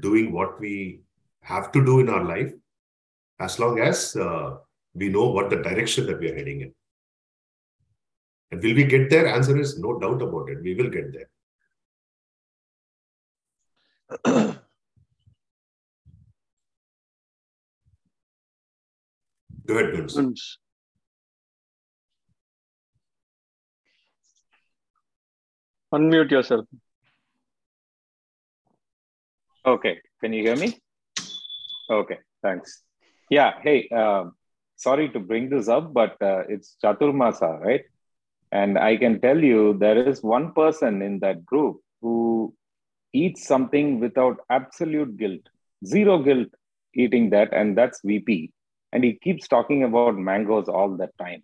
doing 0.00 0.32
what 0.32 0.58
we 0.60 1.02
have 1.40 1.72
to 1.72 1.84
do 1.84 2.00
in 2.00 2.08
our 2.08 2.24
life 2.24 2.52
as 3.40 3.58
long 3.58 3.80
as 3.80 4.16
uh, 4.16 4.56
we 4.94 5.08
know 5.08 5.28
what 5.30 5.50
the 5.50 5.56
direction 5.56 6.06
that 6.06 6.18
we 6.20 6.30
are 6.30 6.34
heading 6.34 6.60
in. 6.62 6.72
And 8.50 8.62
will 8.62 8.74
we 8.74 8.84
get 8.84 9.10
there? 9.10 9.26
Answer 9.26 9.58
is 9.58 9.78
no 9.78 9.98
doubt 9.98 10.22
about 10.22 10.50
it. 10.50 10.62
We 10.62 10.74
will 10.74 10.90
get 10.90 11.12
there. 11.12 11.28
Go 19.66 19.78
ahead, 19.78 19.92
Guns. 19.92 20.58
Unmute 25.92 26.30
yourself. 26.30 26.66
Okay, 29.64 30.00
can 30.20 30.32
you 30.32 30.42
hear 30.42 30.56
me? 30.56 30.76
Okay, 31.88 32.18
thanks. 32.42 32.82
Yeah, 33.30 33.52
hey, 33.62 33.88
uh, 33.94 34.24
sorry 34.76 35.08
to 35.10 35.20
bring 35.20 35.48
this 35.50 35.68
up, 35.68 35.92
but 35.92 36.20
uh, 36.20 36.42
it's 36.48 36.76
Chaturmasa, 36.82 37.60
right? 37.60 37.82
And 38.50 38.78
I 38.78 38.96
can 38.96 39.20
tell 39.20 39.38
you 39.38 39.78
there 39.78 39.96
is 39.98 40.22
one 40.22 40.52
person 40.52 41.00
in 41.00 41.20
that 41.20 41.46
group 41.46 41.80
who 42.00 42.54
eats 43.12 43.46
something 43.46 44.00
without 44.00 44.38
absolute 44.50 45.16
guilt, 45.16 45.48
zero 45.86 46.18
guilt 46.18 46.48
eating 46.94 47.30
that, 47.30 47.52
and 47.54 47.78
that's 47.78 48.00
VP. 48.04 48.52
And 48.92 49.04
he 49.04 49.14
keeps 49.14 49.48
talking 49.48 49.84
about 49.84 50.18
mangoes 50.18 50.68
all 50.68 50.96
the 50.96 51.08
time. 51.18 51.42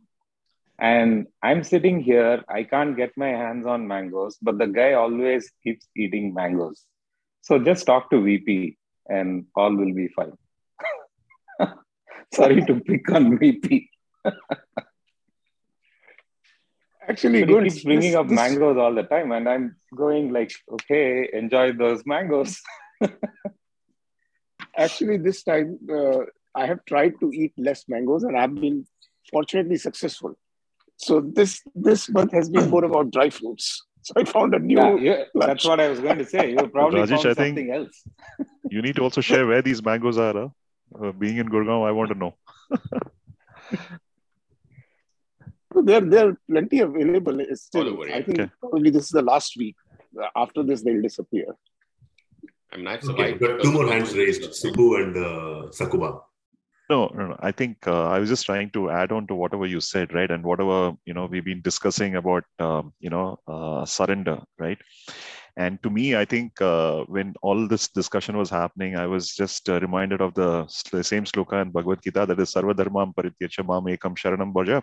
And 0.78 1.26
I'm 1.42 1.62
sitting 1.62 2.00
here, 2.00 2.42
I 2.48 2.64
can't 2.64 2.96
get 2.96 3.16
my 3.16 3.28
hands 3.28 3.66
on 3.66 3.86
mangoes, 3.86 4.36
but 4.42 4.58
the 4.58 4.66
guy 4.66 4.94
always 4.94 5.50
keeps 5.62 5.88
eating 5.96 6.34
mangoes. 6.34 6.84
So 7.43 7.59
just 7.59 7.86
talk 7.86 8.11
to 8.11 8.22
VP 8.22 8.76
and 9.09 9.47
all 9.57 9.74
will 9.74 9.95
be 9.95 10.09
fine. 10.09 10.32
Sorry 12.34 12.62
to 12.66 12.80
pick 12.80 13.11
on 13.11 13.39
VP. 13.39 13.89
Actually, 17.09 17.41
but 17.45 17.49
good. 17.49 17.64
he 17.64 17.70
keeps 17.70 17.84
bringing 17.84 18.11
This- 18.11 18.16
up 18.16 18.28
this- 18.28 18.36
mangoes 18.36 18.76
all 18.76 18.95
the 18.95 19.03
time, 19.05 19.32
and 19.32 19.49
I'm 19.49 19.76
going 19.97 20.30
like, 20.32 20.53
okay, 20.72 21.28
enjoy 21.32 21.72
those 21.72 22.05
mangoes. 22.05 22.61
Actually, 24.76 25.16
this 25.16 25.43
time 25.43 25.78
uh, 25.91 26.20
I 26.55 26.66
have 26.66 26.84
tried 26.84 27.18
to 27.20 27.30
eat 27.32 27.53
less 27.57 27.84
mangoes, 27.89 28.24
and 28.24 28.36
I've 28.36 28.55
been 28.55 28.86
fortunately 29.32 29.76
successful. 29.76 30.36
So 30.97 31.20
this 31.20 31.62
this 31.74 32.09
month 32.11 32.32
has 32.32 32.51
been 32.51 32.68
more 32.68 32.84
about 32.84 33.11
dry 33.11 33.30
fruits. 33.30 33.84
So 34.09 34.14
I 34.20 34.24
found 34.24 34.54
a 34.54 34.59
new. 34.59 34.76
Yeah, 34.78 34.94
yeah, 35.09 35.24
that's 35.46 35.64
what 35.70 35.80
I 35.80 35.88
was 35.92 36.00
going 36.00 36.18
to 36.18 36.24
say. 36.34 36.50
You 36.52 36.68
probably 36.76 37.00
Rajesh, 37.00 37.22
found 37.22 37.26
I 37.32 37.34
think- 37.34 37.59
something 37.59 37.70
else. 37.80 37.96
You 38.74 38.82
need 38.86 38.96
to 38.96 39.02
also 39.02 39.22
share 39.30 39.44
where 39.50 39.62
these 39.68 39.82
mangoes 39.88 40.18
are. 40.26 40.34
Huh? 40.40 40.48
Uh, 41.02 41.12
being 41.22 41.36
in 41.42 41.48
Gurgaon, 41.54 41.86
I 41.86 41.92
want 41.98 42.11
to 42.12 42.18
know. 42.22 42.32
There, 45.88 46.00
there 46.00 46.28
are 46.30 46.36
plenty 46.50 46.80
available. 46.80 47.40
It's 47.40 47.62
still, 47.62 47.88
over 47.88 48.04
I 48.18 48.22
think 48.22 48.40
Okay. 48.40 48.50
probably 48.61 48.90
this 48.90 49.04
is 49.04 49.11
the 49.11 49.22
last 49.22 49.56
week. 49.56 49.76
After 50.36 50.62
this, 50.62 50.82
they'll 50.82 51.02
disappear. 51.02 51.46
I 52.72 52.76
mean, 52.78 52.86
I've 52.88 53.02
Okay, 53.04 53.32
survived. 53.32 53.40
got 53.40 53.62
two 53.62 53.72
more 53.72 53.86
hands 53.92 54.14
raised, 54.16 54.42
Subbu 54.61 54.86
and 55.02 55.16
uh, 55.16 55.68
Sakuba. 55.78 56.11
No, 56.91 57.11
no, 57.14 57.26
no. 57.28 57.36
I 57.41 57.53
think 57.53 57.86
uh, 57.86 58.09
I 58.09 58.18
was 58.18 58.30
just 58.30 58.47
trying 58.47 58.70
to 58.70 58.89
add 58.91 59.12
on 59.12 59.26
to 59.26 59.34
whatever 59.34 59.66
you 59.66 59.78
said, 59.78 60.14
right? 60.14 60.30
And 60.30 60.43
whatever 60.43 60.93
you 61.05 61.12
know 61.12 61.26
we've 61.26 61.45
been 61.45 61.61
discussing 61.61 62.16
about, 62.16 62.45
um, 62.61 62.95
you 62.99 63.11
know, 63.11 63.36
uh, 63.47 63.84
surrender, 63.84 64.39
right? 64.59 64.78
And 65.59 65.82
to 65.82 65.91
me, 65.91 66.16
I 66.16 66.24
think 66.24 66.62
uh, 66.62 67.05
when 67.09 67.34
all 67.43 67.68
this 67.68 67.89
discussion 67.89 68.39
was 68.39 68.49
happening, 68.49 68.97
I 68.97 69.07
was 69.07 69.34
just 69.34 69.68
uh, 69.68 69.80
reminded 69.80 70.22
of 70.22 70.32
the 70.34 70.66
sl- 70.68 71.03
same 71.03 71.24
sloka 71.24 71.61
in 71.61 71.70
Bhagavad 71.72 72.03
Gita 72.03 72.24
that 72.26 72.41
is 72.41 72.55
Sarva 72.55 72.74
Dharmam 72.74 73.12
Parityacha 73.14 73.66
Mam 73.66 73.84
Ekam 73.95 74.16
Sharanam 74.16 74.53
Bhaja 74.55 74.82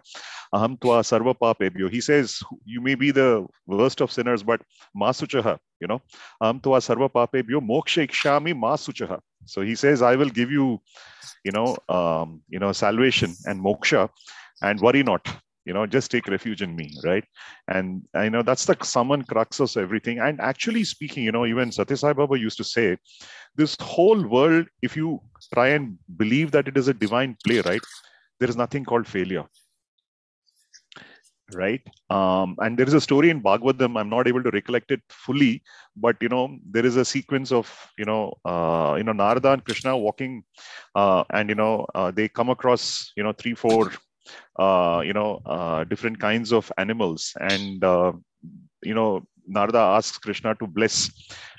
Aham 0.53 0.77
Tva 0.77 1.01
Sarva 1.11 1.33
Papebhyo. 1.33 1.89
He 1.89 2.01
says, 2.01 2.39
You 2.65 2.81
may 2.81 2.95
be 2.95 3.11
the 3.11 3.47
worst 3.65 4.01
of 4.01 4.11
sinners, 4.11 4.43
but 4.43 4.61
Masuchaha, 4.95 5.57
you 5.79 5.87
know, 5.87 6.01
Aham 6.43 6.61
Tva 6.61 6.79
Sarva 6.89 7.09
Papebhyo 7.09 7.61
Moksha 7.61 8.07
Ikshami 8.07 8.53
Masuchaha. 8.53 9.19
So 9.45 9.61
he 9.61 9.75
says, 9.75 10.01
I 10.01 10.15
will 10.15 10.29
give 10.29 10.51
you 10.51 10.81
you 11.43 11.51
know 11.51 11.77
um, 11.89 12.41
you 12.49 12.59
know 12.59 12.71
salvation 12.71 13.33
and 13.45 13.63
moksha 13.63 14.09
and 14.61 14.79
worry 14.81 15.03
not. 15.03 15.27
You 15.65 15.73
know 15.73 15.85
just 15.87 16.11
take 16.11 16.27
refuge 16.27 16.61
in 16.61 16.75
me 16.75 16.91
right? 17.03 17.23
And 17.67 18.03
i 18.13 18.29
know 18.29 18.43
that's 18.43 18.65
the 18.65 18.77
summon 18.83 19.23
crux 19.23 19.59
of 19.59 19.75
everything. 19.77 20.19
And 20.19 20.39
actually 20.41 20.83
speaking 20.83 21.23
you 21.23 21.31
know 21.31 21.45
even 21.45 21.71
Satya 21.71 21.97
Sai 21.97 22.13
Baba 22.13 22.39
used 22.39 22.57
to 22.57 22.63
say 22.63 22.97
this 23.55 23.75
whole 23.81 24.21
world 24.27 24.67
if 24.81 24.95
you 24.95 25.21
try 25.53 25.69
and 25.69 25.97
believe 26.17 26.51
that 26.51 26.67
it 26.67 26.77
is 26.77 26.87
a 26.87 26.93
divine 26.93 27.37
play 27.45 27.61
right 27.61 27.81
there 28.39 28.49
is 28.49 28.57
nothing 28.57 28.83
called 28.83 29.07
failure 29.07 29.45
right? 31.53 31.81
Um, 32.09 32.55
and 32.59 32.77
there 32.77 32.87
is 32.87 32.93
a 32.93 33.01
story 33.01 33.29
in 33.29 33.41
bhagavatam 33.41 33.99
i'm 33.99 34.09
not 34.09 34.27
able 34.27 34.43
to 34.43 34.49
recollect 34.51 34.91
it 34.91 35.01
fully 35.09 35.61
but 35.95 36.15
you 36.21 36.29
know 36.29 36.57
there 36.71 36.85
is 36.85 36.95
a 36.95 37.05
sequence 37.05 37.51
of 37.51 37.67
you 37.97 38.05
know 38.05 38.33
uh, 38.45 38.95
you 38.97 39.03
know 39.03 39.11
narada 39.11 39.51
and 39.51 39.63
krishna 39.63 39.95
walking 39.95 40.43
uh, 40.95 41.23
and 41.31 41.49
you 41.49 41.55
know 41.55 41.85
uh, 41.95 42.09
they 42.11 42.27
come 42.27 42.49
across 42.49 43.11
you 43.15 43.23
know 43.23 43.33
three 43.33 43.53
four 43.53 43.91
uh, 44.57 45.01
you 45.05 45.13
know 45.13 45.41
uh, 45.45 45.83
different 45.83 46.19
kinds 46.19 46.51
of 46.51 46.71
animals. 46.77 47.33
And 47.39 47.83
uh, 47.83 48.13
you 48.83 48.93
know 48.93 49.23
narada 49.47 49.77
asks 49.77 50.17
krishna 50.17 50.55
to 50.55 50.65
bless 50.65 51.11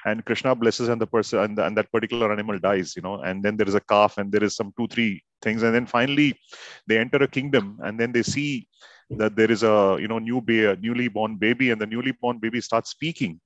and 0.06 0.24
krishna 0.24 0.56
blesses 0.56 0.88
and 0.88 1.00
the 1.00 1.06
person 1.06 1.38
and, 1.38 1.58
and 1.60 1.76
that 1.76 1.90
particular 1.92 2.32
animal 2.32 2.58
dies 2.58 2.94
you 2.96 3.02
know 3.02 3.20
and 3.20 3.44
then 3.44 3.56
there 3.56 3.68
is 3.68 3.76
a 3.76 3.80
calf 3.80 4.18
and 4.18 4.32
there 4.32 4.42
is 4.42 4.56
some 4.56 4.72
two 4.76 4.88
three 4.88 5.22
things. 5.42 5.62
And 5.62 5.74
then 5.74 5.86
finally 5.86 6.38
they 6.86 6.98
enter 6.98 7.18
a 7.18 7.28
kingdom 7.28 7.78
and 7.82 7.98
then 8.00 8.12
they 8.12 8.22
see 8.22 8.68
that 9.10 9.36
there 9.36 9.50
is 9.50 9.62
a 9.62 9.96
you 10.00 10.08
know 10.08 10.18
new 10.18 10.40
ba- 10.40 10.76
newly 10.80 11.08
born 11.08 11.36
baby 11.36 11.70
and 11.70 11.80
the 11.80 11.86
newly 11.86 12.12
born 12.12 12.38
baby 12.38 12.60
starts 12.60 12.90
speaking. 12.90 13.40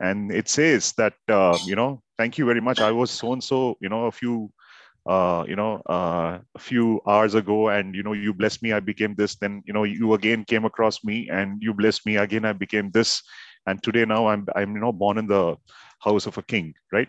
And 0.00 0.30
it 0.32 0.48
says 0.48 0.92
that 0.98 1.14
uh, 1.28 1.58
you 1.66 1.76
know 1.76 2.02
thank 2.18 2.38
you 2.38 2.46
very 2.46 2.60
much. 2.60 2.80
I 2.80 2.92
was 2.92 3.10
so 3.10 3.32
and 3.32 3.42
so 3.42 3.76
you 3.80 3.88
know 3.88 4.06
a 4.06 4.12
few 4.12 4.50
uh, 5.08 5.44
you 5.48 5.56
know 5.56 5.82
uh, 5.88 6.38
a 6.54 6.58
few 6.58 7.00
hours 7.06 7.34
ago 7.34 7.68
and 7.68 7.94
you 7.94 8.02
know 8.02 8.12
you 8.12 8.32
blessed 8.34 8.62
me 8.62 8.72
i 8.72 8.80
became 8.80 9.14
this. 9.14 9.36
Then 9.36 9.62
you 9.66 9.72
know 9.72 9.84
you 9.84 10.14
again 10.14 10.44
came 10.44 10.64
across 10.64 11.02
me 11.04 11.28
and 11.30 11.62
you 11.62 11.74
blessed 11.74 12.06
me. 12.06 12.16
Again 12.16 12.44
i 12.44 12.52
became 12.52 12.90
this. 12.90 13.22
And 13.66 13.82
today 13.82 14.04
now 14.04 14.28
i'm 14.28 14.46
i'm 14.56 14.74
you 14.74 14.80
know 14.80 14.92
born 14.92 15.18
in 15.18 15.26
the 15.26 15.56
house 16.00 16.26
of 16.26 16.38
a 16.38 16.42
king 16.42 16.74
right? 16.92 17.08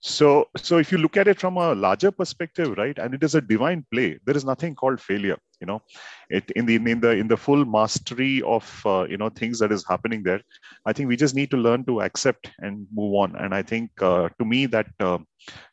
So 0.00 0.48
so 0.56 0.78
if 0.78 0.92
you 0.92 0.98
look 0.98 1.16
at 1.16 1.28
it 1.28 1.40
from 1.40 1.56
a 1.56 1.74
larger 1.74 2.10
perspective 2.10 2.76
right 2.78 2.98
and 2.98 3.14
it 3.14 3.22
is 3.22 3.34
a 3.34 3.40
divine 3.40 3.84
play 3.92 4.18
there 4.24 4.36
is 4.36 4.44
nothing 4.44 4.74
called 4.74 5.00
failure 5.00 5.38
you 5.60 5.66
know. 5.66 5.82
It 6.30 6.50
in 6.52 6.66
the 6.66 6.76
in 6.76 7.00
the 7.00 7.10
in 7.10 7.28
the 7.28 7.36
full 7.36 7.64
mastery 7.64 8.42
of 8.42 8.82
uh, 8.86 9.06
you 9.08 9.16
know 9.16 9.28
things 9.28 9.58
that 9.58 9.72
is 9.72 9.84
happening 9.88 10.22
there 10.22 10.40
i 10.86 10.92
think 10.92 11.08
we 11.08 11.16
just 11.16 11.34
need 11.34 11.50
to 11.50 11.56
learn 11.56 11.84
to 11.86 12.00
accept 12.02 12.50
and 12.60 12.86
move 12.92 13.14
on. 13.14 13.36
And 13.36 13.54
i 13.54 13.62
think 13.62 13.90
uh, 14.00 14.28
to 14.38 14.44
me 14.44 14.66
that 14.66 14.88
uh, 15.00 15.18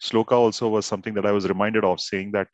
sloka 0.02 0.34
also 0.34 0.70
was 0.70 0.86
something 0.86 1.14
that 1.14 1.26
i 1.26 1.32
was 1.32 1.48
reminded 1.48 1.84
of 1.84 2.00
saying 2.00 2.32
that 2.32 2.48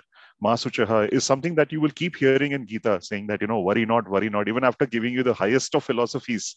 Masuchaha 0.43 1.07
is 1.13 1.23
something 1.23 1.53
that 1.55 1.71
you 1.71 1.79
will 1.79 1.91
keep 1.91 2.15
hearing 2.15 2.53
in 2.53 2.65
Gita, 2.65 2.99
saying 2.99 3.27
that, 3.27 3.41
you 3.41 3.47
know, 3.47 3.61
worry 3.61 3.85
not, 3.85 4.09
worry 4.09 4.27
not. 4.27 4.47
Even 4.47 4.63
after 4.63 4.87
giving 4.87 5.13
you 5.13 5.21
the 5.21 5.35
highest 5.35 5.75
of 5.75 5.83
philosophies, 5.83 6.55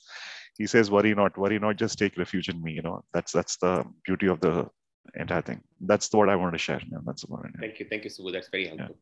he 0.58 0.66
says, 0.66 0.90
worry 0.90 1.14
not, 1.14 1.36
worry 1.36 1.58
not, 1.58 1.76
just 1.76 1.98
take 1.98 2.16
refuge 2.16 2.48
in 2.48 2.62
me. 2.62 2.72
You 2.72 2.82
know, 2.82 3.04
that's 3.12 3.32
that's 3.32 3.56
the 3.56 3.84
beauty 4.04 4.28
of 4.28 4.40
the 4.40 4.68
entire 5.14 5.42
thing. 5.42 5.60
That's 5.80 6.12
what 6.12 6.28
I 6.28 6.36
wanted 6.36 6.52
to 6.52 6.58
share. 6.58 6.80
Yeah, 6.90 6.98
that's 7.04 7.24
about 7.24 7.46
it. 7.46 7.52
Thank 7.60 7.80
you, 7.80 7.86
thank 7.90 8.04
you, 8.04 8.10
Subbu. 8.10 8.32
That's 8.32 8.48
very 8.48 8.68
helpful. 8.68 8.96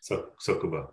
So, 0.00 0.30
Sakuba. 0.46 0.88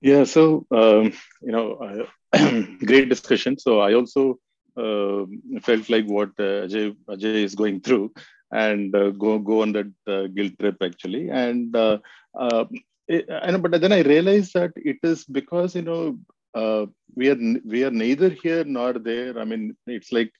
Yeah, 0.00 0.24
so 0.24 0.66
um, 0.70 1.12
you 1.42 1.52
know, 1.52 2.06
uh, 2.32 2.32
great 2.84 3.08
discussion. 3.08 3.58
So 3.58 3.80
I 3.80 3.94
also 3.94 4.38
uh, 4.76 5.26
felt 5.62 5.90
like 5.90 6.06
what 6.06 6.30
uh, 6.38 6.66
Ajay, 6.66 6.96
Ajay 7.08 7.44
is 7.44 7.54
going 7.54 7.80
through, 7.80 8.12
and 8.50 8.94
uh, 8.94 9.10
go 9.10 9.38
go 9.38 9.62
on 9.62 9.72
that 9.72 9.92
uh, 10.06 10.26
guilt 10.28 10.54
trip 10.58 10.76
actually. 10.82 11.28
And 11.28 11.76
uh, 11.76 11.98
uh, 12.38 12.64
it, 13.08 13.28
and 13.28 13.62
but 13.62 13.80
then 13.80 13.92
I 13.92 14.00
realized 14.00 14.54
that 14.54 14.72
it 14.76 14.98
is 15.02 15.24
because 15.24 15.74
you 15.74 15.82
know 15.82 16.18
uh, 16.54 16.86
we 17.14 17.28
are 17.30 17.38
we 17.64 17.84
are 17.84 17.90
neither 17.90 18.28
here 18.28 18.64
nor 18.64 18.92
there. 18.94 19.38
I 19.38 19.44
mean, 19.44 19.76
it's 19.86 20.12
like 20.12 20.32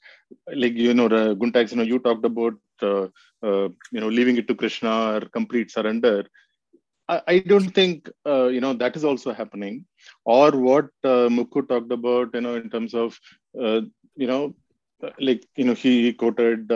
like 0.54 0.74
you 0.74 0.94
know, 0.94 1.06
uh, 1.06 1.34
Guntax, 1.34 1.70
you 1.70 1.76
know, 1.78 1.82
you 1.82 1.98
talked 1.98 2.24
about 2.24 2.54
uh, 2.82 3.08
uh, 3.42 3.68
you 3.92 4.00
know 4.00 4.08
leaving 4.08 4.36
it 4.36 4.48
to 4.48 4.54
Krishna 4.54 5.16
or 5.16 5.20
complete 5.20 5.70
surrender. 5.70 6.26
I, 7.08 7.22
I 7.26 7.38
don't 7.40 7.70
think 7.74 8.10
uh, 8.26 8.46
you 8.46 8.60
know 8.60 8.74
that 8.74 8.96
is 8.96 9.04
also 9.04 9.32
happening, 9.32 9.84
or 10.24 10.50
what 10.52 10.86
uh, 11.04 11.28
Mukku 11.28 11.68
talked 11.68 11.92
about, 11.92 12.30
you 12.34 12.40
know, 12.40 12.54
in 12.54 12.70
terms 12.70 12.94
of 12.94 13.18
uh, 13.60 13.80
you 14.16 14.26
know, 14.26 14.54
like 15.18 15.46
you 15.56 15.64
know, 15.64 15.74
he, 15.74 16.12
quoted 16.12 16.70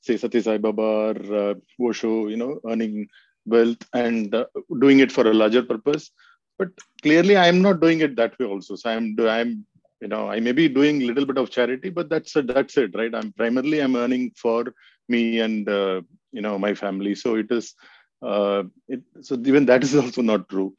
say 0.00 0.16
Satya 0.16 0.42
Sai 0.42 0.58
Baba 0.58 0.82
or 0.82 1.56
Osho, 1.80 2.28
you 2.28 2.36
know, 2.36 2.60
earning 2.68 3.08
wealth 3.46 3.82
and 3.94 4.34
doing 4.80 5.00
it 5.00 5.10
for 5.10 5.26
a 5.26 5.34
larger 5.34 5.62
purpose. 5.62 6.10
But 6.58 6.70
clearly, 7.02 7.36
I 7.36 7.46
am 7.46 7.62
not 7.62 7.80
doing 7.80 8.00
it 8.00 8.16
that 8.16 8.38
way 8.38 8.46
also. 8.46 8.76
So 8.76 8.90
I'm 8.90 9.16
I'm 9.20 9.64
you 10.00 10.08
know 10.08 10.28
I 10.28 10.40
may 10.40 10.52
be 10.52 10.68
doing 10.68 11.02
a 11.02 11.06
little 11.06 11.26
bit 11.26 11.38
of 11.38 11.50
charity, 11.50 11.90
but 11.90 12.08
that's 12.08 12.34
it, 12.36 12.48
that's 12.48 12.76
it, 12.76 12.94
right? 12.94 13.14
I'm 13.14 13.32
primarily 13.32 13.80
I'm 13.80 13.96
earning 13.96 14.32
for 14.36 14.74
me 15.08 15.40
and 15.40 15.68
uh, 15.68 16.02
you 16.32 16.42
know 16.42 16.58
my 16.58 16.74
family. 16.74 17.14
So 17.14 17.36
it 17.36 17.50
is 17.50 17.74
uh, 18.22 18.64
it, 18.88 19.02
so 19.20 19.36
even 19.44 19.66
that 19.66 19.82
is 19.84 19.94
also 20.02 20.22
not 20.22 20.48
true 20.48 20.74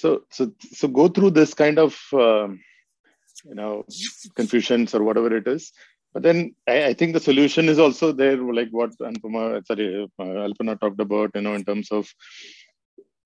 so 0.00 0.08
so 0.36 0.52
so 0.78 0.88
go 0.88 1.06
through 1.06 1.30
this 1.30 1.54
kind 1.54 1.78
of 1.78 1.92
um, 2.12 2.60
you 3.48 3.54
know 3.58 3.84
confusions 4.34 4.94
or 4.94 5.02
whatever 5.04 5.30
it 5.36 5.46
is 5.46 5.72
but 6.12 6.22
then 6.24 6.38
I, 6.68 6.86
I, 6.86 6.94
think 6.94 7.12
the 7.12 7.20
solution 7.20 7.68
is 7.68 7.78
also 7.78 8.10
there 8.10 8.36
like 8.36 8.70
what 8.70 8.90
Anupama, 8.98 9.64
sorry 9.66 9.86
uh, 10.18 10.24
Alpana 10.46 10.80
talked 10.80 11.00
about 11.00 11.30
you 11.36 11.42
know 11.42 11.54
in 11.54 11.64
terms 11.64 11.92
of 11.92 12.08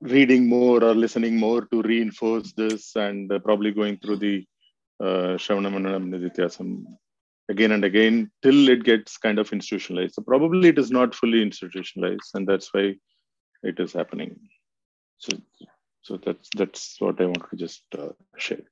reading 0.00 0.46
more 0.46 0.82
or 0.82 0.94
listening 0.94 1.36
more 1.36 1.62
to 1.66 1.82
reinforce 1.82 2.52
this 2.52 2.94
and 2.96 3.32
uh, 3.32 3.38
probably 3.40 3.72
going 3.72 3.98
through 3.98 4.16
the 4.16 4.46
uh, 5.00 5.36
Shravanamanam 5.36 6.84
again 7.48 7.72
and 7.72 7.84
again 7.84 8.30
till 8.42 8.68
it 8.68 8.84
gets 8.84 9.16
kind 9.16 9.38
of 9.38 9.52
institutionalized. 9.52 10.14
So 10.14 10.22
probably 10.22 10.68
it 10.68 10.78
is 10.78 10.90
not 10.90 11.14
fully 11.14 11.42
institutionalized, 11.42 12.30
and 12.34 12.46
that's 12.46 12.72
why 12.72 12.94
it 13.62 13.80
is 13.80 13.92
happening. 13.92 14.38
So, 15.18 15.38
so 16.02 16.18
that's 16.24 16.48
that's 16.56 16.96
what 17.00 17.20
I 17.20 17.24
want 17.24 17.50
to 17.50 17.56
just 17.56 17.82
uh, 17.98 18.10
share. 18.36 18.62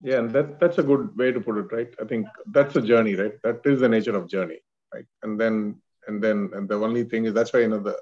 Yeah, 0.00 0.20
and 0.20 0.30
that 0.30 0.60
that's 0.60 0.78
a 0.78 0.82
good 0.82 1.16
way 1.16 1.32
to 1.32 1.40
put 1.40 1.58
it, 1.58 1.72
right? 1.72 1.92
I 2.00 2.04
think 2.04 2.26
that's 2.46 2.76
a 2.76 2.82
journey, 2.82 3.16
right? 3.16 3.34
That 3.42 3.60
is 3.64 3.80
the 3.80 3.88
nature 3.88 4.16
of 4.16 4.28
journey, 4.28 4.60
right? 4.94 5.06
And 5.22 5.38
then 5.40 5.80
and 6.06 6.22
then 6.22 6.50
and 6.54 6.68
the 6.68 6.76
only 6.76 7.04
thing 7.04 7.24
is 7.26 7.34
that's 7.34 7.52
why 7.52 7.60
you 7.60 7.68
know 7.68 7.80
the 7.80 7.98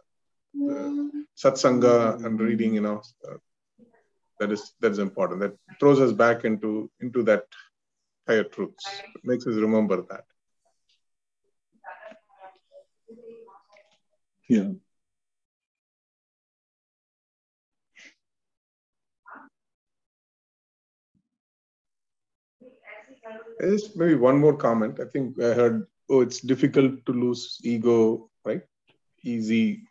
satsanga 1.36 2.24
and 2.24 2.40
reading, 2.40 2.74
you 2.74 2.80
know, 2.80 3.02
uh, 3.28 3.36
that 4.40 4.52
is 4.52 4.72
that 4.80 4.92
is 4.92 4.98
important. 4.98 5.40
That 5.40 5.56
throws 5.80 6.00
us 6.00 6.12
back 6.12 6.44
into 6.44 6.90
into 7.00 7.22
that 7.24 7.44
higher 8.26 8.44
truths. 8.44 8.86
It 9.14 9.22
makes 9.24 9.46
us 9.46 9.54
remember 9.54 10.02
that. 10.02 10.24
Yeah. 14.48 14.70
Just 23.60 23.96
maybe 23.96 24.14
one 24.14 24.38
more 24.38 24.56
comment. 24.56 25.00
I 25.00 25.04
think 25.06 25.40
I 25.40 25.52
heard, 25.54 25.86
oh, 26.08 26.20
it's 26.20 26.40
difficult 26.40 27.04
to 27.06 27.12
lose 27.12 27.58
ego, 27.64 28.30
right? 28.44 28.62
Easy. 29.24 29.82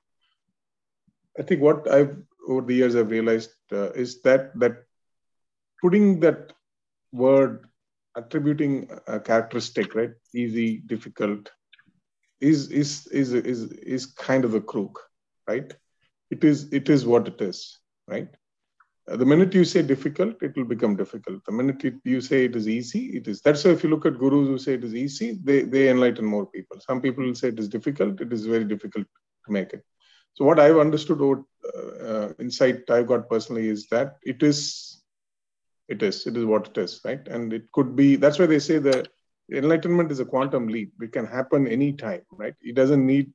I 1.39 1.43
think 1.43 1.61
what 1.61 1.89
I've 1.89 2.15
over 2.47 2.61
the 2.61 2.75
years 2.75 2.95
I've 2.95 3.09
realized 3.09 3.51
uh, 3.71 3.91
is 3.91 4.21
that 4.21 4.57
that 4.59 4.83
putting 5.81 6.19
that 6.21 6.53
word, 7.11 7.67
attributing 8.15 8.89
a 9.07 9.19
characteristic, 9.19 9.95
right? 9.95 10.11
Easy, 10.33 10.77
difficult, 10.77 11.51
is 12.39 12.69
is 12.71 13.07
is 13.07 13.33
is 13.33 13.63
is 13.95 14.05
kind 14.05 14.45
of 14.45 14.53
a 14.53 14.61
crook, 14.61 14.99
right? 15.47 15.73
It 16.31 16.43
is 16.43 16.71
it 16.71 16.89
is 16.89 17.05
what 17.05 17.27
it 17.27 17.41
is, 17.41 17.79
right? 18.07 18.29
Uh, 19.09 19.15
the 19.15 19.25
minute 19.25 19.53
you 19.53 19.63
say 19.63 19.83
difficult, 19.83 20.41
it 20.41 20.55
will 20.55 20.65
become 20.65 20.95
difficult. 20.95 21.45
The 21.45 21.51
minute 21.51 21.83
you 22.03 22.21
say 22.21 22.45
it 22.45 22.55
is 22.55 22.67
easy, 22.67 23.17
it 23.17 23.27
is. 23.27 23.39
That's 23.41 23.63
why 23.63 23.71
if 23.71 23.83
you 23.83 23.89
look 23.89 24.05
at 24.07 24.17
gurus 24.17 24.47
who 24.47 24.57
say 24.57 24.73
it 24.73 24.83
is 24.83 24.95
easy, 24.95 25.37
they, 25.43 25.61
they 25.61 25.89
enlighten 25.89 26.25
more 26.25 26.47
people. 26.47 26.79
Some 26.79 27.01
people 27.01 27.23
will 27.23 27.35
say 27.35 27.49
it 27.49 27.59
is 27.59 27.69
difficult, 27.69 28.19
it 28.21 28.33
is 28.33 28.47
very 28.47 28.63
difficult 28.63 29.05
to 29.45 29.51
make 29.51 29.73
it. 29.73 29.83
So 30.35 30.45
what 30.45 30.59
I've 30.59 30.77
understood 30.77 31.21
or 31.21 31.45
uh, 32.05 32.29
insight 32.39 32.89
I've 32.89 33.07
got 33.07 33.29
personally 33.29 33.69
is 33.69 33.87
that 33.89 34.17
it 34.23 34.43
is, 34.43 35.01
it 35.87 36.03
is, 36.03 36.27
it 36.27 36.37
is 36.37 36.45
what 36.45 36.67
it 36.69 36.77
is, 36.77 37.01
right? 37.05 37.25
And 37.27 37.53
it 37.53 37.71
could 37.73 37.95
be, 37.95 38.15
that's 38.17 38.39
why 38.39 38.47
they 38.47 38.59
say 38.59 38.79
the 38.79 39.07
enlightenment 39.53 40.11
is 40.11 40.19
a 40.19 40.25
quantum 40.25 40.67
leap. 40.67 40.93
It 41.01 41.13
can 41.13 41.25
happen 41.25 41.67
anytime, 41.67 42.21
right? 42.31 42.55
It 42.61 42.75
doesn't 42.75 43.05
need, 43.05 43.31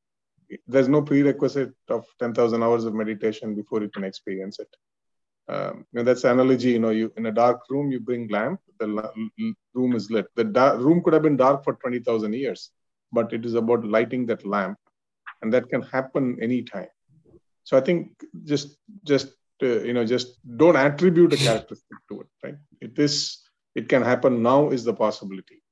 there's 0.68 0.88
no 0.88 1.02
prerequisite 1.02 1.74
of 1.88 2.06
10,000 2.20 2.62
hours 2.62 2.84
of 2.84 2.94
meditation 2.94 3.54
before 3.54 3.82
you 3.82 3.88
can 3.90 4.04
experience 4.04 4.58
it 4.60 4.68
um, 5.48 5.86
and 5.94 6.06
that's 6.06 6.24
analogy. 6.24 6.70
You 6.70 6.78
know, 6.80 6.90
you 6.90 7.12
in 7.16 7.26
a 7.26 7.32
dark 7.32 7.60
room, 7.70 7.90
you 7.90 8.00
bring 8.00 8.28
lamp. 8.28 8.60
The 8.78 8.86
room 9.74 9.94
is 9.96 10.10
lit. 10.10 10.26
The 10.36 10.44
room 10.78 11.02
could 11.02 11.12
have 11.14 11.22
been 11.22 11.36
dark 11.36 11.64
for 11.64 11.74
twenty 11.74 12.00
thousand 12.00 12.34
years, 12.34 12.70
but 13.12 13.32
it 13.32 13.44
is 13.44 13.54
about 13.54 13.84
lighting 13.84 14.26
that 14.26 14.46
lamp, 14.46 14.78
and 15.42 15.52
that 15.52 15.68
can 15.68 15.82
happen 15.82 16.38
anytime. 16.40 16.88
So 17.64 17.76
I 17.76 17.80
think 17.80 18.12
just 18.44 18.76
just 19.04 19.28
uh, 19.62 19.80
you 19.82 19.92
know 19.92 20.04
just 20.04 20.38
don't 20.56 20.76
attribute 20.76 21.32
a 21.32 21.36
characteristic 21.46 21.98
to 22.10 22.20
it. 22.22 22.26
Right? 22.42 22.58
It 22.80 22.98
is 22.98 23.40
it 23.74 23.88
can 23.88 24.02
happen 24.02 24.42
now 24.42 24.70
is 24.70 24.84
the 24.84 24.94
possibility. 24.94 25.62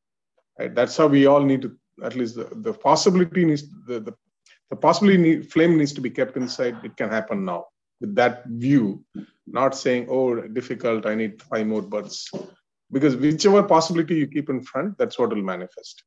Right? 0.58 0.74
That's 0.74 0.96
how 0.96 1.06
we 1.06 1.26
all 1.26 1.42
need 1.42 1.62
to 1.62 1.76
at 2.04 2.14
least 2.14 2.36
the, 2.36 2.48
the 2.54 2.72
possibility 2.72 3.44
needs 3.44 3.64
the, 3.86 4.00
the 4.00 4.14
the 4.70 4.76
possibility 4.76 5.18
need, 5.18 5.50
flame 5.50 5.78
needs 5.78 5.92
to 5.94 6.00
be 6.00 6.10
kept 6.10 6.36
inside. 6.36 6.76
It 6.84 6.96
can 6.96 7.08
happen 7.08 7.44
now 7.44 7.66
with 8.00 8.14
that 8.14 8.44
view, 8.46 9.04
not 9.46 9.74
saying, 9.74 10.06
oh, 10.10 10.40
difficult, 10.40 11.06
I 11.06 11.14
need 11.14 11.42
five 11.42 11.66
more 11.66 11.82
births. 11.82 12.30
Because 12.90 13.16
whichever 13.16 13.62
possibility 13.62 14.16
you 14.16 14.26
keep 14.26 14.48
in 14.48 14.62
front, 14.62 14.96
that's 14.98 15.18
what 15.18 15.30
will 15.30 15.42
manifest. 15.42 16.04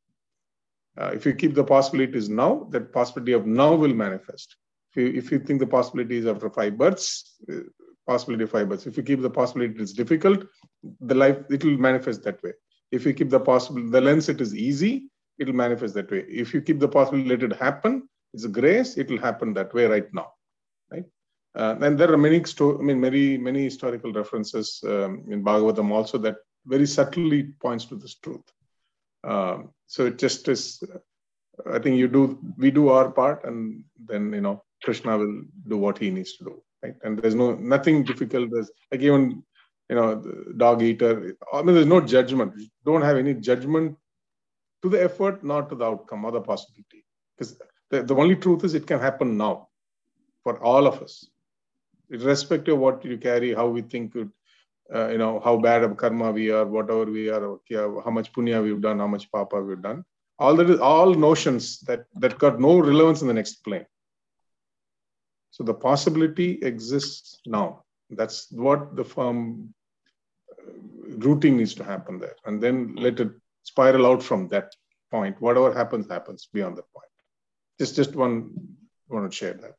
Uh, 1.00 1.12
if 1.14 1.26
you 1.26 1.34
keep 1.34 1.54
the 1.56 1.64
possibilities 1.64 2.30
now, 2.30 2.68
that 2.72 2.92
possibility 2.92 3.32
of 3.32 3.46
now 3.46 3.74
will 3.74 3.94
manifest. 3.94 4.56
If 4.92 4.98
you, 4.98 5.20
if 5.20 5.32
you 5.32 5.40
think 5.40 5.60
the 5.60 5.68
possibility 5.68 6.18
is 6.18 6.26
after 6.26 6.50
five 6.50 6.78
births, 6.78 7.36
uh, 7.52 7.62
possibility 8.08 8.44
of 8.44 8.52
five 8.52 8.68
births. 8.68 8.86
If 8.86 8.98
you 8.98 9.04
keep 9.04 9.22
the 9.22 9.30
possibility 9.30 9.82
it's 9.82 9.94
difficult, 9.94 10.46
the 11.00 11.16
life 11.16 11.38
it 11.50 11.64
will 11.64 11.78
manifest 11.78 12.24
that 12.24 12.42
way. 12.44 12.52
If 12.92 13.06
you 13.06 13.14
keep 13.14 13.30
the 13.30 13.40
possible 13.40 13.90
the 13.90 14.02
lens 14.02 14.28
it 14.28 14.42
is 14.42 14.54
easy, 14.54 15.10
it 15.40 15.48
will 15.48 15.56
manifest 15.56 15.94
that 15.94 16.12
way. 16.12 16.26
If 16.28 16.54
you 16.54 16.62
keep 16.62 16.80
the 16.80 16.90
possibility 16.90 17.30
let 17.30 17.44
it 17.44 17.56
happen, 17.56 18.10
it's 18.34 18.44
a 18.44 18.50
grace, 18.50 18.98
it 18.98 19.10
will 19.10 19.20
happen 19.20 19.54
that 19.54 19.74
way 19.74 19.86
right 19.86 20.14
now. 20.14 20.34
Uh, 21.54 21.76
and 21.82 22.00
there 22.00 22.12
are 22.12 22.18
many, 22.18 22.44
sto- 22.44 22.80
I 22.80 22.82
mean, 22.82 23.00
many, 23.00 23.38
many 23.38 23.64
historical 23.64 24.14
references 24.14 24.82
um, 24.86 25.26
in 25.30 25.44
Bhagavatam 25.44 25.92
also 25.92 26.18
that 26.20 26.38
very 26.66 26.86
subtly 26.86 27.44
points 27.60 27.86
to 27.86 27.96
this 27.96 28.16
truth. 28.16 28.44
Um, 29.24 29.72
so 29.88 30.06
it 30.06 30.18
just 30.18 30.48
is. 30.48 30.84
I 31.70 31.80
think 31.80 31.98
you 31.98 32.08
do, 32.08 32.40
we 32.58 32.72
do 32.72 32.90
our 32.90 33.12
part, 33.12 33.44
and 33.46 33.84
then 34.06 34.34
you 34.34 34.42
know 34.42 34.64
Krishna 34.84 35.18
will 35.18 35.44
do 35.68 35.78
what 35.78 35.98
he 35.98 36.10
needs 36.10 36.38
to 36.38 36.46
do, 36.46 36.64
right? 36.84 36.96
And 37.04 37.20
there's 37.20 37.36
no 37.36 37.56
nothing 37.56 38.04
difficult. 38.04 38.50
There's 38.52 38.72
like 38.92 39.02
even 39.02 39.44
you 39.90 39.96
know 39.96 40.24
dog 40.58 40.82
eater. 40.82 41.36
I 41.54 41.62
mean, 41.62 41.76
there's 41.76 41.86
no 41.86 42.02
judgment. 42.02 42.54
don't 42.86 43.02
have 43.02 43.18
any 43.18 43.34
judgment 43.34 43.98
to 44.82 44.90
the 44.90 45.04
effort, 45.04 45.44
not 45.44 45.70
to 45.70 45.76
the 45.76 45.86
outcome 45.86 46.26
or 46.26 46.32
the 46.32 46.42
possibility, 46.42 47.06
because 47.38 47.58
the, 47.92 48.02
the 48.04 48.16
only 48.16 48.36
truth 48.36 48.64
is 48.64 48.74
it 48.74 48.88
can 48.88 49.00
happen 49.00 49.38
now 49.38 49.68
for 50.44 50.58
all 50.64 50.88
of 50.88 51.02
us 51.04 51.28
irrespective 52.12 52.74
of 52.76 52.80
what 52.80 53.04
you 53.06 53.18
carry, 53.18 53.54
how 53.54 53.68
we 53.68 53.82
think, 53.82 54.14
uh, 54.94 55.10
you 55.10 55.18
know, 55.18 55.40
how 55.40 55.58
bad 55.58 55.84
of 55.84 55.96
karma 55.98 56.32
we 56.32 56.52
are, 56.52 56.66
whatever 56.66 57.06
we 57.06 57.30
are, 57.30 57.58
how 58.04 58.12
much 58.12 58.32
punya 58.34 58.62
we've 58.62 58.82
done, 58.82 59.00
how 59.00 59.08
much 59.08 59.32
papa 59.32 59.62
we've 59.62 59.82
done. 59.82 60.04
All 60.40 60.56
that 60.56 60.70
is 60.70 60.80
all 60.80 61.14
notions 61.14 61.80
that 61.82 62.06
that 62.16 62.40
got 62.40 62.60
no 62.60 62.80
relevance 62.80 63.22
in 63.22 63.28
the 63.28 63.34
next 63.34 63.64
plane. 63.64 63.86
So 65.52 65.64
the 65.64 65.74
possibility 65.74 66.60
exists 66.62 67.40
now. 67.46 67.84
That's 68.10 68.52
what 68.52 68.96
the 68.96 69.04
firm 69.04 69.74
uh, 70.52 70.72
routing 71.18 71.58
needs 71.58 71.76
to 71.76 71.84
happen 71.84 72.20
there, 72.20 72.36
and 72.46 72.62
then 72.62 72.96
let 72.96 73.20
it 73.20 73.32
spiral 73.64 74.08
out 74.08 74.24
from 74.24 74.48
that 74.50 74.74
point. 75.12 75.40
Whatever 75.40 75.74
happens, 75.74 76.10
happens 76.10 76.48
beyond 76.52 76.78
that 76.78 76.92
point. 76.94 77.12
Just 77.80 77.96
just 77.96 78.16
one 78.16 78.52
want 79.10 79.32
to 79.32 79.38
share 79.38 79.54
that. 79.54 79.76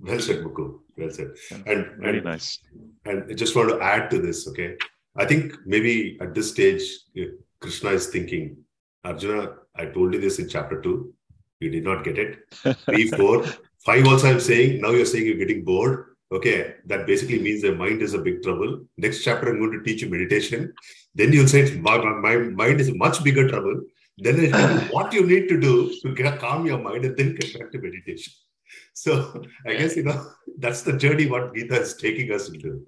Well 0.00 0.20
said, 0.20 0.44
Mukul. 0.44 0.80
Well 0.96 1.10
said. 1.10 1.32
And 1.66 1.86
very 1.98 2.18
and, 2.18 2.24
nice. 2.24 2.58
And 3.04 3.24
I 3.30 3.34
just 3.34 3.56
want 3.56 3.70
to 3.70 3.80
add 3.80 4.10
to 4.10 4.18
this. 4.20 4.46
Okay, 4.48 4.76
I 5.16 5.24
think 5.24 5.54
maybe 5.66 6.18
at 6.20 6.34
this 6.34 6.50
stage, 6.50 6.82
eh, 7.16 7.26
Krishna 7.60 7.90
is 7.90 8.06
thinking, 8.06 8.58
Arjuna, 9.04 9.54
I 9.74 9.86
told 9.86 10.14
you 10.14 10.20
this 10.20 10.38
in 10.38 10.48
chapter 10.48 10.80
two. 10.80 11.12
You 11.60 11.70
did 11.70 11.84
not 11.84 12.04
get 12.04 12.18
it. 12.18 12.38
Three, 12.84 13.08
four, 13.10 13.44
five. 13.84 14.06
Also, 14.06 14.30
I'm 14.30 14.40
saying 14.40 14.80
now 14.80 14.90
you're 14.90 15.06
saying 15.06 15.26
you're 15.26 15.36
getting 15.44 15.64
bored. 15.64 16.04
Okay, 16.30 16.74
that 16.84 17.06
basically 17.06 17.38
means 17.38 17.62
the 17.62 17.74
mind 17.74 18.02
is 18.02 18.12
a 18.12 18.18
big 18.18 18.42
trouble. 18.42 18.84
Next 18.98 19.24
chapter, 19.24 19.48
I'm 19.48 19.58
going 19.58 19.72
to 19.72 19.82
teach 19.82 20.02
you 20.02 20.10
meditation. 20.10 20.74
Then 21.14 21.32
you'll 21.32 21.48
say 21.48 21.74
my, 21.78 21.96
my 21.96 22.36
mind 22.36 22.80
is 22.82 22.94
much 22.94 23.24
bigger 23.24 23.48
trouble. 23.48 23.80
Then 24.18 24.52
what 24.90 25.12
you 25.12 25.26
need 25.26 25.48
to 25.48 25.58
do 25.58 25.90
to 26.02 26.36
calm 26.38 26.66
your 26.66 26.78
mind 26.78 27.04
and 27.06 27.16
then 27.16 27.34
get 27.34 27.58
back 27.58 27.72
to 27.72 27.78
meditation. 27.78 28.32
So 28.94 29.42
I 29.66 29.74
guess 29.74 29.96
you 29.96 30.04
know 30.04 30.30
that's 30.58 30.82
the 30.82 30.96
journey 30.96 31.26
what 31.26 31.54
Gita 31.54 31.80
is 31.80 31.96
taking 31.96 32.32
us 32.32 32.48
into. 32.48 32.84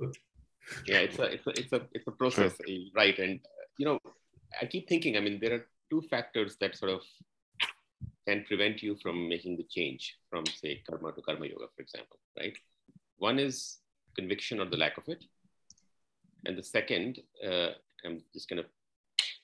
Yeah, 0.87 0.99
it's 0.99 1.19
a 1.19 1.25
it's 1.25 1.47
a 1.47 1.51
it's 1.51 1.73
a 1.73 1.81
it's 1.93 2.07
a 2.07 2.13
process, 2.13 2.55
sure. 2.57 2.77
right? 2.95 3.19
And 3.19 3.41
you 3.79 3.87
know, 3.87 3.99
I 4.61 4.67
keep 4.67 4.89
thinking. 4.89 5.17
I 5.17 5.21
mean, 5.21 5.39
there 5.41 5.55
are 5.55 5.67
two 5.91 6.03
factors 6.11 6.57
that 6.61 6.77
sort 6.77 6.93
of 6.93 7.03
can 8.29 8.45
prevent 8.45 8.83
you 8.83 8.97
from 9.03 9.29
making 9.29 9.57
the 9.57 9.65
change 9.65 10.17
from 10.29 10.47
say 10.47 10.83
karma 10.89 11.13
to 11.13 11.23
karma 11.23 11.47
yoga, 11.47 11.67
for 11.75 11.83
example, 11.83 12.19
right? 12.39 12.57
One 13.19 13.39
is 13.39 13.79
conviction 14.17 14.61
or 14.61 14.67
the 14.67 14.77
lack 14.77 14.97
of 14.99 15.09
it, 15.09 15.25
and 16.47 16.57
the 16.57 16.63
second, 16.63 17.21
uh, 17.47 17.71
I'm 18.05 18.23
just 18.33 18.49
kind 18.49 18.61
of 18.61 18.67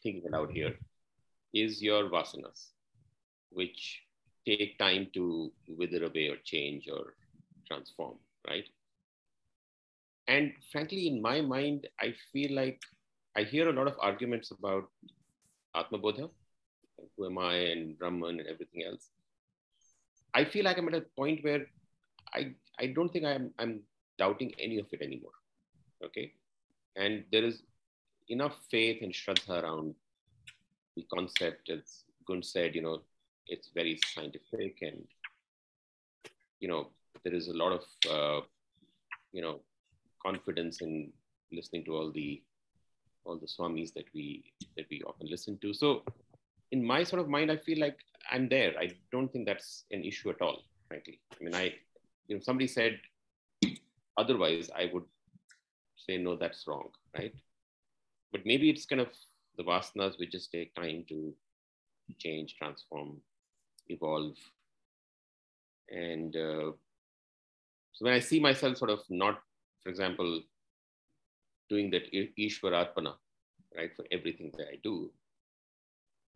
thinking 0.02 0.22
it 0.26 0.34
out 0.34 0.50
here, 0.50 0.74
is 1.52 1.82
your 1.82 2.08
vasanas, 2.08 2.70
which 3.50 4.00
take 4.46 4.78
time 4.78 5.08
to 5.14 5.50
wither 5.68 6.04
away 6.04 6.28
or 6.28 6.36
change 6.44 6.88
or 6.88 7.14
transform, 7.66 8.16
right? 8.46 8.64
And 10.28 10.52
frankly, 10.72 11.06
in 11.08 11.20
my 11.20 11.40
mind, 11.40 11.88
I 12.00 12.14
feel 12.32 12.54
like 12.54 12.80
I 13.36 13.42
hear 13.42 13.68
a 13.68 13.72
lot 13.72 13.86
of 13.86 13.94
arguments 14.00 14.50
about 14.50 14.88
Atma 15.74 15.98
Bodha, 15.98 16.30
who 17.16 17.26
am 17.26 17.38
I, 17.38 17.54
and 17.54 17.98
Brahman, 17.98 18.40
and 18.40 18.48
everything 18.48 18.84
else. 18.84 19.10
I 20.34 20.44
feel 20.44 20.64
like 20.64 20.78
I'm 20.78 20.88
at 20.88 20.94
a 20.94 21.00
point 21.16 21.44
where 21.44 21.66
I, 22.34 22.54
I 22.78 22.86
don't 22.88 23.10
think 23.10 23.24
I'm, 23.24 23.52
I'm 23.58 23.80
doubting 24.18 24.52
any 24.58 24.78
of 24.78 24.86
it 24.92 25.02
anymore. 25.02 25.32
Okay. 26.04 26.32
And 26.96 27.24
there 27.30 27.44
is 27.44 27.62
enough 28.28 28.56
faith 28.70 29.02
and 29.02 29.12
shraddha 29.12 29.62
around 29.62 29.94
the 30.96 31.04
concept, 31.12 31.70
as 31.70 32.04
Gun 32.26 32.42
said, 32.42 32.74
you 32.74 32.82
know, 32.82 33.02
it's 33.48 33.70
very 33.74 33.98
scientific 34.06 34.78
and, 34.82 35.04
you 36.60 36.68
know, 36.68 36.88
there 37.24 37.34
is 37.34 37.48
a 37.48 37.56
lot 37.56 37.72
of, 37.72 37.82
uh, 38.10 38.44
you 39.32 39.42
know, 39.42 39.60
confidence 40.24 40.80
in 40.80 41.12
listening 41.52 41.84
to 41.84 41.94
all 41.94 42.10
the 42.10 42.42
all 43.24 43.36
the 43.36 43.46
swamis 43.46 43.92
that 43.94 44.04
we 44.14 44.44
that 44.76 44.86
we 44.90 45.02
often 45.02 45.28
listen 45.28 45.58
to. 45.58 45.72
So 45.74 46.02
in 46.72 46.84
my 46.84 47.02
sort 47.02 47.20
of 47.22 47.28
mind, 47.28 47.50
I 47.50 47.56
feel 47.56 47.78
like 47.78 47.98
I'm 48.30 48.48
there. 48.48 48.72
I 48.78 48.90
don't 49.12 49.32
think 49.32 49.46
that's 49.46 49.84
an 49.90 50.04
issue 50.04 50.30
at 50.30 50.40
all, 50.40 50.62
frankly. 50.88 51.20
I 51.38 51.44
mean, 51.44 51.54
I 51.54 51.74
you 52.28 52.36
know 52.36 52.40
somebody 52.40 52.66
said 52.66 52.98
otherwise, 54.16 54.70
I 54.74 54.90
would 54.92 55.04
say 55.96 56.18
no, 56.18 56.36
that's 56.36 56.66
wrong, 56.66 56.88
right? 57.16 57.34
But 58.32 58.46
maybe 58.46 58.70
it's 58.70 58.86
kind 58.86 59.00
of 59.00 59.08
the 59.56 59.64
vasanas 59.64 60.18
which 60.18 60.32
just 60.32 60.52
take 60.52 60.74
time 60.74 61.04
to 61.08 61.34
change, 62.18 62.56
transform, 62.56 63.16
evolve. 63.88 64.36
And 65.90 66.34
uh, 66.34 66.72
so 67.92 68.04
when 68.04 68.14
I 68.14 68.20
see 68.20 68.40
myself 68.40 68.76
sort 68.76 68.90
of 68.90 69.00
not, 69.08 69.40
for 69.82 69.90
example, 69.90 70.42
doing 71.68 71.90
that 71.90 72.12
Ishwararpana, 72.12 73.14
right, 73.76 73.90
for 73.94 74.04
everything 74.10 74.52
that 74.56 74.68
I 74.68 74.78
do, 74.82 75.10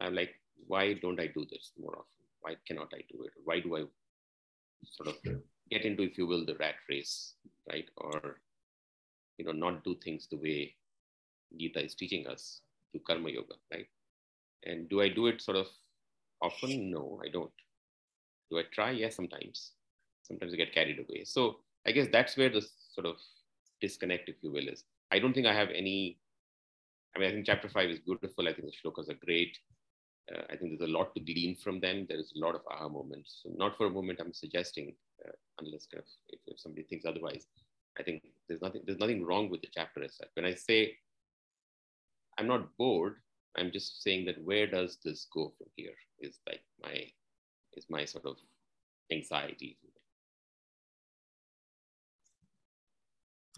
I'm 0.00 0.14
like, 0.14 0.34
why 0.66 0.94
don't 0.94 1.20
I 1.20 1.26
do 1.26 1.46
this 1.50 1.72
more 1.78 1.92
often? 1.92 2.24
Why 2.40 2.56
cannot 2.66 2.92
I 2.94 3.02
do 3.10 3.24
it? 3.24 3.32
Why 3.44 3.60
do 3.60 3.76
I 3.76 3.84
sort 4.84 5.08
of 5.08 5.16
get 5.70 5.84
into, 5.84 6.02
if 6.02 6.16
you 6.16 6.26
will, 6.26 6.46
the 6.46 6.56
rat 6.56 6.76
race, 6.88 7.34
right? 7.70 7.88
Or, 7.96 8.40
you 9.36 9.44
know, 9.44 9.52
not 9.52 9.84
do 9.84 9.96
things 10.02 10.26
the 10.30 10.36
way 10.36 10.74
Gita 11.58 11.84
is 11.84 11.94
teaching 11.94 12.26
us 12.26 12.60
through 12.90 13.02
karma 13.06 13.30
yoga, 13.30 13.54
right? 13.72 13.86
And 14.64 14.88
do 14.88 15.02
I 15.02 15.08
do 15.08 15.26
it 15.26 15.42
sort 15.42 15.56
of 15.56 15.66
often? 16.42 16.90
No, 16.90 17.20
I 17.24 17.28
don't. 17.28 17.50
Do 18.50 18.58
I 18.58 18.62
try? 18.72 18.90
Yes, 18.90 19.16
sometimes. 19.16 19.72
Sometimes 20.22 20.52
I 20.52 20.56
get 20.56 20.74
carried 20.74 20.98
away. 20.98 21.24
So 21.24 21.56
I 21.86 21.92
guess 21.92 22.08
that's 22.12 22.36
where 22.36 22.48
the 22.50 22.64
sort 22.94 23.06
of 23.06 23.16
disconnect, 23.80 24.28
if 24.28 24.36
you 24.42 24.50
will, 24.50 24.68
is. 24.68 24.84
I 25.12 25.18
don't 25.18 25.32
think 25.32 25.46
I 25.46 25.54
have 25.54 25.70
any. 25.70 26.18
I 27.16 27.18
mean, 27.18 27.28
I 27.28 27.32
think 27.32 27.46
chapter 27.46 27.68
five 27.68 27.90
is 27.90 27.98
beautiful. 27.98 28.48
I 28.48 28.52
think 28.52 28.68
the 28.68 28.90
shlokas 28.90 29.10
are 29.10 29.24
great. 29.24 29.58
Uh, 30.32 30.42
I 30.50 30.56
think 30.56 30.78
there's 30.78 30.88
a 30.88 30.92
lot 30.92 31.14
to 31.14 31.20
glean 31.20 31.56
from 31.56 31.80
them. 31.80 32.06
There 32.08 32.18
is 32.18 32.32
a 32.36 32.38
lot 32.38 32.54
of 32.54 32.60
aha 32.70 32.88
moments. 32.88 33.40
So 33.42 33.50
not 33.56 33.76
for 33.76 33.86
a 33.86 33.90
moment 33.90 34.20
I'm 34.20 34.32
suggesting, 34.32 34.94
uh, 35.26 35.32
unless 35.58 35.86
kind 35.86 36.02
of 36.02 36.08
if, 36.28 36.38
if, 36.46 36.60
somebody 36.60 36.84
thinks 36.84 37.04
otherwise. 37.04 37.46
I 37.98 38.04
think 38.04 38.22
there's 38.48 38.62
nothing 38.62 38.82
there's 38.86 39.00
nothing 39.00 39.24
wrong 39.24 39.50
with 39.50 39.62
the 39.62 39.68
chapter 39.74 40.04
as 40.04 40.16
such. 40.16 40.28
When 40.34 40.44
I 40.44 40.54
say 40.54 40.96
I'm 42.38 42.46
not 42.46 42.76
bored, 42.76 43.16
I'm 43.56 43.72
just 43.72 44.02
saying 44.02 44.26
that 44.26 44.42
where 44.44 44.66
does 44.66 44.98
this 45.04 45.26
go 45.34 45.52
from 45.58 45.66
here? 45.74 45.94
Is 46.20 46.38
like 46.46 46.62
my 46.82 47.06
is 47.74 47.86
my 47.88 48.04
sort 48.04 48.26
of 48.26 48.36
anxiety. 49.10 49.78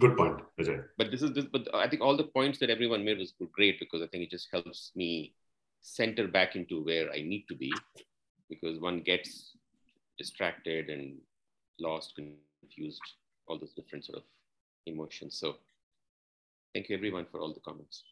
Good 0.00 0.16
point. 0.16 0.40
But 0.96 1.10
this 1.10 1.22
is 1.22 1.32
this, 1.32 1.44
but 1.44 1.68
I 1.74 1.88
think 1.88 2.02
all 2.02 2.16
the 2.16 2.24
points 2.24 2.58
that 2.60 2.70
everyone 2.70 3.04
made 3.04 3.18
was 3.18 3.34
great 3.52 3.78
because 3.78 4.02
I 4.02 4.06
think 4.06 4.24
it 4.24 4.30
just 4.30 4.48
helps 4.50 4.90
me 4.96 5.34
center 5.80 6.26
back 6.28 6.56
into 6.56 6.82
where 6.82 7.10
I 7.10 7.16
need 7.16 7.44
to 7.48 7.54
be 7.54 7.72
because 8.48 8.80
one 8.80 9.00
gets 9.00 9.56
distracted 10.18 10.88
and 10.88 11.18
lost, 11.78 12.14
confused, 12.16 13.00
all 13.46 13.58
those 13.58 13.74
different 13.74 14.04
sort 14.04 14.18
of 14.18 14.24
emotions. 14.86 15.36
So 15.38 15.56
thank 16.74 16.88
you 16.88 16.96
everyone 16.96 17.26
for 17.30 17.40
all 17.40 17.52
the 17.52 17.60
comments. 17.60 18.02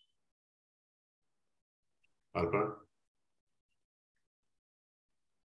Alpa? 2.37 2.73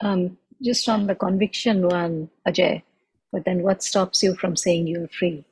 Um, 0.03 0.37
just 0.61 0.89
on 0.89 1.07
the 1.07 1.15
conviction 1.15 1.87
one, 1.89 2.29
Ajay, 2.47 2.83
but 3.31 3.45
then 3.45 3.63
what 3.63 3.83
stops 3.83 4.23
you 4.23 4.35
from 4.35 4.57
saying 4.57 4.87
you're 4.87 5.09
free? 5.09 5.45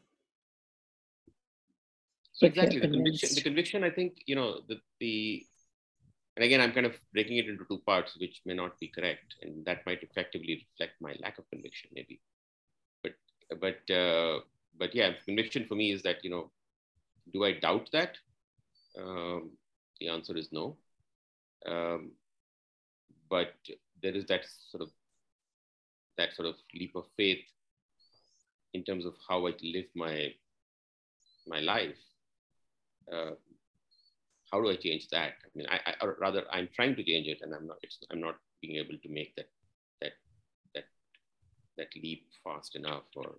So 2.33 2.47
exactly 2.47 2.81
the 2.81 2.89
conviction, 2.89 3.29
the 3.35 3.43
conviction, 3.43 3.85
I 3.85 3.91
think, 3.91 4.23
you 4.27 4.35
know, 4.35 4.61
the, 4.67 4.81
the 4.99 5.47
and 6.37 6.45
again, 6.45 6.61
I'm 6.61 6.73
kind 6.73 6.87
of 6.87 6.99
breaking 7.13 7.37
it 7.37 7.49
into 7.49 7.65
two 7.69 7.79
parts, 7.87 8.17
which 8.19 8.41
may 8.47 8.55
not 8.55 8.79
be 8.81 8.89
correct, 8.89 9.35
and 9.43 9.65
that 9.67 9.85
might 9.85 10.03
effectively 10.03 10.67
reflect 10.71 11.01
my 11.01 11.15
lack 11.23 11.39
of 11.39 11.49
conviction, 11.51 11.91
maybe. 11.95 12.21
But 13.03 13.13
but 13.61 13.95
uh, 13.95 14.41
but 14.79 14.95
yeah, 14.95 15.13
conviction 15.27 15.67
for 15.67 15.75
me 15.75 15.93
is 15.93 16.03
that 16.03 16.25
you 16.25 16.31
know, 16.31 16.51
do 17.33 17.45
I 17.45 17.53
doubt 17.53 17.91
that? 17.93 18.17
Um, 18.99 19.51
the 20.01 20.09
answer 20.09 20.37
is 20.37 20.49
no. 20.51 20.77
Um, 21.67 22.13
but 23.29 23.55
there 24.03 24.15
is 24.15 24.27
that 24.27 24.45
sort 24.71 24.83
of 24.83 24.91
that 26.17 26.35
sort 26.35 26.49
of 26.49 26.57
leap 26.75 26.95
of 26.97 27.05
faith 27.17 27.45
in 28.75 28.85
terms 28.85 29.07
of 29.07 29.15
how 29.29 29.47
I 29.47 29.53
live 29.63 29.87
my 29.95 30.33
my 31.47 31.61
life. 31.61 31.97
Uh, 33.13 33.33
how 34.53 34.61
do 34.61 34.71
I 34.71 34.77
change 34.77 35.09
that? 35.09 35.33
I 35.45 35.49
mean, 35.55 35.67
I, 35.71 35.95
I, 36.01 36.07
rather, 36.21 36.45
I'm 36.51 36.69
trying 36.75 36.97
to 36.97 37.05
change 37.05 37.27
it, 37.29 37.39
and 37.43 37.55
I'm 37.55 37.67
not. 37.67 37.79
I'm 38.11 38.21
not 38.21 38.37
being 38.61 38.77
able 38.77 38.99
to 39.03 39.09
make 39.09 39.35
that 39.37 39.49
that 40.01 40.13
that 40.75 40.85
that 41.79 41.89
leap 41.97 42.27
fast 42.45 42.77
enough, 42.77 43.05
or 43.17 43.37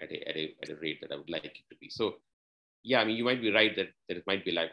at 0.00 0.10
a, 0.10 0.28
at 0.28 0.36
a 0.36 0.54
at 0.62 0.70
a 0.70 0.76
rate 0.76 1.00
that 1.02 1.12
I 1.12 1.16
would 1.16 1.30
like 1.30 1.44
it 1.44 1.68
to 1.70 1.76
be. 1.80 1.88
So, 1.90 2.16
yeah, 2.82 3.00
I 3.00 3.04
mean, 3.04 3.16
you 3.16 3.24
might 3.24 3.42
be 3.42 3.52
right 3.52 3.74
that, 3.76 3.88
it 4.08 4.26
might 4.26 4.44
be 4.44 4.52
like 4.52 4.70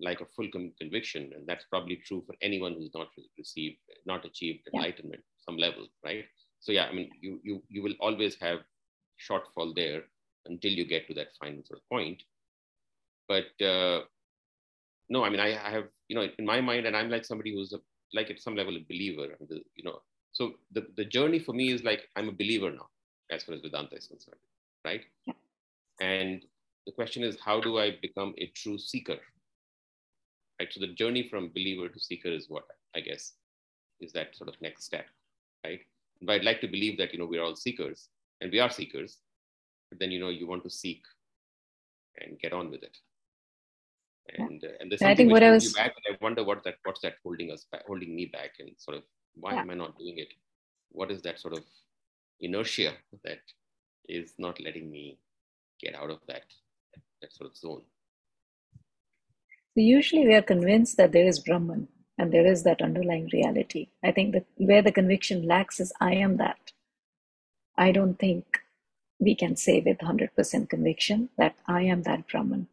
like 0.00 0.20
a 0.20 0.26
full 0.26 0.48
conviction, 0.78 1.32
and 1.34 1.46
that's 1.46 1.64
probably 1.64 1.96
true 1.96 2.22
for 2.26 2.34
anyone 2.42 2.74
who's 2.74 2.90
not 2.94 3.08
received, 3.36 3.78
not 4.06 4.24
achieved 4.24 4.68
enlightenment 4.72 5.22
yeah. 5.22 5.44
some 5.44 5.56
level, 5.56 5.86
right? 6.04 6.24
So, 6.60 6.72
yeah, 6.72 6.86
I 6.86 6.92
mean, 6.92 7.10
you 7.20 7.40
you 7.42 7.62
you 7.68 7.82
will 7.82 7.94
always 8.00 8.36
have 8.40 8.60
shortfall 9.18 9.74
there 9.74 10.02
until 10.46 10.72
you 10.72 10.84
get 10.84 11.06
to 11.08 11.14
that 11.14 11.28
final 11.40 11.62
sort 11.64 11.80
of 11.80 11.88
point. 11.88 12.22
But 13.28 13.64
uh, 13.64 14.02
no, 15.08 15.24
I 15.24 15.30
mean, 15.30 15.40
I, 15.40 15.50
I, 15.66 15.70
have, 15.70 15.84
you 16.08 16.16
know, 16.16 16.26
in 16.38 16.44
my 16.44 16.60
mind, 16.60 16.86
and 16.86 16.96
I'm 16.96 17.10
like 17.10 17.24
somebody 17.24 17.52
who's 17.52 17.72
a, 17.72 17.80
like 18.14 18.30
at 18.30 18.40
some 18.40 18.56
level 18.56 18.76
a 18.76 18.84
believer, 18.88 19.36
you 19.50 19.84
know. 19.84 20.00
So 20.32 20.54
the, 20.72 20.86
the 20.96 21.04
journey 21.04 21.38
for 21.38 21.52
me 21.52 21.72
is 21.72 21.82
like, 21.84 22.08
I'm 22.16 22.28
a 22.28 22.32
believer 22.32 22.70
now, 22.70 22.88
as 23.30 23.44
far 23.44 23.54
as 23.54 23.60
Vedanta 23.60 23.96
is 23.96 24.06
concerned, 24.06 24.40
right? 24.84 25.02
Yeah. 25.26 25.34
And 26.00 26.44
the 26.86 26.92
question 26.92 27.22
is, 27.22 27.38
how 27.44 27.60
do 27.60 27.78
I 27.78 27.98
become 28.00 28.34
a 28.38 28.46
true 28.54 28.78
seeker? 28.78 29.18
Right. 30.60 30.72
So 30.72 30.80
the 30.80 30.88
journey 30.88 31.28
from 31.28 31.50
believer 31.50 31.88
to 31.88 32.00
seeker 32.00 32.28
is 32.28 32.48
what 32.48 32.64
I 32.94 33.00
guess 33.00 33.32
is 34.00 34.12
that 34.12 34.36
sort 34.36 34.48
of 34.48 34.60
next 34.60 34.84
step, 34.84 35.06
right? 35.64 35.80
But 36.22 36.32
I'd 36.32 36.44
like 36.44 36.60
to 36.62 36.68
believe 36.68 36.98
that, 36.98 37.12
you 37.12 37.18
know, 37.18 37.26
we're 37.26 37.42
all 37.42 37.54
seekers 37.54 38.08
and 38.40 38.50
we 38.50 38.58
are 38.58 38.70
seekers, 38.70 39.18
but 39.88 40.00
then, 40.00 40.10
you 40.10 40.18
know, 40.18 40.30
you 40.30 40.46
want 40.46 40.64
to 40.64 40.70
seek 40.70 41.02
and 42.20 42.38
get 42.40 42.52
on 42.52 42.70
with 42.70 42.82
it 42.82 42.96
and 44.36 44.64
uh, 44.64 44.68
and 44.80 44.90
there's 44.90 45.00
something 45.00 45.12
I 45.12 45.14
think 45.14 45.32
what 45.32 45.42
I 45.42 45.50
was 45.50 45.72
back 45.72 45.94
I 46.08 46.16
wonder 46.20 46.44
what 46.44 46.62
that 46.64 46.76
what's 46.84 47.00
that 47.00 47.14
holding 47.22 47.50
us 47.50 47.66
back 47.70 47.86
holding 47.86 48.14
me 48.14 48.26
back 48.26 48.52
and 48.58 48.70
sort 48.76 48.96
of 48.96 49.02
why 49.34 49.54
yeah. 49.54 49.60
am 49.60 49.70
I 49.70 49.74
not 49.74 49.98
doing 49.98 50.18
it 50.18 50.28
what 50.90 51.10
is 51.10 51.22
that 51.22 51.40
sort 51.40 51.54
of 51.54 51.64
inertia 52.40 52.92
that 53.24 53.40
is 54.08 54.34
not 54.38 54.60
letting 54.60 54.90
me 54.90 55.18
get 55.80 55.94
out 55.94 56.10
of 56.10 56.18
that, 56.26 56.44
that 57.20 57.32
sort 57.32 57.50
of 57.50 57.56
zone 57.56 57.82
usually 59.82 60.26
we 60.26 60.34
are 60.34 60.42
convinced 60.42 60.96
that 60.96 61.12
there 61.12 61.26
is 61.26 61.40
Brahman 61.40 61.88
and 62.16 62.32
there 62.32 62.46
is 62.46 62.62
that 62.64 62.82
underlying 62.82 63.28
reality. 63.32 63.88
I 64.04 64.12
think 64.12 64.32
that 64.34 64.46
where 64.56 64.82
the 64.82 64.92
conviction 64.92 65.46
lacks 65.46 65.80
is 65.80 65.92
I 66.00 66.14
am 66.14 66.36
that. 66.38 66.72
I 67.76 67.92
don't 67.92 68.18
think 68.18 68.44
we 69.20 69.34
can 69.34 69.56
say 69.56 69.80
with 69.80 69.98
100% 69.98 70.68
conviction 70.68 71.28
that 71.38 71.54
I 71.66 71.82
am 71.82 72.02
that 72.02 72.26
Brahman. 72.28 72.68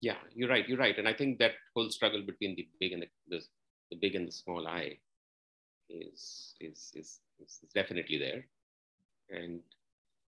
Yeah 0.00 0.16
you're 0.34 0.48
right 0.48 0.68
you're 0.68 0.78
right. 0.78 0.96
And 0.98 1.08
i 1.08 1.12
think 1.12 1.38
that 1.38 1.52
whole 1.74 1.90
struggle 1.90 2.22
between 2.22 2.54
the 2.54 2.68
big 2.80 2.92
and 2.92 3.02
the, 3.02 3.08
the, 3.28 3.42
the 3.90 3.96
big 3.96 4.14
and 4.14 4.28
the 4.28 4.32
small 4.32 4.66
i 4.66 4.96
is, 5.90 6.54
is 6.60 6.92
is 6.94 7.20
definitely 7.74 8.18
there. 8.18 8.46
And 9.30 9.60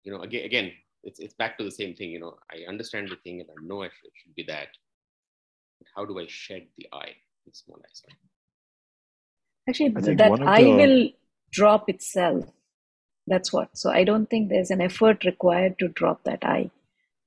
you 0.04 0.12
know 0.12 0.20
again 0.22 0.44
again 0.44 0.72
it's, 1.02 1.18
it's 1.18 1.34
back 1.34 1.58
to 1.58 1.64
the 1.64 1.70
same 1.70 1.94
thing 1.94 2.10
you 2.10 2.20
know 2.20 2.36
i 2.50 2.68
understand 2.68 3.08
the 3.08 3.16
thing 3.16 3.40
and 3.40 3.48
i 3.50 3.66
know 3.66 3.82
i 3.82 3.86
should, 3.86 4.12
should 4.14 4.34
be 4.34 4.44
that 4.44 4.68
how 5.96 6.04
do 6.04 6.18
i 6.18 6.26
shed 6.28 6.66
the 6.78 6.86
i 6.92 7.08
the 7.46 7.52
small 7.52 7.78
i 7.78 7.92
sorry 7.92 8.16
actually 9.68 10.16
that 10.22 10.40
i 10.42 10.62
the... 10.62 10.72
will 10.80 11.08
drop 11.50 11.88
itself 11.88 12.44
That's 13.26 13.52
what. 13.52 13.76
So 13.76 13.90
I 13.90 14.04
don't 14.04 14.28
think 14.28 14.48
there's 14.48 14.70
an 14.70 14.80
effort 14.80 15.24
required 15.24 15.78
to 15.78 15.88
drop 15.88 16.24
that 16.24 16.44
I. 16.44 16.70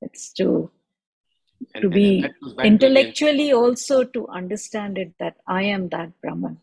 It's 0.01 0.31
to 0.34 0.69
And- 1.73 1.81
to 1.81 1.88
and 1.88 1.93
be 1.93 2.21
that 2.21 2.39
goes 2.39 2.55
to 2.55 2.61
intellectually 2.61 3.51
also 3.51 4.03
to 4.03 4.27
understand 4.27 4.99
it 4.99 5.13
that 5.19 5.38
I 5.47 5.63
am 5.63 5.89
that 5.89 6.11
Brahman. 6.21 6.59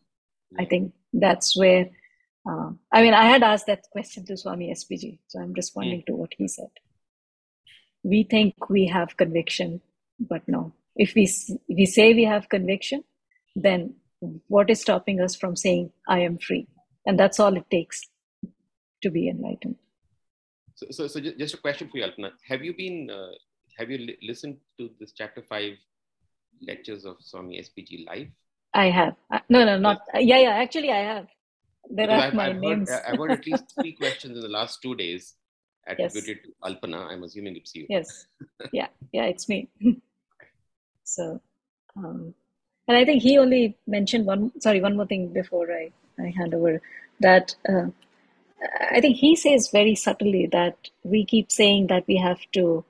I 0.59 0.65
think 0.66 0.93
that's 1.12 1.57
where. 1.57 1.91
Uh, 2.49 2.71
I 2.93 3.03
mean, 3.03 3.15
I 3.15 3.25
had 3.25 3.43
asked 3.43 3.66
that 3.66 3.91
question 3.91 4.25
to 4.27 4.37
Swami 4.37 4.71
SPG, 4.71 5.19
so 5.27 5.41
I'm 5.41 5.53
responding 5.55 6.05
to 6.07 6.15
what 6.15 6.35
he 6.39 6.47
said. 6.47 6.71
We 8.05 8.23
think 8.23 8.69
we 8.69 8.87
have 8.87 9.16
conviction, 9.16 9.81
but 10.21 10.47
no. 10.47 10.73
If 10.97 11.15
we 11.15 11.23
if 11.25 11.59
we 11.69 11.87
say 11.87 12.15
we 12.15 12.25
have 12.25 12.49
conviction, 12.49 13.05
then 13.57 13.95
what 14.49 14.71
is 14.71 14.81
stopping 14.81 15.21
us 15.21 15.35
from 15.37 15.57
saying 15.57 15.91
I 16.09 16.21
am 16.21 16.39
free? 16.39 16.66
And 17.07 17.19
that's 17.19 17.39
all 17.41 17.57
it 17.57 17.69
takes 17.71 18.01
to 19.03 19.11
be 19.11 19.29
enlightened. 19.29 19.77
So, 20.77 20.87
so, 20.91 21.07
so 21.07 21.21
ju- 21.21 21.37
just 21.39 21.55
a 21.55 21.59
question 21.59 21.89
for 21.89 21.99
you, 21.99 22.05
Alpana. 22.05 22.31
Have 22.49 22.65
you 22.65 22.75
been, 22.75 23.11
uh, 23.11 23.33
have 23.79 23.91
you 23.91 23.99
li- 23.99 24.19
listened 24.23 24.57
to 24.79 24.91
this 24.99 25.12
chapter 25.12 25.43
five 25.43 25.75
lectures 26.66 27.05
of 27.05 27.16
Swami 27.21 27.61
SPG 27.61 28.07
live? 28.07 28.29
I 28.73 28.87
have. 28.91 29.15
Uh, 29.31 29.41
no, 29.49 29.65
no, 29.65 29.79
not. 29.79 30.01
uh, 30.15 30.19
yeah, 30.19 30.39
yeah. 30.39 30.51
Actually, 30.57 30.91
I 30.91 30.99
have. 31.01 31.27
There 31.91 32.07
Because 32.07 32.23
are 32.23 32.27
I've, 32.29 32.35
my 32.35 32.49
I've, 32.49 32.57
names. 32.57 32.89
heard, 32.91 33.03
I've 33.07 33.19
heard 33.19 33.33
at 33.33 33.47
least 33.47 33.65
three 33.81 33.93
questions 33.93 34.37
in 34.37 34.43
the 34.43 34.49
last 34.49 34.81
two 34.83 34.95
days 34.95 35.35
Yes. 35.99 36.16
attributed 36.16 36.45
to 36.45 36.51
Alpana. 36.69 37.11
I'm 37.12 37.23
assuming 37.25 37.57
it's 37.57 37.75
you. 37.75 37.87
yes. 37.91 38.27
Yeah, 38.73 38.87
yeah. 39.12 39.25
It's 39.25 39.49
me. 39.51 39.69
so, 41.05 41.41
um, 41.97 42.35
and 42.89 42.97
I 42.97 43.05
think 43.05 43.23
he 43.23 43.39
only 43.39 43.77
mentioned 43.87 44.27
one. 44.27 44.53
Sorry, 44.61 44.81
one 44.81 44.97
more 44.97 45.07
thing 45.07 45.29
before 45.29 45.71
I 45.73 45.91
I 46.19 46.33
hand 46.37 46.55
over. 46.55 46.81
That 47.21 47.55
uh, 47.69 47.87
I 48.91 49.01
think 49.01 49.17
he 49.17 49.37
says 49.37 49.71
very 49.71 49.95
subtly 49.95 50.47
that 50.53 50.91
we 51.03 51.25
keep 51.25 51.51
saying 51.51 51.87
that 51.89 52.05
we 52.07 52.17
have 52.17 52.41
to 52.53 52.85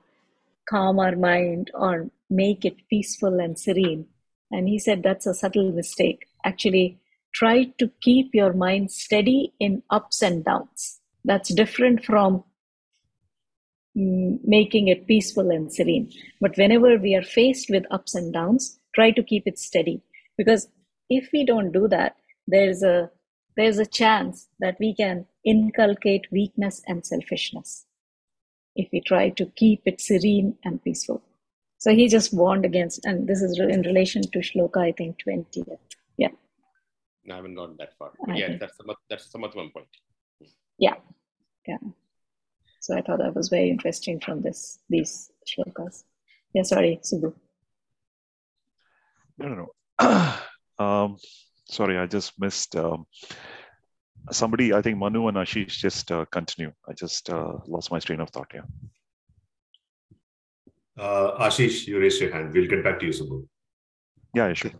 calm 0.67 0.99
our 0.99 1.15
mind 1.15 1.71
or 1.73 2.09
make 2.29 2.65
it 2.65 2.87
peaceful 2.89 3.39
and 3.39 3.57
serene. 3.57 4.07
And 4.51 4.67
he 4.67 4.79
said 4.79 5.03
that's 5.03 5.27
a 5.27 5.33
subtle 5.33 5.71
mistake. 5.71 6.27
Actually, 6.43 6.97
try 7.33 7.65
to 7.77 7.91
keep 8.01 8.33
your 8.33 8.53
mind 8.53 8.91
steady 8.91 9.53
in 9.59 9.83
ups 9.89 10.21
and 10.21 10.43
downs. 10.43 10.99
That's 11.23 11.53
different 11.53 12.05
from 12.05 12.43
Mm, 13.97 14.39
making 14.43 14.89
it 14.89 15.07
peaceful 15.07 15.51
and 15.51 15.71
serene. 15.71 16.11
But 16.41 16.57
whenever 16.57 16.97
we 16.97 17.15
are 17.15 17.23
faced 17.23 17.69
with 17.69 17.85
ups 17.91 18.13
and 18.13 18.33
downs, 18.33 18.77
try 18.93 19.11
to 19.11 19.23
keep 19.23 19.43
it 19.47 19.57
steady. 19.57 20.01
Because 20.37 20.67
if 21.09 21.29
we 21.31 21.45
don't 21.45 21.71
do 21.71 21.87
that, 21.87 22.17
there's 22.45 22.83
a 22.83 23.09
there's 23.55 23.79
a 23.79 23.85
chance 23.85 24.49
that 24.59 24.75
we 24.81 24.93
can 24.93 25.25
inculcate 25.45 26.27
weakness 26.29 26.81
and 26.87 27.05
selfishness 27.05 27.85
if 28.75 28.89
we 28.91 28.99
try 28.99 29.29
to 29.29 29.45
keep 29.55 29.81
it 29.85 30.01
serene 30.01 30.57
and 30.65 30.83
peaceful. 30.83 31.21
So 31.77 31.91
he 31.95 32.09
just 32.09 32.33
warned 32.33 32.65
against, 32.65 33.05
and 33.05 33.27
this 33.29 33.41
is 33.41 33.57
in 33.57 33.81
relation 33.83 34.23
to 34.23 34.39
Shloka, 34.39 34.77
I 34.77 34.91
think 34.91 35.19
20. 35.19 35.63
Yeah, 36.17 36.29
No, 37.23 37.35
I 37.35 37.37
haven't 37.37 37.55
gone 37.55 37.75
that 37.79 37.97
far. 37.97 38.11
But 38.25 38.37
yeah, 38.37 38.47
think- 38.47 38.59
that's 38.59 38.75
some, 38.75 38.87
that's 39.09 39.33
at 39.33 39.55
one 39.55 39.69
point. 39.71 39.87
yeah, 40.77 40.95
yeah. 41.65 41.77
So 42.85 42.95
I 42.95 43.01
thought 43.01 43.17
that 43.17 43.33
was 43.33 43.49
very 43.49 43.71
interesting 43.71 44.19
from 44.19 44.43
this 44.43 44.77
these 44.89 45.31
shlokas. 45.49 46.03
Yeah, 46.53 46.61
sorry, 46.61 46.99
Subbu. 47.01 47.33
No, 49.39 49.47
no, 49.47 49.55
no. 49.55 50.35
um, 50.85 51.17
sorry, 51.67 51.97
I 51.97 52.05
just 52.05 52.39
missed. 52.39 52.75
Um, 52.75 53.07
somebody, 54.31 54.71
I 54.71 54.83
think 54.83 54.99
Manu 54.99 55.27
and 55.29 55.37
Ashish 55.37 55.79
just 55.79 56.11
uh, 56.11 56.25
continue. 56.25 56.71
I 56.87 56.93
just 56.93 57.31
uh, 57.31 57.53
lost 57.65 57.91
my 57.91 57.97
train 57.97 58.19
of 58.19 58.29
thought 58.29 58.51
here. 58.51 58.65
Uh, 60.95 61.43
Ashish, 61.47 61.87
you 61.87 61.99
raised 61.99 62.21
your 62.21 62.31
hand. 62.31 62.53
We'll 62.53 62.67
get 62.67 62.83
back 62.83 62.99
to 62.99 63.07
you, 63.07 63.13
Subbu. 63.13 63.47
Yeah, 64.35 64.53
sure. 64.53 64.73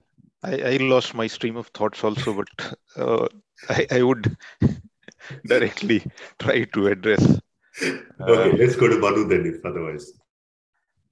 I, 0.43 0.61
I 0.73 0.77
lost 0.77 1.15
my 1.15 1.25
stream 1.25 1.57
of 1.57 1.69
thoughts 1.69 2.03
also, 2.03 2.35
but 2.35 2.75
uh, 2.97 3.27
I, 3.67 3.87
I 3.89 4.03
would 4.03 4.37
directly 5.47 6.05
try 6.37 6.65
to 6.65 6.87
address. 6.89 7.39
Okay, 8.21 8.57
let's 8.57 8.75
go 8.75 8.87
to 8.87 8.97
Manu 8.99 9.27
then, 9.27 9.45
if 9.45 9.65
otherwise. 9.65 10.13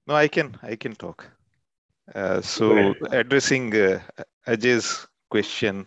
No, 0.06 0.14
I 0.14 0.28
can 0.28 0.56
I 0.62 0.76
can 0.76 0.94
talk. 0.94 1.26
Uh, 2.14 2.40
so 2.40 2.94
addressing 3.10 3.74
uh, 3.74 4.00
Ajay's 4.46 5.06
question, 5.30 5.86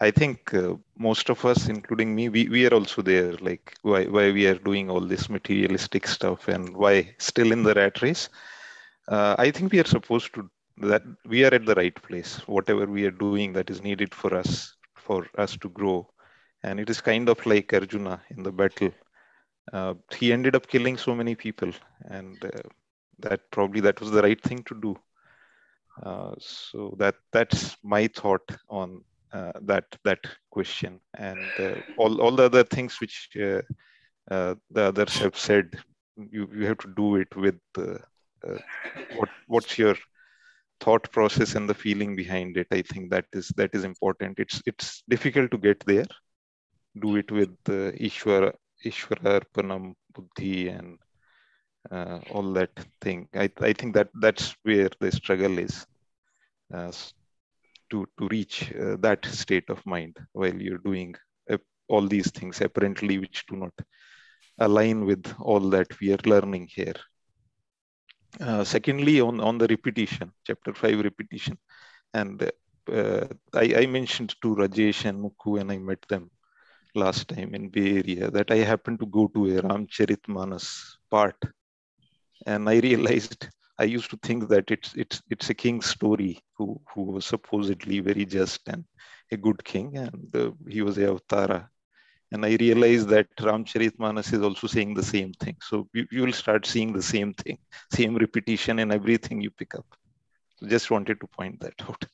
I 0.00 0.10
think 0.10 0.54
uh, 0.54 0.74
most 0.96 1.28
of 1.30 1.44
us, 1.44 1.68
including 1.68 2.14
me, 2.14 2.28
we, 2.28 2.48
we 2.48 2.66
are 2.66 2.74
also 2.74 3.02
there. 3.02 3.32
Like 3.40 3.74
why 3.82 4.04
why 4.04 4.30
we 4.30 4.46
are 4.46 4.58
doing 4.58 4.90
all 4.90 5.00
this 5.00 5.28
materialistic 5.28 6.06
stuff 6.06 6.48
and 6.48 6.76
why 6.76 7.14
still 7.18 7.52
in 7.52 7.62
the 7.62 7.74
rat 7.74 8.02
race. 8.02 8.28
Uh, 9.08 9.34
I 9.38 9.50
think 9.50 9.72
we 9.72 9.80
are 9.80 9.86
supposed 9.86 10.34
to 10.34 10.48
that 10.78 11.02
we 11.26 11.44
are 11.44 11.52
at 11.52 11.66
the 11.66 11.74
right 11.74 11.94
place. 12.02 12.36
Whatever 12.46 12.86
we 12.86 13.04
are 13.06 13.10
doing 13.10 13.52
that 13.54 13.70
is 13.70 13.82
needed 13.82 14.14
for 14.14 14.34
us 14.34 14.76
for 14.94 15.26
us 15.36 15.56
to 15.56 15.68
grow, 15.70 16.08
and 16.62 16.78
it 16.78 16.88
is 16.90 17.00
kind 17.00 17.28
of 17.28 17.44
like 17.46 17.72
Arjuna 17.72 18.20
in 18.30 18.42
the 18.42 18.52
battle. 18.52 18.92
Uh, 19.72 19.94
he 20.16 20.32
ended 20.32 20.56
up 20.56 20.66
killing 20.66 20.96
so 20.96 21.14
many 21.14 21.34
people, 21.34 21.70
and 22.06 22.42
uh, 22.44 22.68
that 23.18 23.40
probably 23.50 23.80
that 23.80 24.00
was 24.00 24.10
the 24.10 24.22
right 24.22 24.40
thing 24.42 24.62
to 24.64 24.74
do. 24.80 24.96
Uh, 26.02 26.34
so 26.38 26.94
that 26.98 27.16
that's 27.32 27.76
my 27.82 28.06
thought 28.06 28.48
on 28.68 29.02
uh, 29.32 29.52
that 29.62 29.84
that 30.04 30.20
question, 30.50 31.00
and 31.16 31.38
uh, 31.58 31.74
all 31.98 32.20
all 32.20 32.30
the 32.30 32.44
other 32.44 32.64
things 32.64 33.00
which 33.00 33.28
uh, 33.40 33.60
the 34.28 34.82
others 34.82 35.18
have 35.18 35.36
said. 35.36 35.78
You 36.16 36.48
you 36.52 36.66
have 36.66 36.78
to 36.78 36.92
do 36.96 37.16
it 37.16 37.34
with 37.36 37.60
what 39.16 39.28
what's 39.46 39.78
your 39.78 39.96
thought 40.80 41.10
process 41.12 41.54
and 41.54 41.68
the 41.68 41.74
feeling 41.74 42.16
behind 42.16 42.56
it. 42.56 42.66
I 42.70 42.82
think 42.82 43.10
that 43.10 43.26
is 43.32 43.48
that 43.56 43.70
is 43.74 43.84
important. 43.84 44.38
It's 44.38 44.62
it's 44.66 45.02
difficult 45.08 45.50
to 45.50 45.58
get 45.58 45.80
there. 45.86 46.06
Do 47.00 47.16
it 47.16 47.30
with 47.30 47.50
uh, 47.68 47.92
Ishwara 48.08 48.52
Ishwara 48.84 49.40
Arpanam 49.40 49.94
Buddhi 50.12 50.68
and 50.68 50.98
uh, 51.90 52.20
all 52.30 52.52
that 52.54 52.70
thing. 53.00 53.28
I, 53.34 53.50
I 53.60 53.72
think 53.72 53.94
that 53.94 54.08
that's 54.20 54.56
where 54.62 54.90
the 55.00 55.10
struggle 55.12 55.58
is 55.58 55.86
uh, 56.72 56.92
to 57.90 58.06
to 58.18 58.28
reach 58.28 58.72
uh, 58.74 58.96
that 59.00 59.24
state 59.24 59.70
of 59.70 59.84
mind 59.86 60.16
while 60.32 60.54
you're 60.54 60.84
doing 60.84 61.14
uh, 61.50 61.58
all 61.88 62.06
these 62.06 62.30
things 62.30 62.60
apparently 62.60 63.18
which 63.18 63.46
do 63.46 63.56
not 63.56 63.72
align 64.58 65.04
with 65.04 65.32
all 65.40 65.60
that 65.70 65.98
we 66.00 66.12
are 66.12 66.24
learning 66.26 66.68
here. 66.70 66.96
Uh, 68.40 68.62
secondly, 68.64 69.20
on 69.20 69.40
on 69.40 69.58
the 69.58 69.66
repetition, 69.66 70.32
chapter 70.46 70.74
five 70.74 71.00
repetition, 71.00 71.58
and 72.12 72.50
uh, 72.92 73.26
I, 73.54 73.74
I 73.82 73.86
mentioned 73.86 74.34
to 74.42 74.54
Rajesh 74.54 75.04
and 75.06 75.22
Mukku 75.22 75.52
when 75.52 75.70
I 75.70 75.78
met 75.78 76.02
them 76.08 76.30
last 76.94 77.28
time 77.28 77.54
in 77.54 77.68
Bay 77.68 77.98
Area 77.98 78.30
that 78.30 78.50
I 78.50 78.58
happened 78.58 79.00
to 79.00 79.06
go 79.06 79.28
to 79.28 79.58
a 79.58 79.62
Ramcharitmanas 79.62 80.96
part 81.10 81.36
and 82.46 82.68
I 82.68 82.78
realized 82.78 83.48
I 83.78 83.84
used 83.84 84.10
to 84.10 84.18
think 84.22 84.48
that 84.48 84.70
it's 84.70 84.94
it's 84.94 85.22
it's 85.30 85.50
a 85.50 85.54
king's 85.54 85.86
story 85.86 86.42
who 86.56 86.80
who 86.92 87.02
was 87.02 87.26
supposedly 87.26 88.00
very 88.00 88.24
just 88.24 88.60
and 88.68 88.84
a 89.30 89.36
good 89.36 89.62
king, 89.64 89.96
and 89.96 90.34
uh, 90.34 90.50
he 90.68 90.82
was 90.82 90.98
a 90.98 91.06
avatara. 91.06 91.68
And 92.30 92.44
I 92.44 92.56
realized 92.60 93.08
that 93.08 93.34
Ramcharitmanas 93.36 94.32
is 94.34 94.42
also 94.42 94.66
saying 94.66 94.94
the 94.94 95.02
same 95.02 95.32
thing. 95.34 95.56
So 95.62 95.88
you, 95.94 96.06
you 96.10 96.22
will 96.22 96.32
start 96.32 96.66
seeing 96.66 96.92
the 96.92 97.02
same 97.02 97.32
thing, 97.34 97.58
same 97.92 98.16
repetition 98.16 98.78
in 98.78 98.92
everything 98.92 99.40
you 99.40 99.50
pick 99.50 99.74
up. 99.74 99.86
So 100.56 100.66
just 100.66 100.90
wanted 100.90 101.20
to 101.20 101.26
point 101.26 101.60
that 101.60 101.74
out. 101.88 102.04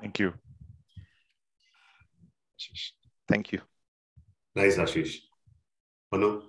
Thank 0.00 0.20
you. 0.20 0.34
Thank 3.28 3.52
you. 3.52 3.60
Nice, 4.54 4.76
Ashish. 4.76 5.18
Manu? 6.12 6.42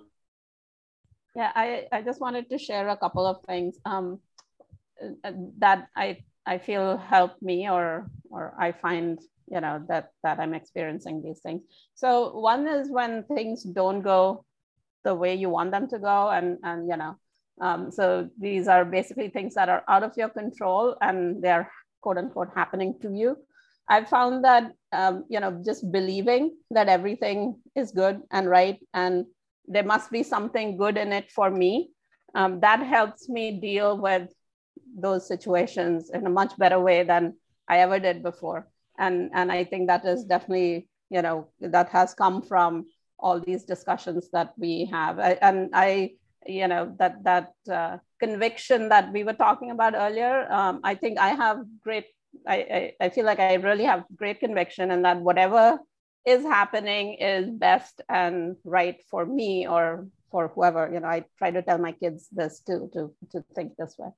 Yeah, 1.34 1.52
I, 1.54 1.86
I 1.92 2.02
just 2.02 2.20
wanted 2.20 2.48
to 2.50 2.58
share 2.58 2.88
a 2.88 2.96
couple 2.96 3.26
of 3.26 3.42
things 3.46 3.78
um, 3.84 4.20
that 5.58 5.88
I 5.96 6.18
I 6.46 6.58
feel 6.58 6.96
help 6.96 7.42
me 7.42 7.68
or 7.68 8.06
or 8.30 8.54
I 8.58 8.72
find 8.72 9.18
you 9.48 9.60
know 9.60 9.84
that 9.88 10.10
that 10.22 10.38
I'm 10.38 10.54
experiencing 10.54 11.22
these 11.22 11.40
things. 11.40 11.62
So 11.94 12.38
one 12.38 12.66
is 12.66 12.90
when 12.90 13.24
things 13.24 13.62
don't 13.62 14.02
go 14.02 14.44
the 15.04 15.14
way 15.14 15.34
you 15.34 15.50
want 15.50 15.72
them 15.72 15.88
to 15.88 15.98
go, 15.98 16.30
and 16.30 16.58
and 16.62 16.88
you 16.88 16.96
know, 16.96 17.16
um, 17.60 17.90
so 17.90 18.30
these 18.38 18.68
are 18.68 18.84
basically 18.84 19.28
things 19.28 19.54
that 19.54 19.68
are 19.68 19.84
out 19.88 20.02
of 20.02 20.16
your 20.16 20.28
control 20.28 20.96
and 21.00 21.42
they're 21.42 21.70
quote 22.00 22.18
unquote 22.18 22.50
happening 22.54 22.94
to 23.02 23.12
you. 23.12 23.36
I've 23.88 24.08
found 24.08 24.44
that 24.44 24.72
um, 24.96 25.24
you 25.28 25.40
know 25.40 25.62
just 25.64 25.90
believing 25.92 26.56
that 26.70 26.88
everything 26.88 27.60
is 27.74 27.92
good 27.92 28.20
and 28.30 28.48
right 28.48 28.78
and 28.94 29.26
there 29.68 29.84
must 29.84 30.10
be 30.10 30.22
something 30.22 30.76
good 30.76 30.96
in 30.96 31.12
it 31.12 31.30
for 31.30 31.50
me. 31.50 31.90
Um, 32.34 32.60
that 32.60 32.80
helps 32.80 33.28
me 33.28 33.58
deal 33.60 33.98
with 33.98 34.28
those 34.98 35.26
situations 35.26 36.10
in 36.10 36.26
a 36.26 36.30
much 36.30 36.56
better 36.58 36.80
way 36.80 37.02
than 37.02 37.34
I 37.68 37.78
ever 37.78 37.98
did 37.98 38.22
before. 38.22 38.68
And, 38.98 39.30
and 39.34 39.50
I 39.50 39.64
think 39.64 39.88
that 39.88 40.04
is 40.04 40.24
definitely, 40.24 40.88
you 41.10 41.22
know, 41.22 41.48
that 41.60 41.88
has 41.90 42.14
come 42.14 42.42
from 42.42 42.86
all 43.18 43.40
these 43.40 43.64
discussions 43.64 44.28
that 44.32 44.52
we 44.56 44.88
have. 44.92 45.18
I, 45.18 45.38
and 45.42 45.70
I, 45.72 46.12
you 46.46 46.68
know, 46.68 46.94
that 46.98 47.24
that 47.24 47.52
uh, 47.70 47.98
conviction 48.20 48.88
that 48.90 49.12
we 49.12 49.24
were 49.24 49.32
talking 49.32 49.70
about 49.70 49.94
earlier, 49.96 50.50
um, 50.52 50.80
I 50.84 50.94
think 50.94 51.18
I 51.18 51.30
have 51.30 51.64
great. 51.82 52.06
I, 52.46 52.56
I 53.00 53.06
I 53.06 53.08
feel 53.08 53.24
like 53.24 53.38
I 53.38 53.54
really 53.54 53.84
have 53.84 54.04
great 54.14 54.40
conviction, 54.40 54.90
and 54.90 55.04
that 55.04 55.20
whatever 55.20 55.78
is 56.26 56.42
happening 56.42 57.14
is 57.14 57.48
best 57.50 58.00
and 58.08 58.56
right 58.64 58.96
for 59.10 59.24
me 59.24 59.66
or 59.66 60.08
for 60.30 60.48
whoever. 60.48 60.90
You 60.92 61.00
know, 61.00 61.08
I 61.08 61.24
try 61.38 61.50
to 61.50 61.62
tell 61.62 61.78
my 61.78 61.92
kids 61.92 62.28
this 62.32 62.60
too, 62.60 62.90
to 62.94 63.12
to 63.32 63.44
think 63.54 63.76
this 63.76 63.96
way. 63.98 64.10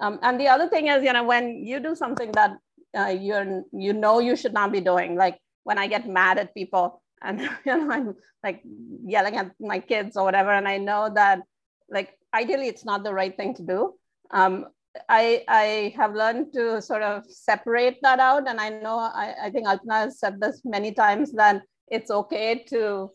Um, 0.00 0.18
and 0.22 0.38
the 0.38 0.48
other 0.48 0.68
thing 0.68 0.88
is, 0.88 1.02
you 1.02 1.12
know, 1.12 1.24
when 1.24 1.64
you 1.64 1.80
do 1.80 1.94
something 1.94 2.32
that 2.32 2.58
uh, 2.96 3.14
you're 3.18 3.62
you 3.72 3.92
know 3.92 4.18
you 4.20 4.36
should 4.36 4.52
not 4.52 4.72
be 4.72 4.80
doing, 4.80 5.16
like 5.16 5.38
when 5.64 5.78
I 5.78 5.86
get 5.86 6.08
mad 6.08 6.38
at 6.38 6.54
people 6.54 7.02
and 7.22 7.40
you 7.64 7.76
know 7.76 7.90
I'm 7.90 8.14
like 8.42 8.62
yelling 9.04 9.36
at 9.36 9.52
my 9.60 9.80
kids 9.80 10.16
or 10.16 10.24
whatever, 10.24 10.50
and 10.50 10.68
I 10.68 10.78
know 10.78 11.10
that 11.14 11.40
like 11.88 12.12
ideally 12.34 12.68
it's 12.68 12.84
not 12.84 13.04
the 13.04 13.14
right 13.14 13.36
thing 13.36 13.54
to 13.54 13.62
do. 13.62 13.94
Um, 14.30 14.66
I 15.08 15.44
I 15.48 15.94
have 15.96 16.14
learned 16.14 16.52
to 16.54 16.80
sort 16.82 17.02
of 17.02 17.24
separate 17.28 17.98
that 18.02 18.18
out, 18.18 18.48
and 18.48 18.60
I 18.60 18.70
know 18.70 18.98
I, 18.98 19.34
I 19.44 19.50
think 19.50 19.66
Alpana 19.66 20.04
has 20.04 20.18
said 20.18 20.40
this 20.40 20.62
many 20.64 20.92
times 20.92 21.32
that 21.32 21.62
it's 21.88 22.10
okay 22.10 22.64
to 22.70 23.10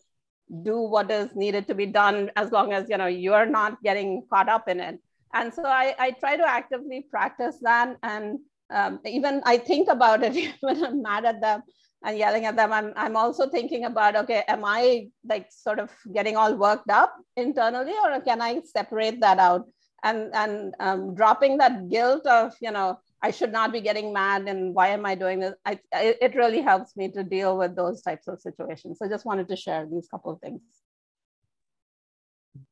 do 0.62 0.78
what 0.80 1.10
is 1.10 1.34
needed 1.34 1.66
to 1.68 1.74
be 1.74 1.86
done 1.86 2.30
as 2.36 2.52
long 2.52 2.72
as 2.72 2.88
you 2.88 2.96
know 2.98 3.06
you're 3.06 3.46
not 3.46 3.82
getting 3.82 4.22
caught 4.30 4.48
up 4.48 4.68
in 4.68 4.80
it 4.80 5.00
and 5.34 5.52
so 5.52 5.64
I, 5.64 5.94
I 5.98 6.10
try 6.12 6.36
to 6.36 6.46
actively 6.46 7.06
practice 7.10 7.56
that. 7.62 7.96
And 8.02 8.38
um, 8.70 9.00
even 9.06 9.40
I 9.44 9.58
think 9.58 9.88
about 9.88 10.22
it 10.22 10.54
when 10.60 10.84
I'm 10.84 11.02
mad 11.02 11.24
at 11.24 11.40
them 11.40 11.62
and 12.04 12.18
yelling 12.18 12.44
at 12.44 12.56
them. 12.56 12.72
I'm, 12.72 12.92
I'm 12.96 13.16
also 13.16 13.48
thinking 13.48 13.84
about, 13.84 14.16
okay, 14.16 14.42
am 14.48 14.62
I 14.64 15.08
like 15.24 15.46
sort 15.50 15.78
of 15.78 15.90
getting 16.14 16.36
all 16.36 16.54
worked 16.56 16.90
up 16.90 17.14
internally 17.36 17.94
or 18.04 18.20
can 18.20 18.42
I 18.42 18.60
separate 18.64 19.20
that 19.20 19.38
out? 19.38 19.66
And, 20.04 20.34
and 20.34 20.74
um, 20.80 21.14
dropping 21.14 21.58
that 21.58 21.88
guilt 21.88 22.26
of, 22.26 22.54
you 22.60 22.70
know, 22.72 22.98
I 23.22 23.30
should 23.30 23.52
not 23.52 23.72
be 23.72 23.80
getting 23.80 24.12
mad 24.12 24.48
and 24.48 24.74
why 24.74 24.88
am 24.88 25.06
I 25.06 25.14
doing 25.14 25.38
this? 25.38 25.54
I, 25.64 25.78
it 25.92 26.34
really 26.34 26.60
helps 26.60 26.96
me 26.96 27.08
to 27.12 27.22
deal 27.22 27.56
with 27.56 27.76
those 27.76 28.02
types 28.02 28.26
of 28.26 28.40
situations. 28.40 28.98
So 28.98 29.06
I 29.06 29.08
just 29.08 29.24
wanted 29.24 29.48
to 29.48 29.56
share 29.56 29.86
these 29.86 30.08
couple 30.08 30.32
of 30.32 30.40
things. 30.40 30.60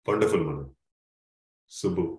Wonderful, 0.05 0.43
Manu. 0.45 0.69
Subbu. 1.71 2.19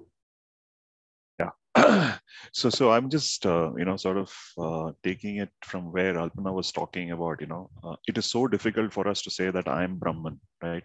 Yeah. 1.39 1.49
so 2.53 2.69
so 2.69 2.91
i'm 2.91 3.09
just 3.09 3.45
uh, 3.45 3.71
you 3.77 3.85
know 3.85 3.95
sort 3.95 4.17
of 4.17 4.31
uh, 4.57 4.91
taking 5.03 5.37
it 5.37 5.51
from 5.63 5.91
where 5.91 6.13
alpana 6.15 6.53
was 6.53 6.71
talking 6.71 7.11
about 7.11 7.39
you 7.41 7.47
know 7.47 7.69
uh, 7.83 7.95
it 8.07 8.17
is 8.17 8.25
so 8.25 8.47
difficult 8.47 8.91
for 8.91 9.07
us 9.07 9.21
to 9.21 9.31
say 9.31 9.49
that 9.49 9.67
i 9.67 9.83
am 9.83 9.95
brahman 9.97 10.39
right 10.61 10.83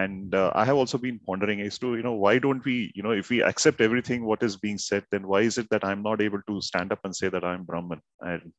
and 0.00 0.34
uh, 0.34 0.50
i 0.54 0.64
have 0.64 0.76
also 0.80 0.98
been 0.98 1.18
pondering 1.26 1.60
as 1.60 1.78
to 1.78 1.94
you 1.96 2.02
know 2.06 2.14
why 2.24 2.38
don't 2.44 2.64
we 2.64 2.76
you 2.94 3.02
know 3.02 3.14
if 3.22 3.28
we 3.30 3.42
accept 3.50 3.80
everything 3.80 4.24
what 4.24 4.42
is 4.42 4.56
being 4.56 4.78
said 4.78 5.04
then 5.10 5.26
why 5.32 5.40
is 5.48 5.58
it 5.62 5.68
that 5.70 5.84
i'm 5.84 6.02
not 6.02 6.20
able 6.26 6.42
to 6.48 6.60
stand 6.68 6.92
up 6.92 7.00
and 7.04 7.14
say 7.14 7.28
that 7.28 7.44
i'm 7.44 7.64
brahman? 7.64 8.00
And 8.20 8.52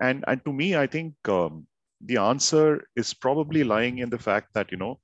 and, 0.00 0.24
and 0.26 0.44
to 0.44 0.52
me 0.52 0.76
i 0.76 0.86
think 0.86 1.14
um, 1.28 1.66
the 2.04 2.18
answer 2.18 2.84
is 2.96 3.14
probably 3.14 3.64
lying 3.64 3.98
in 3.98 4.10
the 4.10 4.18
fact 4.28 4.48
that 4.54 4.70
you 4.70 4.78
know 4.78 4.98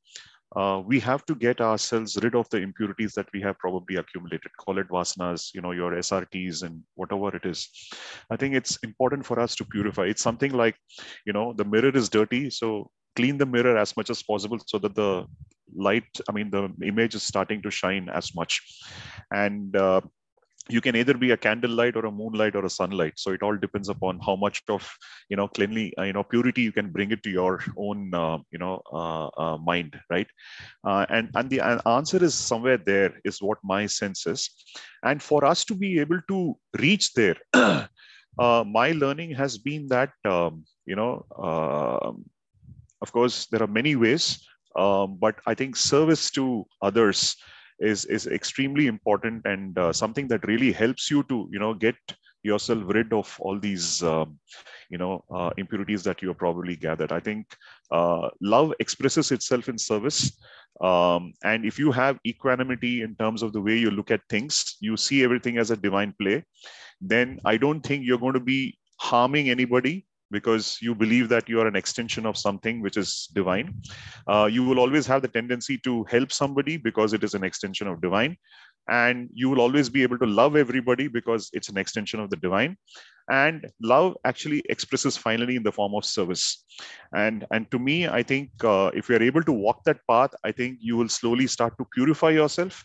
uh, 0.56 0.80
we 0.84 1.00
have 1.00 1.24
to 1.26 1.34
get 1.34 1.60
ourselves 1.60 2.16
rid 2.22 2.34
of 2.34 2.48
the 2.50 2.58
impurities 2.58 3.12
that 3.14 3.28
we 3.32 3.40
have 3.40 3.58
probably 3.58 3.96
accumulated. 3.96 4.50
Call 4.58 4.78
it 4.78 4.88
vasanas 4.88 5.54
you 5.54 5.60
know 5.60 5.72
your 5.72 5.92
srts 5.92 6.62
and 6.62 6.82
whatever 6.94 7.34
it 7.36 7.44
is. 7.44 7.68
I 8.30 8.36
think 8.36 8.54
it's 8.54 8.76
important 8.78 9.26
for 9.26 9.40
us 9.40 9.54
to 9.56 9.64
purify. 9.64 10.04
It's 10.04 10.22
something 10.22 10.52
like 10.52 10.76
you 11.26 11.32
know 11.32 11.52
the 11.52 11.64
mirror 11.64 11.94
is 11.94 12.08
dirty 12.08 12.50
so 12.50 12.90
clean 13.16 13.38
the 13.38 13.46
mirror 13.46 13.76
as 13.76 13.96
much 13.96 14.10
as 14.10 14.22
possible 14.22 14.58
so 14.66 14.78
that 14.78 14.94
the 14.94 15.24
light 15.76 16.04
i 16.28 16.32
mean 16.32 16.50
the 16.50 16.68
image 16.84 17.14
is 17.14 17.22
starting 17.22 17.62
to 17.62 17.70
shine 17.70 18.08
as 18.08 18.34
much. 18.34 18.60
And 19.32 19.74
uh, 19.76 20.00
you 20.68 20.80
can 20.80 20.96
either 20.96 21.14
be 21.14 21.30
a 21.32 21.36
candlelight 21.36 21.96
or 21.96 22.06
a 22.06 22.10
moonlight 22.10 22.56
or 22.56 22.64
a 22.64 22.70
sunlight. 22.70 23.14
So 23.16 23.32
it 23.32 23.42
all 23.42 23.56
depends 23.56 23.88
upon 23.88 24.18
how 24.20 24.36
much 24.36 24.62
of 24.68 24.88
you 25.28 25.36
know 25.36 25.48
cleanly 25.48 25.92
uh, 25.98 26.04
you 26.04 26.12
know 26.12 26.24
purity 26.24 26.62
you 26.62 26.72
can 26.72 26.90
bring 26.90 27.10
it 27.10 27.22
to 27.24 27.30
your 27.30 27.60
own 27.76 28.14
uh, 28.14 28.38
you 28.50 28.58
know 28.58 28.80
uh, 28.92 29.26
uh 29.26 29.58
mind 29.58 29.98
right? 30.10 30.26
Uh, 30.84 31.04
and 31.10 31.30
and 31.34 31.50
the 31.50 31.60
answer 31.86 32.22
is 32.22 32.34
somewhere 32.34 32.78
there 32.78 33.12
is 33.24 33.42
what 33.42 33.58
my 33.62 33.86
sense 33.86 34.26
is. 34.26 34.50
And 35.02 35.22
for 35.22 35.44
us 35.44 35.64
to 35.66 35.74
be 35.74 36.00
able 36.00 36.20
to 36.28 36.56
reach 36.78 37.12
there 37.12 37.36
uh, 37.54 38.64
my 38.66 38.92
learning 38.92 39.32
has 39.32 39.58
been 39.58 39.86
that 39.88 40.12
um, 40.24 40.64
you 40.86 40.96
know 40.96 41.26
of 43.02 43.12
course 43.12 43.46
there 43.50 43.62
are 43.62 43.72
many 43.80 43.96
ways 43.96 44.40
um, 44.76 45.16
but 45.20 45.36
i 45.46 45.54
think 45.54 45.76
service 45.76 46.30
to 46.30 46.64
others 46.80 47.36
is 47.80 48.04
is 48.06 48.26
extremely 48.26 48.86
important 48.86 49.44
and 49.46 49.78
uh, 49.78 49.92
something 49.92 50.28
that 50.28 50.46
really 50.46 50.72
helps 50.72 51.10
you 51.10 51.22
to 51.24 51.48
you 51.50 51.58
know 51.58 51.74
get 51.74 51.96
yourself 52.42 52.82
rid 52.86 53.12
of 53.12 53.34
all 53.40 53.58
these 53.58 54.02
um, 54.02 54.38
you 54.90 54.98
know 54.98 55.24
uh, 55.34 55.50
impurities 55.56 56.02
that 56.04 56.22
you 56.22 56.28
have 56.28 56.38
probably 56.38 56.76
gathered. 56.76 57.12
I 57.12 57.20
think 57.20 57.46
uh, 57.90 58.28
love 58.40 58.72
expresses 58.80 59.32
itself 59.32 59.68
in 59.68 59.78
service. 59.78 60.36
Um, 60.80 61.32
and 61.44 61.64
if 61.64 61.78
you 61.78 61.92
have 61.92 62.18
equanimity 62.26 63.02
in 63.02 63.14
terms 63.14 63.42
of 63.42 63.52
the 63.52 63.60
way 63.60 63.76
you 63.76 63.92
look 63.92 64.10
at 64.10 64.20
things 64.28 64.76
you 64.80 64.96
see 64.96 65.22
everything 65.22 65.56
as 65.56 65.70
a 65.70 65.76
divine 65.76 66.12
play 66.20 66.42
then 67.00 67.38
i 67.44 67.56
don't 67.56 67.80
think 67.82 68.04
you're 68.04 68.18
going 68.18 68.34
to 68.34 68.40
be 68.40 68.76
harming 68.98 69.50
anybody 69.50 70.04
because 70.34 70.78
you 70.86 70.94
believe 71.02 71.28
that 71.28 71.48
you 71.48 71.60
are 71.60 71.68
an 71.68 71.76
extension 71.76 72.26
of 72.26 72.36
something 72.36 72.82
which 72.82 72.96
is 72.96 73.28
divine. 73.34 73.68
Uh, 74.26 74.46
you 74.56 74.64
will 74.68 74.80
always 74.84 75.06
have 75.06 75.22
the 75.22 75.32
tendency 75.38 75.78
to 75.86 75.92
help 76.14 76.32
somebody 76.32 76.76
because 76.76 77.12
it 77.12 77.22
is 77.22 77.34
an 77.34 77.44
extension 77.44 77.86
of 77.86 78.02
divine. 78.02 78.36
And 78.88 79.30
you 79.32 79.48
will 79.48 79.60
always 79.60 79.88
be 79.88 80.02
able 80.02 80.18
to 80.18 80.26
love 80.26 80.56
everybody 80.56 81.06
because 81.08 81.48
it's 81.52 81.70
an 81.70 81.78
extension 81.78 82.18
of 82.20 82.30
the 82.30 82.36
divine. 82.46 82.76
And 83.30 83.66
love 83.80 84.16
actually 84.24 84.62
expresses 84.68 85.16
finally 85.16 85.56
in 85.56 85.62
the 85.62 85.72
form 85.78 85.94
of 85.94 86.04
service. 86.04 86.64
And, 87.14 87.46
and 87.52 87.70
to 87.70 87.78
me, 87.78 88.08
I 88.08 88.22
think 88.22 88.50
uh, 88.62 88.90
if 88.92 89.08
you're 89.08 89.22
able 89.30 89.44
to 89.44 89.52
walk 89.52 89.84
that 89.84 90.00
path, 90.10 90.32
I 90.44 90.52
think 90.52 90.78
you 90.80 90.96
will 90.96 91.08
slowly 91.08 91.46
start 91.46 91.78
to 91.78 91.86
purify 91.94 92.30
yourself. 92.30 92.82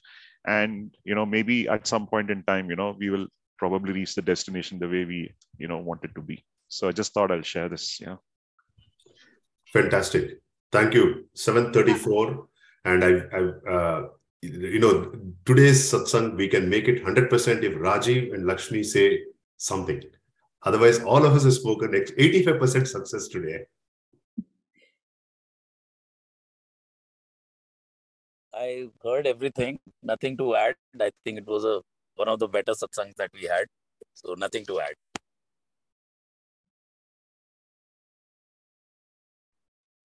And, 0.47 0.95
you 1.03 1.15
know, 1.15 1.25
maybe 1.25 1.67
at 1.67 1.87
some 1.87 2.07
point 2.07 2.29
in 2.29 2.43
time, 2.43 2.69
you 2.69 2.77
know, 2.77 2.95
we 2.97 3.09
will 3.09 3.27
probably 3.57 3.91
reach 3.91 4.15
the 4.15 4.21
destination 4.21 4.79
the 4.79 4.87
way 4.87 5.03
we, 5.03 5.33
you 5.57 5.67
know, 5.67 5.79
want 5.79 6.05
it 6.05 6.15
to 6.15 6.21
be. 6.21 6.45
So 6.69 6.87
I 6.87 6.91
just 6.91 7.13
thought 7.13 7.31
I'll 7.31 7.41
share 7.41 7.67
this. 7.67 7.99
Yeah. 7.99 8.15
Fantastic. 9.73 10.39
Thank 10.71 10.93
you. 10.93 11.25
734. 11.33 12.47
And 12.85 13.03
I, 13.03 13.09
I 13.35 13.71
uh, 13.71 14.07
you 14.41 14.79
know, 14.79 15.11
today's 15.45 15.91
satsang, 15.91 16.35
we 16.35 16.47
can 16.47 16.69
make 16.69 16.87
it 16.87 17.03
100% 17.03 17.63
if 17.63 17.73
Rajiv 17.73 18.33
and 18.33 18.45
Lakshmi 18.45 18.83
say 18.83 19.23
something. 19.57 20.01
Otherwise, 20.63 20.99
all 20.99 21.25
of 21.25 21.35
us 21.35 21.43
have 21.43 21.53
spoken 21.53 21.91
85% 21.91 22.87
success 22.87 23.27
today. 23.27 23.65
I 28.53 28.89
heard 29.03 29.25
everything, 29.25 29.79
nothing 30.03 30.37
to 30.37 30.55
add. 30.55 30.75
I 30.99 31.11
think 31.23 31.37
it 31.39 31.47
was 31.47 31.63
a 31.63 31.81
one 32.15 32.27
of 32.27 32.39
the 32.39 32.47
better 32.47 32.73
satsangs 32.73 33.15
that 33.15 33.31
we 33.33 33.47
had. 33.47 33.67
So 34.13 34.33
nothing 34.33 34.65
to 34.65 34.81
add. 34.81 34.95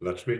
Lakshmi? 0.04 0.38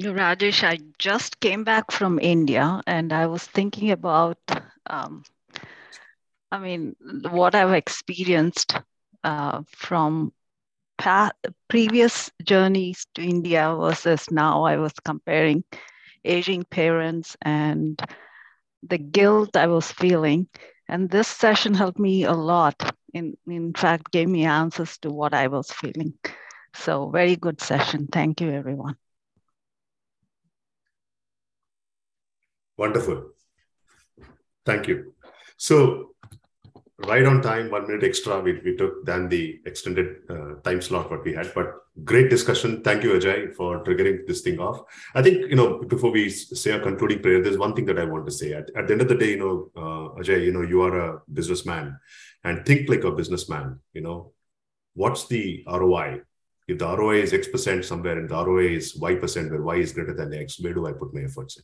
Rajesh, 0.00 0.62
I 0.64 0.78
just 0.98 1.40
came 1.40 1.64
back 1.64 1.90
from 1.90 2.18
India 2.18 2.80
and 2.86 3.12
I 3.12 3.26
was 3.26 3.44
thinking 3.44 3.90
about, 3.90 4.38
um, 4.86 5.24
I 6.50 6.58
mean, 6.58 6.96
what 7.30 7.54
I've 7.54 7.72
experienced 7.72 8.74
uh, 9.24 9.62
from 9.68 10.32
past, 10.98 11.34
previous 11.68 12.30
journeys 12.42 13.06
to 13.14 13.22
India 13.22 13.74
versus 13.78 14.30
now. 14.30 14.64
I 14.64 14.76
was 14.76 14.92
comparing 15.04 15.64
aging 16.24 16.64
parents 16.64 17.36
and 17.42 18.00
the 18.82 18.98
guilt 18.98 19.56
I 19.56 19.66
was 19.66 19.90
feeling. 19.92 20.48
And 20.88 21.10
this 21.10 21.28
session 21.28 21.74
helped 21.74 21.98
me 21.98 22.24
a 22.24 22.32
lot. 22.32 22.94
In, 23.12 23.36
in 23.46 23.72
fact, 23.74 24.12
gave 24.12 24.28
me 24.28 24.44
answers 24.44 24.98
to 24.98 25.10
what 25.10 25.34
I 25.34 25.48
was 25.48 25.70
feeling. 25.70 26.14
So 26.78 27.08
very 27.10 27.36
good 27.36 27.60
session. 27.60 28.06
Thank 28.06 28.40
you, 28.40 28.50
everyone. 28.50 28.96
Wonderful. 32.76 33.30
Thank 34.64 34.88
you. 34.88 35.14
So 35.56 36.10
right 36.98 37.24
on 37.24 37.42
time, 37.42 37.70
one 37.70 37.86
minute 37.86 38.04
extra 38.04 38.40
we, 38.40 38.60
we 38.64 38.76
took 38.76 39.04
than 39.04 39.28
the 39.28 39.60
extended 39.64 40.16
uh, 40.28 40.60
time 40.64 40.82
slot 40.82 41.10
what 41.10 41.24
we 41.24 41.32
had. 41.32 41.52
But 41.54 41.74
great 42.04 42.30
discussion. 42.30 42.82
Thank 42.82 43.02
you, 43.02 43.10
Ajay, 43.12 43.54
for 43.54 43.82
triggering 43.84 44.26
this 44.26 44.42
thing 44.42 44.58
off. 44.58 44.82
I 45.14 45.22
think, 45.22 45.48
you 45.48 45.56
know, 45.56 45.82
before 45.82 46.10
we 46.10 46.28
say 46.28 46.72
a 46.72 46.80
concluding 46.80 47.20
prayer, 47.20 47.42
there's 47.42 47.58
one 47.58 47.74
thing 47.74 47.86
that 47.86 47.98
I 47.98 48.04
want 48.04 48.26
to 48.26 48.32
say. 48.32 48.52
At, 48.52 48.70
at 48.76 48.86
the 48.86 48.92
end 48.92 49.02
of 49.02 49.08
the 49.08 49.14
day, 49.16 49.30
you 49.30 49.38
know, 49.38 49.70
uh, 49.76 50.20
Ajay, 50.20 50.44
you 50.44 50.52
know, 50.52 50.62
you 50.62 50.82
are 50.82 50.98
a 50.98 51.22
businessman 51.32 51.98
and 52.44 52.64
think 52.66 52.88
like 52.88 53.04
a 53.04 53.10
businessman, 53.10 53.80
you 53.92 54.02
know, 54.02 54.32
what's 54.94 55.26
the 55.26 55.64
ROI 55.66 56.20
If 56.68 56.78
the 56.78 56.96
ROI 56.96 57.22
is 57.22 57.32
X 57.32 57.48
percent 57.48 57.84
somewhere 57.84 58.18
and 58.18 58.28
the 58.28 58.34
ROI 58.34 58.74
is 58.74 58.96
Y 58.96 59.14
percent 59.14 59.50
where 59.50 59.62
Y 59.62 59.76
is 59.76 59.92
greater 59.92 60.14
than 60.14 60.34
X, 60.34 60.60
where 60.60 60.74
do 60.74 60.86
I 60.86 60.92
put 60.92 61.14
my 61.14 61.22
efforts 61.22 61.58
in? 61.58 61.62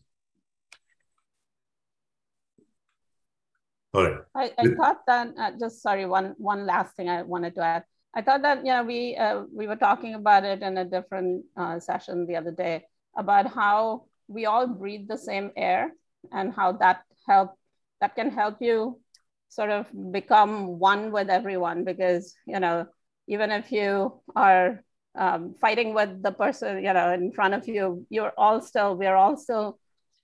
All 3.94 4.04
right. 4.04 4.20
I, 4.34 4.52
I 4.56 4.74
thought 4.74 5.04
that 5.06 5.34
uh, 5.36 5.50
just 5.58 5.82
sorry 5.82 6.06
one 6.06 6.34
one 6.38 6.66
last 6.66 6.96
thing 6.96 7.08
I 7.08 7.22
wanted 7.22 7.54
to 7.56 7.62
add. 7.62 7.84
I 8.14 8.22
thought 8.22 8.42
that 8.42 8.64
yeah 8.64 8.82
we 8.82 9.16
uh, 9.16 9.42
we 9.52 9.66
were 9.66 9.76
talking 9.76 10.14
about 10.14 10.44
it 10.44 10.62
in 10.62 10.78
a 10.78 10.84
different 10.84 11.44
uh, 11.56 11.80
session 11.80 12.26
the 12.26 12.36
other 12.36 12.52
day 12.52 12.86
about 13.16 13.52
how 13.52 14.04
we 14.28 14.46
all 14.46 14.66
breathe 14.66 15.08
the 15.08 15.18
same 15.18 15.50
air 15.56 15.92
and 16.30 16.54
how 16.54 16.72
that 16.72 17.02
help 17.26 17.58
that 18.00 18.14
can 18.14 18.30
help 18.30 18.56
you 18.60 19.00
sort 19.48 19.70
of 19.70 19.90
become 20.12 20.78
one 20.78 21.12
with 21.12 21.28
everyone 21.28 21.84
because 21.84 22.34
you 22.46 22.60
know 22.60 22.86
even 23.28 23.50
if 23.50 23.70
you 23.70 24.22
are 24.34 24.82
um, 25.14 25.54
fighting 25.60 25.94
with 25.94 26.22
the 26.22 26.32
person 26.32 26.82
you 26.82 26.92
know 26.92 27.12
in 27.12 27.32
front 27.32 27.54
of 27.54 27.68
you 27.68 28.06
you're 28.08 28.32
all 28.36 28.60
still 28.60 28.96
we're 28.96 29.16
all 29.16 29.36
still 29.36 29.78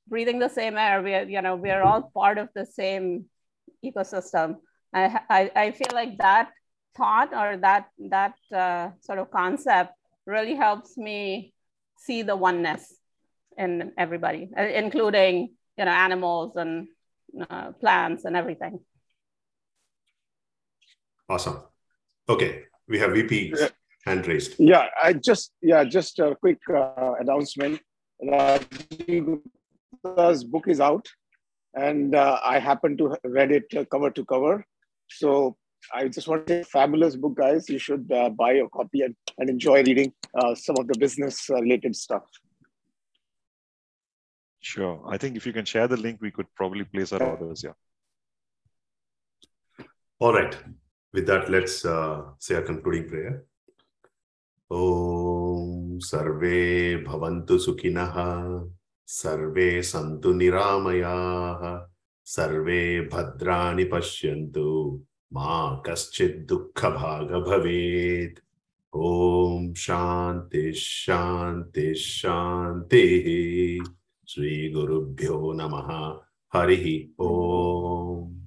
breathing 0.08 0.38
the 0.38 0.48
same 0.48 0.76
air 0.76 1.02
we're 1.02 1.28
you 1.28 1.42
know 1.42 1.56
we're 1.56 1.82
all 1.82 2.10
part 2.14 2.38
of 2.38 2.48
the 2.54 2.64
same 2.64 3.26
ecosystem. 3.84 4.56
I, 4.92 5.20
I, 5.28 5.50
I 5.54 5.70
feel 5.72 5.92
like 5.92 6.18
that 6.18 6.50
thought 6.96 7.32
or 7.32 7.58
that, 7.58 7.88
that 8.10 8.34
uh, 8.54 8.90
sort 9.00 9.18
of 9.18 9.30
concept 9.30 9.92
really 10.26 10.54
helps 10.54 10.96
me 10.96 11.52
see 11.96 12.22
the 12.22 12.36
oneness 12.36 12.94
in 13.56 13.92
everybody, 13.98 14.48
uh, 14.56 14.62
including 14.62 15.54
you 15.76 15.84
know 15.84 15.90
animals 15.90 16.56
and 16.56 16.88
uh, 17.50 17.72
plants 17.72 18.24
and 18.24 18.36
everything. 18.36 18.80
Awesome. 21.28 21.58
Okay, 22.28 22.64
we 22.88 22.98
have 22.98 23.12
VP 23.12 23.54
hand 24.08 24.26
raised. 24.26 24.54
Yeah, 24.58 24.86
I 25.02 25.12
just 25.12 25.52
yeah 25.62 25.84
just 25.84 26.18
a 26.18 26.34
quick 26.36 26.58
uh, 26.74 27.14
announcement. 27.20 27.80
Rajiv's 28.22 30.44
book 30.44 30.68
is 30.68 30.80
out 30.80 31.06
and 31.74 32.14
uh, 32.14 32.38
I 32.42 32.58
happen 32.58 32.96
to 32.96 33.16
read 33.24 33.52
it 33.52 33.66
uh, 33.76 33.84
cover 33.84 34.10
to 34.10 34.24
cover. 34.24 34.64
So 35.08 35.56
I 35.94 36.08
just 36.08 36.28
want 36.28 36.46
to 36.46 36.64
say, 36.64 36.64
fabulous 36.64 37.16
book, 37.16 37.36
guys. 37.36 37.68
You 37.68 37.78
should 37.78 38.10
uh, 38.12 38.30
buy 38.30 38.52
a 38.52 38.68
copy 38.68 39.02
and, 39.02 39.14
and 39.38 39.48
enjoy 39.48 39.82
reading 39.84 40.12
uh, 40.34 40.54
some 40.54 40.76
of 40.78 40.88
the 40.88 40.98
business 40.98 41.48
uh, 41.50 41.60
related 41.60 41.96
stuff. 41.96 42.24
Sure. 44.60 45.02
I 45.08 45.18
think 45.18 45.36
if 45.36 45.46
you 45.46 45.52
can 45.52 45.64
share 45.64 45.86
the 45.86 45.96
link, 45.96 46.18
we 46.20 46.30
could 46.30 46.46
probably 46.56 46.84
place 46.84 47.12
our 47.12 47.22
orders. 47.22 47.62
Yeah. 47.62 47.72
All 50.18 50.34
right. 50.34 50.56
With 51.12 51.26
that, 51.26 51.48
let's 51.48 51.84
uh, 51.84 52.22
say 52.38 52.56
a 52.56 52.62
concluding 52.62 53.08
prayer. 53.08 53.44
Om 54.70 55.98
Sarve 55.98 56.96
Bhavantu 57.06 57.58
Sukhinaha 57.58 58.64
सर्वे 59.06 59.82
सन्तु 59.82 60.32
निरामयाः, 60.32 61.86
सर्वे 62.24 63.00
भद्राणि 63.00 63.84
पश्यन्तु, 63.84 65.00
मा 65.32 65.82
कश्चित् 65.86 66.46
दुःखभाग 66.46 67.24
भवेत्। 67.24 68.38
ॐ 68.96 69.74
शान्ति 69.74 70.72
शान्ति 70.72 71.94
शान्तिः। 71.94 73.84
श्रीगुरुभ्यो 74.28 75.52
नमः। 75.52 76.20
हरिः 76.52 77.24
ॐ 77.24 78.37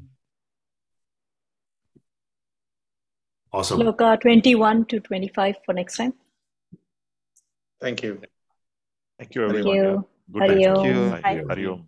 Awesome. 3.54 3.82
Sloka 3.82 4.14
uh, 4.14 4.18
21 4.18 4.86
to 4.86 5.00
25 5.00 5.56
for 5.66 5.74
next 5.74 5.98
time. 5.98 6.14
Thank 7.82 8.04
you. 8.04 8.22
Thank 9.20 9.36
you, 9.36 9.44
everyone. 9.44 9.64
Thank 9.64 9.78
everyone. 9.78 9.86
you. 9.86 9.92
Yeah. 9.92 10.12
Good 10.32 10.42
Hari 10.42 10.56
night. 10.56 10.68
Om. 10.68 11.22
Thank 11.22 11.38
you. 11.38 11.48
Hari 11.48 11.68
Om. 11.68 11.88